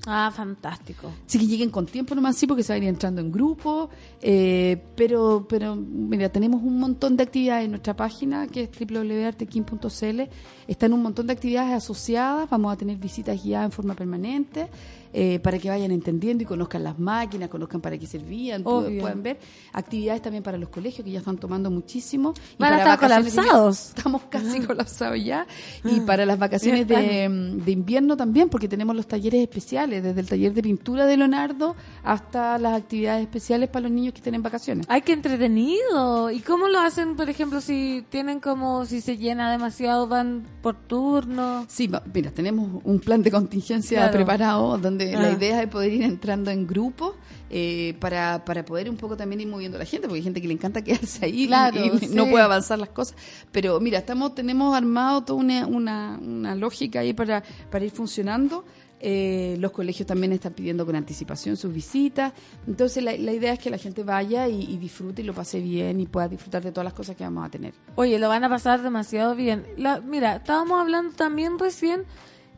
Ah, 0.09 0.31
fantástico. 0.33 1.11
Así 1.27 1.37
que 1.37 1.45
lleguen 1.45 1.69
con 1.69 1.85
tiempo 1.85 2.15
nomás, 2.15 2.37
sí, 2.37 2.47
porque 2.47 2.63
se 2.63 2.71
van 2.71 2.81
a 2.81 2.85
ir 2.85 2.89
entrando 2.89 3.19
en 3.19 3.29
grupo. 3.29 3.89
eh, 4.21 4.81
pero, 4.95 5.45
pero, 5.49 5.75
mira, 5.75 6.29
tenemos 6.29 6.63
un 6.63 6.79
montón 6.79 7.17
de 7.17 7.23
actividades 7.23 7.65
en 7.65 7.71
nuestra 7.71 7.93
página, 7.93 8.47
que 8.47 8.63
es 8.63 8.69
www.artequín.cl. 8.71 10.21
Están 10.65 10.93
un 10.93 11.01
montón 11.01 11.27
de 11.27 11.33
actividades 11.33 11.73
asociadas. 11.73 12.49
Vamos 12.49 12.71
a 12.71 12.77
tener 12.77 12.95
visitas 12.97 13.43
guiadas 13.43 13.65
en 13.65 13.71
forma 13.73 13.95
permanente 13.95 14.69
eh, 15.13 15.39
para 15.39 15.57
que 15.59 15.69
vayan 15.69 15.91
entendiendo 15.91 16.43
y 16.43 16.45
conozcan 16.45 16.83
las 16.83 16.97
máquinas, 16.99 17.49
conozcan 17.49 17.81
para 17.81 17.97
qué 17.97 18.05
servían, 18.07 18.61
Obvio. 18.65 19.01
puedan 19.01 19.23
ver. 19.23 19.39
Actividades 19.73 20.21
también 20.21 20.43
para 20.43 20.57
los 20.57 20.69
colegios, 20.69 21.03
que 21.05 21.11
ya 21.11 21.19
están 21.19 21.37
tomando 21.37 21.69
muchísimo. 21.71 22.33
Y 22.57 22.61
Van 22.61 22.73
a 22.73 22.77
para 22.77 22.93
estar 22.93 23.09
colapsados. 23.09 23.89
Estamos 23.89 24.21
casi 24.29 24.59
colapsados 24.61 25.23
ya. 25.23 25.45
Y 25.83 25.99
para 26.01 26.25
las 26.25 26.37
vacaciones 26.39 26.87
de, 26.87 27.29
de 27.63 27.71
invierno 27.71 28.15
también, 28.17 28.49
porque 28.49 28.67
tenemos 28.67 28.95
los 28.95 29.07
talleres 29.07 29.41
especiales, 29.41 30.03
desde 30.03 30.19
el 30.19 30.27
taller 30.27 30.53
de 30.53 30.61
pintura 30.61 31.05
de 31.05 31.17
Leonardo 31.17 31.75
hasta 32.03 32.57
las 32.57 32.73
actividades 32.77 33.21
especiales 33.23 33.69
para 33.69 33.83
los 33.83 33.91
niños 33.91 34.13
que 34.13 34.19
estén 34.19 34.35
en 34.35 34.43
vacaciones. 34.43 34.85
Ay, 34.89 35.01
qué 35.01 35.13
entretenido. 35.13 36.31
¿Y 36.31 36.39
cómo 36.41 36.67
lo 36.67 36.79
hacen, 36.79 37.15
por 37.15 37.29
ejemplo, 37.29 37.61
si 37.61 38.05
tienen 38.09 38.39
como, 38.39 38.85
si 38.85 39.01
se 39.01 39.17
llena 39.17 39.51
demasiado, 39.51 40.07
van 40.07 40.45
por 40.61 40.75
turno? 40.75 41.65
Sí, 41.67 41.89
mira, 42.13 42.31
tenemos 42.31 42.81
un 42.83 42.99
plan 42.99 43.21
de 43.23 43.31
contingencia 43.31 43.97
Claro. 43.99 44.13
preparado 44.13 44.77
donde 44.77 44.96
Ah. 45.15 45.21
la 45.21 45.31
idea 45.31 45.61
es 45.61 45.67
poder 45.69 45.91
ir 45.93 46.03
entrando 46.03 46.51
en 46.51 46.65
grupos 46.67 47.15
eh, 47.49 47.95
para, 47.99 48.43
para 48.43 48.65
poder 48.65 48.89
un 48.89 48.97
poco 48.97 49.15
también 49.15 49.39
ir 49.41 49.47
moviendo 49.47 49.77
a 49.77 49.79
la 49.79 49.85
gente, 49.85 50.07
porque 50.07 50.17
hay 50.19 50.23
gente 50.23 50.41
que 50.41 50.47
le 50.47 50.53
encanta 50.53 50.83
quedarse 50.83 51.25
ahí 51.25 51.43
y- 51.43 51.47
Claro, 51.47 51.83
y, 51.85 51.99
sí. 51.99 52.09
no 52.13 52.27
puede 52.29 52.43
avanzar 52.43 52.77
las 52.79 52.89
cosas. 52.89 53.15
Pero 53.51 53.79
mira, 53.79 53.99
estamos 53.99 54.35
tenemos 54.35 54.75
armado 54.75 55.23
toda 55.23 55.39
una, 55.39 55.65
una, 55.67 56.17
una 56.21 56.55
lógica 56.55 56.99
ahí 56.99 57.13
para, 57.13 57.43
para 57.71 57.85
ir 57.85 57.91
funcionando. 57.91 58.65
Eh, 58.99 59.55
los 59.59 59.71
colegios 59.73 60.07
también 60.07 60.33
están 60.33 60.53
pidiendo 60.53 60.83
con 60.83 60.95
anticipación 60.95 61.55
sus 61.55 61.71
visitas. 61.71 62.33
Entonces 62.65 63.03
la, 63.03 63.15
la 63.15 63.31
idea 63.31 63.53
es 63.53 63.59
que 63.59 63.69
la 63.69 63.77
gente 63.77 64.03
vaya 64.03 64.47
y, 64.47 64.59
y 64.63 64.77
disfrute 64.77 65.21
y 65.21 65.25
lo 65.25 65.35
pase 65.35 65.59
bien 65.59 65.99
y 65.99 66.07
pueda 66.07 66.27
disfrutar 66.27 66.63
de 66.63 66.71
todas 66.71 66.85
las 66.85 66.93
cosas 66.95 67.15
que 67.15 67.23
vamos 67.23 67.45
a 67.45 67.49
tener. 67.49 67.73
Oye, 67.95 68.17
lo 68.17 68.27
van 68.27 68.43
a 68.43 68.49
pasar 68.49 68.81
demasiado 68.81 69.35
bien. 69.35 69.63
La- 69.77 70.01
mira, 70.01 70.37
estábamos 70.37 70.81
hablando 70.81 71.13
también 71.15 71.59
recién 71.59 72.05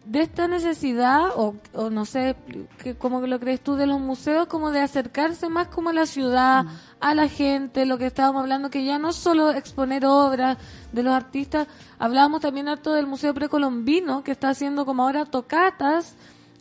de 0.06 0.22
esta 0.22 0.48
necesidad, 0.48 1.30
o, 1.36 1.56
o 1.74 1.90
no 1.90 2.06
sé, 2.06 2.36
que, 2.82 2.96
¿cómo 2.96 3.22
lo 3.22 3.40
crees 3.40 3.62
tú, 3.62 3.76
de 3.76 3.86
los 3.86 4.00
museos, 4.00 4.48
como 4.48 4.72
de 4.72 4.82
acercarse 4.82 5.50
más 5.50 5.68
como 5.68 5.90
a 5.90 5.94
la 5.94 6.06
ciudad, 6.06 6.66
a 7.00 7.14
la 7.14 7.28
gente, 7.28 7.86
lo 7.86 7.98
que 7.98 8.08
estábamos 8.08 8.42
hablando, 8.42 8.70
que 8.70 8.86
ya 8.86 8.98
no 8.98 9.14
solo 9.14 9.52
exponer 9.52 10.06
obras 10.06 10.58
de 10.92 11.04
los 11.04 11.14
artistas, 11.14 11.68
hablábamos 12.00 12.42
también 12.42 12.68
harto 12.68 12.94
del 12.94 13.08
Museo 13.08 13.34
Precolombino, 13.34 14.24
que 14.24 14.32
está 14.32 14.50
haciendo 14.50 14.86
como 14.86 15.04
ahora 15.04 15.26
tocatas, 15.26 16.16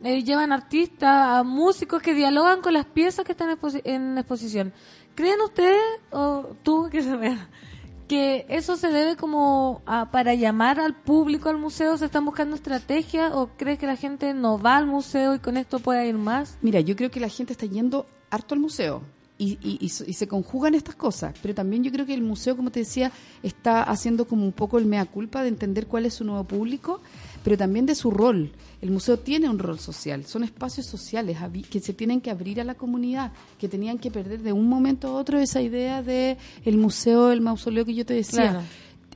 eh, 0.05 0.23
llevan 0.23 0.53
artistas, 0.53 1.39
a 1.39 1.43
músicos 1.43 2.03
que 2.03 2.15
dialogan 2.15 2.61
con 2.61 2.73
las 2.73 2.87
piezas 2.87 3.25
que 3.25 3.33
están 3.33 3.59
en 3.85 4.19
exposición. 4.19 4.73
¿Creen 5.15 5.41
ustedes, 5.41 5.83
o 6.13 6.55
tú 6.63 6.89
que 6.93 7.03
se 7.03 7.17
vea, 7.17 7.49
que 8.09 8.47
eso 8.49 8.77
se 8.77 8.89
debe 8.89 9.17
como 9.17 9.83
a- 9.87 10.11
para 10.11 10.35
llamar 10.35 10.81
al 10.81 10.95
público 10.97 11.49
al 11.49 11.59
museo? 11.59 11.97
¿Se 11.99 12.07
están 12.07 12.25
buscando 12.25 12.57
estrategias 12.57 13.33
o 13.35 13.51
crees 13.57 13.79
que 13.79 13.87
la 13.87 13.97
gente 13.97 14.35
no 14.35 14.59
va 14.59 14.77
al 14.77 14.87
museo 14.87 15.35
y 15.35 15.39
con 15.39 15.57
esto 15.57 15.79
puede 15.79 16.09
ir 16.09 16.17
más? 16.17 16.59
Mira, 16.63 16.81
yo 16.81 16.97
creo 16.97 17.11
que 17.11 17.21
la 17.21 17.29
gente 17.29 17.53
está 17.53 17.67
yendo 17.67 18.07
harto 18.31 18.55
al 18.55 18.61
museo. 18.61 19.03
Y, 19.41 19.57
y- 19.63 19.79
y 19.81 19.85
y 19.87 20.13
se 20.15 20.27
conjugan 20.27 20.75
estas 20.75 20.97
cosas, 20.97 21.33
pero 21.41 21.55
también 21.55 21.85
yo 21.85 21.93
creo 21.93 22.05
que 22.05 22.13
el 22.15 22.23
museo, 22.23 22.57
como 22.57 22.73
te 22.73 22.81
decía, 22.81 23.13
está 23.45 23.85
haciendo 23.85 24.27
como 24.27 24.45
un 24.45 24.51
poco 24.53 24.79
el 24.79 24.87
mea 24.87 25.05
culpa 25.07 25.43
de 25.45 25.49
entender 25.49 25.87
cuál 25.87 26.07
es 26.07 26.15
su 26.15 26.25
nuevo 26.25 26.43
público, 26.43 27.01
pero 27.45 27.57
también 27.57 27.87
de 27.87 27.95
su 27.95 28.11
rol. 28.11 28.51
El 28.81 28.91
museo 28.91 29.19
tiene 29.19 29.49
un 29.49 29.59
rol 29.59 29.79
social, 29.81 30.25
son 30.25 30.45
espacios 30.45 30.87
sociales 30.87 31.37
que 31.69 31.81
se 31.81 31.93
tienen 31.95 32.21
que 32.21 32.31
abrir 32.31 32.61
a 32.61 32.65
la 32.65 32.75
comunidad, 32.75 33.33
que 33.59 33.69
tenían 33.69 33.99
que 33.99 34.11
perder 34.11 34.41
de 34.43 34.53
un 34.53 34.69
momento 34.69 35.09
a 35.09 35.13
otro 35.15 35.39
esa 35.39 35.61
idea 35.61 36.03
de 36.03 36.37
el 36.65 36.79
museo, 36.79 37.33
el 37.33 37.41
mausoleo 37.41 37.85
que 37.85 37.95
yo 37.95 38.07
te 38.07 38.15
decía 38.15 38.51
Claro. 38.51 38.61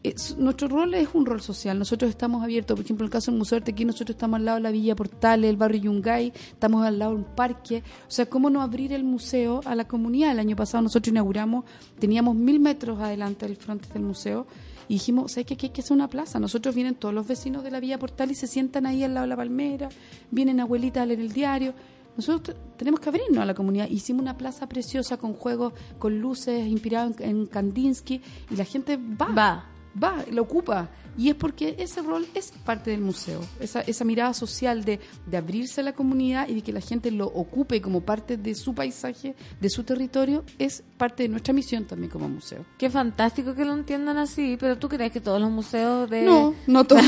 es- 0.02 0.36
nuestro 0.36 0.66
rol 0.66 0.94
es 0.94 1.08
un 1.14 1.24
rol 1.26 1.40
social. 1.40 1.78
Nosotros 1.78 2.10
estamos 2.10 2.42
abiertos, 2.42 2.74
por 2.76 2.84
ejemplo, 2.84 3.04
en 3.04 3.06
el 3.06 3.12
caso 3.12 3.30
del 3.30 3.38
Museo 3.38 3.54
de 3.56 3.60
Artequín, 3.62 3.86
nosotros 3.86 4.16
estamos 4.16 4.38
al 4.38 4.46
lado 4.46 4.56
de 4.56 4.62
la 4.62 4.72
Villa 4.72 4.96
Portales, 4.96 5.48
el 5.48 5.56
barrio 5.56 5.82
Yungay, 5.82 6.32
estamos 6.52 6.84
al 6.84 6.98
lado 6.98 7.12
de 7.12 7.18
un 7.18 7.24
parque. 7.36 7.84
O 8.08 8.10
sea, 8.10 8.26
¿cómo 8.26 8.50
no 8.50 8.62
abrir 8.62 8.92
el 8.92 9.04
museo 9.04 9.60
a 9.64 9.76
la 9.76 9.86
comunidad? 9.86 10.32
El 10.32 10.40
año 10.40 10.56
pasado 10.56 10.82
nosotros 10.82 11.12
inauguramos, 11.12 11.64
teníamos 12.00 12.34
mil 12.34 12.58
metros 12.58 12.98
adelante 12.98 13.46
del 13.46 13.54
frente 13.56 13.88
del 13.92 14.02
museo 14.02 14.44
y 14.88 14.94
dijimos, 14.94 15.32
¿sabes 15.32 15.46
qué? 15.46 15.56
Que 15.56 15.66
hay 15.66 15.72
que 15.72 15.82
una 15.92 16.08
plaza. 16.08 16.38
Nosotros 16.38 16.74
vienen 16.74 16.94
todos 16.94 17.14
los 17.14 17.26
vecinos 17.26 17.62
de 17.64 17.70
la 17.70 17.80
Villa 17.80 17.98
Portal 17.98 18.30
y 18.30 18.34
se 18.34 18.46
sientan 18.46 18.86
ahí 18.86 19.04
al 19.04 19.14
lado 19.14 19.24
de 19.24 19.28
la 19.28 19.36
palmera, 19.36 19.88
vienen 20.30 20.60
abuelitas 20.60 21.02
a 21.02 21.06
leer 21.06 21.20
el 21.20 21.32
diario. 21.32 21.74
Nosotros 22.16 22.56
tenemos 22.76 23.00
que 23.00 23.08
abrirnos 23.08 23.38
a 23.38 23.46
la 23.46 23.54
comunidad. 23.54 23.88
Hicimos 23.88 24.22
una 24.22 24.36
plaza 24.36 24.68
preciosa 24.68 25.16
con 25.16 25.34
juegos, 25.34 25.72
con 25.98 26.20
luces, 26.20 26.66
inspirados 26.66 27.18
en, 27.20 27.28
en 27.28 27.46
Kandinsky 27.46 28.20
y 28.50 28.56
la 28.56 28.64
gente 28.64 28.98
va. 28.98 29.26
Va. 29.26 29.71
Va, 30.00 30.24
lo 30.30 30.42
ocupa. 30.42 30.88
Y 31.16 31.28
es 31.28 31.34
porque 31.34 31.76
ese 31.78 32.00
rol 32.00 32.26
es 32.34 32.52
parte 32.64 32.90
del 32.90 33.00
museo. 33.00 33.40
Esa, 33.60 33.80
esa 33.82 34.04
mirada 34.04 34.32
social 34.32 34.84
de, 34.84 34.98
de 35.26 35.36
abrirse 35.36 35.82
a 35.82 35.84
la 35.84 35.92
comunidad 35.92 36.48
y 36.48 36.54
de 36.54 36.62
que 36.62 36.72
la 36.72 36.80
gente 36.80 37.10
lo 37.10 37.26
ocupe 37.26 37.82
como 37.82 38.00
parte 38.00 38.36
de 38.38 38.54
su 38.54 38.74
paisaje, 38.74 39.34
de 39.60 39.70
su 39.70 39.84
territorio, 39.84 40.44
es 40.58 40.82
parte 40.96 41.24
de 41.24 41.28
nuestra 41.28 41.52
misión 41.52 41.84
también 41.84 42.10
como 42.10 42.28
museo. 42.28 42.64
Qué 42.78 42.88
fantástico 42.88 43.54
que 43.54 43.64
lo 43.64 43.74
entiendan 43.74 44.16
así, 44.16 44.56
pero 44.58 44.78
¿tú 44.78 44.88
crees 44.88 45.12
que 45.12 45.20
todos 45.20 45.40
los 45.40 45.50
museos 45.50 46.08
de... 46.08 46.22
No, 46.22 46.54
no 46.66 46.84
todos. 46.86 47.04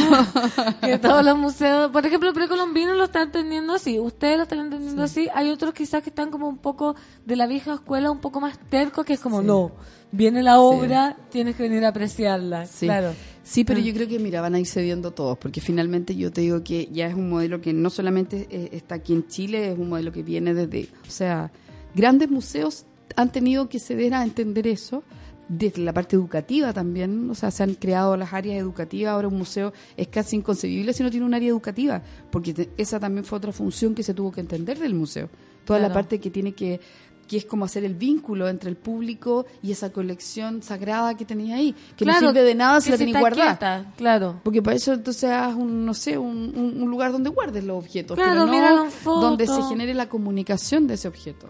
que 0.82 0.98
todos 0.98 1.24
los 1.24 1.38
museos, 1.38 1.90
por 1.90 2.04
ejemplo, 2.04 2.28
el 2.28 2.34
precolombino 2.34 2.94
lo 2.94 3.04
están 3.04 3.22
entendiendo 3.22 3.72
así, 3.72 3.98
ustedes 3.98 4.36
lo 4.36 4.42
están 4.42 4.58
entendiendo 4.58 5.02
así, 5.02 5.28
hay 5.34 5.48
otros 5.48 5.72
quizás 5.72 6.02
que 6.02 6.10
están 6.10 6.30
como 6.30 6.46
un 6.48 6.58
poco 6.58 6.94
de 7.24 7.36
la 7.36 7.46
vieja 7.46 7.74
escuela, 7.74 8.10
un 8.10 8.20
poco 8.20 8.40
más 8.40 8.58
tercos, 8.68 9.06
que 9.06 9.14
es 9.14 9.20
como, 9.20 9.42
no, 9.42 9.72
viene 10.14 10.42
la 10.42 10.60
obra, 10.60 11.16
tienes 11.30 11.56
que 11.56 11.64
venir 11.64 11.84
a 11.84 11.88
apreciarla, 11.88 12.66
Sí. 12.66 12.86
claro. 12.86 13.12
Sí, 13.42 13.64
pero 13.64 13.78
Ah. 13.78 13.82
yo 13.82 13.92
creo 13.92 14.08
que, 14.08 14.18
mira, 14.18 14.40
van 14.40 14.54
a 14.54 14.60
ir 14.60 14.66
cediendo 14.66 15.10
todos, 15.10 15.36
porque 15.38 15.60
finalmente 15.60 16.16
yo 16.16 16.30
te 16.32 16.40
digo 16.40 16.62
que 16.64 16.88
ya 16.90 17.06
es 17.06 17.14
un 17.14 17.28
modelo 17.28 17.60
que 17.60 17.72
no 17.74 17.90
solamente 17.90 18.48
está 18.74 18.94
aquí 18.96 19.12
en 19.12 19.26
Chile, 19.28 19.72
es 19.72 19.78
un 19.78 19.88
modelo 19.90 20.12
que 20.12 20.22
viene 20.22 20.54
desde, 20.54 20.88
o 21.06 21.10
sea, 21.10 21.50
grandes 21.94 22.30
museos 22.30 22.86
han 23.16 23.30
tenido 23.32 23.68
que 23.68 23.78
ceder 23.78 24.14
a 24.14 24.22
entender 24.24 24.66
eso, 24.66 25.02
desde 25.46 25.82
la 25.82 25.92
parte 25.92 26.16
educativa 26.16 26.72
también, 26.72 27.28
o 27.28 27.34
sea, 27.34 27.50
se 27.50 27.62
han 27.62 27.74
creado 27.74 28.16
las 28.16 28.32
áreas 28.32 28.56
educativas, 28.58 29.12
ahora 29.12 29.28
un 29.28 29.36
museo 29.36 29.74
es 29.94 30.08
casi 30.08 30.36
inconcebible 30.36 30.94
si 30.94 31.02
no 31.02 31.10
tiene 31.10 31.26
un 31.26 31.34
área 31.34 31.50
educativa, 31.50 32.00
porque 32.30 32.54
te- 32.54 32.70
esa 32.78 32.98
también 32.98 33.26
fue 33.26 33.36
otra 33.36 33.52
función 33.52 33.94
que 33.94 34.02
se 34.02 34.14
tuvo 34.14 34.32
que 34.32 34.40
entender 34.40 34.78
del 34.78 34.94
museo, 34.94 35.28
toda 35.66 35.80
la 35.80 35.92
parte 35.92 36.18
que 36.18 36.30
tiene 36.30 36.52
que 36.54 36.80
que 37.26 37.36
es 37.38 37.44
como 37.44 37.64
hacer 37.64 37.84
el 37.84 37.94
vínculo 37.94 38.48
entre 38.48 38.70
el 38.70 38.76
público 38.76 39.46
y 39.62 39.72
esa 39.72 39.90
colección 39.90 40.62
sagrada 40.62 41.16
que 41.16 41.24
tenía 41.24 41.56
ahí, 41.56 41.74
que 41.96 42.04
Claro, 42.04 42.20
no 42.20 42.28
sirve 42.28 42.42
de 42.42 42.54
nada 42.54 42.80
si 42.80 42.90
la 42.90 42.98
tenés 42.98 43.18
guardada. 43.18 43.92
claro. 43.96 44.40
Porque 44.44 44.60
para 44.62 44.76
eso 44.76 44.92
entonces 44.92 45.30
haz 45.30 45.54
un, 45.54 45.84
no 45.86 45.94
sé, 45.94 46.16
un, 46.18 46.52
un- 46.56 46.82
un 46.82 46.90
lugar 46.90 47.12
donde 47.12 47.30
guardes 47.30 47.64
los 47.64 47.78
objetos, 47.84 48.16
Claro, 48.16 48.46
pero 48.50 48.76
no 48.84 48.90
foto. 48.90 49.20
donde 49.20 49.46
se 49.46 49.62
genere 49.64 49.94
la 49.94 50.08
comunicación 50.08 50.86
de 50.86 50.94
ese 50.94 51.08
objeto. 51.08 51.48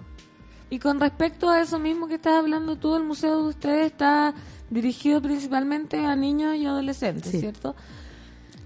Y 0.71 0.79
con 0.79 0.99
respecto 0.99 1.51
a 1.51 1.61
eso 1.61 1.79
mismo 1.79 2.09
que 2.09 2.15
estás 2.15 2.35
hablando 2.39 2.77
tú, 2.77 2.97
el 2.97 3.05
museo 3.05 3.43
de 3.43 3.49
ustedes 3.51 3.87
está 3.87 4.35
dirigido 4.71 5.21
principalmente 5.23 6.05
a 6.05 6.17
niños 6.17 6.57
y 6.57 6.67
adolescentes, 6.67 7.31
Sí. 7.31 7.41
¿cierto? 7.41 7.77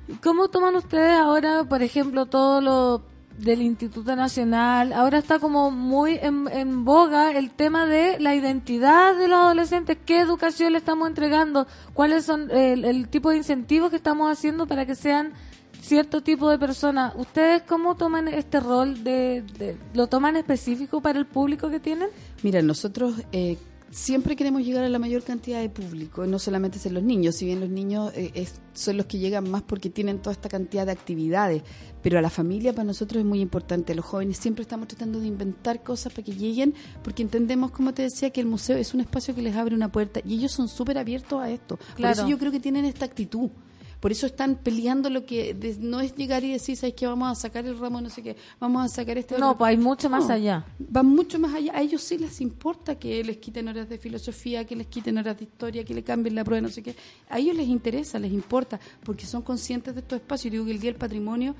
¿Y 0.06 0.12
¿Cómo 0.14 0.48
toman 0.48 0.74
ustedes 0.76 1.12
ahora, 1.18 1.64
por 1.64 1.82
ejemplo, 1.82 2.24
todo 2.26 2.60
lo 2.62 3.02
del 3.39 3.62
Instituto 3.62 4.15
Nacional? 4.16 4.93
Ahora 4.93 5.19
está 5.19 5.39
como 5.39 5.70
muy 5.70 6.19
en, 6.20 6.85
boga 6.85 7.32
el 7.32 7.51
tema 7.51 7.86
de 7.86 8.19
la 8.20 8.35
identidad 8.35 9.16
de 9.16 9.28
los 9.28 9.39
adolescentes. 9.39 9.97
¿Qué 10.05 10.20
educación 10.20 10.73
le 10.73 10.78
estamos 10.78 11.09
entregando? 11.09 11.66
¿Cuáles 11.94 12.24
son 12.24 12.51
el, 12.51 12.85
el 12.85 13.09
tipo 13.09 13.31
de 13.31 13.36
incentivos 13.39 13.90
que 13.90 13.97
estamos 13.97 14.31
haciendo 14.31 14.66
para 14.66 14.85
que 14.86 14.94
sean 14.94 15.32
cierto 15.81 16.20
tipo 16.23 16.51
de 16.51 16.59
personas? 16.59 17.15
¿Ustedes 17.16 17.62
cómo 17.62 17.97
toman 17.97 18.28
este 18.28 18.60
rol? 18.60 19.05
de- 19.05 19.44
¿Lo 19.94 20.06
toman 20.09 20.36
específico 20.36 21.01
para 21.01 21.19
el 21.19 21.27
público 21.27 21.70
que 21.70 21.81
tienen? 21.81 22.09
Mira, 22.43 22.60
nosotros 22.62 23.15
eh, 23.32 23.56
siempre 23.90 24.36
queremos 24.36 24.62
llegar 24.65 24.85
a 24.85 24.89
la 24.89 24.98
mayor 24.98 25.23
cantidad 25.23 25.60
de 25.60 25.70
público, 25.70 26.27
no 26.27 26.39
solamente 26.39 26.78
ser 26.78 26.93
los 26.93 27.02
niños, 27.02 27.36
si 27.36 27.47
bien 27.47 27.60
los 27.60 27.70
niños 27.70 28.12
eh, 28.15 28.31
es- 28.35 28.60
son 28.74 28.97
los 28.97 29.06
que 29.06 29.19
llegan 29.19 29.51
más 29.51 29.62
porque 29.62 29.90
tienen 29.90 30.19
toda 30.19 30.32
esta 30.32 30.48
cantidad 30.48 30.86
de 30.86 30.93
actividades, 30.93 31.62
pero 32.02 32.19
a 32.19 32.23
la 32.23 32.31
familia 32.31 32.73
para 32.73 32.85
nosotros 32.85 33.20
es 33.20 33.27
muy 33.27 33.40
importante. 33.40 33.94
Los 33.94 34.05
jóvenes 34.05 34.36
siempre 34.36 34.62
estamos 34.62 34.89
tratando 34.89 35.20
de 35.20 35.27
inventar 35.27 35.82
cosas 35.82 36.12
para 36.12 36.24
que 36.24 36.32
lleguen, 36.35 36.74
porque 37.02 37.23
entendemos, 37.23 37.70
como 37.70 37.93
te 37.94 38.02
decía, 38.02 38.31
que 38.31 38.40
el 38.40 38.47
museo 38.47 38.77
es 38.77 38.94
un 38.94 39.01
espacio 39.01 39.35
que 39.35 39.43
les 39.43 39.56
abre 39.56 39.74
una 39.74 39.90
puerta 39.90 40.20
y 40.24 40.35
ellos 40.35 40.52
son 40.52 40.69
súper 40.69 40.98
abiertos 40.98 41.40
a 41.40 41.51
esto. 41.51 41.77
Por 41.77 42.05
eso 42.12 42.28
yo 42.28 42.39
creo 42.39 42.52
que 42.52 42.60
tienen 42.60 42.85
esta 42.85 43.05
actitud. 43.06 43.51
Por 44.01 44.12
eso 44.12 44.27
están 44.27 44.55
peleando 44.57 45.11
lo 45.11 45.27
que 45.27 45.55
de- 45.55 45.77
no 45.81 46.01
es 46.01 46.15
llegar 46.15 46.45
y 46.45 46.53
decir, 46.53 46.77
¿sabes 46.77 46.95
qué? 46.95 47.07
Vamos 47.07 47.31
a 47.31 47.35
sacar 47.35 47.66
el 47.66 47.77
ramo, 47.79 48.01
no 48.01 48.09
sé 48.11 48.23
qué, 48.23 48.37
vamos 48.61 48.85
a 48.85 48.89
sacar 48.95 49.19
este 49.19 49.37
No, 49.39 49.47
otro". 49.49 49.59
pues 49.59 49.69
hay 49.70 49.77
mucho 49.77 50.09
más 50.09 50.29
No, 50.29 50.35
allá. 50.35 50.65
Van 50.79 51.07
mucho 51.07 51.39
más 51.41 51.53
allá. 51.55 51.73
A 51.75 51.81
ellos 51.83 52.03
sí 52.03 52.16
les 52.16 52.41
importa 52.41 52.97
que 52.97 53.25
les 53.25 53.39
quiten 53.39 53.66
horas 53.66 53.89
de 53.89 53.99
filosofía, 53.99 54.65
que 54.65 54.77
les 54.77 54.87
quiten 54.87 55.19
horas 55.19 55.37
de 55.37 55.45
historia, 55.45 55.85
que 55.85 55.95
le 55.95 56.05
cambien 56.05 56.35
la 56.37 56.45
prueba, 56.45 56.61
no 56.61 56.69
sé 56.69 56.83
qué. 56.83 56.95
A 57.29 57.39
ellos 57.41 57.57
les 57.57 57.66
interesa, 57.66 58.19
les 58.20 58.33
importa, 58.33 58.79
porque 59.03 59.27
son 59.27 59.43
conscientes 59.43 59.95
de 59.95 60.01
estos 60.01 60.20
espacios. 60.20 60.47
Y 60.47 60.51
digo 60.51 60.65
que 60.65 60.70
el 60.73 60.79
Día 60.81 60.91
del 60.93 60.99
Patrimonio, 61.01 61.57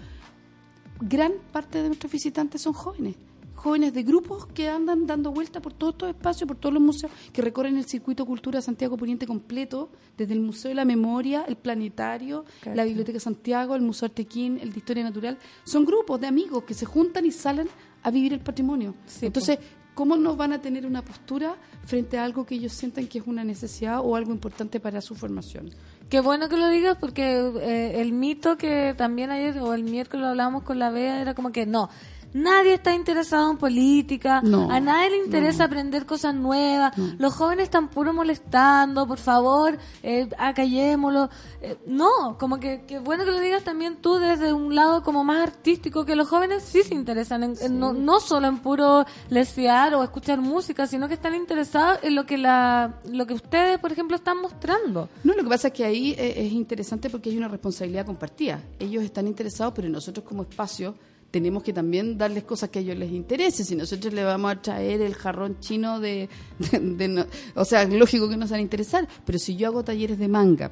gran 1.01 1.33
parte 1.53 1.83
de 1.83 1.89
nuestros 1.89 2.13
visitantes 2.13 2.63
son 2.63 2.73
jóvenes. 2.73 3.17
Jóvenes 3.59 3.93
de 3.93 4.05
grupos 4.05 4.47
que 4.47 4.69
andan 4.69 5.05
dando 5.05 5.33
vuelta 5.33 5.61
por 5.61 5.73
todos 5.73 5.95
estos 5.95 6.11
espacios, 6.11 6.47
por 6.47 6.57
todos 6.57 6.73
los 6.73 6.81
museos, 6.81 7.11
que 7.33 7.43
recorren 7.43 7.77
el 7.77 7.87
circuito 7.87 8.25
Cultura 8.25 8.63
Santiago 8.63 8.97
Poniente 8.97 9.27
completo, 9.27 9.91
desde 10.17 10.35
el 10.35 10.41
Museo 10.41 10.69
de 10.69 10.77
la 10.77 10.85
Memoria, 10.85 11.45
el 11.49 11.57
Planetario, 11.57 12.45
la 12.73 12.85
Biblioteca 12.85 13.19
Santiago, 13.19 13.75
el 13.75 13.83
Museo 13.83 14.07
Artequín, 14.07 14.61
el 14.63 14.73
de 14.73 14.79
Historia 14.79 15.03
Natural. 15.03 15.39
Son 15.65 15.85
grupos 15.85 16.21
de 16.21 16.29
amigos 16.29 16.63
que 16.63 16.73
se 16.73 16.87
juntan 16.87 17.27
y 17.27 17.33
salen 17.33 17.69
a 18.05 18.13
vivir 18.13 18.33
el 18.33 18.41
patrimonio. 18.41 18.95
Entonces, 19.23 19.59
¿cómo 19.95 20.17
no 20.17 20.37
van 20.37 20.53
a 20.53 20.61
tener 20.61 20.87
una 20.87 21.03
postura 21.03 21.57
frente 21.85 22.17
a 22.17 22.23
algo 22.25 22.47
que 22.47 22.55
ellos 22.55 22.73
sientan 22.73 23.09
que 23.09 23.19
es 23.19 23.27
una 23.27 23.43
necesidad 23.43 24.03
o 24.05 24.15
algo 24.15 24.31
importante 24.31 24.79
para 24.79 25.01
su 25.01 25.17
formación? 25.17 25.71
Qué 26.09 26.21
bueno 26.21 26.49
que 26.49 26.57
lo 26.57 26.69
digas 26.69 26.97
porque 26.99 27.39
eh, 27.61 28.01
el 28.01 28.13
mito 28.13 28.57
que 28.57 28.95
también 28.97 29.31
ayer 29.31 29.59
o 29.59 29.75
el 29.75 29.83
miércoles 29.83 30.23
lo 30.23 30.29
hablábamos 30.29 30.63
con 30.63 30.79
la 30.79 30.91
Bea 30.91 31.21
era 31.21 31.35
como 31.35 31.51
que 31.51 31.67
no, 31.67 31.91
nadie 32.33 32.75
está 32.75 32.95
interesado 32.95 33.51
en 33.51 33.57
política, 33.57 34.41
No, 34.43 34.71
a 34.71 34.81
nadie 34.81 35.11
le 35.11 35.25
interesa 35.25 35.65
aprender 35.65 36.07
cosas 36.07 36.35
nuevas, 36.35 36.93
los 37.19 37.35
jóvenes 37.35 37.65
están 37.65 37.89
puro 37.89 38.13
molestando, 38.13 39.07
por 39.07 39.19
favor, 39.19 39.79
eh, 40.03 40.29
acallémoslo. 40.39 41.29
Eh, 41.61 41.77
no, 41.87 42.37
como 42.39 42.59
que 42.61 42.85
qué 42.87 42.99
bueno 42.99 43.25
que 43.25 43.31
lo 43.31 43.41
digas 43.41 43.65
también 43.65 43.97
tú 43.97 44.17
desde 44.19 44.53
un 44.53 44.75
lado 44.75 45.03
como 45.03 45.25
más 45.25 45.43
artístico, 45.43 46.05
que 46.05 46.15
los 46.17 46.29
jóvenes 46.29 46.63
sí 46.63 46.83
se 46.83 46.95
interesan, 46.95 47.43
en, 47.43 47.55
en 47.61 47.79
no, 47.79 47.93
no 47.93 48.21
solo 48.21 48.47
en 48.47 48.59
puro 48.59 49.05
lesear 49.29 49.95
o 49.95 50.03
escuchar 50.03 50.41
música, 50.41 50.87
sino 50.87 51.09
que 51.09 51.15
están 51.15 51.35
interesados 51.35 51.99
en 52.03 52.15
lo 52.15 52.27
que, 52.27 52.39
la, 52.39 53.01
lo 53.11 53.27
que 53.27 53.35
ustedes, 53.35 53.79
por 53.79 53.93
ejemplo, 53.93 54.17
están 54.17 54.41
mostrando. 54.41 55.09
No, 55.25 55.35
lo 55.35 55.43
que 55.43 55.49
pasa 55.49 55.69
es 55.69 55.75
que 55.75 55.85
ahí 55.85 56.15
eh, 56.19 56.35
es 56.47 56.53
interesante 56.53 57.11
porque 57.11 57.31
hay 57.31 57.37
una 57.37 57.49
responsabilidad 57.49 58.07
compartida. 58.07 58.63
Ellos 58.79 59.03
están 59.03 59.27
interesados, 59.27 59.73
pero 59.75 59.89
nosotros 59.89 60.25
como 60.27 60.43
espacio 60.43 60.95
tenemos 61.31 61.63
que 61.63 61.73
también 61.73 62.17
darles 62.17 62.45
cosas 62.45 62.71
que 62.71 62.79
a 62.79 62.83
ellos 62.83 62.97
les 62.97 63.13
interese. 63.13 63.65
Si 63.65 63.77
nosotros 63.77 64.13
le 64.15 64.25
vamos 64.25 64.51
a 64.53 64.63
traer 64.63 65.03
el 65.03 65.15
jarrón 65.15 65.61
chino 65.61 66.01
de... 66.01 66.29
de- 66.59 66.79
de 66.81 67.09
no- 67.09 67.27
o 67.55 67.65
sea, 67.65 67.85
lógico 67.85 68.29
que 68.29 68.37
nos 68.37 68.51
van 68.51 68.59
a 68.61 68.63
interesar, 68.63 69.07
pero 69.27 69.39
si 69.39 69.57
yo 69.57 69.69
hago 69.69 69.85
talleres 69.85 70.19
de 70.19 70.29
manga, 70.29 70.71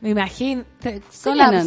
Me 0.00 0.10
imagino, 0.10 0.64
te 0.78 1.02
se 1.10 1.30
llenan, 1.32 1.66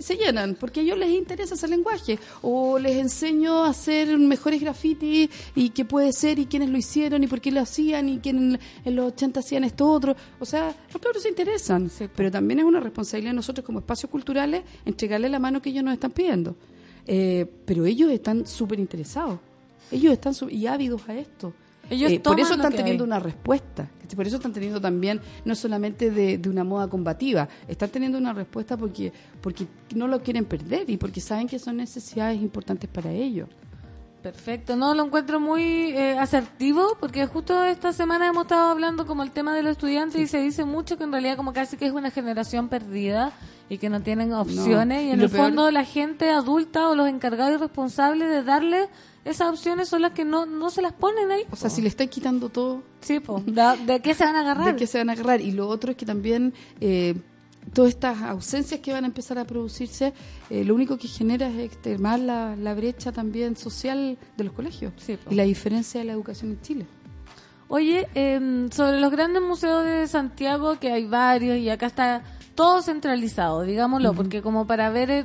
se 0.00 0.14
llenan, 0.16 0.54
porque 0.54 0.78
a 0.78 0.82
ellos 0.84 0.96
les 0.98 1.10
interesa 1.10 1.54
ese 1.56 1.66
lenguaje. 1.66 2.16
O 2.42 2.78
les 2.78 2.96
enseño 2.96 3.64
a 3.64 3.70
hacer 3.70 4.16
mejores 4.18 4.60
grafitis 4.60 5.28
y 5.56 5.70
qué 5.70 5.84
puede 5.84 6.12
ser 6.12 6.38
y 6.38 6.46
quiénes 6.46 6.68
lo 6.70 6.78
hicieron 6.78 7.24
y 7.24 7.26
por 7.26 7.40
qué 7.40 7.50
lo 7.50 7.60
hacían 7.60 8.08
y 8.08 8.18
quién 8.18 8.56
en 8.84 8.94
los 8.96 9.06
80 9.14 9.40
hacían 9.40 9.64
esto 9.64 9.90
otro. 9.90 10.14
O 10.38 10.44
sea, 10.44 10.74
los 10.92 11.02
cabros 11.02 11.22
se 11.24 11.28
interesan, 11.28 11.90
pero 12.14 12.30
también 12.30 12.60
es 12.60 12.64
una 12.64 12.78
responsabilidad 12.78 13.32
de 13.32 13.36
nosotros 13.36 13.66
como 13.66 13.80
espacios 13.80 14.10
culturales 14.12 14.62
entregarle 14.84 15.28
la 15.28 15.40
mano 15.40 15.60
que 15.60 15.70
ellos 15.70 15.82
nos 15.82 15.94
están 15.94 16.12
pidiendo. 16.12 16.54
Eh, 17.06 17.46
pero 17.64 17.86
ellos 17.86 18.10
están 18.10 18.46
súper 18.46 18.80
interesados. 18.80 19.38
Ellos 19.90 20.12
están 20.12 20.34
y 20.50 20.66
ávidos 20.66 21.08
a 21.08 21.14
esto. 21.14 21.52
Ellos 21.88 22.10
Eh, 22.10 22.20
por 22.20 22.40
eso 22.40 22.54
están 22.54 22.72
teniendo 22.72 23.04
hay. 23.04 23.08
una 23.08 23.20
respuesta. 23.20 23.88
Por 24.14 24.26
eso 24.26 24.36
están 24.36 24.52
teniendo 24.52 24.80
también, 24.80 25.20
no 25.44 25.54
solamente 25.54 26.10
de, 26.10 26.38
de 26.38 26.48
una 26.48 26.64
moda 26.64 26.88
combativa, 26.88 27.48
están 27.66 27.90
teniendo 27.90 28.18
una 28.18 28.32
respuesta 28.32 28.76
porque, 28.76 29.12
porque 29.40 29.66
no 29.94 30.06
lo 30.08 30.22
quieren 30.22 30.44
perder 30.44 30.88
y 30.88 30.96
porque 30.96 31.20
saben 31.20 31.48
que 31.48 31.58
son 31.58 31.76
necesidades 31.76 32.40
importantes 32.40 32.88
para 32.88 33.12
ellos. 33.12 33.48
Perfecto, 34.32 34.74
no 34.74 34.92
lo 34.92 35.04
encuentro 35.04 35.38
muy 35.38 35.62
eh, 35.92 36.18
asertivo 36.18 36.96
porque 36.98 37.26
justo 37.26 37.62
esta 37.62 37.92
semana 37.92 38.26
hemos 38.26 38.42
estado 38.42 38.70
hablando 38.70 39.06
como 39.06 39.22
el 39.22 39.30
tema 39.30 39.54
de 39.54 39.62
los 39.62 39.70
estudiantes 39.72 40.20
y 40.20 40.26
se 40.26 40.40
dice 40.40 40.64
mucho 40.64 40.98
que 40.98 41.04
en 41.04 41.12
realidad 41.12 41.36
como 41.36 41.52
casi 41.52 41.76
que 41.76 41.86
es 41.86 41.92
una 41.92 42.10
generación 42.10 42.68
perdida 42.68 43.30
y 43.68 43.78
que 43.78 43.88
no 43.88 44.00
tienen 44.02 44.32
opciones 44.32 45.02
y 45.02 45.06
y 45.06 45.10
en 45.12 45.20
el 45.20 45.30
peor- 45.30 45.44
fondo 45.46 45.70
la 45.70 45.84
gente 45.84 46.30
adulta 46.30 46.88
o 46.88 46.96
los 46.96 47.08
encargados 47.08 47.54
y 47.54 47.56
responsables 47.58 48.28
de 48.28 48.42
darle 48.42 48.88
esas 49.24 49.48
opciones 49.48 49.88
son 49.88 50.02
las 50.02 50.10
que 50.10 50.24
no, 50.24 50.44
no 50.44 50.70
se 50.70 50.82
las 50.82 50.92
ponen 50.92 51.30
ahí. 51.30 51.42
O 51.52 51.56
sea, 51.56 51.70
si 51.70 51.80
le 51.80 51.88
están 51.88 52.08
quitando 52.08 52.48
todo, 52.48 52.82
Sí, 53.00 53.20
po. 53.20 53.40
¿De, 53.46 53.62
de 53.86 54.00
qué 54.00 54.14
se 54.14 54.24
van 54.24 54.34
a 54.34 54.40
agarrar? 54.40 54.66
¿de 54.66 54.76
qué 54.76 54.88
se 54.88 54.98
van 54.98 55.10
a 55.10 55.12
agarrar? 55.12 55.40
Y 55.40 55.52
lo 55.52 55.68
otro 55.68 55.92
es 55.92 55.96
que 55.96 56.04
también 56.06 56.52
eh, 56.80 57.14
todas 57.72 57.90
estas 57.90 58.22
ausencias 58.22 58.80
que 58.80 58.92
van 58.92 59.04
a 59.04 59.06
empezar 59.08 59.38
a 59.38 59.44
producirse, 59.44 60.12
eh, 60.50 60.64
lo 60.64 60.74
único 60.74 60.96
que 60.98 61.08
genera 61.08 61.48
es 61.48 61.58
extremar 61.58 62.18
la, 62.20 62.56
la 62.56 62.74
brecha 62.74 63.12
también 63.12 63.56
social 63.56 64.16
de 64.36 64.44
los 64.44 64.52
colegios 64.52 64.92
Sí, 64.96 65.18
y 65.30 65.34
la 65.34 65.42
diferencia 65.44 66.00
de 66.00 66.06
la 66.06 66.12
educación 66.12 66.52
en 66.52 66.60
Chile. 66.62 66.86
Oye, 67.68 68.06
em, 68.14 68.70
sobre 68.70 69.00
los 69.00 69.10
grandes 69.10 69.42
museos 69.42 69.84
de 69.84 70.06
Santiago, 70.06 70.78
que 70.78 70.92
hay 70.92 71.06
varios 71.06 71.58
y 71.58 71.68
acá 71.68 71.86
está 71.86 72.22
todo 72.54 72.80
centralizado, 72.80 73.62
digámoslo, 73.62 74.14
porque 74.14 74.40
como 74.40 74.66
para 74.66 74.88
ver 74.90 75.10
eh, 75.10 75.24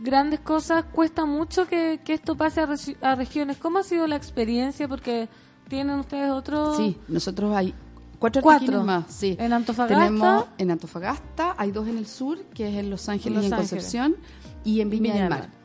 grandes 0.00 0.40
cosas 0.40 0.84
cuesta 0.92 1.24
mucho 1.26 1.66
que, 1.68 2.00
que 2.04 2.14
esto 2.14 2.36
pase 2.36 2.60
a, 2.60 2.66
regi- 2.66 2.96
a 3.00 3.14
regiones. 3.14 3.56
¿Cómo 3.58 3.78
ha 3.78 3.82
sido 3.84 4.06
la 4.08 4.16
experiencia? 4.16 4.88
Porque 4.88 5.28
tienen 5.68 6.00
ustedes 6.00 6.30
otro... 6.32 6.76
Sí, 6.76 6.98
nosotros 7.06 7.54
hay 7.54 7.72
cuatro, 8.20 8.42
Cuatro. 8.42 8.84
más. 8.84 9.06
Sí. 9.08 9.36
En 9.40 9.52
Antofagasta. 9.52 10.04
Tenemos 10.04 10.44
en 10.58 10.70
Antofagasta, 10.70 11.56
hay 11.58 11.72
dos 11.72 11.88
en 11.88 11.98
el 11.98 12.06
sur, 12.06 12.38
que 12.54 12.68
es 12.68 12.76
en 12.76 12.90
Los 12.90 13.08
Ángeles 13.08 13.36
Los 13.36 13.44
y 13.44 13.46
en 13.48 13.54
Ángeles. 13.54 13.70
Concepción, 13.70 14.16
y 14.62 14.80
en 14.80 14.90
Viña, 14.90 15.12
Viña 15.12 15.22
del 15.22 15.30
Mar. 15.30 15.60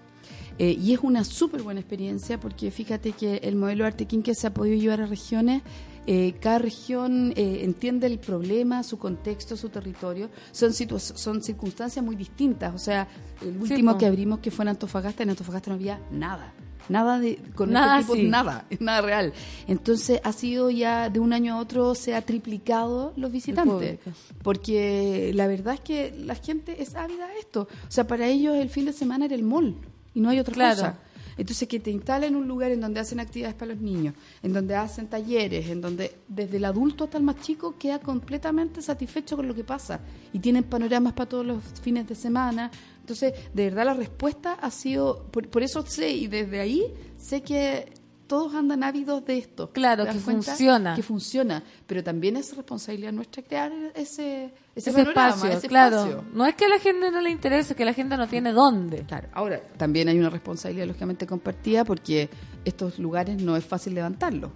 Eh, 0.57 0.71
y 0.71 0.93
es 0.93 1.01
una 1.03 1.25
súper 1.25 1.61
buena 1.63 1.81
experiencia 1.81 2.39
porque 2.39 2.71
fíjate 2.71 3.11
que 3.11 3.37
el 3.43 3.57
modelo 3.57 3.85
Artequín 3.85 4.23
que 4.23 4.33
se 4.33 4.47
ha 4.47 4.53
podido 4.53 4.77
llevar 4.79 5.01
a 5.01 5.05
regiones, 5.05 5.61
eh, 6.07 6.35
cada 6.39 6.59
región 6.59 7.33
eh, 7.35 7.61
entiende 7.63 8.07
el 8.07 8.19
problema, 8.19 8.83
su 8.83 8.97
contexto, 8.97 9.57
su 9.57 9.67
territorio. 9.67 10.29
Son, 10.53 10.71
son 10.71 11.43
circunstancias 11.43 12.05
muy 12.05 12.15
distintas. 12.15 12.73
O 12.73 12.77
sea, 12.77 13.07
el 13.41 13.57
último 13.57 13.97
que 13.97 14.05
abrimos 14.05 14.39
que 14.39 14.49
fue 14.49 14.63
en 14.63 14.69
Antofagasta, 14.69 15.23
en 15.23 15.31
Antofagasta 15.31 15.71
no 15.71 15.75
había 15.75 15.99
nada. 16.09 16.53
Nada 16.89 17.19
de 17.19 17.37
con 17.55 17.71
Nada 17.71 17.99
este 17.99 18.13
tipo, 18.13 18.29
nada, 18.29 18.65
es 18.69 18.79
nada 18.81 19.01
real. 19.01 19.33
Entonces 19.67 20.19
ha 20.23 20.31
sido 20.33 20.69
ya 20.69 21.09
de 21.09 21.19
un 21.19 21.33
año 21.33 21.55
a 21.55 21.57
otro 21.59 21.95
se 21.95 22.13
ha 22.15 22.21
triplicado 22.21 23.13
los 23.15 23.31
visitantes, 23.31 23.99
porque 24.43 25.31
la 25.33 25.47
verdad 25.47 25.73
es 25.75 25.79
que 25.81 26.13
la 26.17 26.35
gente 26.35 26.81
es 26.81 26.95
ávida 26.95 27.25
a 27.25 27.33
esto. 27.37 27.67
O 27.87 27.91
sea, 27.91 28.05
para 28.07 28.27
ellos 28.27 28.55
el 28.55 28.69
fin 28.69 28.85
de 28.85 28.93
semana 28.93 29.25
era 29.25 29.35
el 29.35 29.43
mall 29.43 29.75
y 30.13 30.19
no 30.21 30.29
hay 30.29 30.39
otra 30.39 30.53
Claro. 30.53 30.75
cosa. 30.75 30.99
Entonces 31.37 31.67
que 31.67 31.81
te 31.81 31.91
instalen 31.91 32.33
un 32.37 32.47
lugar 32.47 32.71
en 32.71 32.79
donde 32.79 33.01
hacen 33.01 33.19
actividades 33.19 33.55
para 33.55 33.73
los 33.73 33.81
niños, 33.81 34.13
en 34.41 34.53
donde 34.53 34.73
hacen 34.75 35.07
talleres, 35.07 35.67
en 35.69 35.81
donde 35.81 36.15
desde 36.29 36.55
el 36.57 36.63
adulto 36.63 37.03
hasta 37.03 37.17
el 37.17 37.25
más 37.25 37.41
chico 37.41 37.75
queda 37.77 37.99
completamente 37.99 38.81
satisfecho 38.81 39.35
con 39.35 39.45
lo 39.45 39.53
que 39.53 39.65
pasa 39.65 39.99
y 40.31 40.39
tienen 40.39 40.63
panoramas 40.63 41.11
para 41.11 41.27
todos 41.27 41.45
los 41.45 41.61
fines 41.81 42.07
de 42.07 42.15
semana. 42.15 42.71
Entonces, 43.05 43.35
de 43.53 43.65
verdad 43.65 43.85
la 43.85 43.93
respuesta 43.93 44.53
ha 44.53 44.71
sido, 44.71 45.27
por, 45.29 45.47
por 45.47 45.61
eso 45.61 45.85
sé 45.85 46.09
y 46.09 46.25
desde 46.25 46.59
ahí 46.59 46.91
sé 47.17 47.43
que 47.43 47.93
todos 48.25 48.55
andan 48.55 48.81
ávidos 48.81 49.23
de 49.25 49.37
esto. 49.37 49.69
Claro, 49.71 50.05
¿Te 50.05 50.07
das 50.07 50.15
que 50.15 50.21
funciona. 50.23 50.95
Que 50.95 51.03
funciona, 51.03 51.61
pero 51.85 52.03
también 52.03 52.35
es 52.35 52.55
responsabilidad 52.55 53.11
nuestra 53.11 53.43
crear 53.43 53.71
ese, 53.93 54.45
ese, 54.73 54.89
Ese 54.89 54.91
panorama, 54.91 55.29
espacio, 55.29 55.51
ese 55.51 55.67
claro. 55.67 55.97
espacio. 55.97 56.25
No 56.33 56.47
es 56.47 56.55
que 56.55 56.65
a 56.65 56.69
la 56.69 56.79
gente 56.79 57.11
no 57.11 57.21
le 57.21 57.29
interese, 57.29 57.73
es 57.73 57.77
que 57.77 57.85
la 57.85 57.93
gente 57.93 58.17
no 58.17 58.27
tiene 58.27 58.51
dónde. 58.51 59.03
Claro, 59.03 59.27
ahora 59.33 59.61
también 59.77 60.09
hay 60.09 60.17
una 60.17 60.31
responsabilidad 60.31 60.87
lógicamente 60.87 61.27
compartida 61.27 61.85
porque 61.85 62.27
estos 62.65 62.97
lugares 62.97 63.39
no 63.39 63.55
es 63.55 63.63
fácil 63.63 63.93
levantarlos, 63.93 64.49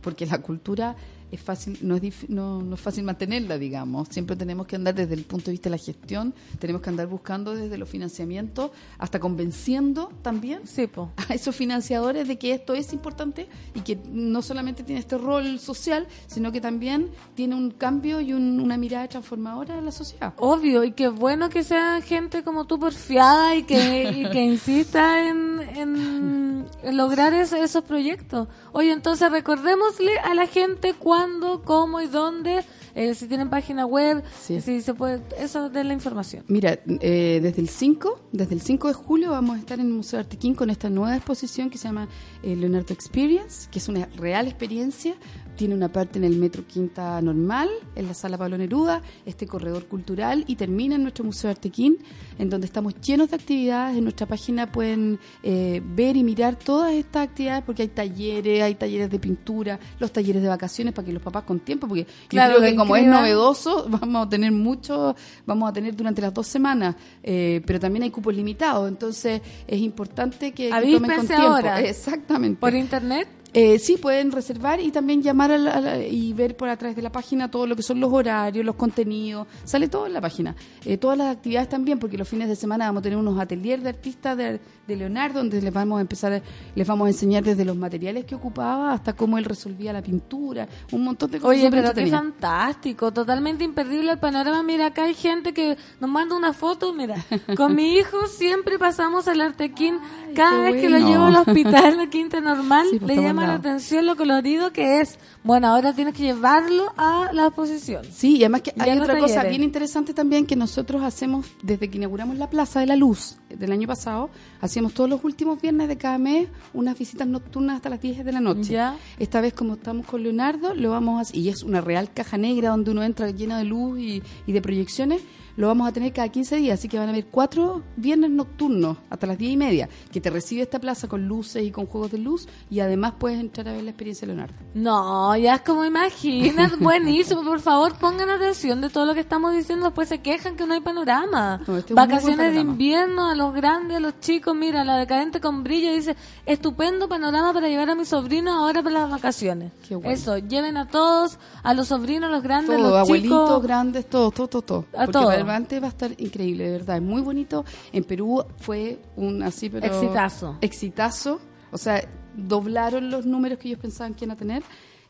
porque 0.00 0.24
la 0.24 0.38
cultura 0.38 0.94
es 1.30 1.40
fácil, 1.40 1.78
no 1.82 1.96
es, 1.96 2.28
no, 2.28 2.62
no 2.62 2.74
es 2.74 2.80
fácil 2.80 3.04
mantenerla, 3.04 3.58
digamos. 3.58 4.08
Siempre 4.10 4.36
tenemos 4.36 4.66
que 4.66 4.76
andar 4.76 4.94
desde 4.94 5.14
el 5.14 5.24
punto 5.24 5.46
de 5.46 5.52
vista 5.52 5.68
de 5.70 5.76
la 5.76 5.82
gestión, 5.82 6.34
tenemos 6.58 6.82
que 6.82 6.90
andar 6.90 7.06
buscando 7.06 7.54
desde 7.54 7.76
los 7.78 7.88
financiamientos 7.88 8.70
hasta 8.98 9.20
convenciendo 9.20 10.10
también 10.22 10.60
Sí, 10.66 10.88
a 11.28 11.34
esos 11.34 11.54
financiadores 11.54 12.26
de 12.28 12.36
que 12.38 12.52
esto 12.54 12.74
es 12.74 12.92
importante 12.92 13.48
y 13.74 13.80
que 13.80 13.98
no 14.10 14.42
solamente 14.42 14.82
tiene 14.82 15.00
este 15.00 15.18
rol 15.18 15.58
social, 15.58 16.06
sino 16.26 16.50
que 16.52 16.60
también 16.60 17.10
tiene 17.34 17.54
un 17.54 17.70
cambio 17.70 18.20
y 18.20 18.32
un- 18.32 18.60
una 18.60 18.76
mirada 18.76 19.08
transformadora 19.08 19.76
de 19.76 19.82
la 19.82 19.92
sociedad. 19.92 20.34
Obvio, 20.38 20.84
y 20.84 20.92
qué 20.92 21.08
bueno 21.08 21.48
que 21.50 21.62
sea 21.64 22.00
gente 22.00 22.42
como 22.42 22.66
tú 22.66 22.78
porfiada 22.78 23.54
y 23.56 23.62
que, 23.64 24.10
y 24.10 24.30
que 24.30 24.42
insista 24.44 25.28
en, 25.28 25.60
en- 25.76 26.66
lograr 26.96 27.32
es- 27.34 27.52
esos 27.52 27.84
proyectos. 27.84 28.48
Oye, 28.72 28.92
entonces 28.92 29.30
recordémosle 29.30 30.18
a 30.20 30.34
la 30.34 30.46
gente 30.46 30.94
cuándo, 31.18 31.62
cómo 31.64 32.00
y 32.00 32.06
dónde, 32.06 32.64
eh, 32.94 33.12
si 33.14 33.26
tienen 33.26 33.50
página 33.50 33.84
web, 33.86 34.22
Sí. 34.40 34.60
si 34.60 34.80
se 34.80 34.94
puede, 34.94 35.20
eso 35.38 35.68
de 35.68 35.82
la 35.82 35.92
información. 35.92 36.44
Mira, 36.46 36.78
eh, 37.00 37.40
desde 37.42 37.60
el 37.60 37.68
5, 37.68 38.20
desde 38.30 38.54
el 38.54 38.60
5 38.60 38.86
de 38.88 38.94
julio 38.94 39.30
vamos 39.32 39.56
a 39.56 39.58
estar 39.58 39.80
en 39.80 39.86
el 39.86 39.92
Museo 39.94 40.20
Artequín 40.20 40.54
con 40.54 40.70
esta 40.70 40.88
nueva 40.90 41.16
exposición 41.16 41.70
que 41.70 41.78
se 41.78 41.88
llama 41.88 42.08
eh, 42.44 42.54
Leonardo 42.54 42.94
Experience, 42.94 43.68
que 43.70 43.80
es 43.80 43.88
una 43.88 44.06
real 44.16 44.46
experiencia 44.46 45.14
tiene 45.58 45.74
una 45.74 45.92
parte 45.92 46.18
en 46.18 46.24
el 46.24 46.36
Metro 46.36 46.64
Quinta 46.66 47.20
Normal, 47.20 47.68
en 47.96 48.06
la 48.06 48.14
Sala 48.14 48.38
Pablo 48.38 48.56
Neruda, 48.56 49.02
este 49.26 49.46
corredor 49.48 49.86
cultural 49.86 50.44
y 50.46 50.54
termina 50.54 50.94
en 50.94 51.02
nuestro 51.02 51.24
Museo 51.24 51.50
Artequín, 51.50 51.98
en 52.38 52.48
donde 52.48 52.66
estamos 52.66 52.94
llenos 53.00 53.30
de 53.30 53.36
actividades. 53.36 53.98
En 53.98 54.04
nuestra 54.04 54.26
página 54.26 54.70
pueden 54.70 55.18
eh, 55.42 55.82
ver 55.84 56.16
y 56.16 56.22
mirar 56.22 56.54
todas 56.56 56.92
estas 56.92 57.24
actividades 57.24 57.64
porque 57.64 57.82
hay 57.82 57.88
talleres, 57.88 58.62
hay 58.62 58.76
talleres 58.76 59.10
de 59.10 59.18
pintura, 59.18 59.80
los 59.98 60.12
talleres 60.12 60.40
de 60.42 60.48
vacaciones 60.48 60.94
para 60.94 61.04
que 61.04 61.12
los 61.12 61.22
papás 61.22 61.42
con 61.42 61.58
tiempo, 61.58 61.88
porque 61.88 62.06
Claro, 62.28 62.54
yo 62.54 62.58
creo 62.60 62.70
que 62.70 62.76
como 62.76 62.94
es 62.94 63.06
novedoso, 63.06 63.86
vamos 63.90 64.26
a 64.26 64.28
tener 64.28 64.52
mucho, 64.52 65.16
vamos 65.44 65.68
a 65.68 65.72
tener 65.72 65.96
durante 65.96 66.22
las 66.22 66.32
dos 66.32 66.46
semanas, 66.46 66.94
eh, 67.20 67.60
pero 67.66 67.80
también 67.80 68.04
hay 68.04 68.10
cupos 68.10 68.32
limitados, 68.32 68.88
entonces 68.88 69.42
es 69.66 69.80
importante 69.80 70.52
que, 70.52 70.70
que 70.70 70.92
tomen 70.92 71.16
con 71.16 71.26
tiempo. 71.26 71.46
ahora. 71.48 71.80
Exactamente. 71.80 72.60
¿Por 72.60 72.74
internet? 72.74 73.37
Eh, 73.54 73.78
sí, 73.78 73.96
pueden 73.96 74.30
reservar 74.30 74.78
y 74.78 74.90
también 74.90 75.22
llamar 75.22 75.50
a 75.52 75.58
la- 75.58 75.76
a 75.78 75.98
y 76.02 76.34
ver 76.34 76.54
por 76.56 76.68
atrás 76.68 76.94
de 76.94 77.00
la 77.00 77.10
página 77.10 77.50
todo 77.50 77.66
lo 77.66 77.74
que 77.76 77.82
son 77.82 77.98
los 77.98 78.12
horarios, 78.12 78.64
los 78.64 78.74
contenidos, 78.76 79.46
sale 79.64 79.88
todo 79.88 80.06
en 80.06 80.12
la 80.12 80.20
página. 80.20 80.54
Eh, 80.84 80.98
todas 80.98 81.16
las 81.16 81.34
actividades 81.34 81.68
también, 81.70 81.98
porque 81.98 82.18
los 82.18 82.28
fines 82.28 82.48
de 82.48 82.56
semana 82.56 82.84
vamos 82.86 83.00
a 83.00 83.02
tener 83.04 83.16
unos 83.18 83.38
ateliers 83.40 83.82
de 83.82 83.88
artistas 83.88 84.36
de, 84.36 84.60
de 84.88 84.96
Leonardo, 84.96 85.40
donde 85.40 85.60
les 85.60 85.72
vamos 85.72 85.98
a 85.98 86.00
empezar, 86.00 86.32
a- 86.32 86.42
les 86.74 86.86
vamos 86.86 87.04
a 87.06 87.08
enseñar 87.10 87.44
desde 87.44 87.62
los 87.64 87.76
materiales 87.76 88.24
que 88.24 88.34
ocupaba 88.34 88.92
hasta 88.94 89.12
cómo 89.12 89.36
él 89.36 89.44
resolvía 89.44 89.92
la 89.92 90.00
pintura, 90.00 90.66
un 90.92 91.04
montón 91.04 91.30
de 91.30 91.38
cosas. 91.40 91.58
Oye, 91.58 91.70
pero 91.70 91.92
qué 91.92 92.06
fantástico, 92.10 93.12
totalmente 93.12 93.64
imperdible 93.64 94.10
el 94.12 94.18
panorama. 94.18 94.62
Mira, 94.62 94.86
acá 94.86 95.04
hay 95.04 95.14
gente 95.14 95.52
que 95.52 95.76
nos 96.00 96.10
manda 96.10 96.34
una 96.34 96.54
foto, 96.54 96.94
mira, 96.94 97.16
con 97.54 97.74
mi 97.76 97.96
hijo 97.98 98.26
siempre 98.28 98.78
pasamos 98.78 99.28
al 99.28 99.42
Artequín, 99.42 99.98
cada 100.34 100.62
vez 100.62 100.80
que 100.80 100.88
lo 100.88 100.98
llevo 100.98 101.24
al 101.26 101.36
hospital, 101.36 101.96
la 101.98 102.06
Quinta 102.08 102.40
Normal, 102.40 102.86
Sí, 102.90 102.98
pues, 102.98 103.14
le 103.14 103.22
llama 103.22 103.46
la 103.46 103.54
atención 103.54 104.06
lo 104.06 104.16
colorido 104.16 104.72
que 104.72 105.00
es. 105.02 105.18
Bueno, 105.48 105.68
ahora 105.68 105.94
tienes 105.94 106.12
que 106.12 106.24
llevarlo 106.24 106.92
a 106.98 107.30
la 107.32 107.46
exposición. 107.46 108.04
Sí, 108.12 108.36
y 108.36 108.40
además 108.40 108.60
que 108.60 108.74
hay 108.78 108.98
otra 108.98 109.18
cosa 109.18 109.44
bien 109.44 109.62
interesante 109.62 110.12
también 110.12 110.44
que 110.44 110.56
nosotros 110.56 111.02
hacemos 111.02 111.46
desde 111.62 111.88
que 111.88 111.96
inauguramos 111.96 112.36
la 112.36 112.50
Plaza 112.50 112.80
de 112.80 112.86
la 112.86 112.96
Luz 112.96 113.38
del 113.48 113.72
año 113.72 113.88
pasado, 113.88 114.28
hacíamos 114.60 114.92
todos 114.92 115.08
los 115.08 115.24
últimos 115.24 115.58
viernes 115.58 115.88
de 115.88 115.96
cada 115.96 116.18
mes 116.18 116.48
unas 116.74 116.98
visitas 116.98 117.26
nocturnas 117.26 117.76
hasta 117.76 117.88
las 117.88 118.02
10 118.02 118.26
de 118.26 118.32
la 118.32 118.40
noche. 118.40 118.74
Ya. 118.74 118.98
Esta 119.18 119.40
vez 119.40 119.54
como 119.54 119.72
estamos 119.72 120.04
con 120.04 120.22
Leonardo, 120.22 120.74
lo 120.74 120.90
vamos 120.90 121.30
a 121.30 121.34
y 121.34 121.48
es 121.48 121.62
una 121.62 121.80
real 121.80 122.12
caja 122.12 122.36
negra 122.36 122.68
donde 122.68 122.90
uno 122.90 123.02
entra 123.02 123.30
llena 123.30 123.56
de 123.56 123.64
luz 123.64 123.98
y, 123.98 124.22
y 124.46 124.52
de 124.52 124.60
proyecciones, 124.60 125.22
lo 125.58 125.66
vamos 125.66 125.88
a 125.88 125.92
tener 125.92 126.12
cada 126.12 126.28
15 126.28 126.54
días, 126.54 126.78
así 126.78 126.88
que 126.88 127.00
van 127.00 127.08
a 127.08 127.10
haber 127.10 127.26
cuatro 127.26 127.82
viernes 127.96 128.30
nocturnos 128.30 128.96
hasta 129.10 129.26
las 129.26 129.36
10 129.36 129.52
y 129.52 129.56
media, 129.56 129.88
que 130.12 130.20
te 130.20 130.30
recibe 130.30 130.62
esta 130.62 130.78
plaza 130.78 131.08
con 131.08 131.26
luces 131.26 131.64
y 131.64 131.72
con 131.72 131.86
juegos 131.86 132.12
de 132.12 132.18
luz, 132.18 132.46
y 132.70 132.78
además 132.78 133.14
puedes 133.18 133.40
entrar 133.40 133.68
a 133.68 133.72
ver 133.72 133.82
la 133.82 133.90
experiencia 133.90 134.24
de 134.24 134.34
Leonardo. 134.34 134.54
No, 134.74 135.36
ya 135.36 135.56
es 135.56 135.62
como 135.62 135.84
imaginas, 135.84 136.78
buenísimo, 136.80 137.42
por 137.42 137.58
favor 137.58 137.98
pongan 137.98 138.30
atención 138.30 138.80
de 138.80 138.88
todo 138.88 139.04
lo 139.04 139.14
que 139.14 139.20
estamos 139.20 139.52
diciendo, 139.52 139.86
después 139.86 140.08
se 140.08 140.20
quejan 140.20 140.54
que 140.54 140.64
no 140.64 140.74
hay 140.74 140.80
panorama. 140.80 141.60
No, 141.66 141.76
este 141.76 141.92
es 141.92 141.96
Vacaciones 141.96 142.54
de 142.54 142.60
invierno 142.60 143.28
a 143.28 143.34
los 143.34 143.52
grandes, 143.52 143.96
a 143.96 144.00
los 144.00 144.20
chicos, 144.20 144.54
mira, 144.54 144.84
la 144.84 144.96
decadente 144.96 145.40
con 145.40 145.64
brillo 145.64 145.92
dice, 145.92 146.14
estupendo 146.46 147.08
panorama 147.08 147.52
para 147.52 147.68
llevar 147.68 147.90
a 147.90 147.96
mis 147.96 148.06
sobrinos 148.06 148.54
ahora 148.54 148.80
para 148.80 149.00
las 149.00 149.10
vacaciones. 149.10 149.72
Qué 149.88 149.96
bueno. 149.96 150.10
Eso, 150.10 150.38
lleven 150.38 150.76
a 150.76 150.86
todos, 150.86 151.36
a 151.64 151.74
los 151.74 151.88
sobrinos, 151.88 152.28
a 152.28 152.32
los 152.32 152.44
grandes, 152.44 152.76
a 152.76 152.80
los 152.80 152.94
abuelitos, 152.94 153.48
chicos. 153.48 153.62
grandes, 153.64 154.08
todo, 154.08 154.30
todo, 154.30 154.46
todo, 154.46 154.62
todo. 154.62 154.84
A 154.96 155.06
Porque 155.06 155.47
va 155.48 155.86
a 155.86 155.90
estar 155.90 156.12
increíble, 156.18 156.64
de 156.64 156.70
verdad. 156.72 156.96
Es 156.96 157.02
muy 157.02 157.22
bonito. 157.22 157.64
En 157.92 158.04
Perú 158.04 158.44
fue 158.58 158.98
un 159.16 159.42
así, 159.42 159.68
pero... 159.68 159.86
Exitazo. 159.86 160.58
Exitazo. 160.60 161.40
O 161.70 161.78
sea, 161.78 162.02
doblaron 162.36 163.10
los 163.10 163.26
números 163.26 163.58
que 163.58 163.68
ellos 163.68 163.80
pensaban 163.80 164.14
que 164.14 164.24
iban 164.24 164.36
a 164.36 164.38
tener. 164.38 164.62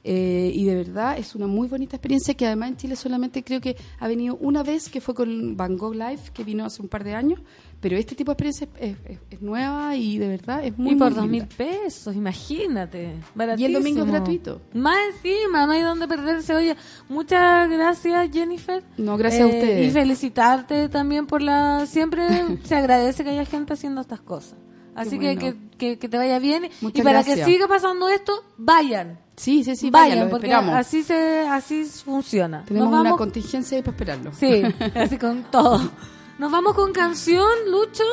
Eh, 0.05 0.53
y 0.55 0.65
de 0.65 0.77
verdad 0.77 1.19
es 1.19 1.35
una 1.35 1.49
muy 1.49 1.67
bonita 1.67 1.97
experiencia 1.97 2.33
que 2.35 2.47
además 2.47 2.71
en 2.71 2.77
Chile 2.77 2.97
solamente 2.97 3.43
creo 3.43 3.61
que 3.61 3.77
ha 3.99 4.07
venido 4.07 4.37
una 4.37 4.63
vez 4.63 4.89
que 4.89 5.01
fue 5.01 5.13
con 5.15 5.57
Van 5.57 5.77
Gogh 5.77 5.95
Live 5.95 6.31
que 6.33 6.45
vino 6.45 6.65
hace 6.65 6.81
un 6.81 6.89
par 6.89 7.03
de 7.03 7.15
años 7.15 7.41
pero 7.81 7.97
este 7.97 8.15
tipo 8.15 8.31
de 8.31 8.33
experiencia 8.35 8.69
es, 8.81 8.91
es- 8.91 9.11
es- 9.13 9.19
es 9.31 9.41
nueva 9.43 9.95
y 9.95 10.19
de 10.19 10.29
verdad 10.29 10.65
es 10.65 10.77
muy 10.77 10.93
y 10.93 10.95
por 10.97 11.11
muy 11.13 11.21
dos 11.21 11.29
mil 11.29 11.47
pesos, 11.47 12.15
imagínate. 12.17 13.15
Y 13.57 13.65
el 13.65 13.73
domingo 13.73 14.01
es 14.03 14.07
gratuito. 14.11 14.61
Más 14.75 14.97
encima, 15.15 15.67
no 15.67 15.73
hay 15.73 15.83
donde 15.83 16.09
perderse. 16.09 16.55
Oye, 16.55 16.77
muchas 17.09 17.69
gracias, 17.71 18.31
Jennifer. 18.33 18.83
No, 18.97 19.17
gracias 19.17 19.43
a 19.43 19.45
Eh, 19.53 19.55
ustedes. 19.61 19.87
Y 19.89 19.91
felicitarte 19.91 20.89
también 20.89 21.27
por 21.27 21.41
la... 21.43 21.87
Siempre 21.87 22.27
se 22.65 22.75
agradece 22.75 23.23
que 23.25 23.31
haya 23.31 23.45
gente 23.45 23.75
haciendo 23.75 24.01
estas 24.01 24.21
cosas. 24.21 24.57
Así 24.95 25.17
que, 25.19 25.35
bueno. 25.37 25.41
que, 25.41 25.77
que, 25.79 25.99
que 26.01 26.09
te 26.09 26.17
vaya 26.17 26.41
bien. 26.41 26.69
Muchas 26.81 26.99
y 26.99 27.03
para 27.03 27.23
gracias. 27.23 27.39
que 27.39 27.45
siga 27.53 27.69
pasando 27.69 28.09
esto, 28.09 28.33
vayan. 28.57 29.21
Sí, 29.37 29.63
sí, 29.63 29.77
sí, 29.77 29.91
vayan, 29.91 30.29
porque 30.31 30.47
esperamos. 30.49 30.75
así 30.75 31.05
se 31.05 31.47
así 31.49 31.85
funciona. 31.85 32.65
Tenemos 32.65 32.91
Nos 32.91 33.01
una 33.03 33.13
contingencia 33.13 33.77
ahí 33.77 33.83
para 33.85 33.97
esperarlo. 33.97 34.33
Sí, 34.35 34.63
así 34.97 35.17
con 35.17 35.45
todo. 35.45 35.89
Nos 36.39 36.53
vamos 36.53 36.75
con 36.77 36.93
canción, 36.93 37.51
Lucho. 37.67 38.05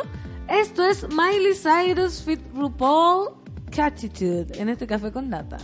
Esto 0.47 0.83
es 0.83 1.07
Miley 1.09 1.53
Cyrus 1.53 2.23
fit 2.23 2.39
RuPaul 2.55 3.35
Catitude 3.71 4.47
en 4.59 4.69
este 4.69 4.87
café 4.87 5.11
con 5.11 5.29
nata. 5.29 5.57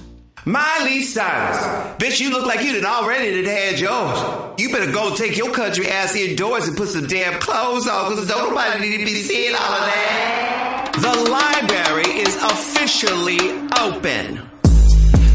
Miley 0.46 1.02
Cyrus. 1.04 1.58
Bitch, 1.98 2.20
you 2.20 2.30
look 2.30 2.46
like 2.46 2.64
you 2.64 2.80
done 2.80 2.86
already 2.86 3.42
done 3.42 3.52
had 3.52 3.80
yours. 3.80 4.60
You 4.60 4.70
better 4.70 4.92
go 4.92 5.16
take 5.16 5.36
your 5.38 5.52
country 5.52 5.88
ass 5.88 6.16
indoors 6.16 6.68
and 6.68 6.78
put 6.78 6.90
some 6.90 7.08
damn 7.08 7.40
clothes 7.40 7.88
on, 7.88 8.12
because 8.12 8.28
don't 8.28 8.50
nobody 8.50 8.90
need 8.90 8.98
to 9.00 9.06
be 9.06 9.24
seeing 9.24 9.56
all 9.56 9.74
of 9.74 9.82
that. 9.82 10.92
The 11.02 11.32
library 11.32 12.22
is 12.22 12.36
officially 12.44 13.40
open. 13.80 14.48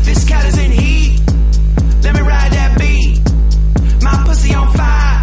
This 0.04 0.24
cat 0.28 0.44
is 0.46 0.58
in 0.58 0.70
heat. 0.70 1.20
Let 2.04 2.14
me 2.14 2.20
ride 2.20 2.52
that 2.52 2.78
beat. 2.78 3.20
My 4.00 4.22
pussy 4.24 4.54
on 4.54 4.72
fire. 4.74 5.22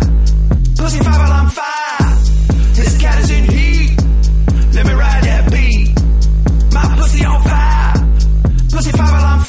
Pussy 0.77 0.99
fire 0.99 1.17
while 1.17 1.31
I'm 1.31 1.49
fire. 1.49 1.82
I'm 8.99 9.39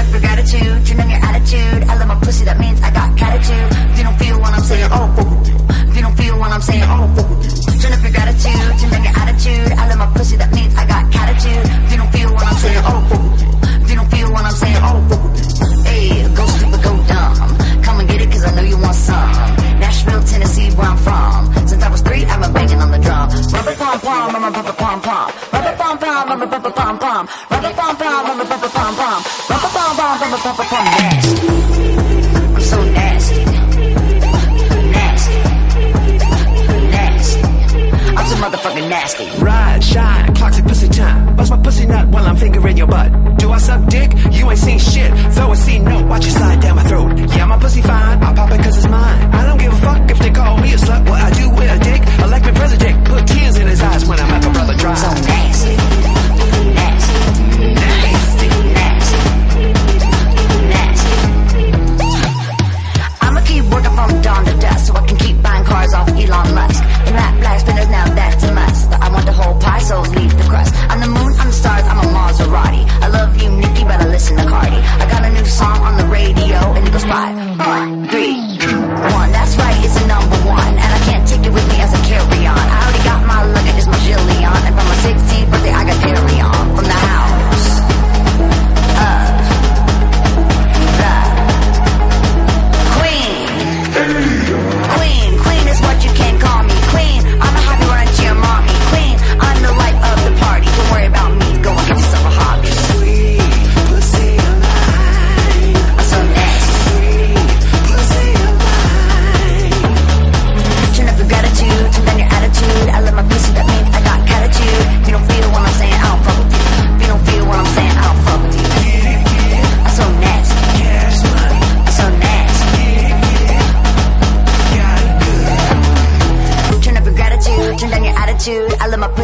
up 0.00 0.10
your 0.10 0.20
gratitude, 0.20 0.86
turn 0.86 1.00
on 1.00 1.10
your 1.10 1.20
attitude. 1.20 1.82
I 1.84 1.98
love 1.98 2.08
my 2.08 2.18
pussy, 2.20 2.44
that 2.44 2.58
means 2.58 2.80
I 2.82 2.90
got 2.90 3.16
catitude. 3.16 3.68
If 3.92 3.98
you 3.98 4.04
don't 4.04 4.18
feel 4.18 4.40
what 4.40 4.52
I'm 4.52 4.62
saying, 4.62 4.88
oh, 4.90 5.06
fuck 5.14 5.30
with 5.30 5.48
you. 5.48 5.56
If 5.90 5.96
you 5.96 6.02
don't 6.02 6.16
feel 6.16 6.38
what 6.38 6.50
I'm 6.50 6.62
saying, 6.62 6.84
oh, 6.86 7.06
fuck. 7.14 7.80
Turn 7.80 7.92
up 7.92 8.02
your 8.02 8.12
gratitude, 8.12 8.72
turn 8.80 8.94
on 8.94 9.04
your 9.04 9.14
attitude. 9.14 9.72
I 9.78 9.88
love 9.88 9.98
my 9.98 10.06
pussy, 10.16 10.36
that 10.36 10.52
means 10.52 10.74
I 10.74 10.86
got 10.86 11.04
catitude. 11.12 11.64
If 11.84 11.90
you 11.92 11.98
don't 11.98 12.12
feel 12.12 12.30
what 12.34 12.44
I'm 12.44 12.56
saying, 12.56 12.82
oh, 12.84 13.00
fuck 13.08 13.22
with 13.22 13.42
you. 13.42 13.50
If 13.84 13.90
you 13.90 13.96
don't 13.96 14.10
feel 14.10 14.28
what 14.32 14.44
I'm 14.44 14.56
saying, 14.62 14.82
oh, 14.82 14.98
fuck 15.08 15.22
you. 15.22 15.44
Hey, 15.84 16.34
go 16.34 16.44
stupid, 16.46 16.82
go 16.82 16.92
dumb. 17.06 17.82
Come 17.84 18.00
and 18.00 18.08
get 18.08 18.20
it, 18.22 18.30
cause 18.32 18.44
I 18.44 18.50
know 18.56 18.62
you 18.62 18.78
want 18.78 18.96
some. 18.96 19.30
Nashville, 19.78 20.22
Tennessee, 20.24 20.70
where 20.74 20.88
I'm 20.88 20.98
from. 20.98 21.40
Since 21.68 21.82
I 21.82 21.90
was 21.90 22.00
three, 22.02 22.24
I've 22.24 22.40
been 22.40 22.52
banging 22.52 22.80
on 22.80 22.90
the 22.90 22.98
drum. 22.98 23.28
Rubber 23.54 23.74
pom 23.76 24.00
pom, 24.00 24.34
rubber 24.34 24.72
pom 24.72 25.00
pom. 25.00 25.30
Rubber 25.52 25.76
pom 25.78 25.98
pom. 25.98 26.40
Rubber 26.40 26.70
pom 26.70 26.98
pom, 26.98 27.28
I'm 30.46 30.60
a 30.60 30.62
nasty. 30.62 31.48
I'm 32.54 32.60
so 32.60 32.84
nasty. 32.84 33.44
Nasty. 34.92 35.36
Nasty. 36.90 37.40
I'm 38.12 38.26
so 38.26 38.36
motherfucking 38.36 38.88
nasty. 38.90 39.42
Ride, 39.42 39.82
shine, 39.82 40.34
clock 40.34 40.58
it 40.58 40.64
pussy 40.66 40.88
time. 40.88 41.34
Bust 41.34 41.50
my 41.50 41.56
pussy 41.62 41.86
nut 41.86 42.08
while 42.08 42.26
I'm 42.26 42.36
fingering 42.36 42.76
your 42.76 42.86
butt. 42.88 43.38
Do 43.38 43.52
I 43.52 43.56
suck 43.56 43.88
dick? 43.88 44.12
You 44.32 44.50
ain't 44.50 44.58
seen 44.58 44.78
shit. 44.78 45.10
Throw 45.32 45.50
a 45.50 45.56
C 45.56 45.78
note, 45.78 46.08
watch 46.08 46.26
it 46.26 46.32
slide 46.32 46.60
down 46.60 46.76
my 46.76 46.84
throat. 46.84 47.18
Yeah, 47.34 47.46
my 47.46 47.58
pussy 47.58 47.80
fine, 47.80 48.22
I 48.22 48.34
pop 48.34 48.50
it 48.50 48.62
cause 48.62 48.76
it's 48.76 48.86
mine. 48.86 49.34
I 49.34 49.46
don't 49.46 49.58
give 49.58 49.72
a 49.72 49.76
fuck 49.76 50.10
if 50.10 50.18
they 50.18 50.30
call 50.30 50.58
me 50.58 50.74
a 50.74 50.76
slut. 50.76 51.08
What 51.08 51.22
I 51.22 51.30
do 51.30 51.48
with 51.52 51.70
a 51.70 51.78
dick, 51.82 52.02
I 52.20 52.26
like 52.26 52.42
my 52.42 52.52
president. 52.52 53.08
Put 53.08 53.26
tears 53.26 53.56
in 53.56 53.66
his 53.66 53.80
eyes 53.80 54.04
when 54.04 54.20
I 54.20 54.30
make 54.30 54.44
a 54.46 54.50
brother 54.52 54.76
dry. 54.76 54.94
So 54.94 55.08
nasty. 55.08 55.70
Nasty. 55.70 55.83
from 64.08 64.20
dawn 64.22 64.44
to 64.44 64.54
dusk, 64.58 64.86
so 64.86 64.92
I 64.94 65.06
can 65.06 65.16
keep 65.16 65.40
buying 65.42 65.64
cars 65.64 65.92
off 65.94 66.08
Elon 66.08 66.54
Musk. 66.54 66.82
And 67.06 67.14
that 67.16 67.32
black 67.40 67.60
spinner's 67.60 67.88
now 67.88 68.06
that's 68.14 68.44
a 68.44 68.52
must. 68.52 68.92
I 68.92 69.08
want 69.08 69.26
the 69.26 69.32
whole 69.32 69.56
pie, 69.60 69.78
so 69.78 70.00
leave 70.00 70.36
the 70.36 70.44
crust. 70.44 70.74
I'm 70.90 71.00
the 71.00 71.08
moon, 71.08 71.32
I'm 71.40 71.48
the 71.48 71.52
stars, 71.52 71.84
I'm 71.84 71.98
a 71.98 72.08
Maserati. 72.12 72.82
I 73.04 73.08
love 73.08 73.30
you, 73.40 73.50
Nicki, 73.50 73.84
but 73.84 74.00
I 74.00 74.06
listen 74.08 74.36
to 74.36 74.44
Cardi. 74.44 74.76
I 74.76 75.04
got 75.10 75.24
a 75.24 75.30
new 75.30 75.44
song 75.44 75.78
on 75.88 75.96
the 75.96 76.06
radio, 76.06 76.58
and 76.76 76.86
it 76.86 76.92
goes 76.92 77.04
five, 77.04 77.34
four, 77.60 77.78
three, 78.12 78.34
two, 78.58 78.80
one. 79.16 79.30
That's 79.32 79.56
right, 79.56 79.78
it's 79.84 79.96
a 79.96 80.06
number 80.06 80.38
one. 80.44 80.74
And 80.84 80.93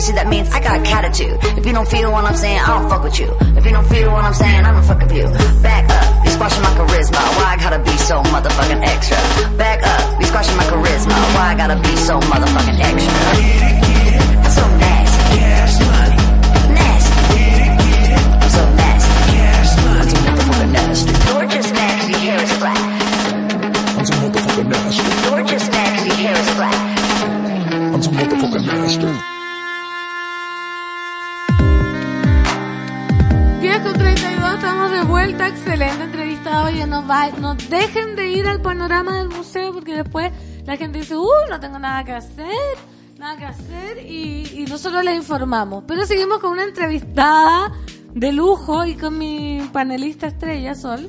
pussy, 0.00 0.12
that 0.16 0.28
means 0.28 0.48
I 0.48 0.60
got 0.64 0.80
attitude. 0.80 1.36
If 1.60 1.66
you 1.66 1.72
don't 1.76 1.88
feel 1.88 2.10
what 2.10 2.24
I'm 2.24 2.36
saying, 2.36 2.60
I 2.60 2.72
don't 2.72 2.88
fuck 2.88 3.04
with 3.04 3.20
you. 3.20 3.28
If 3.52 3.64
you 3.66 3.72
don't 3.76 3.84
feel 3.84 4.08
what 4.10 4.24
I'm 4.24 4.32
saying, 4.32 4.64
I 4.64 4.72
don't 4.72 4.82
fuck 4.82 5.00
with 5.04 5.12
you. 5.12 5.28
Back 5.60 5.84
up, 5.92 6.24
you 6.24 6.30
squashing 6.32 6.62
my 6.64 6.72
charisma. 6.72 7.20
Why 7.36 7.52
I 7.52 7.56
gotta 7.60 7.80
be 7.84 7.94
so 8.08 8.16
motherfucking 8.32 8.80
extra? 8.80 9.20
Back 9.60 9.84
up, 9.84 10.20
you 10.20 10.26
squashing 10.26 10.56
my 10.56 10.64
charisma. 10.72 11.12
Why 11.36 11.52
I 11.52 11.54
gotta 11.54 11.76
be 11.76 11.92
so 12.00 12.16
motherfucking 12.32 12.80
extra? 12.80 13.12
I'm 14.40 14.52
so 14.56 14.64
nasty. 14.80 15.36
Nasty. 16.72 17.04
I'm 18.40 18.48
so 18.56 18.62
nasty. 18.80 19.36
I'm 20.00 20.08
so 20.08 20.64
nasty. 20.72 21.12
Just 21.50 21.74
nasty, 21.74 22.14
hair 22.24 22.40
is 22.40 22.52
flat. 22.56 22.80
I'm 23.98 24.06
so 24.06 24.14
motherfucking 24.16 24.68
nasty. 24.72 25.04
Just 25.52 25.70
nasty, 25.70 26.10
hair 26.22 26.36
is 26.40 26.50
flat. 26.56 26.78
I'm 27.92 28.02
so 28.02 28.10
motherfucking 28.10 28.64
nasty. 28.64 29.29
10 33.80 33.92
con 33.92 33.98
32, 33.98 34.54
estamos 34.54 34.90
de 34.90 35.02
vuelta. 35.02 35.48
Excelente 35.48 36.04
entrevista. 36.04 36.64
Oye, 36.64 36.86
no, 36.86 37.06
va, 37.06 37.30
no 37.30 37.54
dejen 37.54 38.16
de 38.16 38.28
ir 38.28 38.46
al 38.46 38.60
panorama 38.60 39.18
del 39.18 39.28
museo 39.28 39.72
porque 39.72 39.94
después 39.94 40.32
la 40.66 40.76
gente 40.76 40.98
dice, 40.98 41.16
uh, 41.16 41.48
no 41.48 41.60
tengo 41.60 41.78
nada 41.78 42.04
que 42.04 42.12
hacer, 42.12 42.76
nada 43.18 43.36
que 43.38 43.44
hacer 43.46 44.06
y, 44.06 44.50
y 44.54 44.66
nosotros 44.68 45.04
les 45.04 45.16
informamos. 45.16 45.84
Pero 45.86 46.04
seguimos 46.04 46.40
con 46.40 46.52
una 46.52 46.64
entrevistada 46.64 47.72
de 48.12 48.32
lujo 48.32 48.84
y 48.84 48.94
con 48.94 49.16
mi 49.16 49.66
panelista 49.72 50.26
estrella, 50.26 50.74
Sol. 50.74 51.06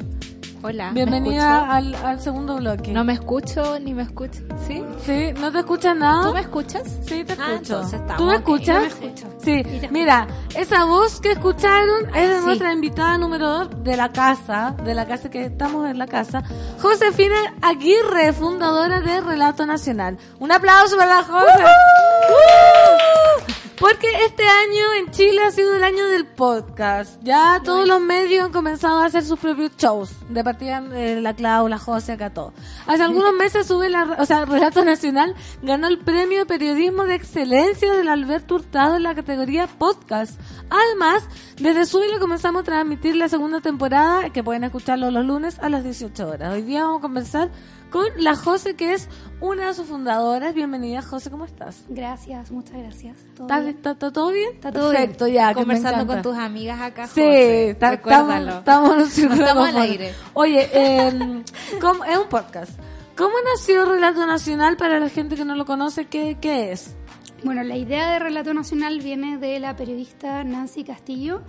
Hola. 0.64 0.90
¿me 0.90 0.94
Bienvenida 0.94 1.72
al, 1.76 1.96
al 1.96 2.20
segundo 2.22 2.58
bloque. 2.58 2.92
No 2.92 3.04
me 3.04 3.14
escucho 3.14 3.80
ni 3.80 3.94
me 3.96 4.04
escucho. 4.04 4.42
¿Sí? 4.68 4.84
Sí, 5.06 5.34
¿no 5.40 5.52
te 5.52 5.60
escuchas 5.60 5.96
nada? 5.96 6.28
¿Tú 6.28 6.34
me 6.34 6.42
escuchas? 6.42 6.84
Sí, 7.06 7.24
te 7.24 7.34
Ah, 7.34 7.54
escucho. 7.54 7.82
estamos 7.82 8.18
¿Tú 8.18 8.26
me 8.26 8.36
escuchas? 8.36 8.82
Me 8.82 8.88
escucho. 9.08 9.28
Sí, 9.44 9.64
mira, 9.90 10.28
esa 10.56 10.84
voz 10.86 11.20
que 11.20 11.32
escucharon 11.32 12.08
es 12.16 12.30
de 12.30 12.40
sí. 12.40 12.46
nuestra 12.46 12.74
invitada 12.74 13.18
número 13.18 13.48
dos 13.48 13.84
de 13.84 13.98
la 13.98 14.12
casa, 14.12 14.76
de 14.84 14.94
la 14.94 15.08
casa 15.08 15.32
que 15.32 15.46
estamos 15.46 15.90
en 15.90 15.98
la 15.98 16.06
casa, 16.06 16.44
Josefina 16.80 17.56
Aguirre, 17.64 18.32
fundadora 18.34 19.00
de 19.02 19.20
Relato 19.22 19.66
Nacional. 19.66 20.18
Un 20.40 20.52
aplauso 20.52 20.96
para 20.96 21.16
la 21.16 21.24
Jose. 21.24 21.64
¡Uh! 21.64 23.51
Porque 23.82 24.08
este 24.28 24.44
año 24.44 24.94
en 25.00 25.10
Chile 25.10 25.42
ha 25.44 25.50
sido 25.50 25.76
el 25.76 25.84
año 25.84 26.08
del 26.10 26.28
podcast. 26.28 27.20
Ya 27.24 27.60
todos 27.66 27.88
los 27.88 28.00
medios 28.00 28.46
han 28.46 28.52
comenzado 28.52 29.00
a 29.00 29.06
hacer 29.06 29.24
sus 29.24 29.40
propios 29.40 29.72
shows. 29.76 30.14
De 30.30 30.44
partida 30.44 30.84
eh, 30.94 31.20
la 31.20 31.34
Clau, 31.34 31.68
la 31.68 31.80
Jose, 31.80 32.12
acá 32.12 32.30
todo. 32.30 32.54
Hace 32.86 33.02
algunos 33.02 33.34
meses 33.34 33.66
sube 33.66 33.90
la, 33.90 34.18
o 34.20 34.26
sea, 34.28 34.46
Relato 34.46 34.86
Nacional 34.86 35.34
ganó 35.64 35.88
el 35.88 35.98
premio 35.98 36.38
de 36.38 36.46
periodismo 36.46 37.06
de 37.06 37.16
excelencia 37.16 37.92
del 37.94 38.10
Alberto 38.10 38.54
Hurtado 38.54 38.98
en 38.98 39.04
la 39.04 39.16
categoría 39.16 39.66
podcast. 39.66 40.40
Además, 40.70 41.28
desde 41.58 41.88
Sube 41.88 42.20
comenzamos 42.20 42.62
a 42.62 42.66
transmitir 42.66 43.16
la 43.16 43.30
segunda 43.30 43.62
temporada, 43.62 44.30
que 44.30 44.44
pueden 44.44 44.64
escucharlo 44.64 45.10
los 45.10 45.26
lunes 45.26 45.58
a 45.58 45.70
las 45.70 45.84
18 45.84 46.28
horas. 46.28 46.54
Hoy 46.54 46.62
día 46.62 46.84
vamos 46.84 47.00
a 47.00 47.02
conversar 47.02 47.50
con 47.92 48.06
la 48.18 48.36
Jose, 48.36 48.76
que 48.76 48.94
es 48.94 49.10
una 49.40 49.68
de 49.68 49.74
sus 49.74 49.86
fundadoras. 49.88 50.54
Bienvenida, 50.54 51.02
Jose, 51.02 51.30
¿cómo 51.30 51.46
estás? 51.46 51.84
Gracias, 51.90 52.50
muchas 52.52 52.78
gracias. 52.78 53.18
¿Todo 53.36 53.48
¿Está, 53.48 53.60
bien? 53.60 53.76
está- 53.76 53.92
está 53.92 54.12
todo 54.12 54.32
bien? 54.32 54.50
Está 54.54 54.72
todo 54.72 54.90
Perfecto, 54.92 55.26
bien. 55.26 55.36
ya. 55.36 55.54
Conversando 55.54 56.08
con 56.08 56.22
tus 56.22 56.36
amigas 56.38 56.82
acá, 56.82 57.06
Sí, 57.08 57.22
José. 57.22 57.70
está- 57.72 57.92
Recuérdalo. 57.92 58.58
estamos, 58.60 58.60
estamos 58.60 58.92
en 58.94 59.00
un 59.02 59.10
círculo 59.10 59.36
No 59.42 59.46
estamos 59.48 59.68
al 59.70 59.78
aire. 59.82 60.14
Oye, 60.34 60.70
eh, 60.74 61.44
¿cómo- 61.82 62.04
es 62.06 62.18
un 62.18 62.30
podcast. 62.30 62.72
¿Cómo 63.18 63.34
nació 63.54 63.86
Relato 63.86 64.26
Nacional 64.26 64.78
para 64.78 65.00
la 65.00 65.10
gente 65.10 65.36
que 65.36 65.46
no 65.46 65.56
lo 65.56 65.66
conoce? 65.66 66.06
¿Qué, 66.06 66.38
qué 66.40 66.72
es? 66.72 66.96
Bueno, 67.44 67.62
la 67.64 67.76
idea 67.76 68.12
de 68.14 68.20
Relato 68.20 68.54
Nacional 68.54 69.00
viene 69.02 69.38
de 69.38 69.60
la 69.60 69.76
periodista 69.76 70.44
Nancy 70.44 70.84
Castillo, 70.84 71.42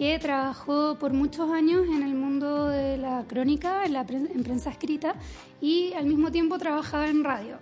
que 0.00 0.18
trabajó 0.18 0.96
por 0.98 1.12
muchos 1.12 1.50
años 1.50 1.86
en 1.86 2.02
el 2.02 2.14
mundo 2.14 2.68
de 2.68 2.96
la 2.96 3.22
crónica, 3.28 3.84
en 3.84 3.92
la 3.92 4.06
pren- 4.06 4.30
en 4.34 4.42
prensa 4.42 4.70
escrita, 4.70 5.14
y 5.60 5.92
al 5.92 6.06
mismo 6.06 6.32
tiempo 6.32 6.56
trabajaba 6.58 7.06
en 7.08 7.22
radio. 7.22 7.58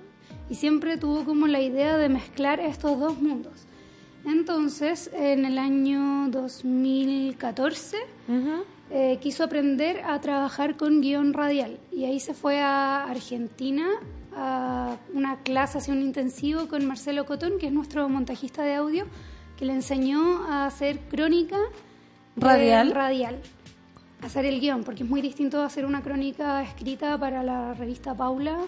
Y 0.48 0.54
siempre 0.54 0.96
tuvo 0.98 1.24
como 1.24 1.48
la 1.48 1.60
idea 1.60 1.96
de 1.96 2.08
mezclar 2.08 2.60
estos 2.60 2.96
dos 3.00 3.20
mundos. 3.20 3.66
Entonces, 4.24 5.10
en 5.14 5.46
el 5.46 5.58
año 5.58 6.28
2014, 6.30 7.96
eh, 8.90 9.18
quiso 9.20 9.42
aprender 9.42 10.02
a 10.04 10.20
trabajar 10.20 10.76
con 10.76 11.00
guion 11.00 11.32
radial. 11.32 11.80
Y 11.90 12.04
ahí 12.04 12.20
se 12.20 12.34
fue 12.34 12.60
a 12.60 13.02
Argentina 13.02 13.88
a 14.36 14.96
una 15.12 15.38
clase, 15.42 15.78
así 15.78 15.90
un 15.90 16.02
intensivo 16.02 16.68
con 16.68 16.86
Marcelo 16.86 17.26
Cotón, 17.26 17.58
que 17.58 17.66
es 17.66 17.72
nuestro 17.72 18.08
montajista 18.08 18.62
de 18.62 18.74
audio, 18.74 19.06
que 19.56 19.64
le 19.64 19.72
enseñó 19.72 20.44
a 20.44 20.66
hacer 20.66 21.00
crónica 21.10 21.58
eh, 22.38 22.44
Radial. 22.44 22.92
radial. 22.92 23.38
Hacer 24.22 24.44
el 24.44 24.60
guion, 24.60 24.82
porque 24.84 25.04
es 25.04 25.08
muy 25.08 25.20
distinto 25.20 25.62
hacer 25.62 25.84
una 25.86 26.02
crónica 26.02 26.62
escrita 26.62 27.18
para 27.18 27.42
la 27.42 27.74
revista 27.74 28.14
Paula 28.14 28.58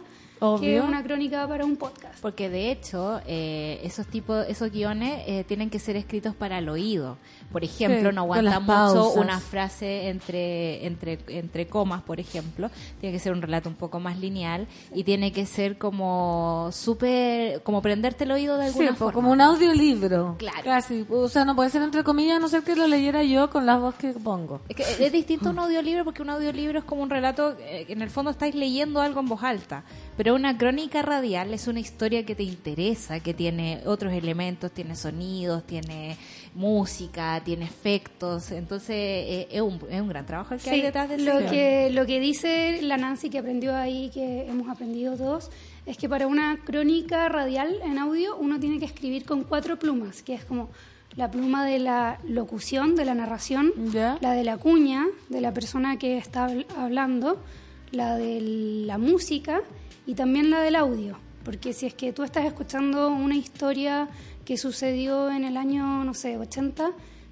que 0.41 0.47
Obvio. 0.47 0.85
una 0.85 1.03
crónica 1.03 1.47
para 1.47 1.65
un 1.65 1.77
podcast. 1.77 2.19
Porque 2.21 2.49
de 2.49 2.73
hecho, 2.73 3.21
eh, 3.27 3.81
esos 3.85 4.07
tipos, 4.07 4.47
esos 4.49 4.71
guiones 4.73 5.23
eh, 5.27 5.45
tienen 5.47 5.71
que 5.71 5.79
ser 5.79 5.97
escritos 5.97 6.35
para 6.35 6.59
el 6.59 6.69
oído. 6.69 7.19
Por 7.53 7.63
ejemplo, 7.65 8.11
Sí, 8.11 8.15
no 8.15 8.23
aguanta 8.23 8.61
mucho 8.61 9.13
una 9.13 9.39
frase 9.41 10.09
entre, 10.09 10.87
entre, 10.87 11.19
entre 11.29 11.67
comas, 11.67 12.03
por 12.03 12.21
ejemplo. 12.21 12.71
Tiene 13.01 13.13
que 13.13 13.19
ser 13.19 13.33
un 13.33 13.43
relato 13.43 13.69
un 13.69 13.75
poco 13.75 14.01
más 14.01 14.19
lineal 14.19 14.67
y 14.95 15.05
tiene 15.05 15.33
que 15.33 15.47
ser 15.47 15.77
como 15.77 16.71
súper, 16.73 17.63
como 17.63 17.83
prenderte 17.83 18.25
el 18.25 18.31
oído 18.33 18.57
de 18.57 18.67
Sí, 18.67 18.71
alguna 18.71 18.89
pues, 18.91 18.99
forma. 18.99 19.13
como 19.13 19.31
un 19.33 19.41
audiolibro. 19.41 20.37
Claro. 20.39 20.63
Casi. 20.65 21.05
O 21.11 21.29
sea, 21.29 21.45
no 21.45 21.55
puede 21.57 21.71
ser 21.71 21.83
entre 21.83 22.05
comillas, 22.05 22.37
a 22.37 22.41
no 22.41 22.49
ser 22.49 22.63
que 22.63 22.77
lo 22.77 22.87
leyera 22.87 23.23
yo 23.25 23.51
con 23.51 23.67
la 23.67 23.77
voz 23.79 23.95
que 23.97 24.13
pongo. 24.13 24.61
Es 24.69 24.77
que 24.77 25.05
es 25.07 25.13
distinto 25.13 25.49
a 25.49 25.53
un 25.53 25.59
audiolibro 25.59 26.05
porque 26.05 26.23
un 26.23 26.31
audiolibro 26.31 26.79
es 26.79 26.85
como 26.85 27.03
un 27.03 27.11
relato, 27.11 27.57
eh, 27.61 27.87
en 27.89 28.01
el 28.03 28.11
fondo 28.11 28.31
estáis 28.31 28.55
leyendo 28.55 29.01
algo 29.01 29.21
en 29.21 29.27
voz 29.27 29.43
alta, 29.43 29.83
pero 30.21 30.35
una 30.35 30.59
crónica 30.59 31.01
radial 31.01 31.55
es 31.55 31.67
una 31.67 31.81
historia 31.81 32.27
que 32.27 32.35
te 32.35 32.43
interesa, 32.43 33.21
que 33.21 33.33
tiene 33.33 33.81
otros 33.87 34.13
elementos, 34.13 34.71
tiene 34.71 34.95
sonidos, 34.95 35.67
tiene 35.67 36.19
música, 36.55 37.41
tiene 37.43 37.65
efectos, 37.65 38.51
entonces 38.53 38.97
eh, 38.99 39.49
es, 39.51 39.63
un, 39.63 39.81
es 39.91 39.99
un 39.99 40.09
gran 40.09 40.27
trabajo 40.27 40.53
el 40.53 40.61
que 40.61 40.69
hay 40.69 40.83
detrás 40.83 41.09
de 41.09 41.15
ese 41.15 41.25
lo 41.25 41.51
que, 41.51 41.89
lo 41.91 42.05
que 42.05 42.21
dice 42.21 42.81
la 42.83 42.99
Nancy 42.99 43.31
que 43.31 43.39
aprendió 43.39 43.75
ahí, 43.75 44.11
que 44.13 44.43
hemos 44.47 44.69
aprendido 44.69 45.17
todos, 45.17 45.51
es 45.87 45.97
que 45.97 46.07
para 46.07 46.27
una 46.27 46.59
crónica 46.67 47.31
radial 47.31 47.77
en 47.83 47.97
audio 47.99 48.37
uno 48.37 48.61
tiene 48.61 48.79
que 48.79 48.85
escribir 48.85 49.25
con 49.25 49.45
cuatro 49.45 49.79
plumas, 49.79 50.23
que 50.23 50.35
es 50.35 50.45
como 50.45 50.69
la 51.17 51.31
pluma 51.31 51.65
de 51.65 51.79
la 51.79 52.21
locución, 52.29 52.95
de 52.95 53.07
la 53.07 53.15
narración, 53.15 53.73
la 54.21 54.33
de 54.33 54.45
la 54.45 54.59
cuña, 54.59 55.07
de 55.31 55.41
la 55.41 55.55
persona 55.55 55.99
que 55.99 56.19
está 56.19 56.47
habl- 56.47 56.67
hablando, 56.77 57.43
la 57.91 58.19
de 58.19 58.39
la 58.85 58.99
música 58.99 59.63
y 60.07 60.15
también 60.15 60.51
la 60.51 60.61
del 60.61 60.77
audio. 60.77 61.19
Porque 61.45 61.73
si 61.73 61.87
es 61.87 61.95
que 61.95 62.13
tú 62.13 62.23
estás 62.23 62.45
escuchando 62.45 63.09
una 63.09 63.37
historia 63.37 64.09
que 64.45 64.57
sucedió 64.57 65.31
en 65.31 65.45
el 65.45 65.57
año, 65.57 66.05
no 66.05 66.15
sé, 66.15 66.37
80, 66.37 66.91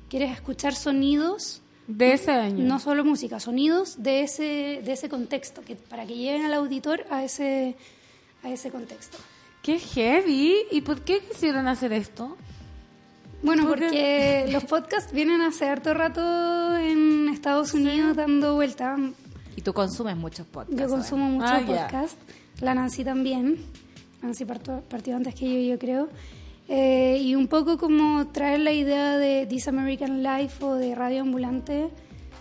quieres 0.09 0.33
escuchar 0.33 0.75
sonidos 0.75 1.61
De 1.87 2.13
ese 2.13 2.31
año. 2.33 2.65
no 2.65 2.79
solo 2.79 3.05
música, 3.05 3.39
sonidos 3.41 4.03
de 4.03 4.23
ese, 4.23 4.81
de 4.85 4.93
ese 4.93 5.09
contexto, 5.09 5.63
que, 5.63 5.77
para 5.77 6.07
que 6.07 6.15
lleguen 6.17 6.45
al 6.45 6.55
auditor 6.55 7.05
a 7.11 7.23
ese, 7.23 7.77
a 8.43 8.51
ese 8.51 8.71
contexto. 8.71 9.19
Qué 9.63 9.79
heavy. 9.79 10.57
¿Y 10.71 10.81
por 10.81 11.03
qué 11.03 11.21
quisieron 11.21 11.69
hacer 11.69 11.93
esto? 11.93 12.37
Bueno, 13.43 13.69
porque 13.69 14.47
los 14.51 14.65
podcasts 14.65 15.13
vienen 15.13 15.41
hace 15.43 15.67
harto 15.67 15.95
rato 15.95 16.77
en 16.77 17.29
Estados 17.29 17.75
Unidos 17.75 18.17
dando 18.17 18.55
vuelta. 18.55 18.97
Y 19.59 19.61
tú 19.61 19.73
consumes 19.73 20.17
muchos 20.17 20.47
podcasts. 20.47 20.81
Yo 20.81 20.89
consumo 20.89 21.25
muchos 21.29 21.51
Ah, 21.51 21.63
podcasts. 21.67 22.17
La 22.61 22.75
Nancy 22.77 23.03
también. 23.03 23.57
Nancy 24.23 24.45
partió, 24.45 24.83
partió 24.89 25.17
antes 25.17 25.35
que 25.35 25.53
yo, 25.67 25.73
yo 25.73 25.79
creo. 25.81 26.09
Eh, 26.69 27.19
y 27.21 27.35
un 27.35 27.49
poco 27.49 27.77
como 27.77 28.29
traer 28.29 28.61
la 28.61 28.71
idea 28.73 29.19
de 29.19 29.47
This 29.47 29.67
American 29.67 30.23
Life 30.23 30.65
o 30.65 30.75
de 30.75 30.95
Radio 30.95 31.23
Ambulante, 31.23 31.89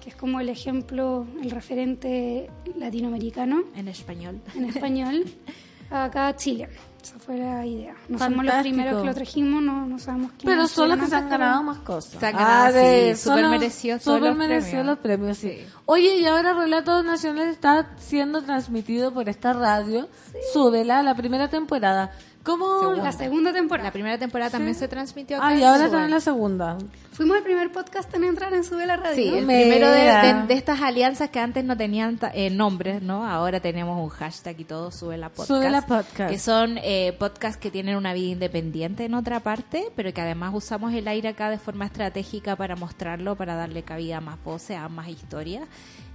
que 0.03 0.11
es 0.11 0.15
como 0.15 0.39
el 0.39 0.49
ejemplo, 0.49 1.25
el 1.41 1.49
referente 1.49 2.51
latinoamericano. 2.77 3.63
En 3.75 3.87
español. 3.87 4.39
En 4.55 4.65
español, 4.65 5.23
acá 5.89 6.27
a 6.27 6.35
Chile. 6.35 6.69
Esa 7.07 7.19
fue 7.19 7.37
la 7.37 7.65
idea. 7.65 7.95
No 8.09 8.19
somos 8.19 8.43
los 8.45 8.55
primeros 8.55 9.01
que 9.01 9.07
lo 9.07 9.13
trajimos, 9.13 9.63
no, 9.63 9.85
no 9.85 9.97
sabemos 9.99 10.31
quién 10.37 10.51
Pero 10.51 10.67
son 10.67 10.89
los 10.89 10.99
que 10.99 11.07
se 11.07 11.15
han 11.15 11.29
pero- 11.29 11.39
ganado 11.39 11.63
más 11.63 11.77
cosas. 11.79 12.19
Se 12.19 12.25
han 12.25 12.33
ganado, 12.35 12.65
Ah, 12.67 12.71
de- 12.71 13.15
sí, 13.15 13.21
súper 13.23 13.41
los- 13.43 13.51
merecidos 13.51 14.03
todos 14.03 14.17
súper 14.17 14.29
los 14.35 14.37
premios. 14.47 14.85
los 14.85 14.97
premios, 14.99 15.37
sí. 15.37 15.65
Oye, 15.85 16.17
y 16.17 16.25
ahora 16.25 16.53
Relatos 16.53 17.05
Nacionales 17.05 17.53
está 17.53 17.91
siendo 17.97 18.41
transmitido 18.43 19.13
por 19.13 19.29
esta 19.29 19.53
radio. 19.53 20.09
Súbela, 20.53 21.01
la 21.03 21.15
primera 21.15 21.49
temporada. 21.49 22.11
¿Cómo? 22.43 22.93
La 22.95 23.11
segunda 23.11 23.51
temporada. 23.51 23.89
La 23.89 23.93
primera 23.93 24.17
temporada 24.17 24.49
también 24.51 24.75
se 24.75 24.87
transmitió 24.87 25.37
acá 25.37 25.47
Ah, 25.47 25.55
y 25.55 25.63
ahora 25.63 25.85
está 25.85 26.03
en 26.05 26.11
la 26.11 26.19
segunda. 26.21 26.77
Fuimos 27.17 27.35
el 27.37 27.43
primer 27.43 27.71
podcast 27.71 28.13
en 28.13 28.23
entrar 28.25 28.53
en 28.53 28.63
Sube 28.63 28.85
la 28.85 28.95
Radio. 28.95 29.15
Sí, 29.15 29.27
el 29.29 29.45
primero 29.47 29.89
de, 29.89 30.01
de- 30.03 30.47
de 30.47 30.53
estas 30.53 30.81
alianzas 30.81 31.31
que 31.31 31.39
antes 31.39 31.63
no 31.65 31.75
tenían 31.75 32.17
ta- 32.19 32.31
eh, 32.31 32.51
nombres, 32.51 33.01
¿no? 33.01 33.27
Ahora 33.27 33.59
tenemos 33.59 33.99
un 33.99 34.09
hashtag 34.09 34.59
y 34.59 34.63
todo, 34.65 34.91
sube 34.91 35.17
la 35.17 35.29
podcast. 35.29 35.47
Sube 35.47 35.69
la 35.71 35.81
podcast. 35.81 36.29
Que 36.29 36.37
son 36.37 36.77
eh, 36.83 37.15
podcasts 37.17 37.57
que 37.57 37.71
tienen 37.71 37.95
una 37.95 38.13
vida 38.13 38.33
independiente 38.33 39.05
en 39.05 39.15
otra 39.15 39.39
parte, 39.39 39.85
pero 39.95 40.13
que 40.13 40.21
además 40.21 40.51
usamos 40.53 40.93
el 40.93 41.07
aire 41.07 41.29
acá 41.29 41.49
de 41.49 41.57
forma 41.57 41.85
estratégica 41.87 42.55
para 42.55 42.75
mostrarlo, 42.75 43.35
para 43.35 43.55
darle 43.55 43.81
cabida 43.81 44.17
a 44.17 44.21
más 44.21 44.37
voces, 44.43 44.77
a 44.77 44.87
más 44.87 45.07
historias. 45.07 45.67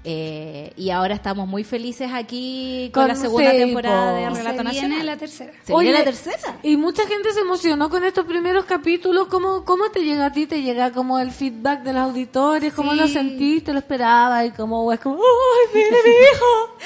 Eh, 0.04 0.72
y 0.76 0.90
ahora 0.90 1.14
estamos 1.14 1.46
muy 1.46 1.62
felices 1.62 2.10
aquí 2.12 2.90
con, 2.92 3.02
Con- 3.04 3.08
la 3.08 3.14
segunda 3.14 3.52
sí, 3.52 3.58
temporada 3.58 4.10
po. 4.10 4.16
de 4.16 4.30
Relato 4.30 4.58
se 4.58 4.64
Nacional. 4.64 4.88
viene 4.90 5.04
la 5.04 5.16
tercera. 5.16 5.52
Se 5.62 5.72
viene 5.78 5.92
la 5.92 6.04
tercera. 6.04 6.58
Y 6.64 6.76
mucha 6.76 7.06
gente 7.06 7.32
se 7.32 7.40
emocionó 7.40 7.88
con 7.88 8.02
estos 8.02 8.24
primeros 8.26 8.64
capítulos. 8.64 9.28
¿Cómo, 9.28 9.64
cómo 9.64 9.90
te 9.92 10.04
llega 10.04 10.26
a 10.26 10.32
ti? 10.32 10.46
¿Te 10.46 10.60
llega 10.62 10.90
como 10.90 11.20
el 11.20 11.30
feedback 11.30 11.82
de 11.84 11.92
los 11.92 12.02
auditores? 12.02 12.74
¿Cómo 12.74 12.92
Sí. 12.92 12.98
lo 12.98 13.06
sentiste? 13.06 13.72
¿Lo 13.72 13.78
esperabas? 13.78 14.46
Y 14.46 14.50
como 14.50 14.92
es 14.92 14.98
como, 14.98 15.14
¡ay, 15.16 15.72
viene 15.72 15.96
mi 16.04 16.10
hijo! 16.10 16.76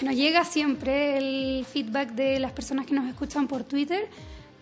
Nos 0.06 0.14
llega 0.14 0.44
siempre 0.46 1.18
el 1.18 1.66
feedback 1.66 2.12
de 2.12 2.40
las 2.40 2.52
personas 2.52 2.86
que 2.86 2.94
nos 2.94 3.06
escuchan 3.06 3.46
por 3.48 3.64
Twitter, 3.64 4.08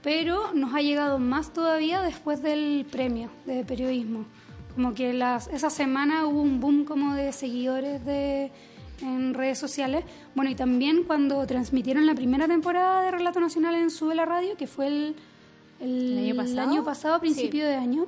pero 0.03 0.53
nos 0.53 0.75
ha 0.75 0.81
llegado 0.83 1.19
más 1.21 1.53
todavía 1.53 2.03
después 2.03 2.43
del 2.43 2.87
premio 2.91 3.31
de 3.47 3.65
periodismo. 3.65 4.25
Como 4.81 4.95
que 4.95 5.13
las, 5.13 5.47
esa 5.49 5.69
semana 5.69 6.27
hubo 6.27 6.41
un 6.41 6.59
boom 6.59 6.87
como 6.87 7.13
de 7.15 7.33
seguidores 7.35 8.03
de, 8.07 8.51
en 9.03 9.35
redes 9.35 9.59
sociales. 9.59 10.07
Bueno, 10.35 10.51
y 10.51 10.55
también 10.55 11.03
cuando 11.07 11.47
transmitieron 11.47 12.07
la 12.07 12.15
primera 12.15 12.49
temporada 12.49 13.03
de 13.03 13.11
Relato 13.11 13.41
Nacional 13.41 13.75
en 13.75 13.91
Sube 13.91 14.15
la 14.15 14.25
Radio, 14.25 14.57
que 14.57 14.67
fue 14.67 14.87
el, 14.87 15.17
el, 15.81 16.17
¿El 16.19 16.25
año 16.31 16.35
pasado? 16.37 16.71
año 16.71 16.83
pasado, 16.85 17.15
a 17.17 17.21
principio 17.21 17.67
de 17.67 17.75
año. 17.75 18.07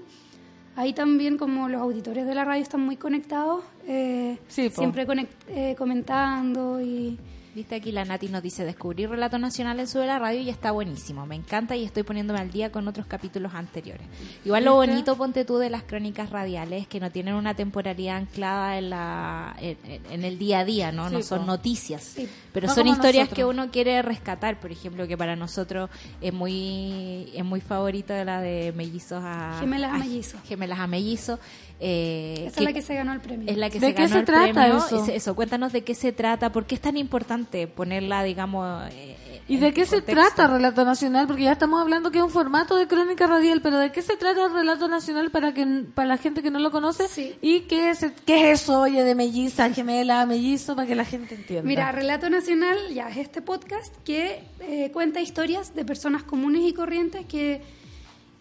Ahí 0.75 0.95
también, 0.95 1.37
como 1.37 1.69
los 1.69 1.79
auditores 1.79 2.27
de 2.27 2.35
la 2.35 2.47
radio 2.47 2.63
están 2.63 2.81
muy 2.81 2.97
conectados, 2.97 3.63
eh, 3.87 4.39
Sí, 4.49 4.71
siempre 4.71 5.07
conect- 5.07 5.29
eh, 5.49 5.75
comentando 5.77 6.81
y... 6.81 7.19
Viste 7.55 7.75
aquí 7.75 7.93
la 7.93 8.07
Nati 8.07 8.29
nos 8.31 8.43
dice 8.43 8.65
descubrir 8.65 9.11
Relato 9.11 9.39
Nacional 9.39 9.79
en 9.79 9.87
Sube 9.87 10.07
la 10.07 10.19
Radio 10.19 10.41
y 10.41 10.49
está 10.49 10.71
buenísimo. 10.71 11.27
Me 11.27 11.35
encanta 11.35 11.77
y 11.77 11.85
estoy 11.85 12.03
poniéndome 12.03 12.41
al 12.41 12.51
día 12.51 12.73
con 12.73 12.89
otros 12.89 13.05
capítulos 13.07 13.53
anteriores. 13.53 14.07
Igual 14.47 14.65
lo 14.65 14.75
bonito, 14.77 15.17
ponte 15.19 15.45
tú, 15.45 15.59
de 15.59 15.69
las 15.69 15.83
crónicas 15.83 16.31
radiales 16.31 16.87
que 16.87 16.99
no 16.99 17.11
tienen 17.11 17.35
una 17.35 17.55
temporalidad 17.55 18.17
anclada 18.17 18.79
en, 18.79 18.89
la, 18.89 19.55
en, 19.61 20.25
el 20.25 20.39
día 20.39 20.61
a 20.61 20.65
día, 20.65 20.93
¿no? 20.93 21.11
Sí, 21.11 21.15
no 21.17 21.23
son 21.23 21.41
po. 21.41 21.45
noticias. 21.47 22.17
Pero 22.55 22.69
No 22.69 22.75
son 22.75 22.87
historias 22.87 23.25
nosotros. 23.27 23.37
que 23.37 23.45
uno 23.45 23.71
quiere 23.71 24.01
rescatar, 24.01 24.59
por 24.59 24.73
ejemplo, 24.73 25.07
que 25.07 25.19
para 25.19 25.37
nosotros 25.37 25.91
es 26.23 26.33
muy 26.33 27.31
es 27.35 27.45
muy 27.45 27.61
favorita 27.61 28.25
la 28.25 28.41
de 28.41 28.73
mellizos 28.75 29.23
a... 29.23 29.59
Gemelas 29.61 29.93
a 29.93 29.97
a- 29.97 29.99
mellizos. 29.99 30.41
Gemelas 30.45 30.79
a 30.79 30.87
mellizos. 30.87 31.39
Eh, 31.85 32.45
Esa 32.47 32.61
es 32.61 32.65
la 32.65 32.73
que 32.73 32.81
se 32.83 32.95
ganó 32.95 33.13
el 33.13 33.21
premio. 33.21 33.51
es 33.51 33.57
la 33.57 33.69
que 33.69 33.81
¿De 33.81 33.89
se 33.89 33.95
qué 33.95 34.03
ganó 34.03 34.13
se 34.15 34.19
el 34.21 34.25
trata 34.25 34.53
premio. 34.53 34.77
eso? 34.79 35.03
Es- 35.03 35.09
eso, 35.09 35.35
cuéntanos 35.35 35.73
de 35.73 35.83
qué 35.83 35.95
se 35.97 36.13
trata, 36.13 36.53
por 36.53 36.65
qué 36.65 36.77
es 36.77 36.81
tan 36.81 36.97
importante 36.97 37.67
ponerla, 37.67 38.23
digamos. 38.23 38.89
eh, 38.93 39.17
¿Y 39.49 39.57
de 39.57 39.75
qué 39.75 39.85
se 39.85 40.01
trata 40.01 40.47
Relato 40.47 40.85
Nacional? 40.85 41.27
Porque 41.27 41.43
ya 41.43 41.53
estamos 41.53 41.81
hablando 41.83 42.13
que 42.13 42.19
es 42.19 42.25
un 42.25 42.31
formato 42.31 42.77
de 42.77 42.87
crónica 42.87 43.27
radial, 43.27 43.61
pero 43.61 43.79
¿de 43.79 43.91
qué 43.91 44.01
se 44.01 44.17
trata 44.17 44.47
el 44.47 44.53
Relato 44.53 44.87
Nacional 44.87 45.33
para 45.33 45.53
que 45.53 45.67
para 45.93 46.07
la 46.07 46.17
gente 46.17 46.43
que 46.43 46.51
no 46.53 46.61
lo 46.61 46.71
conoce? 46.71 47.37
¿Y 47.43 47.63
qué 47.63 47.91
es, 47.91 48.07
qué 48.25 48.53
es 48.53 48.63
eso, 48.63 48.81
oye, 48.83 49.03
de 49.03 49.17
melliza, 49.17 49.69
gemela, 49.71 50.25
mellizo, 50.27 50.77
para 50.77 50.87
que 50.87 50.95
la 50.95 51.05
gente 51.05 51.35
entienda? 51.35 51.67
Mira, 51.67 51.91
Relato 51.91 52.31
Nacional 52.31 52.79
ya 52.95 53.09
es 53.09 53.17
este 53.17 53.43
podcast 53.43 53.93
que 54.05 54.45
eh, 54.61 54.91
cuenta 54.93 55.21
historias 55.21 55.75
de 55.75 55.85
personas 55.85 56.23
comunes 56.23 56.63
y 56.65 56.73
corrientes 56.73 57.27
que, 57.27 57.61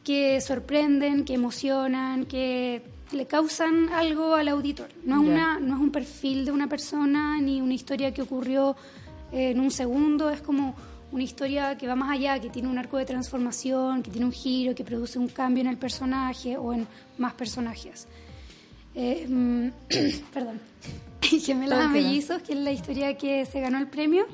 que 0.03 0.39
sorprenden, 0.39 1.25
que 1.25 1.33
emocionan, 1.33 2.25
que 2.25 2.83
le 3.11 3.25
causan 3.25 3.89
algo 3.89 4.35
al 4.35 4.47
auditor. 4.47 4.89
No 5.03 5.21
es, 5.21 5.29
una, 5.29 5.59
no 5.59 5.75
es 5.75 5.81
un 5.81 5.91
perfil 5.91 6.45
de 6.45 6.51
una 6.51 6.67
persona 6.67 7.39
ni 7.39 7.61
una 7.61 7.73
historia 7.73 8.13
que 8.13 8.21
ocurrió 8.21 8.75
eh, 9.31 9.51
en 9.51 9.59
un 9.59 9.71
segundo, 9.71 10.29
es 10.29 10.41
como 10.41 10.75
una 11.11 11.23
historia 11.23 11.77
que 11.77 11.87
va 11.87 11.95
más 11.95 12.11
allá, 12.11 12.39
que 12.39 12.49
tiene 12.49 12.69
un 12.69 12.77
arco 12.77 12.97
de 12.97 13.05
transformación, 13.05 14.01
que 14.01 14.11
tiene 14.11 14.25
un 14.25 14.31
giro, 14.31 14.73
que 14.73 14.83
produce 14.83 15.19
un 15.19 15.27
cambio 15.27 15.61
en 15.61 15.67
el 15.67 15.77
personaje 15.77 16.57
o 16.57 16.73
en 16.73 16.87
más 17.17 17.33
personajes. 17.33 18.07
Eh, 18.95 19.25
mm, 19.27 19.67
perdón. 20.33 20.59
Gemelas 21.21 21.79
a 21.79 21.87
mellizos, 21.87 22.41
que 22.41 22.53
es 22.53 22.59
la 22.59 22.71
historia 22.71 23.17
que 23.17 23.45
se 23.45 23.61
ganó 23.61 23.77
el 23.77 23.87
premio. 23.87 24.25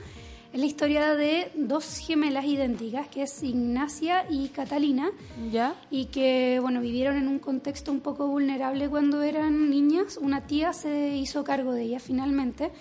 Es 0.57 0.61
la 0.61 0.65
historia 0.65 1.13
de 1.13 1.51
dos 1.53 1.99
gemelas 1.99 2.43
idénticas, 2.45 3.07
que 3.09 3.21
es 3.21 3.43
Ignacia 3.43 4.25
y 4.27 4.47
Catalina, 4.47 5.11
¿Ya? 5.51 5.75
y 5.91 6.05
que 6.05 6.57
bueno 6.59 6.81
vivieron 6.81 7.15
en 7.15 7.27
un 7.27 7.37
contexto 7.37 7.91
un 7.91 7.99
poco 7.99 8.25
vulnerable 8.25 8.89
cuando 8.89 9.21
eran 9.21 9.69
niñas. 9.69 10.17
Una 10.19 10.47
tía 10.47 10.73
se 10.73 11.15
hizo 11.15 11.43
cargo 11.43 11.73
de 11.73 11.83
ellas 11.83 12.01
finalmente, 12.01 12.71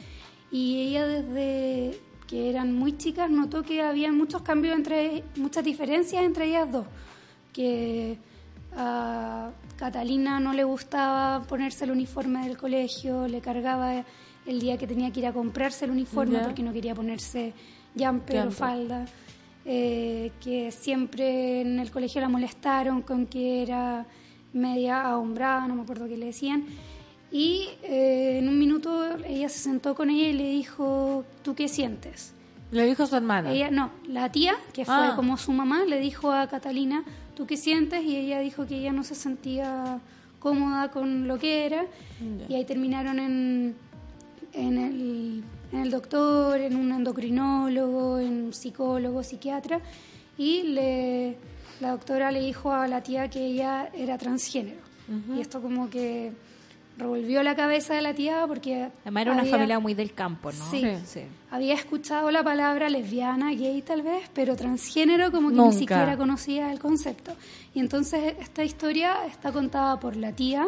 y 0.50 0.88
ella 0.88 1.06
desde 1.06 2.00
que 2.26 2.48
eran 2.48 2.72
muy 2.72 2.96
chicas 2.96 3.28
notó 3.28 3.62
que 3.62 3.82
había 3.82 4.10
muchos 4.10 4.40
cambios 4.40 4.74
entre, 4.74 5.22
muchas 5.36 5.62
diferencias 5.62 6.24
entre 6.24 6.46
ellas 6.46 6.72
dos, 6.72 6.86
que 7.52 8.16
a 8.74 9.50
Catalina 9.76 10.40
no 10.40 10.54
le 10.54 10.64
gustaba 10.64 11.42
ponerse 11.46 11.84
el 11.84 11.90
uniforme 11.90 12.42
del 12.48 12.56
colegio, 12.56 13.28
le 13.28 13.42
cargaba 13.42 14.02
el 14.46 14.60
día 14.60 14.76
que 14.78 14.86
tenía 14.86 15.10
que 15.12 15.20
ir 15.20 15.26
a 15.26 15.32
comprarse 15.32 15.84
el 15.84 15.90
uniforme 15.90 16.38
porque 16.38 16.62
no 16.62 16.72
quería 16.72 16.94
ponerse 16.94 17.52
jumper 17.98 18.46
o 18.46 18.50
falda, 18.50 19.06
eh, 19.64 20.30
que 20.40 20.70
siempre 20.70 21.62
en 21.62 21.78
el 21.80 21.90
colegio 21.90 22.20
la 22.20 22.28
molestaron 22.28 23.02
con 23.02 23.26
que 23.26 23.62
era 23.62 24.06
media 24.52 25.02
ahombrada, 25.02 25.66
no 25.66 25.74
me 25.74 25.82
acuerdo 25.82 26.06
qué 26.08 26.16
le 26.16 26.26
decían. 26.26 26.64
Y 27.32 27.68
eh, 27.82 28.38
en 28.38 28.48
un 28.48 28.58
minuto 28.58 29.16
ella 29.26 29.48
se 29.48 29.58
sentó 29.58 29.94
con 29.94 30.10
ella 30.10 30.28
y 30.28 30.32
le 30.32 30.48
dijo, 30.50 31.24
¿tú 31.42 31.54
qué 31.54 31.68
sientes? 31.68 32.32
Le 32.70 32.86
dijo 32.86 33.02
a 33.02 33.06
su 33.06 33.16
hermana. 33.16 33.50
Ella, 33.52 33.70
no, 33.70 33.90
la 34.08 34.30
tía, 34.30 34.54
que 34.72 34.84
fue 34.84 34.94
Ah. 34.94 35.12
como 35.16 35.36
su 35.36 35.52
mamá, 35.52 35.84
le 35.84 35.98
dijo 36.00 36.30
a 36.32 36.46
Catalina, 36.48 37.04
¿tú 37.34 37.46
qué 37.46 37.56
sientes? 37.56 38.04
Y 38.04 38.16
ella 38.16 38.40
dijo 38.40 38.66
que 38.66 38.76
ella 38.78 38.92
no 38.92 39.02
se 39.04 39.14
sentía 39.14 39.98
cómoda 40.38 40.90
con 40.90 41.26
lo 41.28 41.38
que 41.38 41.66
era. 41.66 41.86
Y 42.48 42.54
ahí 42.54 42.64
terminaron 42.64 43.18
en, 43.18 43.74
en, 44.56 44.78
el, 44.78 45.44
en 45.72 45.78
el 45.80 45.90
doctor, 45.90 46.60
en 46.60 46.76
un 46.76 46.90
endocrinólogo, 46.92 48.18
en 48.18 48.44
un 48.46 48.52
psicólogo, 48.52 49.22
psiquiatra. 49.22 49.80
Y 50.38 50.62
le, 50.64 51.36
la 51.80 51.90
doctora 51.92 52.30
le 52.32 52.40
dijo 52.40 52.72
a 52.72 52.88
la 52.88 53.02
tía 53.02 53.28
que 53.30 53.44
ella 53.46 53.88
era 53.94 54.18
transgénero. 54.18 54.80
Y 55.36 55.40
esto 55.40 55.62
como 55.62 55.88
que 55.88 56.32
revolvió 56.98 57.42
la 57.42 57.54
cabeza 57.54 57.94
de 57.94 58.02
la 58.02 58.12
tía 58.14 58.44
porque... 58.48 58.88
Además 59.02 59.22
era 59.22 59.32
una 59.32 59.40
había- 59.42 59.52
familia 59.52 59.78
muy 59.78 59.94
del 59.94 60.12
campo, 60.14 60.50
¿no? 60.50 60.70
Sí. 60.70 60.82
Había 61.50 61.74
escuchado 61.74 62.30
la 62.30 62.42
palabra 62.42 62.88
lesbiana, 62.88 63.52
gay 63.52 63.82
tal 63.82 64.02
vez, 64.02 64.28
pero 64.34 64.56
transgénero 64.56 65.30
como 65.30 65.50
que 65.50 65.56
Nunca. 65.56 65.70
ni 65.74 65.78
siquiera 65.78 66.16
conocía 66.16 66.72
el 66.72 66.78
concepto. 66.80 67.32
Y 67.74 67.80
entonces 67.80 68.34
esta 68.40 68.64
historia 68.64 69.26
está 69.26 69.52
contada 69.52 70.00
por 70.00 70.16
la 70.16 70.32
tía, 70.32 70.66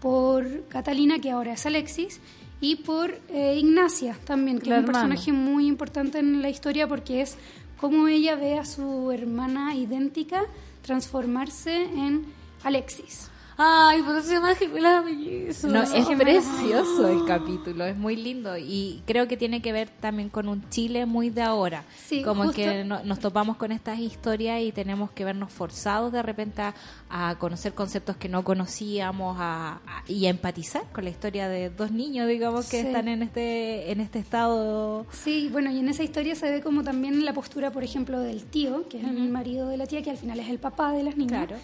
por 0.00 0.66
Catalina, 0.68 1.18
que 1.18 1.30
ahora 1.32 1.52
es 1.54 1.66
Alexis, 1.66 2.20
y 2.60 2.76
por 2.76 3.18
eh, 3.28 3.56
Ignacia 3.58 4.16
también, 4.24 4.58
que 4.58 4.70
La 4.70 4.76
es 4.76 4.82
un 4.82 4.88
hermana. 4.88 5.08
personaje 5.14 5.32
muy 5.32 5.66
importante 5.66 6.18
en 6.18 6.40
la 6.42 6.48
historia 6.48 6.86
porque 6.88 7.20
es 7.20 7.36
cómo 7.78 8.08
ella 8.08 8.34
ve 8.36 8.58
a 8.58 8.64
su 8.64 9.10
hermana 9.12 9.74
idéntica 9.74 10.42
transformarse 10.82 11.82
en 11.84 12.24
Alexis. 12.64 13.30
Ay, 13.58 14.02
por 14.02 14.16
eso 14.16 14.28
se 14.28 14.34
llama 14.34 14.54
gemelas 14.54 15.02
mellizos. 15.02 15.70
No, 15.72 15.82
es 15.82 16.06
precioso 16.18 17.08
el 17.08 17.24
capítulo, 17.24 17.86
es 17.86 17.96
muy 17.96 18.14
lindo 18.14 18.58
y 18.58 19.02
creo 19.06 19.26
que 19.28 19.38
tiene 19.38 19.62
que 19.62 19.72
ver 19.72 19.88
también 19.88 20.28
con 20.28 20.48
un 20.48 20.68
Chile 20.68 21.06
muy 21.06 21.30
de 21.30 21.40
ahora. 21.40 21.84
Sí, 21.96 22.22
Como 22.22 22.42
justo. 22.44 22.56
que 22.56 22.84
no- 22.84 23.02
nos 23.04 23.18
topamos 23.18 23.56
con 23.56 23.72
estas 23.72 23.98
historias 23.98 24.60
y 24.60 24.72
tenemos 24.72 25.10
que 25.10 25.24
vernos 25.24 25.50
forzados 25.50 26.12
de 26.12 26.22
repente 26.22 26.60
a, 26.60 26.74
a 27.08 27.38
conocer 27.38 27.72
conceptos 27.72 28.16
que 28.18 28.28
no 28.28 28.44
conocíamos 28.44 29.36
a- 29.40 29.80
a- 29.86 30.02
y 30.06 30.26
a 30.26 30.30
empatizar 30.30 30.82
con 30.92 31.04
la 31.04 31.10
historia 31.10 31.48
de 31.48 31.70
dos 31.70 31.90
niños, 31.92 32.28
digamos, 32.28 32.68
que 32.68 32.82
Sí. 32.82 32.86
están 32.88 33.08
en 33.08 33.22
este 33.22 33.90
en 33.90 34.00
este 34.00 34.18
estado. 34.18 35.06
Sí, 35.12 35.48
bueno, 35.50 35.70
y 35.70 35.78
en 35.78 35.88
esa 35.88 36.02
historia 36.02 36.34
se 36.34 36.50
ve 36.50 36.60
como 36.60 36.82
también 36.84 37.24
la 37.24 37.32
postura, 37.32 37.72
por 37.72 37.84
ejemplo, 37.84 38.20
del 38.20 38.44
tío, 38.44 38.86
que 38.88 38.98
es 38.98 39.04
el 39.04 39.30
marido 39.30 39.68
de 39.68 39.78
la 39.78 39.86
tía, 39.86 40.02
que 40.02 40.10
al 40.10 40.18
final 40.18 40.38
es 40.40 40.48
el 40.50 40.58
papá 40.58 40.92
de 40.92 41.02
las 41.02 41.16
niñas, 41.16 41.46
Claro. 41.46 41.62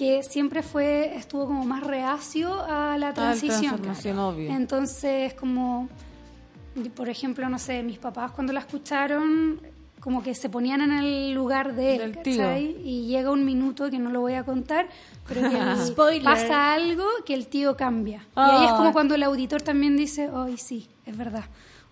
Que 0.00 0.22
siempre 0.22 0.62
fue, 0.62 1.14
estuvo 1.14 1.44
como 1.44 1.62
más 1.66 1.82
reacio 1.84 2.54
a 2.64 2.96
la 2.96 3.12
transición. 3.12 3.60
transformación, 3.82 4.18
obvio. 4.18 4.50
Entonces, 4.50 5.34
como, 5.34 5.90
por 6.96 7.10
ejemplo, 7.10 7.46
no 7.50 7.58
sé, 7.58 7.82
mis 7.82 7.98
papás 7.98 8.30
cuando 8.32 8.54
la 8.54 8.60
escucharon, 8.60 9.60
como 10.00 10.22
que 10.22 10.34
se 10.34 10.48
ponían 10.48 10.80
en 10.80 10.92
el 10.92 11.34
lugar 11.34 11.74
de 11.74 11.96
él, 11.96 12.12
Del 12.14 12.22
tío. 12.22 12.38
¿cachai? 12.38 12.76
Y 12.82 13.08
llega 13.08 13.30
un 13.30 13.44
minuto 13.44 13.90
que 13.90 13.98
no 13.98 14.08
lo 14.10 14.22
voy 14.22 14.32
a 14.32 14.42
contar, 14.44 14.88
pero 15.28 15.42
que 15.50 15.58
el- 15.58 15.76
Spoiler. 15.86 16.24
pasa 16.24 16.72
algo 16.72 17.04
que 17.26 17.34
el 17.34 17.48
tío 17.48 17.76
cambia. 17.76 18.24
Y 18.34 18.40
ahí 18.40 18.64
es 18.64 18.70
Ah. 18.72 18.76
como 18.78 18.94
cuando 18.94 19.14
el 19.14 19.22
auditor 19.22 19.60
también 19.60 19.98
dice, 19.98 20.30
ay, 20.34 20.56
sí, 20.56 20.88
es 21.04 21.14
verdad. 21.14 21.44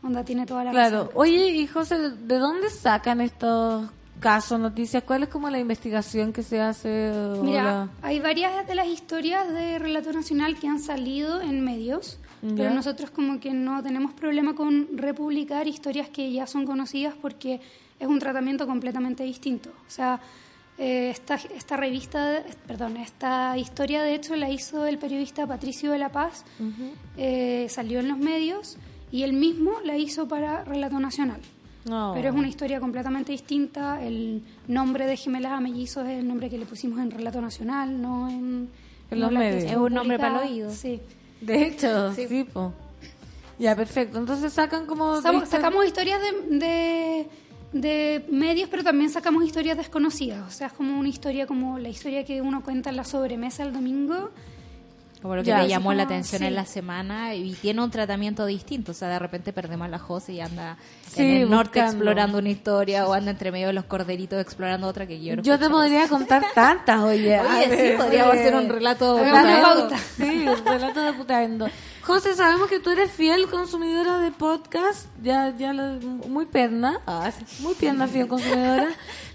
Onda 0.02 0.24
tiene 0.24 0.46
toda 0.46 0.64
la 0.64 0.70
Claro. 0.70 0.96
razón. 1.02 1.10
Oye, 1.14 1.48
y 1.50 1.66
José, 1.66 1.98
¿de 1.98 2.38
dónde 2.38 2.70
sacan 2.70 3.20
estos 3.20 3.90
casos, 4.20 4.58
noticias? 4.60 5.02
¿Cuál 5.04 5.22
es 5.24 5.28
como 5.28 5.48
la 5.50 5.58
investigación 5.58 6.32
que 6.32 6.42
se 6.42 6.60
hace? 6.60 7.10
o 7.10 7.42
Mira, 7.42 7.62
la- 7.64 7.88
hay 8.02 8.20
varias 8.20 8.66
de 8.66 8.74
las 8.74 8.86
historias 8.88 9.48
de 9.52 9.78
Relato 9.78 10.12
Nacional 10.12 10.58
que 10.58 10.68
han 10.68 10.80
salido 10.80 11.40
en 11.40 11.64
medios, 11.64 12.18
Ya. 12.42 12.54
pero 12.56 12.70
nosotros 12.74 13.10
como 13.10 13.40
que 13.40 13.52
no 13.52 13.82
tenemos 13.82 14.12
problema 14.12 14.54
con 14.54 14.88
republicar 14.96 15.66
historias 15.66 16.08
que 16.08 16.32
ya 16.32 16.46
son 16.46 16.66
conocidas 16.66 17.14
porque 17.20 17.60
es 17.98 18.06
un 18.06 18.18
tratamiento 18.18 18.66
completamente 18.66 19.24
distinto. 19.24 19.70
O 19.70 19.90
sea, 19.90 20.20
eh, 20.78 21.10
esta, 21.10 21.34
esta 21.56 21.76
revista, 21.76 22.44
perdón, 22.66 22.96
esta 22.98 23.58
historia 23.58 24.02
de 24.02 24.14
hecho 24.14 24.36
la 24.36 24.48
hizo 24.50 24.86
el 24.86 24.98
periodista 24.98 25.44
Patricio 25.46 25.90
de 25.90 25.98
la 25.98 26.10
Paz, 26.10 26.44
eh, 27.16 27.66
salió 27.68 27.98
en 28.00 28.08
los 28.08 28.18
medios 28.18 28.76
y 29.10 29.22
él 29.24 29.32
mismo 29.32 29.72
la 29.84 29.96
hizo 29.96 30.28
para 30.28 30.62
Relato 30.64 31.00
Nacional. 31.00 31.40
No. 31.84 32.12
Pero 32.14 32.28
es 32.28 32.34
una 32.34 32.48
historia 32.48 32.80
completamente 32.80 33.32
distinta. 33.32 34.02
El 34.02 34.42
nombre 34.66 35.06
de 35.06 35.16
Gemelas 35.16 35.52
a 35.52 35.60
Mellizos 35.60 36.06
es 36.06 36.18
el 36.18 36.28
nombre 36.28 36.50
que 36.50 36.58
le 36.58 36.66
pusimos 36.66 36.98
en 37.00 37.10
Relato 37.10 37.40
Nacional, 37.40 38.00
no 38.00 38.28
en, 38.28 38.68
En 39.10 39.20
no 39.20 39.30
los 39.30 39.32
medios. 39.32 39.64
Es 39.64 39.76
un 39.76 39.94
nombre 39.94 40.18
para 40.18 40.42
el 40.42 40.50
oído. 40.50 40.70
Sí. 40.70 41.00
De 41.40 41.66
hecho, 41.66 42.12
sí, 42.14 42.44
po. 42.44 42.72
Ya, 43.58 43.74
perfecto. 43.74 44.18
Entonces 44.18 44.52
sacan 44.52 44.86
como... 44.86 45.20
sacamos 45.20 45.86
historias 45.86 46.20
de, 46.20 46.58
de, 46.58 47.26
de 47.72 48.24
medios, 48.30 48.68
pero 48.68 48.84
también 48.84 49.10
sacamos 49.10 49.44
historias 49.44 49.76
desconocidas. 49.76 50.46
O 50.46 50.50
sea, 50.50 50.68
es 50.68 50.72
como 50.72 50.98
una 50.98 51.08
historia 51.08 51.46
como 51.46 51.78
la 51.78 51.88
historia 51.88 52.24
que 52.24 52.40
uno 52.40 52.62
cuenta 52.62 52.90
en 52.90 52.96
la 52.96 53.04
sobremesa 53.04 53.62
el 53.62 53.72
domingo. 53.72 54.30
Como 55.20 55.34
lo 55.34 55.42
que 55.42 55.48
Ya, 55.48 55.62
le 55.62 55.68
llamó 55.68 55.92
la 55.94 56.04
atención 56.04 56.40
sí. 56.40 56.46
en 56.46 56.54
la 56.54 56.64
semana 56.64 57.34
y 57.34 57.52
tiene 57.54 57.82
un 57.82 57.90
tratamiento 57.90 58.46
distinto. 58.46 58.92
O 58.92 58.94
sea, 58.94 59.08
de 59.08 59.18
repente 59.18 59.52
perdemos 59.52 59.86
a 59.86 59.88
la 59.88 59.98
José 59.98 60.34
y 60.34 60.40
anda 60.40 60.76
Sí, 61.08 61.22
en 61.22 61.36
el 61.42 61.50
norte 61.50 61.80
explorando 61.80 62.38
una 62.38 62.50
historia 62.50 63.04
o 63.08 63.12
anda 63.14 63.32
entre 63.32 63.50
medio 63.50 63.66
de 63.66 63.72
los 63.72 63.84
corderitos 63.84 64.40
explorando 64.40 64.86
otra 64.86 65.06
que 65.08 65.18
quiero. 65.18 65.42
Yo 65.42 65.58
te 65.58 65.68
podría 65.68 66.06
contar 66.08 66.44
tantas, 66.54 67.00
oye. 67.00 67.40
Oye, 67.40 67.64
sí, 67.64 67.68
ver, 67.70 67.96
podríamos 67.96 68.32
oye. 68.32 68.40
hacer 68.42 68.54
un 68.54 68.68
relato 68.68 69.16
putaendo. 69.18 69.62
pauta. 69.62 69.98
Sí, 69.98 70.46
un 70.46 70.64
relato 70.64 71.00
de 71.02 71.12
putaendo. 71.14 71.66
José, 72.02 72.34
sabemos 72.36 72.68
que 72.68 72.78
tú 72.78 72.90
eres 72.90 73.10
fiel 73.10 73.48
consumidora 73.48 74.18
de 74.20 74.30
podcast, 74.30 75.08
ya, 75.22 75.52
ya 75.58 75.72
lo- 75.72 76.00
muy 76.28 76.46
perna, 76.46 77.00
muy 77.58 77.74
perna 77.74 78.06
fiel 78.06 78.28
consumidora. 78.28 78.88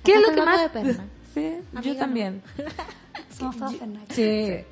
¿Qué 0.03 0.13
es 0.15 0.21
lo 0.21 0.33
que 0.33 0.41
más? 0.43 0.61
de 0.61 0.69
perna. 0.69 1.05
Sí, 1.33 1.51
yo 1.73 1.79
Amiga, 1.79 1.99
también. 1.99 2.41
Somos 3.37 3.57
todas 3.57 3.75
Fernández. 3.75 4.07
Sí, 4.15 4.65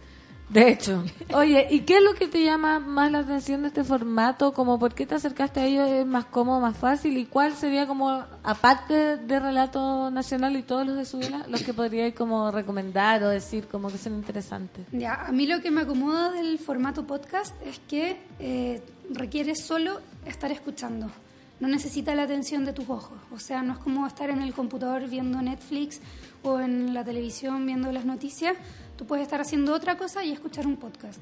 de 0.51 0.69
hecho. 0.69 1.03
Oye, 1.33 1.67
¿y 1.69 1.81
qué 1.81 1.97
es 1.97 2.03
lo 2.03 2.13
que 2.13 2.27
te 2.27 2.43
llama 2.43 2.79
más 2.79 3.11
la 3.11 3.19
atención 3.19 3.61
de 3.61 3.69
este 3.69 3.83
formato? 3.83 4.53
Como 4.53 4.77
por 4.77 4.93
qué 4.93 5.05
te 5.05 5.15
acercaste 5.15 5.61
a 5.61 5.65
ellos 5.65 5.89
es 5.89 6.05
más 6.05 6.25
cómodo, 6.25 6.59
más 6.59 6.77
fácil 6.77 7.17
y 7.17 7.25
cuál 7.25 7.55
sería 7.55 7.87
como 7.87 8.23
aparte 8.43 9.17
de 9.17 9.39
relato 9.39 10.11
nacional 10.11 10.57
y 10.57 10.63
todos 10.63 10.85
los 10.85 10.97
de 10.97 11.05
Suela, 11.05 11.45
los 11.47 11.63
que 11.63 11.73
podríais 11.73 12.13
como 12.13 12.51
recomendar 12.51 13.23
o 13.23 13.29
decir 13.29 13.67
como 13.67 13.89
que 13.89 13.97
son 13.97 14.13
interesantes. 14.15 14.85
Ya, 14.91 15.25
a 15.25 15.31
mí 15.31 15.47
lo 15.47 15.61
que 15.61 15.71
me 15.71 15.81
acomoda 15.81 16.31
del 16.31 16.59
formato 16.59 17.07
podcast 17.07 17.55
es 17.65 17.79
que 17.87 18.17
eh, 18.39 18.81
requiere 19.09 19.55
solo 19.55 20.01
estar 20.25 20.51
escuchando. 20.51 21.09
No 21.61 21.67
necesita 21.67 22.15
la 22.15 22.23
atención 22.23 22.65
de 22.65 22.73
tus 22.73 22.89
ojos. 22.89 23.19
O 23.31 23.37
sea, 23.37 23.61
no 23.61 23.73
es 23.73 23.79
como 23.79 24.07
estar 24.07 24.31
en 24.31 24.41
el 24.41 24.51
computador 24.51 25.07
viendo 25.07 25.39
Netflix 25.41 26.01
o 26.41 26.59
en 26.59 26.93
la 26.93 27.03
televisión 27.03 27.67
viendo 27.67 27.91
las 27.91 28.03
noticias. 28.03 28.57
Tú 29.01 29.07
puedes 29.07 29.23
estar 29.23 29.41
haciendo 29.41 29.73
otra 29.73 29.97
cosa 29.97 30.23
y 30.23 30.31
escuchar 30.31 30.67
un 30.67 30.75
podcast. 30.77 31.19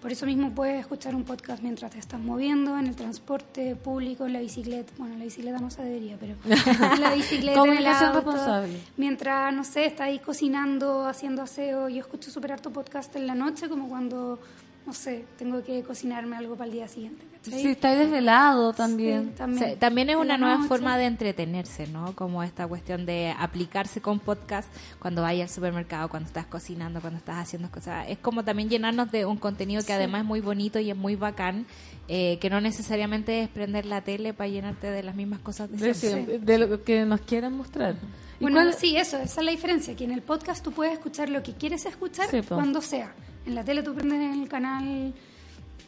Por 0.00 0.10
eso 0.10 0.24
mismo 0.24 0.54
puedes 0.54 0.80
escuchar 0.80 1.14
un 1.14 1.24
podcast 1.24 1.62
mientras 1.62 1.90
te 1.90 1.98
estás 1.98 2.18
moviendo, 2.18 2.78
en 2.78 2.86
el 2.86 2.96
transporte 2.96 3.76
público, 3.76 4.24
en 4.24 4.32
la 4.32 4.40
bicicleta. 4.40 4.90
Bueno, 4.96 5.12
en 5.12 5.18
la 5.18 5.24
bicicleta 5.26 5.58
no 5.58 5.70
se 5.70 5.82
debería, 5.82 6.16
pero 6.18 6.34
en 6.46 7.00
la 7.02 7.12
bicicleta, 7.12 7.42
en 7.42 7.48
el 7.50 7.58
Comunicación 7.58 8.08
auto. 8.16 8.20
responsable. 8.30 8.80
Mientras, 8.96 9.52
no 9.52 9.64
sé, 9.64 9.84
está 9.84 10.04
ahí 10.04 10.18
cocinando, 10.18 11.06
haciendo 11.06 11.42
aseo. 11.42 11.90
Yo 11.90 12.00
escucho 12.00 12.30
súper 12.30 12.52
harto 12.52 12.70
podcast 12.70 13.14
en 13.16 13.26
la 13.26 13.34
noche, 13.34 13.68
como 13.68 13.90
cuando, 13.90 14.38
no 14.86 14.94
sé, 14.94 15.26
tengo 15.36 15.62
que 15.62 15.82
cocinarme 15.82 16.38
algo 16.38 16.54
para 16.54 16.68
el 16.68 16.72
día 16.72 16.88
siguiente. 16.88 17.26
¿Cachai? 17.44 17.62
Sí, 17.62 17.68
estáis 17.68 17.98
desvelado 17.98 18.72
también. 18.72 19.30
Sí, 19.30 19.34
también. 19.36 19.78
También 19.78 20.10
es 20.10 20.16
una 20.16 20.36
nueva 20.38 20.56
noche. 20.56 20.68
forma 20.68 20.98
de 20.98 21.06
entretenerse, 21.06 21.86
¿no? 21.86 22.14
Como 22.14 22.42
esta 22.42 22.66
cuestión 22.66 23.06
de 23.06 23.34
aplicarse 23.38 24.00
con 24.00 24.18
podcast 24.20 24.68
cuando 24.98 25.22
vayas 25.22 25.50
al 25.50 25.54
supermercado, 25.54 26.08
cuando 26.08 26.26
estás 26.26 26.46
cocinando, 26.46 27.00
cuando 27.00 27.18
estás 27.18 27.36
haciendo 27.38 27.70
cosas. 27.70 28.06
Es 28.08 28.18
como 28.18 28.44
también 28.44 28.68
llenarnos 28.68 29.10
de 29.10 29.24
un 29.26 29.36
contenido 29.36 29.80
que 29.82 29.86
Sí. 29.88 29.92
además 29.92 30.22
es 30.22 30.26
muy 30.26 30.40
bonito 30.40 30.78
y 30.78 30.90
es 30.90 30.96
muy 30.96 31.16
bacán, 31.16 31.66
eh, 32.08 32.38
que 32.40 32.50
no 32.50 32.60
necesariamente 32.60 33.42
es 33.42 33.48
prender 33.48 33.86
la 33.86 34.00
tele 34.02 34.34
para 34.34 34.48
llenarte 34.48 34.90
de 34.90 35.02
las 35.02 35.14
mismas 35.14 35.40
cosas 35.40 35.70
de 35.70 35.76
De, 35.78 35.94
siempre. 35.94 36.38
de 36.38 36.58
lo 36.58 36.82
que 36.84 37.04
nos 37.04 37.20
quieran 37.22 37.56
mostrar. 37.56 37.94
¿Y 38.38 38.44
Bueno, 38.44 38.56
cuál- 38.56 38.74
sí, 38.74 38.96
eso, 38.96 39.18
esa 39.18 39.40
es 39.40 39.44
la 39.44 39.50
diferencia, 39.52 39.94
que 39.94 40.04
en 40.04 40.12
el 40.12 40.22
podcast 40.22 40.64
tú 40.64 40.72
puedes 40.72 40.94
escuchar 40.94 41.28
lo 41.28 41.42
que 41.42 41.52
quieres 41.52 41.84
escuchar 41.86 42.26
Sí, 42.30 42.40
cuando 42.48 42.80
sea. 42.80 43.14
En 43.46 43.54
la 43.54 43.64
tele 43.64 43.82
tú 43.82 43.94
prendes 43.94 44.34
el 44.34 44.48
canal 44.48 45.12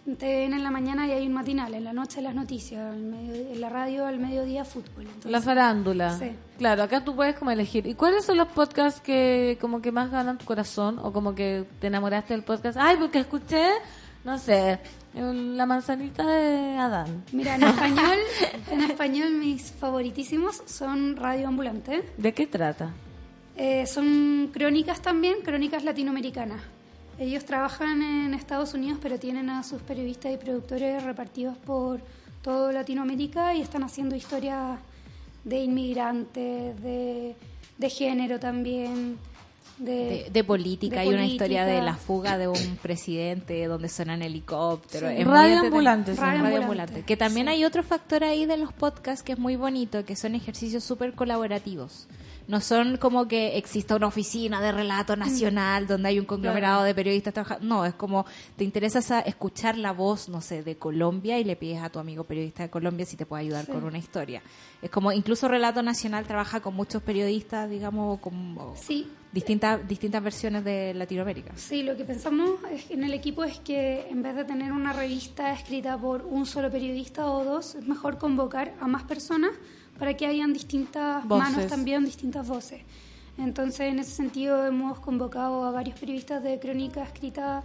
TVN 0.05 0.55
en 0.55 0.65
la 0.65 0.71
mañana 0.71 1.07
y 1.07 1.13
hay 1.13 1.27
un 1.27 1.33
matinal, 1.33 1.75
en 1.75 1.85
la 1.85 1.93
noche 1.93 2.21
las 2.23 2.35
noticias, 2.35 2.95
en 2.95 3.61
la 3.61 3.69
radio 3.69 4.05
al 4.05 4.19
mediodía 4.19 4.65
fútbol. 4.65 5.05
Entonces, 5.07 5.31
La 5.31 5.41
farándula. 5.41 6.19
Sí. 6.19 6.33
Claro, 6.59 6.83
acá 6.83 7.05
tú 7.05 7.15
puedes 7.15 7.37
como 7.37 7.51
elegir. 7.53 7.87
¿Y 7.87 7.95
cuáles 7.95 8.25
son 8.25 8.37
los 8.37 8.49
podcasts 8.49 9.01
que 9.01 9.59
como 9.61 9.81
que 9.81 9.93
más 9.93 10.11
ganan 10.11 10.39
tu 10.39 10.45
corazón? 10.45 10.99
O 11.03 11.13
como 11.13 11.35
que 11.35 11.65
te 11.81 11.87
enamoraste 11.87 12.35
del 12.35 12.43
podcast. 12.43 12.77
Ay, 12.81 12.97
porque 12.99 13.21
escuché, 13.21 13.69
no 14.25 14.39
sé, 14.39 14.81
la 15.15 15.67
manzanita 15.67 16.27
de 16.27 16.77
Adán. 16.79 17.25
Mira, 17.33 17.55
en 17.55 17.63
español, 17.63 18.19
en 18.71 18.81
español 18.83 19.31
mis 19.35 19.71
favoritísimos 19.71 20.63
son 20.67 21.17
Radio 21.17 21.47
Ambulante. 21.49 22.03
¿De 22.17 22.33
qué 22.35 22.47
trata? 22.49 22.91
Eh, 23.57 23.87
son 23.87 24.51
crónicas 24.53 25.01
también, 25.01 25.37
crónicas 25.45 25.85
latinoamericanas. 25.85 26.61
Ellos 27.19 27.45
trabajan 27.45 28.03
en 28.03 28.35
Estados 28.35 28.75
Unidos, 28.75 28.99
pero 29.01 29.19
tienen 29.19 29.51
a 29.51 29.63
sus 29.63 29.81
periodistas 29.83 30.33
y 30.33 30.37
productores 30.37 31.03
repartidos 31.05 31.57
por 31.59 32.01
toda 32.43 32.73
Latinoamérica 32.73 33.55
y 33.55 33.61
están 33.61 33.85
haciendo 33.85 34.17
historias 34.17 34.79
de 35.45 35.63
inmigrantes, 35.63 36.81
de, 36.83 37.37
de 37.79 37.91
género 37.91 38.41
también. 38.41 39.19
De, 39.79 39.93
De, 39.93 40.31
de 40.33 40.45
política, 40.45 40.97
de 40.97 41.03
hay 41.03 41.09
una 41.09 41.27
historia 41.27 41.65
de 41.65 41.81
la 41.83 41.95
fuga 41.97 42.39
de 42.39 42.47
un 42.47 42.77
presidente 42.83 43.65
donde 43.67 43.89
suenan 43.89 44.23
helicópteros. 44.23 45.11
Sí. 45.17 45.25
Radio 45.25 45.61
ambulante. 45.61 46.15
Radio 46.15 46.43
Radio 46.43 46.61
ambulante, 46.63 47.03
Que 47.03 47.17
también 47.17 47.47
sí. 47.47 47.53
hay 47.55 47.65
otro 47.65 47.83
factor 47.83 48.23
ahí 48.23 48.47
de 48.47 48.59
los 48.59 48.73
podcasts 48.73 49.23
que 49.25 49.33
es 49.33 49.39
muy 49.39 49.57
bonito, 49.57 50.05
que 50.05 50.15
son 50.15 50.35
ejercicios 50.35 50.85
súper 50.85 51.15
colaborativos. 51.15 52.07
No 52.53 52.61
son 52.61 52.99
como 52.99 53.27
que 53.29 53.57
exista 53.57 53.97
una 53.97 54.09
oficina 54.09 54.61
de 54.61 54.73
relato 54.73 55.17
nacional 55.17 55.87
donde 55.87 56.11
hay 56.11 56.19
un 56.19 56.27
conglomerado 56.27 56.81
Claro. 56.81 56.85
de 56.87 56.95
periodistas 56.95 57.33
trabajando. 57.33 57.65
No, 57.67 57.87
es 57.87 57.95
como 57.95 58.27
te 58.59 58.65
interesa 58.65 59.01
sa- 59.01 59.21
escuchar 59.21 59.79
la 59.79 59.93
voz, 59.93 60.29
no 60.29 60.43
sé, 60.43 60.63
de 60.63 60.77
Colombia 60.77 61.39
y 61.39 61.45
le 61.45 61.57
pides 61.57 61.81
a 61.83 61.89
tu 61.89 61.99
amigo 61.99 62.25
periodista 62.25 62.63
de 62.65 62.69
Colombia 62.69 63.07
si 63.07 63.17
te 63.17 63.25
puede 63.25 63.45
ayudar 63.45 63.65
Sí. 63.65 63.73
con 63.73 63.85
una 63.85 63.97
historia. 63.97 64.43
Es 64.83 64.91
como 64.91 65.13
incluso 65.13 65.49
Relato 65.49 65.83
Nacional 65.83 66.27
trabaja 66.27 66.61
con 66.61 66.75
muchos 66.75 67.01
periodistas, 67.03 67.71
digamos, 67.71 68.21
como 68.21 68.75
Sí, 68.77 69.09
distintas 69.33 69.89
distintas 69.89 70.23
versiones 70.23 70.63
de 70.63 70.93
Latinoamérica. 70.93 71.53
Sí, 71.57 71.83
lo 71.83 71.97
que 71.97 72.05
pensamos 72.05 72.51
es- 72.71 72.91
en 72.91 73.03
el 73.03 73.15
equipo 73.15 73.45
es 73.45 73.61
que 73.61 74.09
en 74.11 74.23
vez 74.23 74.35
de 74.37 74.45
tener 74.45 74.73
una 74.73 74.93
revista 74.93 75.55
escrita 75.55 75.97
por 75.97 76.27
un 76.27 76.45
solo 76.45 76.71
periodista 76.71 77.25
o 77.31 77.45
dos, 77.45 77.77
es 77.77 77.87
mejor 77.89 78.19
convocar 78.19 78.75
a 78.79 78.87
más 78.87 79.05
personas 79.05 79.53
para 80.03 80.15
que 80.15 80.27
hayan 80.27 80.53
distintas 80.53 81.25
Voces. 81.29 81.53
manos 81.53 81.67
también, 81.69 82.05
distintas 82.05 82.49
voces. 82.49 82.81
Entonces, 83.39 83.83
en 83.83 84.01
ese 84.01 84.11
sentido, 84.11 84.67
hemos 84.67 84.99
convocado 84.99 85.63
a 85.65 85.71
varios 85.71 85.97
periodistas 85.97 86.43
de 86.43 86.59
crónica 86.59 87.05
escrita 87.05 87.63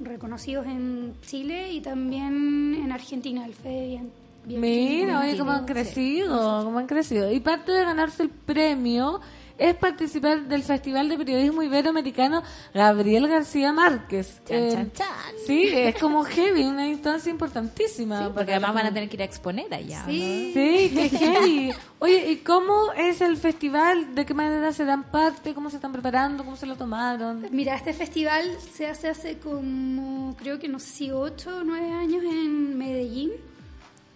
reconocidos 0.00 0.66
en 0.66 1.14
Chile 1.24 1.70
y 1.72 1.80
también 1.80 2.76
en 2.82 2.90
Argentina, 2.90 3.46
el 3.46 3.54
Fede 3.54 3.86
bien, 3.86 4.10
bien 4.44 4.60
Mira, 4.60 5.20
oye, 5.20 5.38
cómo 5.38 5.52
han 5.52 5.60
sí. 5.64 5.72
crecido, 5.72 6.64
cómo 6.64 6.80
han 6.80 6.88
crecido. 6.88 7.30
Y 7.30 7.38
parte 7.38 7.70
de 7.70 7.84
ganarse 7.84 8.24
el 8.24 8.30
premio 8.30 9.20
es 9.58 9.74
participar 9.74 10.42
del 10.42 10.62
Festival 10.62 11.08
de 11.08 11.16
Periodismo 11.16 11.62
Iberoamericano 11.62 12.42
Gabriel 12.74 13.28
García 13.28 13.72
Márquez. 13.72 14.40
Chan, 14.46 14.70
chan, 14.70 14.92
chan. 14.92 15.06
Sí, 15.46 15.70
es 15.72 15.96
como 15.98 16.24
heavy, 16.24 16.64
una 16.64 16.86
instancia 16.88 17.30
importantísima. 17.30 18.24
Porque 18.24 18.52
para 18.52 18.56
además 18.56 18.74
van 18.74 18.86
a 18.86 18.94
tener 18.94 19.08
que 19.08 19.16
ir 19.16 19.22
a 19.22 19.24
exponer 19.24 19.72
allá. 19.72 20.02
¿no? 20.02 20.12
Sí. 20.12 20.50
Sí, 20.54 20.90
qué 20.94 21.08
heavy. 21.08 21.72
Oye, 21.98 22.30
¿y 22.30 22.36
cómo 22.36 22.92
es 22.92 23.20
el 23.20 23.36
festival? 23.38 24.14
¿De 24.14 24.26
qué 24.26 24.34
manera 24.34 24.72
se 24.72 24.84
dan 24.84 25.04
parte? 25.04 25.54
¿Cómo 25.54 25.70
se 25.70 25.76
están 25.76 25.92
preparando? 25.92 26.44
¿Cómo 26.44 26.56
se 26.56 26.66
lo 26.66 26.76
tomaron? 26.76 27.46
Mira, 27.50 27.74
este 27.74 27.94
festival 27.94 28.44
se 28.74 28.86
hace 28.86 29.08
hace 29.08 29.38
como, 29.38 30.36
creo 30.36 30.58
que 30.58 30.68
no 30.68 30.78
sé 30.78 30.90
si 30.90 31.10
ocho 31.10 31.58
o 31.58 31.64
nueve 31.64 31.90
años 31.92 32.22
en 32.22 32.76
Medellín, 32.76 33.32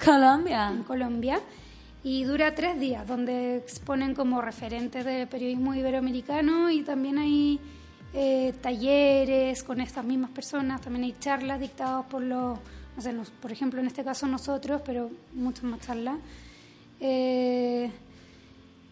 Colombia. 0.02 0.68
en 0.70 0.82
Colombia, 0.82 1.40
y 2.02 2.24
dura 2.24 2.54
tres 2.54 2.80
días, 2.80 3.06
donde 3.06 3.56
exponen 3.56 4.14
como 4.14 4.40
referentes 4.40 5.04
de 5.04 5.26
periodismo 5.26 5.74
iberoamericano 5.74 6.70
y 6.70 6.82
también 6.82 7.18
hay 7.18 7.60
eh, 8.14 8.54
talleres 8.60 9.62
con 9.62 9.80
estas 9.80 10.04
mismas 10.04 10.30
personas, 10.30 10.80
también 10.80 11.04
hay 11.04 11.14
charlas 11.20 11.60
dictadas 11.60 12.06
por 12.06 12.22
los, 12.22 12.58
no 12.96 13.02
sé, 13.02 13.14
por 13.40 13.52
ejemplo 13.52 13.80
en 13.80 13.86
este 13.86 14.02
caso 14.02 14.26
nosotros, 14.26 14.80
pero 14.84 15.10
muchas 15.34 15.64
más 15.64 15.80
charlas. 15.80 16.18
Eh, 17.00 17.90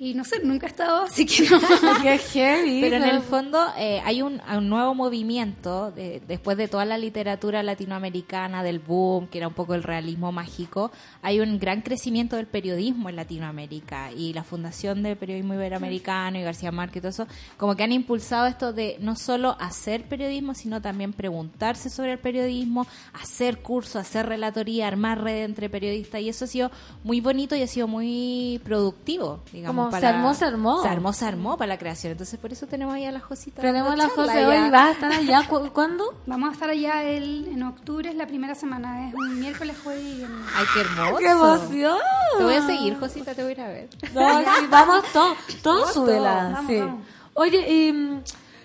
Y 0.00 0.14
no 0.14 0.22
sé, 0.24 0.40
nunca 0.44 0.66
he 0.66 0.70
estado, 0.70 1.02
así 1.02 1.26
que 1.26 1.48
no. 1.50 1.58
Qué 2.02 2.18
heavy. 2.18 2.80
Pero 2.80 2.96
en 2.96 3.02
el 3.02 3.20
fondo 3.20 3.58
eh, 3.76 4.00
hay 4.04 4.22
un, 4.22 4.40
un 4.56 4.68
nuevo 4.68 4.94
movimiento, 4.94 5.90
de- 5.90 6.22
después 6.28 6.56
de 6.56 6.68
toda 6.68 6.84
la 6.84 6.96
literatura 6.98 7.64
latinoamericana, 7.64 8.62
del 8.62 8.78
boom, 8.78 9.26
que 9.26 9.38
era 9.38 9.48
un 9.48 9.54
poco 9.54 9.74
el 9.74 9.82
realismo 9.82 10.30
mágico, 10.30 10.92
hay 11.20 11.40
un 11.40 11.58
gran 11.58 11.82
crecimiento 11.82 12.36
del 12.36 12.46
periodismo 12.46 13.08
en 13.08 13.16
Latinoamérica 13.16 14.12
y 14.12 14.32
la 14.34 14.44
Fundación 14.44 15.02
del 15.02 15.16
Periodismo 15.16 15.54
Iberoamericano 15.54 16.38
y 16.38 16.42
García 16.42 16.70
Márquez 16.70 16.98
y 16.98 17.00
todo 17.00 17.10
eso, 17.10 17.26
como 17.56 17.74
que 17.74 17.82
han 17.82 17.90
impulsado 17.92 18.46
esto 18.46 18.72
de 18.72 18.96
no 19.00 19.16
solo 19.16 19.56
hacer 19.58 20.04
periodismo, 20.04 20.54
sino 20.54 20.80
también 20.80 21.12
preguntarse 21.12 21.90
sobre 21.90 22.12
el 22.12 22.18
periodismo, 22.18 22.86
hacer 23.14 23.58
cursos, 23.62 23.96
hacer 23.96 24.26
relatoría, 24.26 24.86
armar 24.86 25.22
red 25.24 25.44
entre 25.44 25.68
periodistas 25.68 26.20
y 26.20 26.28
eso 26.28 26.44
ha 26.44 26.48
sido 26.48 26.70
muy 27.02 27.20
bonito 27.20 27.56
y 27.56 27.62
ha 27.62 27.66
sido 27.66 27.88
muy 27.88 28.60
productivo, 28.64 29.40
digamos. 29.52 29.86
Como 29.87 29.87
se 29.92 30.06
armó, 30.06 30.34
se 30.34 30.44
armó. 30.44 30.82
Se 30.82 30.88
armó, 30.88 31.12
se 31.12 31.24
armó 31.26 31.56
para 31.56 31.68
la 31.68 31.78
creación. 31.78 32.12
Entonces 32.12 32.38
por 32.38 32.52
eso 32.52 32.66
tenemos 32.66 32.94
ahí 32.94 33.04
a 33.06 33.12
la 33.12 33.20
Josita. 33.20 33.60
Tenemos 33.62 33.90
dando 33.90 34.04
la 34.04 34.08
charla 34.08 34.32
José 34.32 34.46
hoy, 34.46 34.70
¿vas 34.70 34.82
a 34.86 34.90
estar 34.92 35.12
allá? 35.12 35.46
¿Cu- 35.48 35.70
¿Cuándo? 35.72 36.04
Vamos 36.26 36.50
a 36.50 36.52
estar 36.52 36.70
allá 36.70 37.02
el, 37.04 37.48
en 37.48 37.62
octubre, 37.62 38.08
es 38.10 38.16
la 38.16 38.26
primera 38.26 38.54
semana, 38.54 39.08
es 39.08 39.14
un 39.14 39.40
miércoles, 39.40 39.76
jueves 39.82 40.04
y 40.04 40.14
viernes. 40.16 40.46
Ay, 40.56 40.64
qué 40.74 40.80
hermoso. 40.80 41.16
¡Qué 41.18 41.26
emoción! 41.30 41.98
Te 42.38 42.44
voy 42.44 42.54
a 42.54 42.62
seguir, 42.66 42.98
Josita, 42.98 43.34
te 43.34 43.42
voy 43.42 43.50
a 43.50 43.54
ir 43.54 43.60
a 43.60 43.68
ver. 43.68 43.88
No, 44.14 44.40
sí, 44.40 44.66
vamos 44.70 45.04
todos, 45.12 45.36
todos 45.62 45.92
súbela, 45.92 46.50
vamos, 46.52 46.66
sí. 46.70 46.78
vamos. 46.80 47.00
Oye, 47.34 47.72
y 47.72 47.92
mm, 47.92 48.20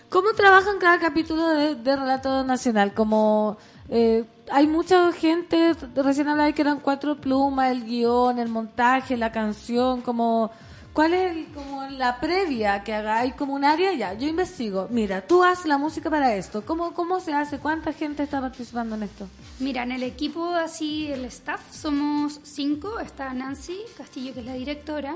¿cómo 0.09 0.33
trabajan 0.35 0.77
cada 0.79 0.99
capítulo 0.99 1.47
de, 1.49 1.75
de 1.75 1.95
Relato 1.95 2.43
Nacional? 2.43 2.93
Como 2.93 3.57
eh, 3.89 4.25
hay 4.51 4.67
mucha 4.67 5.11
gente, 5.13 5.75
recién 5.95 6.27
hablaba 6.27 6.47
de 6.47 6.53
que 6.53 6.61
eran 6.63 6.79
cuatro 6.79 7.15
plumas, 7.15 7.71
el 7.71 7.85
guion, 7.85 8.39
el 8.39 8.49
montaje, 8.49 9.15
la 9.17 9.31
canción, 9.31 10.01
como... 10.01 10.51
¿Cuál 10.93 11.13
es 11.15 11.31
el- 11.31 11.47
como 11.47 11.83
la 11.89 12.19
previa 12.19 12.83
que? 12.83 12.93
Hay 12.93 13.31
como 13.31 13.53
un 13.55 13.65
área 13.65 13.93
ya, 13.93 14.13
yo 14.13 14.27
investigo. 14.27 14.87
Mira, 14.91 15.21
tú 15.25 15.43
haces 15.43 15.65
la 15.65 15.77
música 15.79 16.09
para 16.09 16.35
esto. 16.35 16.63
¿Cómo, 16.65 16.93
¿Cómo 16.93 17.19
se 17.19 17.33
hace? 17.33 17.57
¿Cuánta 17.57 17.93
gente 17.93 18.21
está 18.23 18.39
participando 18.39 18.95
en 18.95 19.03
esto? 19.03 19.27
Mira, 19.59 19.83
en 19.83 19.91
el 19.91 20.03
equipo, 20.03 20.53
así, 20.53 21.07
el 21.11 21.25
staff, 21.25 21.61
somos 21.71 22.39
cinco. 22.43 22.99
Está 22.99 23.33
Nancy 23.33 23.77
Castillo, 23.97 24.33
que 24.35 24.41
es 24.41 24.45
la 24.45 24.53
directora. 24.53 25.15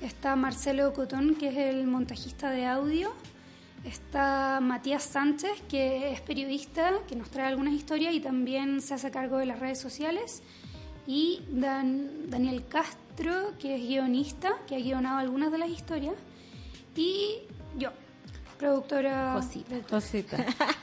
Está 0.00 0.34
Marcelo 0.34 0.92
Cotón, 0.92 1.36
que 1.36 1.48
es 1.48 1.56
el 1.56 1.86
montajista 1.86 2.50
de 2.50 2.66
audio. 2.66 3.12
Está 3.84 4.58
Matías 4.62 5.02
Sánchez, 5.04 5.62
que 5.68 6.10
es 6.12 6.20
periodista, 6.22 6.92
que 7.06 7.14
nos 7.16 7.30
trae 7.30 7.46
algunas 7.48 7.74
historias 7.74 8.14
y 8.14 8.20
también 8.20 8.80
se 8.80 8.94
hace 8.94 9.10
cargo 9.10 9.38
de 9.38 9.46
las 9.46 9.60
redes 9.60 9.78
sociales. 9.78 10.42
Y 11.06 11.42
Dan- 11.48 12.30
Daniel 12.30 12.64
Castro, 12.68 13.52
que 13.58 13.76
es 13.76 13.82
guionista, 13.82 14.54
que 14.66 14.76
ha 14.76 14.78
guionado 14.78 15.18
algunas 15.18 15.52
de 15.52 15.58
las 15.58 15.68
historias. 15.68 16.14
Y 16.96 17.38
yo, 17.76 17.90
productora. 18.58 19.34
Cosita. 19.90 20.36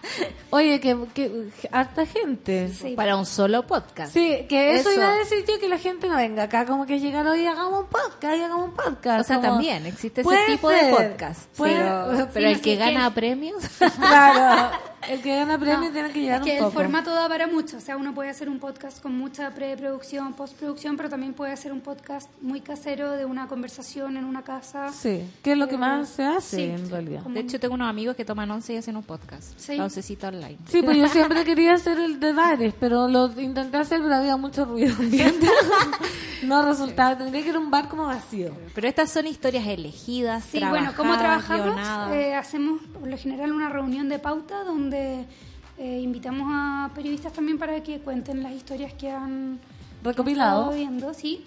Oye, 0.52 0.80
que, 0.81 0.98
que 1.15 1.49
harta 1.72 2.06
gente. 2.06 2.69
Para 2.95 3.15
un 3.15 3.26
solo 3.26 3.65
podcast. 3.65 4.14
Sí, 4.14 4.45
que 4.49 4.76
eso, 4.76 4.89
Eso. 4.89 4.99
iba 4.99 5.10
a 5.11 5.15
decir 5.15 5.45
yo, 5.48 5.57
que 5.60 5.69
la 5.69 5.77
gente 5.80 6.07
no 6.10 6.18
venga 6.18 6.43
acá, 6.43 6.65
como 6.65 6.85
que 6.85 6.99
llegar 6.99 7.26
hoy 7.27 7.41
y 7.41 7.48
hagamos 7.48 7.81
un 7.84 7.88
podcast, 7.88 8.38
y 8.38 8.41
hagamos 8.43 8.65
un 8.69 8.76
podcast. 8.76 9.22
O 9.22 9.23
sea, 9.23 9.38
como- 9.38 9.48
también 9.53 9.85
existe 9.85 10.22
ese 10.22 10.30
tipo 10.48 10.69
de 10.69 10.89
podcast. 10.91 11.49
puede- 11.56 11.76
Pero, 11.76 12.30
pero 12.34 12.48
Sí, 12.48 12.53
el 12.53 12.61
que 12.61 12.72
sé 12.73 12.76
gana 12.76 13.14
premios. 13.14 13.64
Claro, 13.98 14.77
el 15.10 15.22
que 15.22 15.36
gana 15.36 15.57
premio 15.57 15.91
tiene 15.91 16.11
que 16.11 16.22
llegar 16.22 16.40
Es 16.41 16.45
que 16.45 16.52
un 16.52 16.57
el 16.57 16.64
poco. 16.64 16.72
formato 16.73 17.14
da 17.14 17.28
para 17.28 17.48
mucho. 17.48 17.78
O 17.78 17.80
sea, 17.80 17.98
uno 17.98 18.14
puede 18.14 18.30
hacer 18.30 18.49
un 18.49 18.60
podcast 18.60 19.02
con 19.02 19.15
mucha 19.18 19.49
preproducción, 19.52 20.34
postproducción, 20.34 20.98
pero 20.98 21.10
también 21.10 21.34
puede 21.34 21.52
hacer 21.52 21.72
un 21.72 21.82
podcast 21.82 22.30
muy 22.41 22.61
casero 22.61 23.11
de 23.11 23.26
una 23.26 23.48
conversación 23.48 24.18
en 24.18 24.26
una 24.26 24.44
casa. 24.44 24.90
Sí, 24.91 25.23
que 25.44 25.53
es 25.53 25.57
lo 25.57 25.68
que 25.68 25.78
más 25.78 26.10
se 26.10 26.23
hace 26.26 26.56
sí, 26.57 26.64
en 26.64 26.90
realidad. 26.90 27.22
De 27.23 27.40
hecho, 27.40 27.60
tengo 27.60 27.73
unos 27.76 27.90
amigos 27.90 28.15
que 28.15 28.26
toman 28.26 28.49
once 28.52 28.73
y 28.73 28.78
hacen 28.78 28.95
un 28.95 29.03
podcast. 29.03 29.57
Sí. 29.57 29.78
La 29.78 29.86
oncecita 29.86 30.28
online. 30.30 30.57
Sí, 30.68 30.82
pues 30.82 30.98
yo 30.98 31.07
siempre 31.07 31.44
quería 31.44 31.73
hacer 31.73 31.99
el 31.99 32.19
de 32.19 32.34
bares, 32.34 32.73
pero 32.80 33.07
lo 33.07 33.32
intenté 33.40 33.78
hacer, 33.78 34.02
pero 34.02 34.15
había 34.15 34.38
mucho 34.38 34.65
ruido 34.65 34.95
ambiente. 34.99 35.48
no 36.44 36.64
resultaba, 36.65 37.18
tendría 37.18 37.44
que 37.44 37.49
ir 37.49 37.56
a 37.56 37.60
un 37.60 37.72
bar 37.72 37.88
como 37.88 38.06
vacío. 38.06 38.52
Pero 38.73 38.88
estas 38.88 39.10
son 39.11 39.28
historias 39.28 39.65
elegidas, 39.68 40.44
Sí, 40.52 40.60
bueno, 40.69 40.91
¿cómo 40.95 41.18
trabajamos? 41.18 41.80
Eh, 42.11 42.34
hacemos 42.36 42.82
por 42.99 43.07
lo 43.07 43.18
general 43.18 43.52
una 43.53 43.69
reunión 43.69 44.10
de 44.10 44.19
pauta 44.19 44.64
donde 44.64 44.90
eh, 44.97 45.99
invitamos 46.01 46.47
a 46.51 46.91
periodistas 46.93 47.34
también 47.34 47.57
para 47.57 47.81
que 47.84 47.99
cuenten 47.99 48.43
las 48.43 48.53
historias 48.53 48.93
que 48.93 49.09
han 49.09 49.59
Recopilado. 50.03 50.72
viendo, 50.72 51.13
sí. 51.13 51.43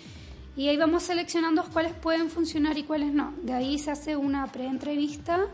Y 0.57 0.69
ahí 0.69 0.77
vamos 0.77 1.03
seleccionando 1.03 1.65
cuáles 1.73 1.93
pueden 1.95 2.31
funcionar 2.31 2.79
y 2.79 2.85
cuáles 2.85 3.13
no. 3.13 3.33
De 3.43 3.53
ahí 3.55 3.79
se 3.79 3.91
hace 3.91 4.17
una 4.17 4.47
pre-entrevista 4.47 5.47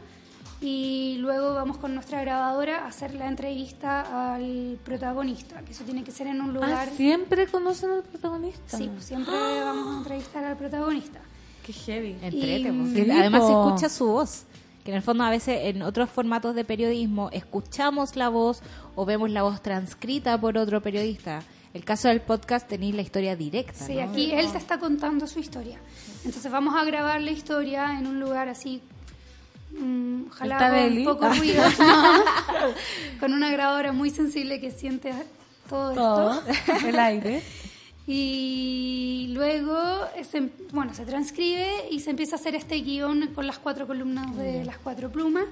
y 0.60 1.16
luego 1.20 1.54
vamos 1.54 1.78
con 1.78 1.94
nuestra 1.94 2.20
grabadora 2.20 2.84
a 2.84 2.88
hacer 2.88 3.14
la 3.14 3.26
entrevista 3.26 4.34
al 4.34 4.78
protagonista, 4.84 5.62
que 5.62 5.72
eso 5.72 5.84
tiene 5.84 6.04
que 6.04 6.10
ser 6.12 6.26
en 6.26 6.42
un 6.42 6.50
Ah, 6.50 6.52
lugar... 6.52 6.88
¿siempre 6.90 7.46
conocen 7.46 7.90
al 7.92 8.02
protagonista? 8.02 8.76
Sí, 8.76 8.90
pues 8.92 9.04
siempre 9.06 9.32
vamos 9.34 9.94
a 9.94 9.98
entrevistar 9.98 10.44
al 10.44 10.58
protagonista. 10.58 11.20
Qué 11.64 11.72
heavy. 11.72 12.16
Entrete, 12.20 12.60
Y- 12.60 13.10
Además 13.10 13.46
se 13.46 13.52
escucha 13.52 13.88
su 13.88 14.06
voz. 14.06 14.44
Que 14.90 14.94
en 14.94 14.96
el 14.96 15.02
fondo 15.04 15.22
a 15.22 15.30
veces 15.30 15.56
en 15.62 15.82
otros 15.82 16.10
formatos 16.10 16.56
de 16.56 16.64
periodismo 16.64 17.30
escuchamos 17.32 18.16
la 18.16 18.28
voz 18.28 18.60
o 18.96 19.04
vemos 19.06 19.30
la 19.30 19.44
voz 19.44 19.62
transcrita 19.62 20.36
por 20.40 20.58
otro 20.58 20.82
periodista. 20.82 21.44
El 21.72 21.84
caso 21.84 22.08
del 22.08 22.20
podcast 22.20 22.66
tenéis 22.66 22.96
la 22.96 23.02
historia 23.02 23.36
directa. 23.36 23.86
Sí, 23.86 23.94
¿no? 23.94 24.02
aquí 24.02 24.32
él 24.32 24.50
te 24.50 24.58
está 24.58 24.80
contando 24.80 25.28
su 25.28 25.38
historia. 25.38 25.78
Entonces 26.24 26.50
vamos 26.50 26.74
a 26.74 26.82
grabar 26.82 27.20
la 27.20 27.30
historia 27.30 27.96
en 28.00 28.08
un 28.08 28.18
lugar 28.18 28.48
así, 28.48 28.82
ojalá 30.28 30.54
¿Está 30.56 30.70
con 30.70 30.76
Beli? 30.78 31.04
poco 31.04 31.28
ruido, 31.28 31.62
¿no? 31.78 32.24
con 33.20 33.32
una 33.32 33.52
grabadora 33.52 33.92
muy 33.92 34.10
sensible 34.10 34.60
que 34.60 34.72
siente 34.72 35.12
todo, 35.68 35.94
Todo, 35.94 36.42
esto. 36.48 36.86
el 36.88 36.98
aire. 36.98 37.42
Y 38.12 39.28
luego 39.34 39.78
se, 40.28 40.50
bueno, 40.72 40.92
se 40.94 41.06
transcribe 41.06 41.88
y 41.92 42.00
se 42.00 42.10
empieza 42.10 42.34
a 42.34 42.40
hacer 42.40 42.56
este 42.56 42.80
guion 42.80 43.28
con 43.32 43.46
las 43.46 43.60
cuatro 43.60 43.86
columnas 43.86 44.36
de 44.36 44.64
las 44.64 44.78
cuatro 44.78 45.12
plumas. 45.12 45.44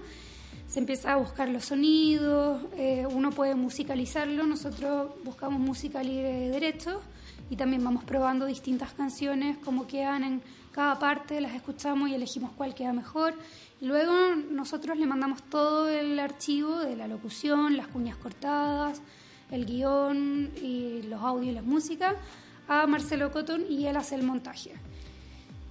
Se 0.66 0.80
empieza 0.80 1.12
a 1.12 1.16
buscar 1.18 1.48
los 1.50 1.66
sonidos, 1.66 2.60
eh, 2.76 3.06
uno 3.08 3.30
puede 3.30 3.54
musicalizarlo, 3.54 4.44
nosotros 4.44 5.12
buscamos 5.22 5.60
música 5.60 6.02
libre 6.02 6.32
de 6.32 6.50
derechos 6.50 6.96
y 7.48 7.54
también 7.54 7.84
vamos 7.84 8.02
probando 8.02 8.44
distintas 8.44 8.92
canciones, 8.92 9.56
como 9.58 9.86
quedan 9.86 10.24
en 10.24 10.42
cada 10.72 10.98
parte, 10.98 11.40
las 11.40 11.54
escuchamos 11.54 12.10
y 12.10 12.14
elegimos 12.14 12.50
cuál 12.56 12.74
queda 12.74 12.92
mejor. 12.92 13.34
Luego 13.80 14.12
nosotros 14.50 14.98
le 14.98 15.06
mandamos 15.06 15.44
todo 15.44 15.88
el 15.88 16.18
archivo 16.18 16.80
de 16.80 16.96
la 16.96 17.06
locución, 17.06 17.76
las 17.76 17.86
cuñas 17.86 18.16
cortadas, 18.16 19.00
el 19.52 19.64
guion 19.64 20.50
y 20.60 21.02
los 21.02 21.22
audios 21.22 21.52
y 21.52 21.54
la 21.54 21.62
música 21.62 22.16
a 22.68 22.86
Marcelo 22.86 23.30
Cotton 23.32 23.62
y 23.68 23.86
él 23.86 23.96
hace 23.96 24.14
el 24.14 24.22
montaje. 24.22 24.72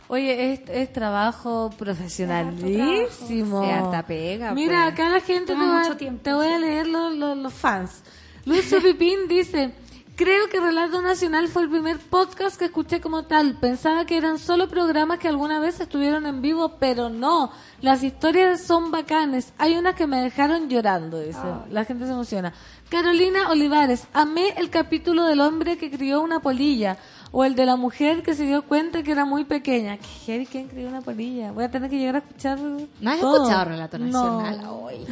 Oye, 0.10 0.53
es, 0.53 0.61
es 0.69 0.94
trabajo 0.94 1.69
profesionalísimo. 1.78 3.64
Sí, 3.64 3.69
harta 3.69 4.03
pega, 4.03 4.53
Mira, 4.53 4.84
pues. 4.84 4.94
acá 4.94 5.10
la 5.10 5.19
gente 5.19 5.48
te, 5.48 5.53
Toma 5.53 5.68
va- 5.74 5.80
mucho 5.84 5.98
tiempo, 5.98 6.22
te 6.24 6.34
voy 6.34 6.48
a 6.48 6.57
leer 6.57 6.88
los, 6.88 7.14
los, 7.15 7.38
los 7.38 7.53
fans. 7.53 8.03
Lucio 8.45 8.82
Pipín 8.82 9.28
dice, 9.28 9.72
creo 10.18 10.49
que 10.49 10.60
Relato 10.60 11.02
Nacional 11.03 11.48
fue 11.48 11.61
el 11.61 11.69
primer 11.69 11.99
podcast 11.99 12.57
que 12.57 12.65
escuché 12.65 12.99
como 12.99 13.23
tal. 13.23 13.53
Pensaba 13.53 14.06
que 14.06 14.18
eran 14.18 14.39
solo 14.39 14.68
programas 14.68 15.19
que 15.19 15.27
alguna 15.27 15.60
vez 15.60 15.80
estuvieron 15.80 16.26
en 16.26 16.41
vivo, 16.41 16.77
pero 16.80 17.10
no. 17.10 17.52
Las 17.81 18.02
historias 18.02 18.61
son 18.61 18.89
bacanes. 18.89 19.53
Hay 19.60 19.76
unas 19.76 19.94
que 19.94 20.07
me 20.07 20.19
dejaron 20.19 20.69
llorando, 20.69 21.19
dice. 21.19 21.39
La 21.69 21.85
gente 21.85 22.06
se 22.06 22.11
emociona. 22.11 22.52
Carolina 22.89 23.52
Olivares, 23.52 24.07
amé 24.11 24.56
el 24.57 24.72
capítulo 24.72 25.23
del 25.26 25.39
hombre 25.39 25.77
que 25.77 25.91
crió 25.91 26.22
una 26.22 26.39
polilla. 26.39 26.98
O 27.31 27.45
el 27.45 27.53
de 27.56 27.65
la 27.68 27.76
mujer 27.76 28.23
que 28.23 28.34
se 28.34 28.44
dio 28.44 28.64
cuenta 28.64 29.03
que 29.03 29.11
era 29.11 29.23
muy 29.23 29.44
pequeña. 29.44 29.98
¿Qué 29.98 30.07
heavy, 30.26 30.45
¿Quién 30.48 30.68
crió 30.68 30.88
una 30.88 31.02
polilla? 31.02 31.52
Voy 31.52 31.65
a 31.65 31.69
tener 31.69 31.91
que 31.91 31.99
llegar 31.99 32.15
a 32.15 32.19
escuchar. 32.19 32.57
¿No 32.60 33.11
has 33.11 33.19
todo. 33.19 33.35
escuchado 33.35 33.65
Relato 33.65 33.99
No. 33.99 34.41
Nacional 34.41 34.65
hoy? 34.72 35.06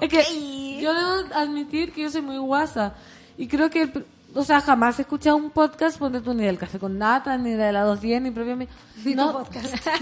Es 0.00 0.08
que 0.10 0.80
yo 0.82 0.92
debo 0.92 1.34
admitir 1.34 1.92
que 1.92 2.02
yo 2.02 2.10
soy 2.10 2.20
muy 2.20 2.36
guasa. 2.36 2.94
Y 3.38 3.48
creo 3.48 3.70
que, 3.70 3.82
el 3.82 4.06
o 4.36 4.44
sea, 4.44 4.60
jamás 4.60 4.98
he 4.98 5.02
escuchado 5.02 5.36
un 5.36 5.50
podcast, 5.50 5.98
ponte 5.98 6.20
tú, 6.20 6.34
ni 6.34 6.44
del 6.44 6.58
Café 6.58 6.78
con 6.78 6.96
Nata, 6.98 7.36
ni 7.38 7.50
de 7.52 7.72
la 7.72 7.82
210, 7.82 8.22
ni 8.22 8.30
propio 8.30 8.56
mi- 8.56 8.68
No, 9.14 9.32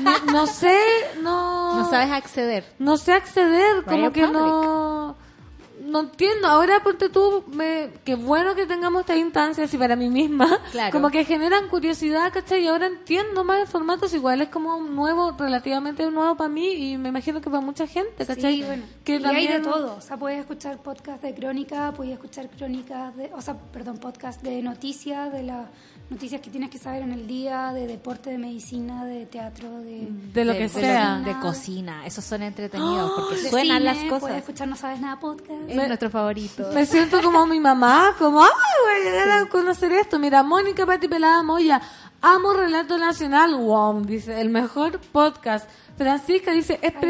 no, 0.01 0.33
no 0.33 0.47
sé, 0.47 0.77
no... 1.23 1.77
No 1.83 1.91
sabes 1.91 2.11
acceder. 2.11 2.65
No 2.79 2.97
sé 2.97 3.13
acceder, 3.13 3.85
como 3.85 4.13
que 4.13 4.23
Public. 4.27 4.33
no... 4.43 5.17
no 5.85 6.01
entiendo. 6.01 6.49
Ahora, 6.49 6.83
ponte 6.83 7.09
tú, 7.09 7.45
me, 7.49 7.91
qué 8.05 8.15
bueno 8.15 8.55
que 8.55 8.67
tengamos 8.67 9.01
esta 9.01 9.17
instancia 9.17 9.65
así 9.65 9.77
para 9.77 9.97
mí 9.97 10.09
misma. 10.09 10.59
Claro. 10.73 10.93
Como 10.93 11.11
que 11.11 11.25
generan 11.25 11.69
curiosidad, 11.69 12.33
¿cachai? 12.33 12.65
Y 12.65 12.69
ahora 12.69 12.87
entiendo 12.87 13.45
más 13.45 13.61
el 13.61 13.67
formato, 13.67 14.07
es 14.07 14.15
igual, 14.15 14.41
es 14.41 14.49
como 14.49 14.77
un 14.77 14.97
nuevo, 14.97 15.33
relativamente 15.33 16.11
nuevo 16.11 16.37
para 16.37 16.49
mí 16.49 16.73
y 16.73 16.99
me 16.99 17.11
imagino 17.11 17.41
que 17.41 17.51
para 17.51 17.61
mucha 17.61 17.87
gente, 17.87 18.27
¿cachai? 18.27 18.57
Sí, 18.57 18.63
bueno. 18.63 18.85
que 19.05 19.17
y 19.17 19.21
también... 19.21 19.53
hay 19.53 19.59
de 19.59 19.65
todo. 19.65 19.97
O 19.97 20.01
sea, 20.01 20.17
puedes 20.17 20.41
escuchar 20.41 20.79
podcast 20.79 21.23
de 21.23 21.35
crónica, 21.35 21.93
puedes 21.93 22.15
escuchar 22.15 22.49
crónicas 22.49 23.17
de, 23.17 23.31
o 23.35 23.41
sea, 23.41 23.57
perdón, 23.57 23.99
podcast 23.99 24.43
de 24.43 24.63
noticias, 24.63 25.33
de 25.33 25.43
las 25.43 25.67
noticias 26.11 26.41
que 26.41 26.51
tienes 26.51 26.71
que 26.71 26.79
saber 26.79 27.03
en 27.03 27.13
el 27.13 27.27
día, 27.27 27.73
de 27.73 27.87
deporte, 27.87 28.31
de 28.31 28.39
medicina, 28.39 29.05
de 29.05 29.27
teatro, 29.27 29.71
de... 29.81 30.09
De 30.33 30.45
lo 30.45 30.53
que 30.53 30.69
sea. 30.69 31.21
De 31.21 31.39
cocina. 31.41 32.07
Esos 32.07 32.25
son 32.25 32.43
entretenidos 32.43 33.13
porque 33.17 33.37
de 33.43 33.51
suenan 33.51 33.79
cine, 33.79 33.81
las 33.81 33.97
Puedes 33.97 34.21
cosas. 34.21 34.37
escuchar 34.37 34.69
No 34.69 34.77
Sabes 34.77 35.01
Nada 35.01 35.19
podcast. 35.19 35.69
Es 35.69 35.75
nuestro 35.77 36.11
favorito. 36.11 36.71
Me 36.75 36.87
siento 36.87 37.23
como 37.23 37.47
mi 37.47 37.59
mamá, 37.59 38.15
como, 38.19 38.43
ay, 38.43 38.51
voy 38.51 39.01
a 39.01 39.11
llegar 39.11 39.31
a 39.31 39.49
conocer 39.49 39.93
esto. 39.93 40.19
Mira, 40.19 40.43
Mónica 40.43 40.85
Pati 40.87 41.09
Pelada 41.09 41.43
Moya, 41.43 41.81
amo 42.21 42.53
Relato 42.53 42.99
Nacional, 42.99 43.55
wow, 43.55 44.05
dice, 44.05 44.41
el 44.41 44.51
mejor 44.51 45.01
podcast. 45.01 45.69
Francisca 45.97 46.53
dice, 46.53 46.79
es 46.83 46.93
Ay, 46.95 47.01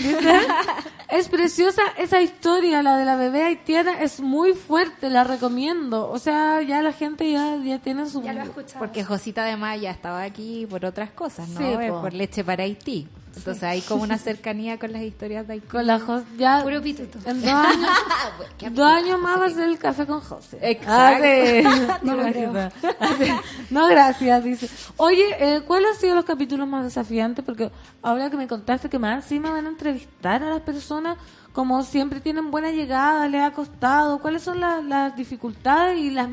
Es 1.10 1.28
preciosa 1.28 1.82
esa 1.98 2.20
historia, 2.20 2.82
la 2.84 2.96
de 2.96 3.04
la 3.04 3.16
bebé 3.16 3.42
haitiana, 3.42 4.00
es 4.00 4.20
muy 4.20 4.52
fuerte, 4.54 5.10
la 5.10 5.24
recomiendo. 5.24 6.08
O 6.08 6.20
sea, 6.20 6.62
ya 6.62 6.82
la 6.82 6.92
gente 6.92 7.32
ya, 7.32 7.56
ya 7.56 7.80
tiene 7.80 8.08
su... 8.08 8.22
Ya 8.22 8.32
lo 8.32 8.42
escuchado. 8.44 8.78
Porque 8.78 9.02
Josita 9.02 9.42
además 9.42 9.80
ya 9.80 9.90
estaba 9.90 10.22
aquí 10.22 10.66
por 10.70 10.84
otras 10.84 11.10
cosas, 11.10 11.48
¿no? 11.48 11.58
Sí, 11.58 11.64
Eh, 11.66 11.88
po. 11.90 12.02
por 12.02 12.12
leche 12.14 12.44
para 12.44 12.62
Haití. 12.62 13.08
Entonces 13.36 13.62
hay 13.62 13.80
como 13.82 14.02
una 14.02 14.18
cercanía 14.18 14.78
con 14.78 14.92
las 14.92 15.02
historias 15.02 15.46
de. 15.46 15.60
Con 15.60 15.86
la 15.86 15.98
Jos- 16.00 16.24
ya 16.36 16.62
Puro 16.62 16.82
pituto. 16.82 17.18
en 17.26 17.40
dos 17.40 17.50
años, 17.50 17.90
dos 18.72 18.86
años 18.86 19.20
más 19.20 19.40
va 19.40 19.46
a 19.46 19.50
ser 19.50 19.68
el 19.68 19.78
café 19.78 20.06
con 20.06 20.20
José. 20.20 20.58
Exacto. 20.60 20.88
Ah, 20.88 21.18
sí. 21.22 21.86
No 22.02 22.16
Me 22.16 22.32
sí. 22.32 23.32
No, 23.70 23.86
gracias, 23.88 24.44
dice. 24.44 24.68
Oye, 24.96 25.24
eh, 25.38 25.62
¿cuáles 25.66 25.92
han 25.94 26.00
sido 26.00 26.14
los 26.16 26.24
capítulos 26.24 26.66
más 26.66 26.84
desafiantes? 26.84 27.44
Porque 27.44 27.70
ahora 28.02 28.30
que 28.30 28.36
me 28.36 28.48
contaste 28.48 28.88
que 28.88 28.98
más 28.98 29.24
encima 29.24 29.50
van 29.52 29.66
a 29.66 29.70
entrevistar 29.70 30.42
a 30.42 30.50
las 30.50 30.60
personas, 30.62 31.16
como 31.52 31.82
siempre 31.82 32.20
tienen 32.20 32.50
buena 32.50 32.70
llegada, 32.70 33.28
les 33.28 33.42
ha 33.42 33.52
costado. 33.52 34.18
¿Cuáles 34.20 34.42
son 34.42 34.60
las, 34.60 34.84
las 34.84 35.16
dificultades 35.16 35.98
y 35.98 36.10
las 36.10 36.28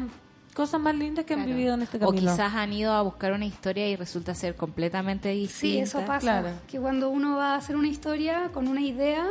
cosas 0.58 0.82
más 0.82 0.96
lindas 0.96 1.24
que 1.26 1.36
han 1.36 1.46
vivido 1.46 1.76
en 1.76 1.84
este 1.84 1.98
O 1.98 2.10
camino? 2.10 2.32
quizás 2.32 2.52
han 2.56 2.74
ido 2.74 2.92
a 2.92 3.04
buscar 3.04 3.32
una 3.32 3.46
historia 3.46 3.88
y 3.88 3.96
resulta 3.96 4.34
ser 4.34 4.56
completamente 4.56 5.30
distinta. 5.30 5.60
Sí, 5.60 5.78
eso 5.78 6.00
pasa. 6.02 6.20
claro. 6.42 6.50
Que 6.68 6.80
cuando 6.80 7.10
uno 7.10 7.38
va 7.38 7.54
a 7.54 7.58
hacer 7.58 7.76
una 7.76 7.88
historia 7.88 8.50
con 8.54 8.68
una 8.68 8.82
idea, 8.82 9.28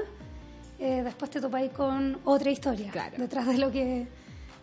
eh, 0.78 1.02
después 1.04 1.28
te 1.30 1.40
topáis 1.40 1.72
con 1.72 2.18
otra 2.24 2.50
historia 2.50 2.90
Claro. 2.92 3.16
detrás 3.18 3.46
de 3.46 3.58
lo 3.58 3.72
que, 3.72 4.06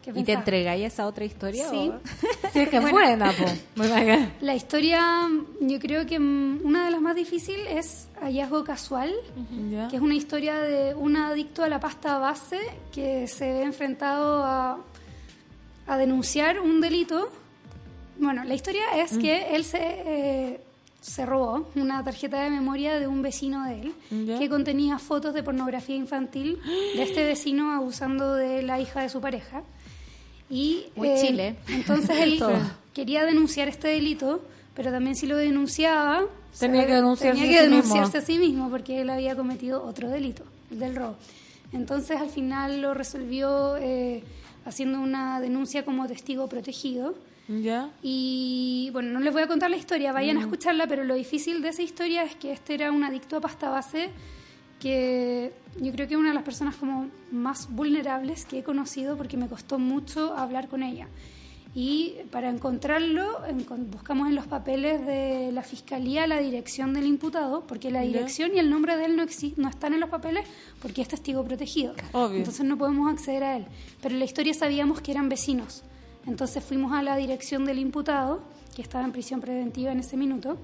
que 0.01 0.11
¿Y 0.15 0.23
te 0.23 0.31
entregáis 0.33 0.85
esa 0.85 1.05
otra 1.05 1.25
historia? 1.25 1.69
Sí. 1.69 1.91
o- 1.93 1.99
Sí, 2.53 2.59
es 2.59 2.69
que 2.69 2.77
es 2.77 2.81
Bueno. 2.81 2.97
buena, 2.97 3.31
po. 3.31 3.45
La 4.41 4.55
historia, 4.55 5.01
yo 5.59 5.79
creo 5.79 6.05
que 6.05 6.17
una 6.17 6.85
de 6.85 6.91
las 6.91 7.01
más 7.01 7.15
difíciles 7.15 7.67
es 7.71 8.07
Hallazgo 8.21 8.63
Casual, 8.63 9.11
que 9.89 9.95
es 9.97 10.01
una 10.01 10.15
historia 10.15 10.55
de 10.59 10.93
un 10.95 11.17
adicto 11.17 11.63
a 11.63 11.67
la 11.67 11.79
pasta 11.79 12.19
base 12.19 12.59
que 12.93 13.27
se 13.27 13.51
ve 13.51 13.63
enfrentado 13.63 14.43
a, 14.45 14.77
a 15.87 15.97
denunciar 15.97 16.59
un 16.59 16.81
delito. 16.81 17.29
Bueno, 18.17 18.43
la 18.43 18.53
historia 18.53 18.83
es 18.97 19.17
que 19.17 19.55
él 19.55 19.65
se, 19.65 19.79
eh, 19.81 20.61
se 21.01 21.25
robó 21.25 21.69
una 21.75 22.03
tarjeta 22.03 22.41
de 22.43 22.49
memoria 22.49 22.99
de 22.99 23.07
un 23.07 23.21
vecino 23.21 23.65
de 23.65 23.81
él 23.81 23.93
que 24.39 24.49
contenía 24.49 24.99
fotos 24.99 25.33
de 25.33 25.43
pornografía 25.43 25.95
infantil 25.95 26.59
de 26.95 27.03
este 27.03 27.25
vecino 27.25 27.73
abusando 27.73 28.35
de 28.35 28.61
la 28.63 28.79
hija 28.79 29.01
de 29.01 29.09
su 29.09 29.19
pareja. 29.19 29.63
Y, 30.49 30.85
Muy 30.95 31.09
eh, 31.09 31.17
Chile. 31.19 31.55
Entonces 31.67 32.17
él 32.21 32.41
quería 32.93 33.25
denunciar 33.25 33.67
este 33.67 33.87
delito, 33.87 34.41
pero 34.75 34.91
también 34.91 35.15
si 35.15 35.25
lo 35.25 35.35
denunciaba, 35.37 36.23
Tenía 36.59 36.85
que 36.85 36.93
denunciarse 36.93 37.41
tenía 37.41 37.59
a 37.59 37.63
que 37.63 37.67
sí 37.69 37.75
mismo. 37.75 37.93
denunciarse 37.93 38.17
a 38.19 38.21
sí 38.21 38.37
mismo 38.37 38.69
porque 38.69 39.01
él 39.01 39.09
había 39.09 39.35
cometido 39.35 39.83
otro 39.83 40.09
delito, 40.09 40.43
el 40.71 40.79
del 40.79 40.95
robo. 40.95 41.15
Entonces 41.71 42.21
al 42.21 42.29
final 42.29 42.81
lo 42.81 42.93
resolvió 42.93 43.75
eh, 43.77 44.23
haciendo 44.65 44.99
una 45.01 45.39
denuncia 45.41 45.83
como 45.85 46.07
testigo 46.07 46.47
protegido. 46.47 47.15
¿Ya? 47.47 47.89
Y 48.01 48.89
bueno, 48.93 49.11
no 49.11 49.19
les 49.19 49.33
voy 49.33 49.41
a 49.41 49.47
contar 49.47 49.69
la 49.69 49.75
historia, 49.75 50.13
vayan 50.13 50.37
a 50.37 50.39
Mm. 50.39 50.43
escucharla, 50.43 50.87
pero 50.87 51.03
lo 51.03 51.13
difícil 51.15 51.61
de 51.61 51.69
esa 51.69 51.81
historia 51.81 52.23
es 52.23 52.35
que 52.35 52.51
este 52.53 52.73
era 52.73 52.91
un 52.91 53.03
adicto 53.03 53.35
a 53.37 53.41
pasta 53.41 53.69
base 53.69 54.09
que 54.79 55.51
yo 55.79 55.91
creo 55.91 56.07
que 56.07 56.13
es 56.13 56.19
una 56.19 56.29
de 56.29 56.35
las 56.35 56.43
personas 56.43 56.75
como 56.75 57.07
más 57.31 57.69
vulnerables 57.73 58.45
que 58.45 58.59
he 58.59 58.63
conocido 58.63 59.17
porque 59.17 59.37
me 59.37 59.47
costó 59.47 59.79
mucho 59.79 60.35
hablar 60.37 60.67
con 60.67 60.83
ella. 60.83 61.07
Y 61.75 62.17
para 62.31 62.49
encontrarlo, 62.49 63.39
encon- 63.47 63.89
buscamos 63.89 64.27
en 64.29 64.35
los 64.35 64.45
papeles 64.45 65.03
de 65.07 65.51
la 65.51 65.63
fiscalía 65.63 66.27
la 66.27 66.37
dirección 66.39 66.93
del 66.93 67.07
imputado, 67.07 67.65
porque 67.65 67.89
la 67.89 68.01
dirección 68.01 68.51
y 68.55 68.59
el 68.59 68.69
nombre 68.69 68.95
de 68.95 69.05
él 69.05 69.15
no, 69.15 69.25
no 69.57 69.69
están 69.69 69.93
en 69.95 69.99
los 69.99 70.09
papeles 70.09 70.45
porque 70.81 71.01
es 71.01 71.07
testigo 71.07 71.43
protegido. 71.43 71.95
Obvio. 72.11 72.37
Entonces 72.37 72.63
no 72.65 72.77
podemos 72.77 73.11
acceder 73.11 73.43
a 73.43 73.57
él. 73.57 73.65
Pero 74.01 74.13
en 74.13 74.19
la 74.19 74.25
historia 74.25 74.53
sabíamos 74.53 75.01
que 75.01 75.11
eran 75.11 75.29
vecinos. 75.29 75.83
Entonces 76.27 76.63
fuimos 76.63 76.93
a 76.93 77.01
la 77.01 77.15
dirección 77.17 77.65
del 77.65 77.79
imputado, 77.79 78.43
que 78.75 78.81
estaba 78.83 79.03
en 79.03 79.11
prisión 79.11 79.41
preventiva 79.41 79.91
en 79.91 79.99
ese 79.99 80.15
minuto, 80.15 80.57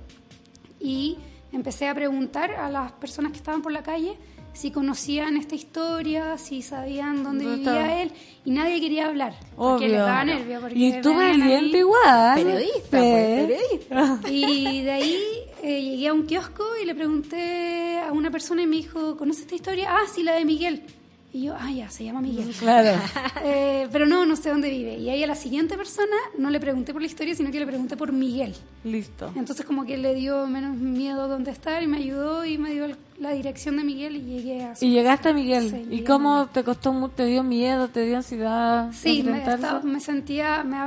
y 0.80 1.18
empecé 1.52 1.88
a 1.88 1.96
preguntar 1.96 2.52
a 2.52 2.70
las 2.70 2.92
personas 2.94 3.32
que 3.32 3.40
estaban 3.40 3.62
por 3.64 3.72
la 3.72 3.82
calle 3.84 4.16
si 4.54 4.72
conocían 4.72 5.38
esta 5.38 5.56
historia, 5.56 6.38
si 6.38 6.62
sabían 6.62 7.24
dónde 7.24 7.46
¿Dónde 7.46 7.58
vivía 7.60 7.82
estaba? 7.82 8.02
él, 8.02 8.12
y 8.46 8.52
nadie 8.52 8.82
quería 8.82 9.08
hablar, 9.08 9.34
porque 9.56 9.86
Obvio. 9.86 9.88
les 9.90 10.00
daba 10.00 10.24
nervio. 10.26 10.60
Porque 10.62 10.76
Y 10.80 10.92
ahí- 10.92 11.02
valiente 11.02 11.78
igual. 11.78 12.36
Periodista, 12.36 12.82
Sí. 12.82 12.88
pues, 12.90 13.48
periodista. 13.48 14.20
y 14.32 14.82
de 14.84 14.92
ahí 14.92 15.18
eh, 15.64 15.82
llegué 15.82 16.08
a 16.08 16.14
un 16.14 16.26
kiosco 16.26 16.64
y 16.82 16.86
le 16.86 16.96
pregunté 16.96 18.00
a 18.00 18.12
una 18.12 18.32
persona 18.32 18.62
y 18.64 18.68
me 18.68 18.78
dijo, 18.78 19.16
¿conoces 19.18 19.42
esta 19.44 19.56
historia? 19.56 19.90
Ah, 19.92 20.04
sí, 20.14 20.24
la 20.24 20.34
de 20.34 20.46
Miguel. 20.46 20.84
Y 21.32 21.44
yo, 21.44 21.56
ah, 21.60 21.72
ya, 21.72 21.90
se 21.92 22.04
llama 22.04 22.22
Miguel. 22.22 22.50
Claro. 22.60 23.00
Eh, 23.44 23.88
pero 23.92 24.06
no, 24.06 24.26
no 24.26 24.36
sé 24.36 24.50
dónde 24.50 24.70
vive. 24.70 24.98
Y 24.98 25.10
ahí 25.10 25.24
a 25.24 25.28
la 25.28 25.36
siguiente 25.36 25.78
persona 25.78 26.16
no 26.38 26.50
le 26.50 26.60
pregunté 26.60 26.92
por 26.92 27.02
la 27.02 27.08
historia, 27.08 27.34
sino 27.36 27.52
que 27.52 27.60
le 27.60 27.66
pregunté 27.68 27.96
por 27.96 28.12
Miguel. 28.12 28.54
Listo. 28.84 29.32
Entonces 29.36 29.66
como 29.66 29.86
que 29.86 29.98
le 29.98 30.14
dio 30.16 30.46
menos 30.48 30.76
miedo 30.76 31.28
contestar 31.30 31.82
y 31.84 31.88
me 31.88 31.98
ayudó 31.98 32.46
y 32.46 32.58
me 32.58 32.72
dio 32.74 32.86
el- 32.86 32.96
la 33.20 33.32
dirección 33.32 33.78
de 33.78 33.84
Miguel 33.84 34.16
y 34.18 34.22
llegué 34.22 34.64
a 34.64 34.76
su 34.76 34.86
Y 34.86 34.90
llegaste 34.92 35.30
a 35.30 35.34
Miguel. 35.34 35.70
Sí, 35.70 35.88
¿Y 35.96 36.04
cómo 36.04 36.48
te 36.48 36.64
costó 36.64 36.92
mucho? 36.94 37.14
¿Te 37.16 37.26
dio 37.28 37.44
miedo? 37.44 37.88
¿Te 37.90 38.06
dio 38.06 38.18
ansiedad? 38.18 38.92
Sí, 38.94 39.24
me, 39.24 39.38
estaba- 39.40 39.82
me 39.82 40.00
sentía, 40.00 40.64
me, 40.64 40.78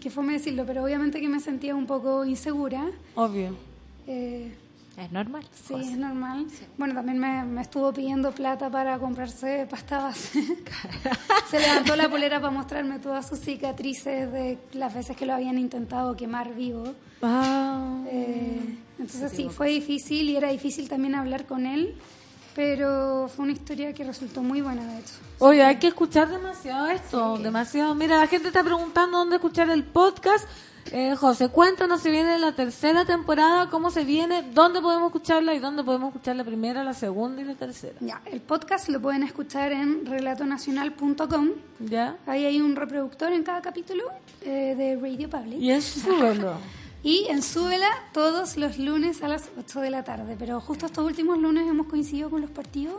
que 0.00 0.10
fue 0.10 0.24
me 0.24 0.32
decirlo, 0.34 0.64
pero 0.66 0.82
obviamente 0.84 1.20
que 1.20 1.28
me 1.28 1.40
sentía 1.40 1.74
un 1.74 1.86
poco 1.86 2.24
insegura. 2.24 2.84
Obvio. 3.14 3.54
Eh, 4.06 4.52
Es 4.96 5.12
normal. 5.12 5.44
Sí, 5.66 5.74
es 5.74 5.98
normal. 5.98 6.46
Bueno, 6.78 6.94
también 6.94 7.18
me, 7.18 7.44
me 7.44 7.60
estuvo 7.60 7.92
pidiendo 7.92 8.32
plata 8.32 8.70
para 8.70 8.98
comprarse 8.98 9.66
pasta 9.68 9.98
base. 9.98 10.42
Se 11.50 11.60
levantó 11.60 11.96
la 11.96 12.08
polera 12.08 12.40
para 12.40 12.50
mostrarme 12.50 12.98
todas 12.98 13.28
sus 13.28 13.40
cicatrices 13.40 14.32
de 14.32 14.58
las 14.72 14.94
veces 14.94 15.14
que 15.14 15.26
lo 15.26 15.34
habían 15.34 15.58
intentado 15.58 16.16
quemar 16.16 16.54
vivo. 16.54 16.94
Ah. 17.20 18.02
Eh, 18.08 18.76
entonces 18.98 19.32
sí, 19.32 19.48
fue 19.50 19.68
difícil 19.68 20.30
y 20.30 20.36
era 20.36 20.48
difícil 20.48 20.88
también 20.88 21.14
hablar 21.14 21.44
con 21.44 21.66
él, 21.66 21.94
pero 22.56 23.28
fue 23.28 23.44
una 23.44 23.52
historia 23.52 23.92
que 23.92 24.02
resultó 24.02 24.42
muy 24.42 24.62
buena, 24.62 24.82
de 24.82 24.98
hecho. 24.98 25.12
Oye, 25.40 25.62
hay 25.62 25.76
que 25.76 25.88
escuchar 25.88 26.30
demasiado 26.30 26.86
esto, 26.88 27.36
demasiado. 27.36 27.94
Mira, 27.94 28.16
la 28.16 28.26
gente 28.26 28.48
está 28.48 28.64
preguntando 28.64 29.18
dónde 29.18 29.36
escuchar 29.36 29.68
el 29.68 29.84
podcast. 29.84 30.48
Eh, 30.90 31.14
José, 31.16 31.50
cuéntanos 31.50 32.00
si 32.00 32.10
viene 32.10 32.38
la 32.38 32.52
tercera 32.52 33.04
temporada, 33.04 33.68
cómo 33.68 33.90
se 33.90 34.04
viene, 34.04 34.42
dónde 34.54 34.80
podemos 34.80 35.08
escucharla 35.08 35.52
y 35.52 35.58
dónde 35.58 35.84
podemos 35.84 36.08
escuchar 36.08 36.36
la 36.36 36.44
primera, 36.44 36.82
la 36.82 36.94
segunda 36.94 37.42
y 37.42 37.44
la 37.44 37.56
tercera. 37.56 37.98
Ya, 38.00 38.22
el 38.24 38.40
podcast 38.40 38.88
lo 38.88 39.02
pueden 39.02 39.22
escuchar 39.22 39.72
en 39.72 40.06
relatonacional.com. 40.06 41.50
¿Ya? 41.80 42.16
Ahí 42.26 42.46
hay 42.46 42.62
un 42.62 42.74
reproductor 42.74 43.32
en 43.32 43.42
cada 43.42 43.60
capítulo 43.60 44.04
eh, 44.40 44.74
de 44.74 44.96
Radio 44.96 45.28
Public. 45.28 45.60
Y 45.60 45.72
es 45.72 45.84
súbelo. 45.84 46.54
Y 47.02 47.26
en 47.28 47.42
Súbela 47.42 47.88
todos 48.12 48.56
los 48.56 48.78
lunes 48.78 49.22
a 49.22 49.28
las 49.28 49.50
8 49.58 49.80
de 49.80 49.90
la 49.90 50.02
tarde. 50.02 50.34
Pero 50.38 50.60
justo 50.60 50.86
estos 50.86 51.04
últimos 51.04 51.38
lunes 51.38 51.68
hemos 51.68 51.86
coincidido 51.86 52.30
con 52.30 52.40
los 52.40 52.50
partidos. 52.50 52.96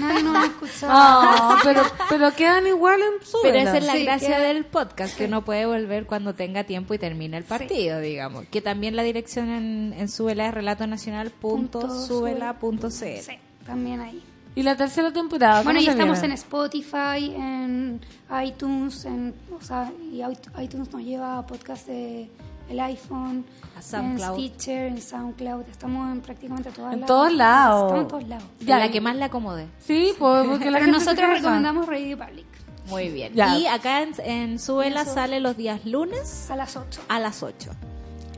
Nadie 0.00 0.22
nos 0.24 0.36
ha 0.36 0.46
escuchado. 0.46 0.92
Ah, 0.92 1.58
pero, 1.62 1.82
pero 2.08 2.34
quedan 2.34 2.66
igual 2.66 3.00
en 3.02 3.24
súbela. 3.24 3.52
Pero 3.52 3.58
esa 3.68 3.78
es 3.78 3.84
la 3.84 3.92
Sí, 3.92 4.02
gracia 4.04 4.36
que- 4.38 4.42
del 4.42 4.64
podcast, 4.64 5.16
que 5.16 5.26
uno 5.26 5.44
puede 5.44 5.64
volver 5.66 6.06
cuando 6.06 6.34
tenga 6.34 6.64
tiempo 6.64 6.92
y 6.94 6.98
termine 6.98 7.36
el 7.36 7.44
partido, 7.44 8.00
digamos. 8.00 8.46
Que 8.46 8.60
también 8.60 8.96
la 8.96 9.04
dirección 9.04 9.48
en, 9.50 9.94
en 9.96 10.08
Súbela 10.08 10.48
es 10.48 10.54
relatonacional.súbela.cl. 10.54 12.90
Sí, 12.90 13.38
también 13.64 14.00
ahí. 14.00 14.22
Y 14.54 14.62
la 14.62 14.74
tercera 14.76 15.12
temporada, 15.12 15.62
Bueno, 15.62 15.78
y 15.80 15.84
¿cómo 15.84 15.92
se 15.92 15.98
estamos 15.98 16.16
en 16.18 16.22
viene? 16.22 16.34
Spotify, 16.34 17.34
en 17.36 18.00
iTunes, 18.44 19.04
en, 19.04 19.34
o 19.54 19.60
sea, 19.62 19.92
y 20.10 20.22
iTunes 20.62 20.90
nos 20.90 21.02
lleva 21.02 21.38
a 21.38 21.46
podcast 21.46 21.86
de 21.86 22.30
el 22.68 22.80
iPhone, 22.80 23.44
A 23.76 23.82
SoundCloud. 23.82 24.38
en 24.38 24.48
Stitcher, 24.48 24.86
en 24.86 25.00
SoundCloud. 25.02 25.62
Estamos 25.70 26.12
en 26.12 26.20
prácticamente 26.20 26.70
todas 26.70 26.94
En 26.94 27.00
las- 27.00 27.06
todos 27.06 27.32
lados. 27.32 27.82
Estamos 27.84 28.02
en 28.02 28.08
todos 28.08 28.28
lados. 28.28 28.44
Ya, 28.60 28.78
la 28.78 28.90
que 28.90 29.00
más 29.00 29.16
le 29.16 29.24
acomode. 29.24 29.66
Sí, 29.78 30.12
pues, 30.18 30.46
porque 30.46 30.70
la 30.70 30.78
Pero 30.78 30.84
gente 30.92 30.98
nosotros 31.04 31.30
recomendamos 31.30 31.86
Radio 31.86 32.18
Public. 32.18 32.46
Muy 32.88 33.08
bien. 33.08 33.32
Ya. 33.34 33.56
Y 33.58 33.66
acá 33.66 34.02
en, 34.02 34.12
en 34.24 34.58
Súbela 34.60 35.02
Eso. 35.02 35.14
sale 35.14 35.40
los 35.40 35.56
días 35.56 35.84
lunes 35.84 36.50
A 36.50 36.56
las 36.56 36.76
8. 36.76 37.00
a 37.08 37.18
las 37.18 37.42
8. 37.42 37.70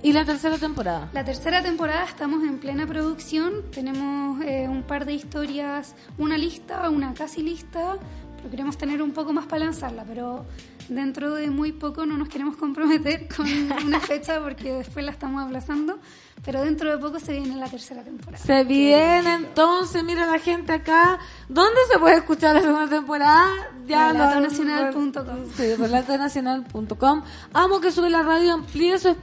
¿Y 0.03 0.13
la 0.13 0.25
tercera 0.25 0.57
temporada? 0.59 1.11
La 1.13 1.25
tercera 1.25 1.61
temporada 1.63 2.05
estamos 2.05 2.43
en 2.45 2.59
plena 2.59 2.87
producción. 2.87 3.65
Tenemos 3.73 4.41
eh, 4.45 4.67
un 4.69 4.85
par 4.85 5.05
de 5.05 5.13
historias, 5.13 5.95
una 6.19 6.39
lista, 6.39 6.89
una 6.89 7.13
casi 7.15 7.43
lista, 7.43 7.97
pero 8.37 8.49
queremos 8.49 8.79
tener 8.79 9.03
un 9.03 9.11
poco 9.11 9.33
más 9.33 9.47
para 9.47 9.65
lanzarla. 9.65 10.05
Pero 10.07 10.47
dentro 10.89 11.35
de 11.35 11.51
muy 11.51 11.73
poco 11.73 12.07
no 12.07 12.17
nos 12.17 12.29
queremos 12.29 12.57
comprometer 12.57 13.29
con 13.35 13.47
una 13.87 14.01
fecha 14.01 14.41
porque 14.41 14.73
después 14.73 15.05
la 15.05 15.13
estamos 15.13 15.45
aplazando. 15.45 15.99
Pero 16.45 16.63
dentro 16.63 16.89
de 16.89 16.99
poco 16.99 17.19
se 17.19 17.33
viene 17.33 17.57
la 17.57 17.69
tercera 17.69 18.03
temporada. 18.05 18.39
Se 18.43 18.63
viene 18.63 19.35
entonces, 19.35 20.05
mira 20.05 20.25
la 20.25 20.39
gente 20.39 20.73
acá. 20.73 21.19
¿Dónde 21.49 21.81
se 21.93 21.99
puede 21.99 22.17
escuchar 22.19 22.55
la 22.55 22.61
segunda 22.63 22.89
temporada? 22.89 23.49
Ya 23.87 24.13
lo- 24.13 24.21
Relatonacional.com. 24.21 25.47
Sí, 25.57 25.75
relatonacional.com. 25.75 27.23
Amo 27.53 27.81
que 27.81 27.91
sube 27.91 28.09
la 28.11 28.23
radio, 28.23 28.55
amplíe 28.55 28.99
su, 28.99 29.17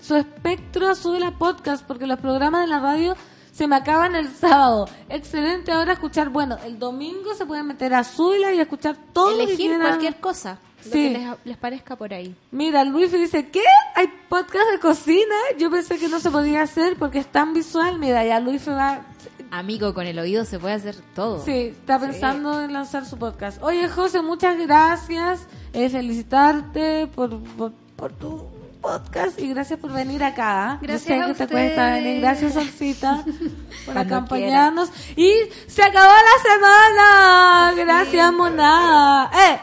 su 0.00 0.16
espectro, 0.16 0.94
sube 0.94 1.20
la 1.20 1.30
podcast, 1.38 1.84
porque 1.86 2.06
los 2.06 2.18
programas 2.18 2.62
de 2.62 2.66
la 2.66 2.80
radio 2.80 3.16
se 3.52 3.66
me 3.68 3.76
acaban 3.76 4.14
el 4.16 4.28
sábado. 4.28 4.88
Excelente 5.08 5.72
ahora 5.72 5.92
escuchar. 5.94 6.30
Bueno, 6.30 6.58
el 6.64 6.78
domingo 6.78 7.32
se 7.34 7.46
pueden 7.46 7.66
meter 7.68 7.94
a 7.94 8.04
Súbela 8.04 8.52
y 8.52 8.60
escuchar 8.60 8.96
todo 9.12 9.30
lo 9.30 9.36
que 9.38 9.42
Elegir 9.44 9.70
quieran. 9.70 9.80
cualquier 9.86 10.16
cosa. 10.20 10.58
Lo 10.86 10.92
Sí. 10.92 11.12
que 11.12 11.18
les, 11.18 11.28
les 11.44 11.56
parezca 11.56 11.96
por 11.96 12.12
ahí. 12.14 12.34
Mira, 12.50 12.84
Luis 12.84 13.12
dice, 13.12 13.48
¿qué? 13.50 13.62
¿Hay 13.94 14.06
podcast 14.28 14.64
de 14.72 14.78
cocina? 14.80 15.34
Yo 15.58 15.70
pensé 15.70 15.98
que 15.98 16.08
no 16.08 16.20
se 16.20 16.30
podía 16.30 16.62
hacer 16.62 16.96
porque 16.96 17.18
es 17.18 17.26
tan 17.26 17.52
visual. 17.54 17.98
Mira, 17.98 18.24
ya 18.24 18.40
Luis 18.40 18.68
va... 18.68 19.02
Amigo, 19.50 19.94
con 19.94 20.06
el 20.06 20.18
oído 20.18 20.44
se 20.44 20.58
puede 20.58 20.74
hacer 20.74 20.96
todo. 21.14 21.44
Sí, 21.44 21.52
está 21.78 22.00
pensando 22.00 22.62
en 22.62 22.72
lanzar 22.72 23.06
su 23.06 23.16
podcast. 23.16 23.62
Oye, 23.62 23.88
José, 23.88 24.20
muchas 24.20 24.58
gracias. 24.58 25.46
Eh, 25.72 25.88
felicitarte 25.88 27.06
por, 27.06 27.40
por, 27.56 27.72
por 27.94 28.12
tu 28.12 28.44
podcast 28.82 29.38
y 29.40 29.48
gracias 29.48 29.78
por 29.78 29.92
venir 29.92 30.22
acá. 30.24 30.78
Yo 30.82 30.88
Gracias 30.88 31.02
sé 31.02 31.14
a 31.14 31.26
que 31.26 31.34
te 31.34 31.42
ustedes. 31.44 31.50
cuesta 31.50 31.92
venir. 31.94 32.20
Gracias, 32.20 32.54
Solcita, 32.54 33.24
por 33.84 33.94
Cuando 33.94 34.16
acompañarnos. 34.16 34.90
Y 35.16 35.32
se 35.68 35.82
acabó 35.82 36.12
la 36.12 36.42
semana. 36.54 37.72
Gracias, 37.76 38.32
monada. 38.32 39.30
¡Eh, 39.32 39.36
eh, 39.38 39.54
eh! 39.54 39.60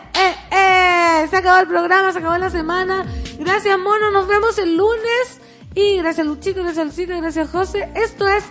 Se 1.34 1.38
acabó 1.38 1.62
el 1.62 1.68
programa, 1.68 2.12
se 2.12 2.20
acabó 2.20 2.38
la 2.38 2.52
semana. 2.52 3.08
Gracias, 3.40 3.80
mono. 3.80 4.12
Nos 4.12 4.28
vemos 4.28 4.56
el 4.60 4.78
lunes. 4.78 5.42
Y 5.74 5.98
gracias, 5.98 6.28
Luchito, 6.28 6.62
gracias, 6.62 6.86
Solcita, 6.86 7.18
gracias, 7.18 7.50
José. 7.50 7.90
Esto 7.96 8.28
es 8.28 8.44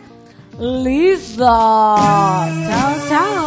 Listo. 0.58 1.44
Chao, 1.44 2.96
chao. 3.08 3.46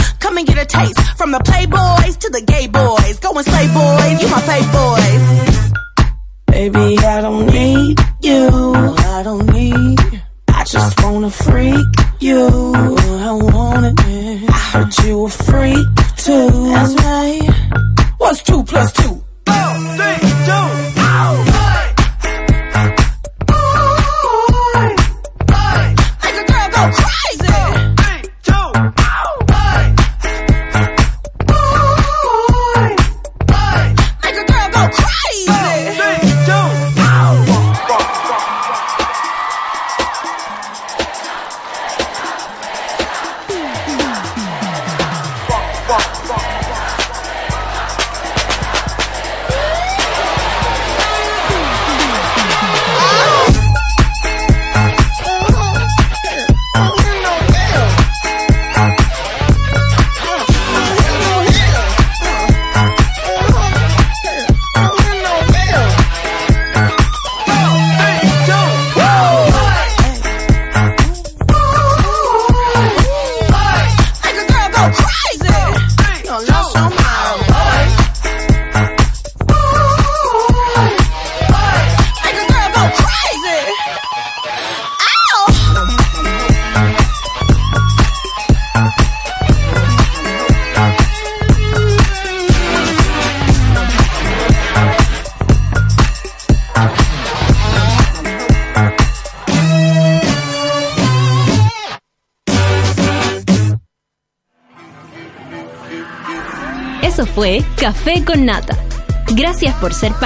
Come 0.21 0.37
and 0.37 0.47
get 0.47 0.57
a 0.57 0.65
taste 0.65 1.17
from 1.17 1.31
the 1.31 1.39
playboys 1.39 2.17
to 2.19 2.29
the 2.29 2.41
gay 2.41 2.67
boys. 2.67 3.19
Go 3.19 3.31
and 3.33 3.45
slay 3.45 3.67
boys, 3.73 4.21
you 4.21 4.29
my 4.29 4.41
fave 4.41 4.69
boys. 4.71 5.71
Baby, 6.47 6.97
I 6.99 7.21
don't 7.21 7.47
need 7.47 7.99
you. 8.21 8.47
I 8.75 9.23
don't 9.23 9.47
need. 9.47 9.99
I 10.47 10.63
just 10.63 11.03
wanna 11.03 11.31
freak 11.31 11.87
you. 12.19 12.47
I 13.27 13.31
want 13.31 13.99
it. 13.99 14.49
I 14.49 14.59
heard 14.71 14.97
you 15.03 15.25
a 15.25 15.29
freak 15.29 15.87
too. 16.17 16.49
That's 16.69 16.93
right. 17.03 17.49
What's 18.17 18.43
two 18.43 18.63
plus 18.63 18.93
two? 18.93 19.20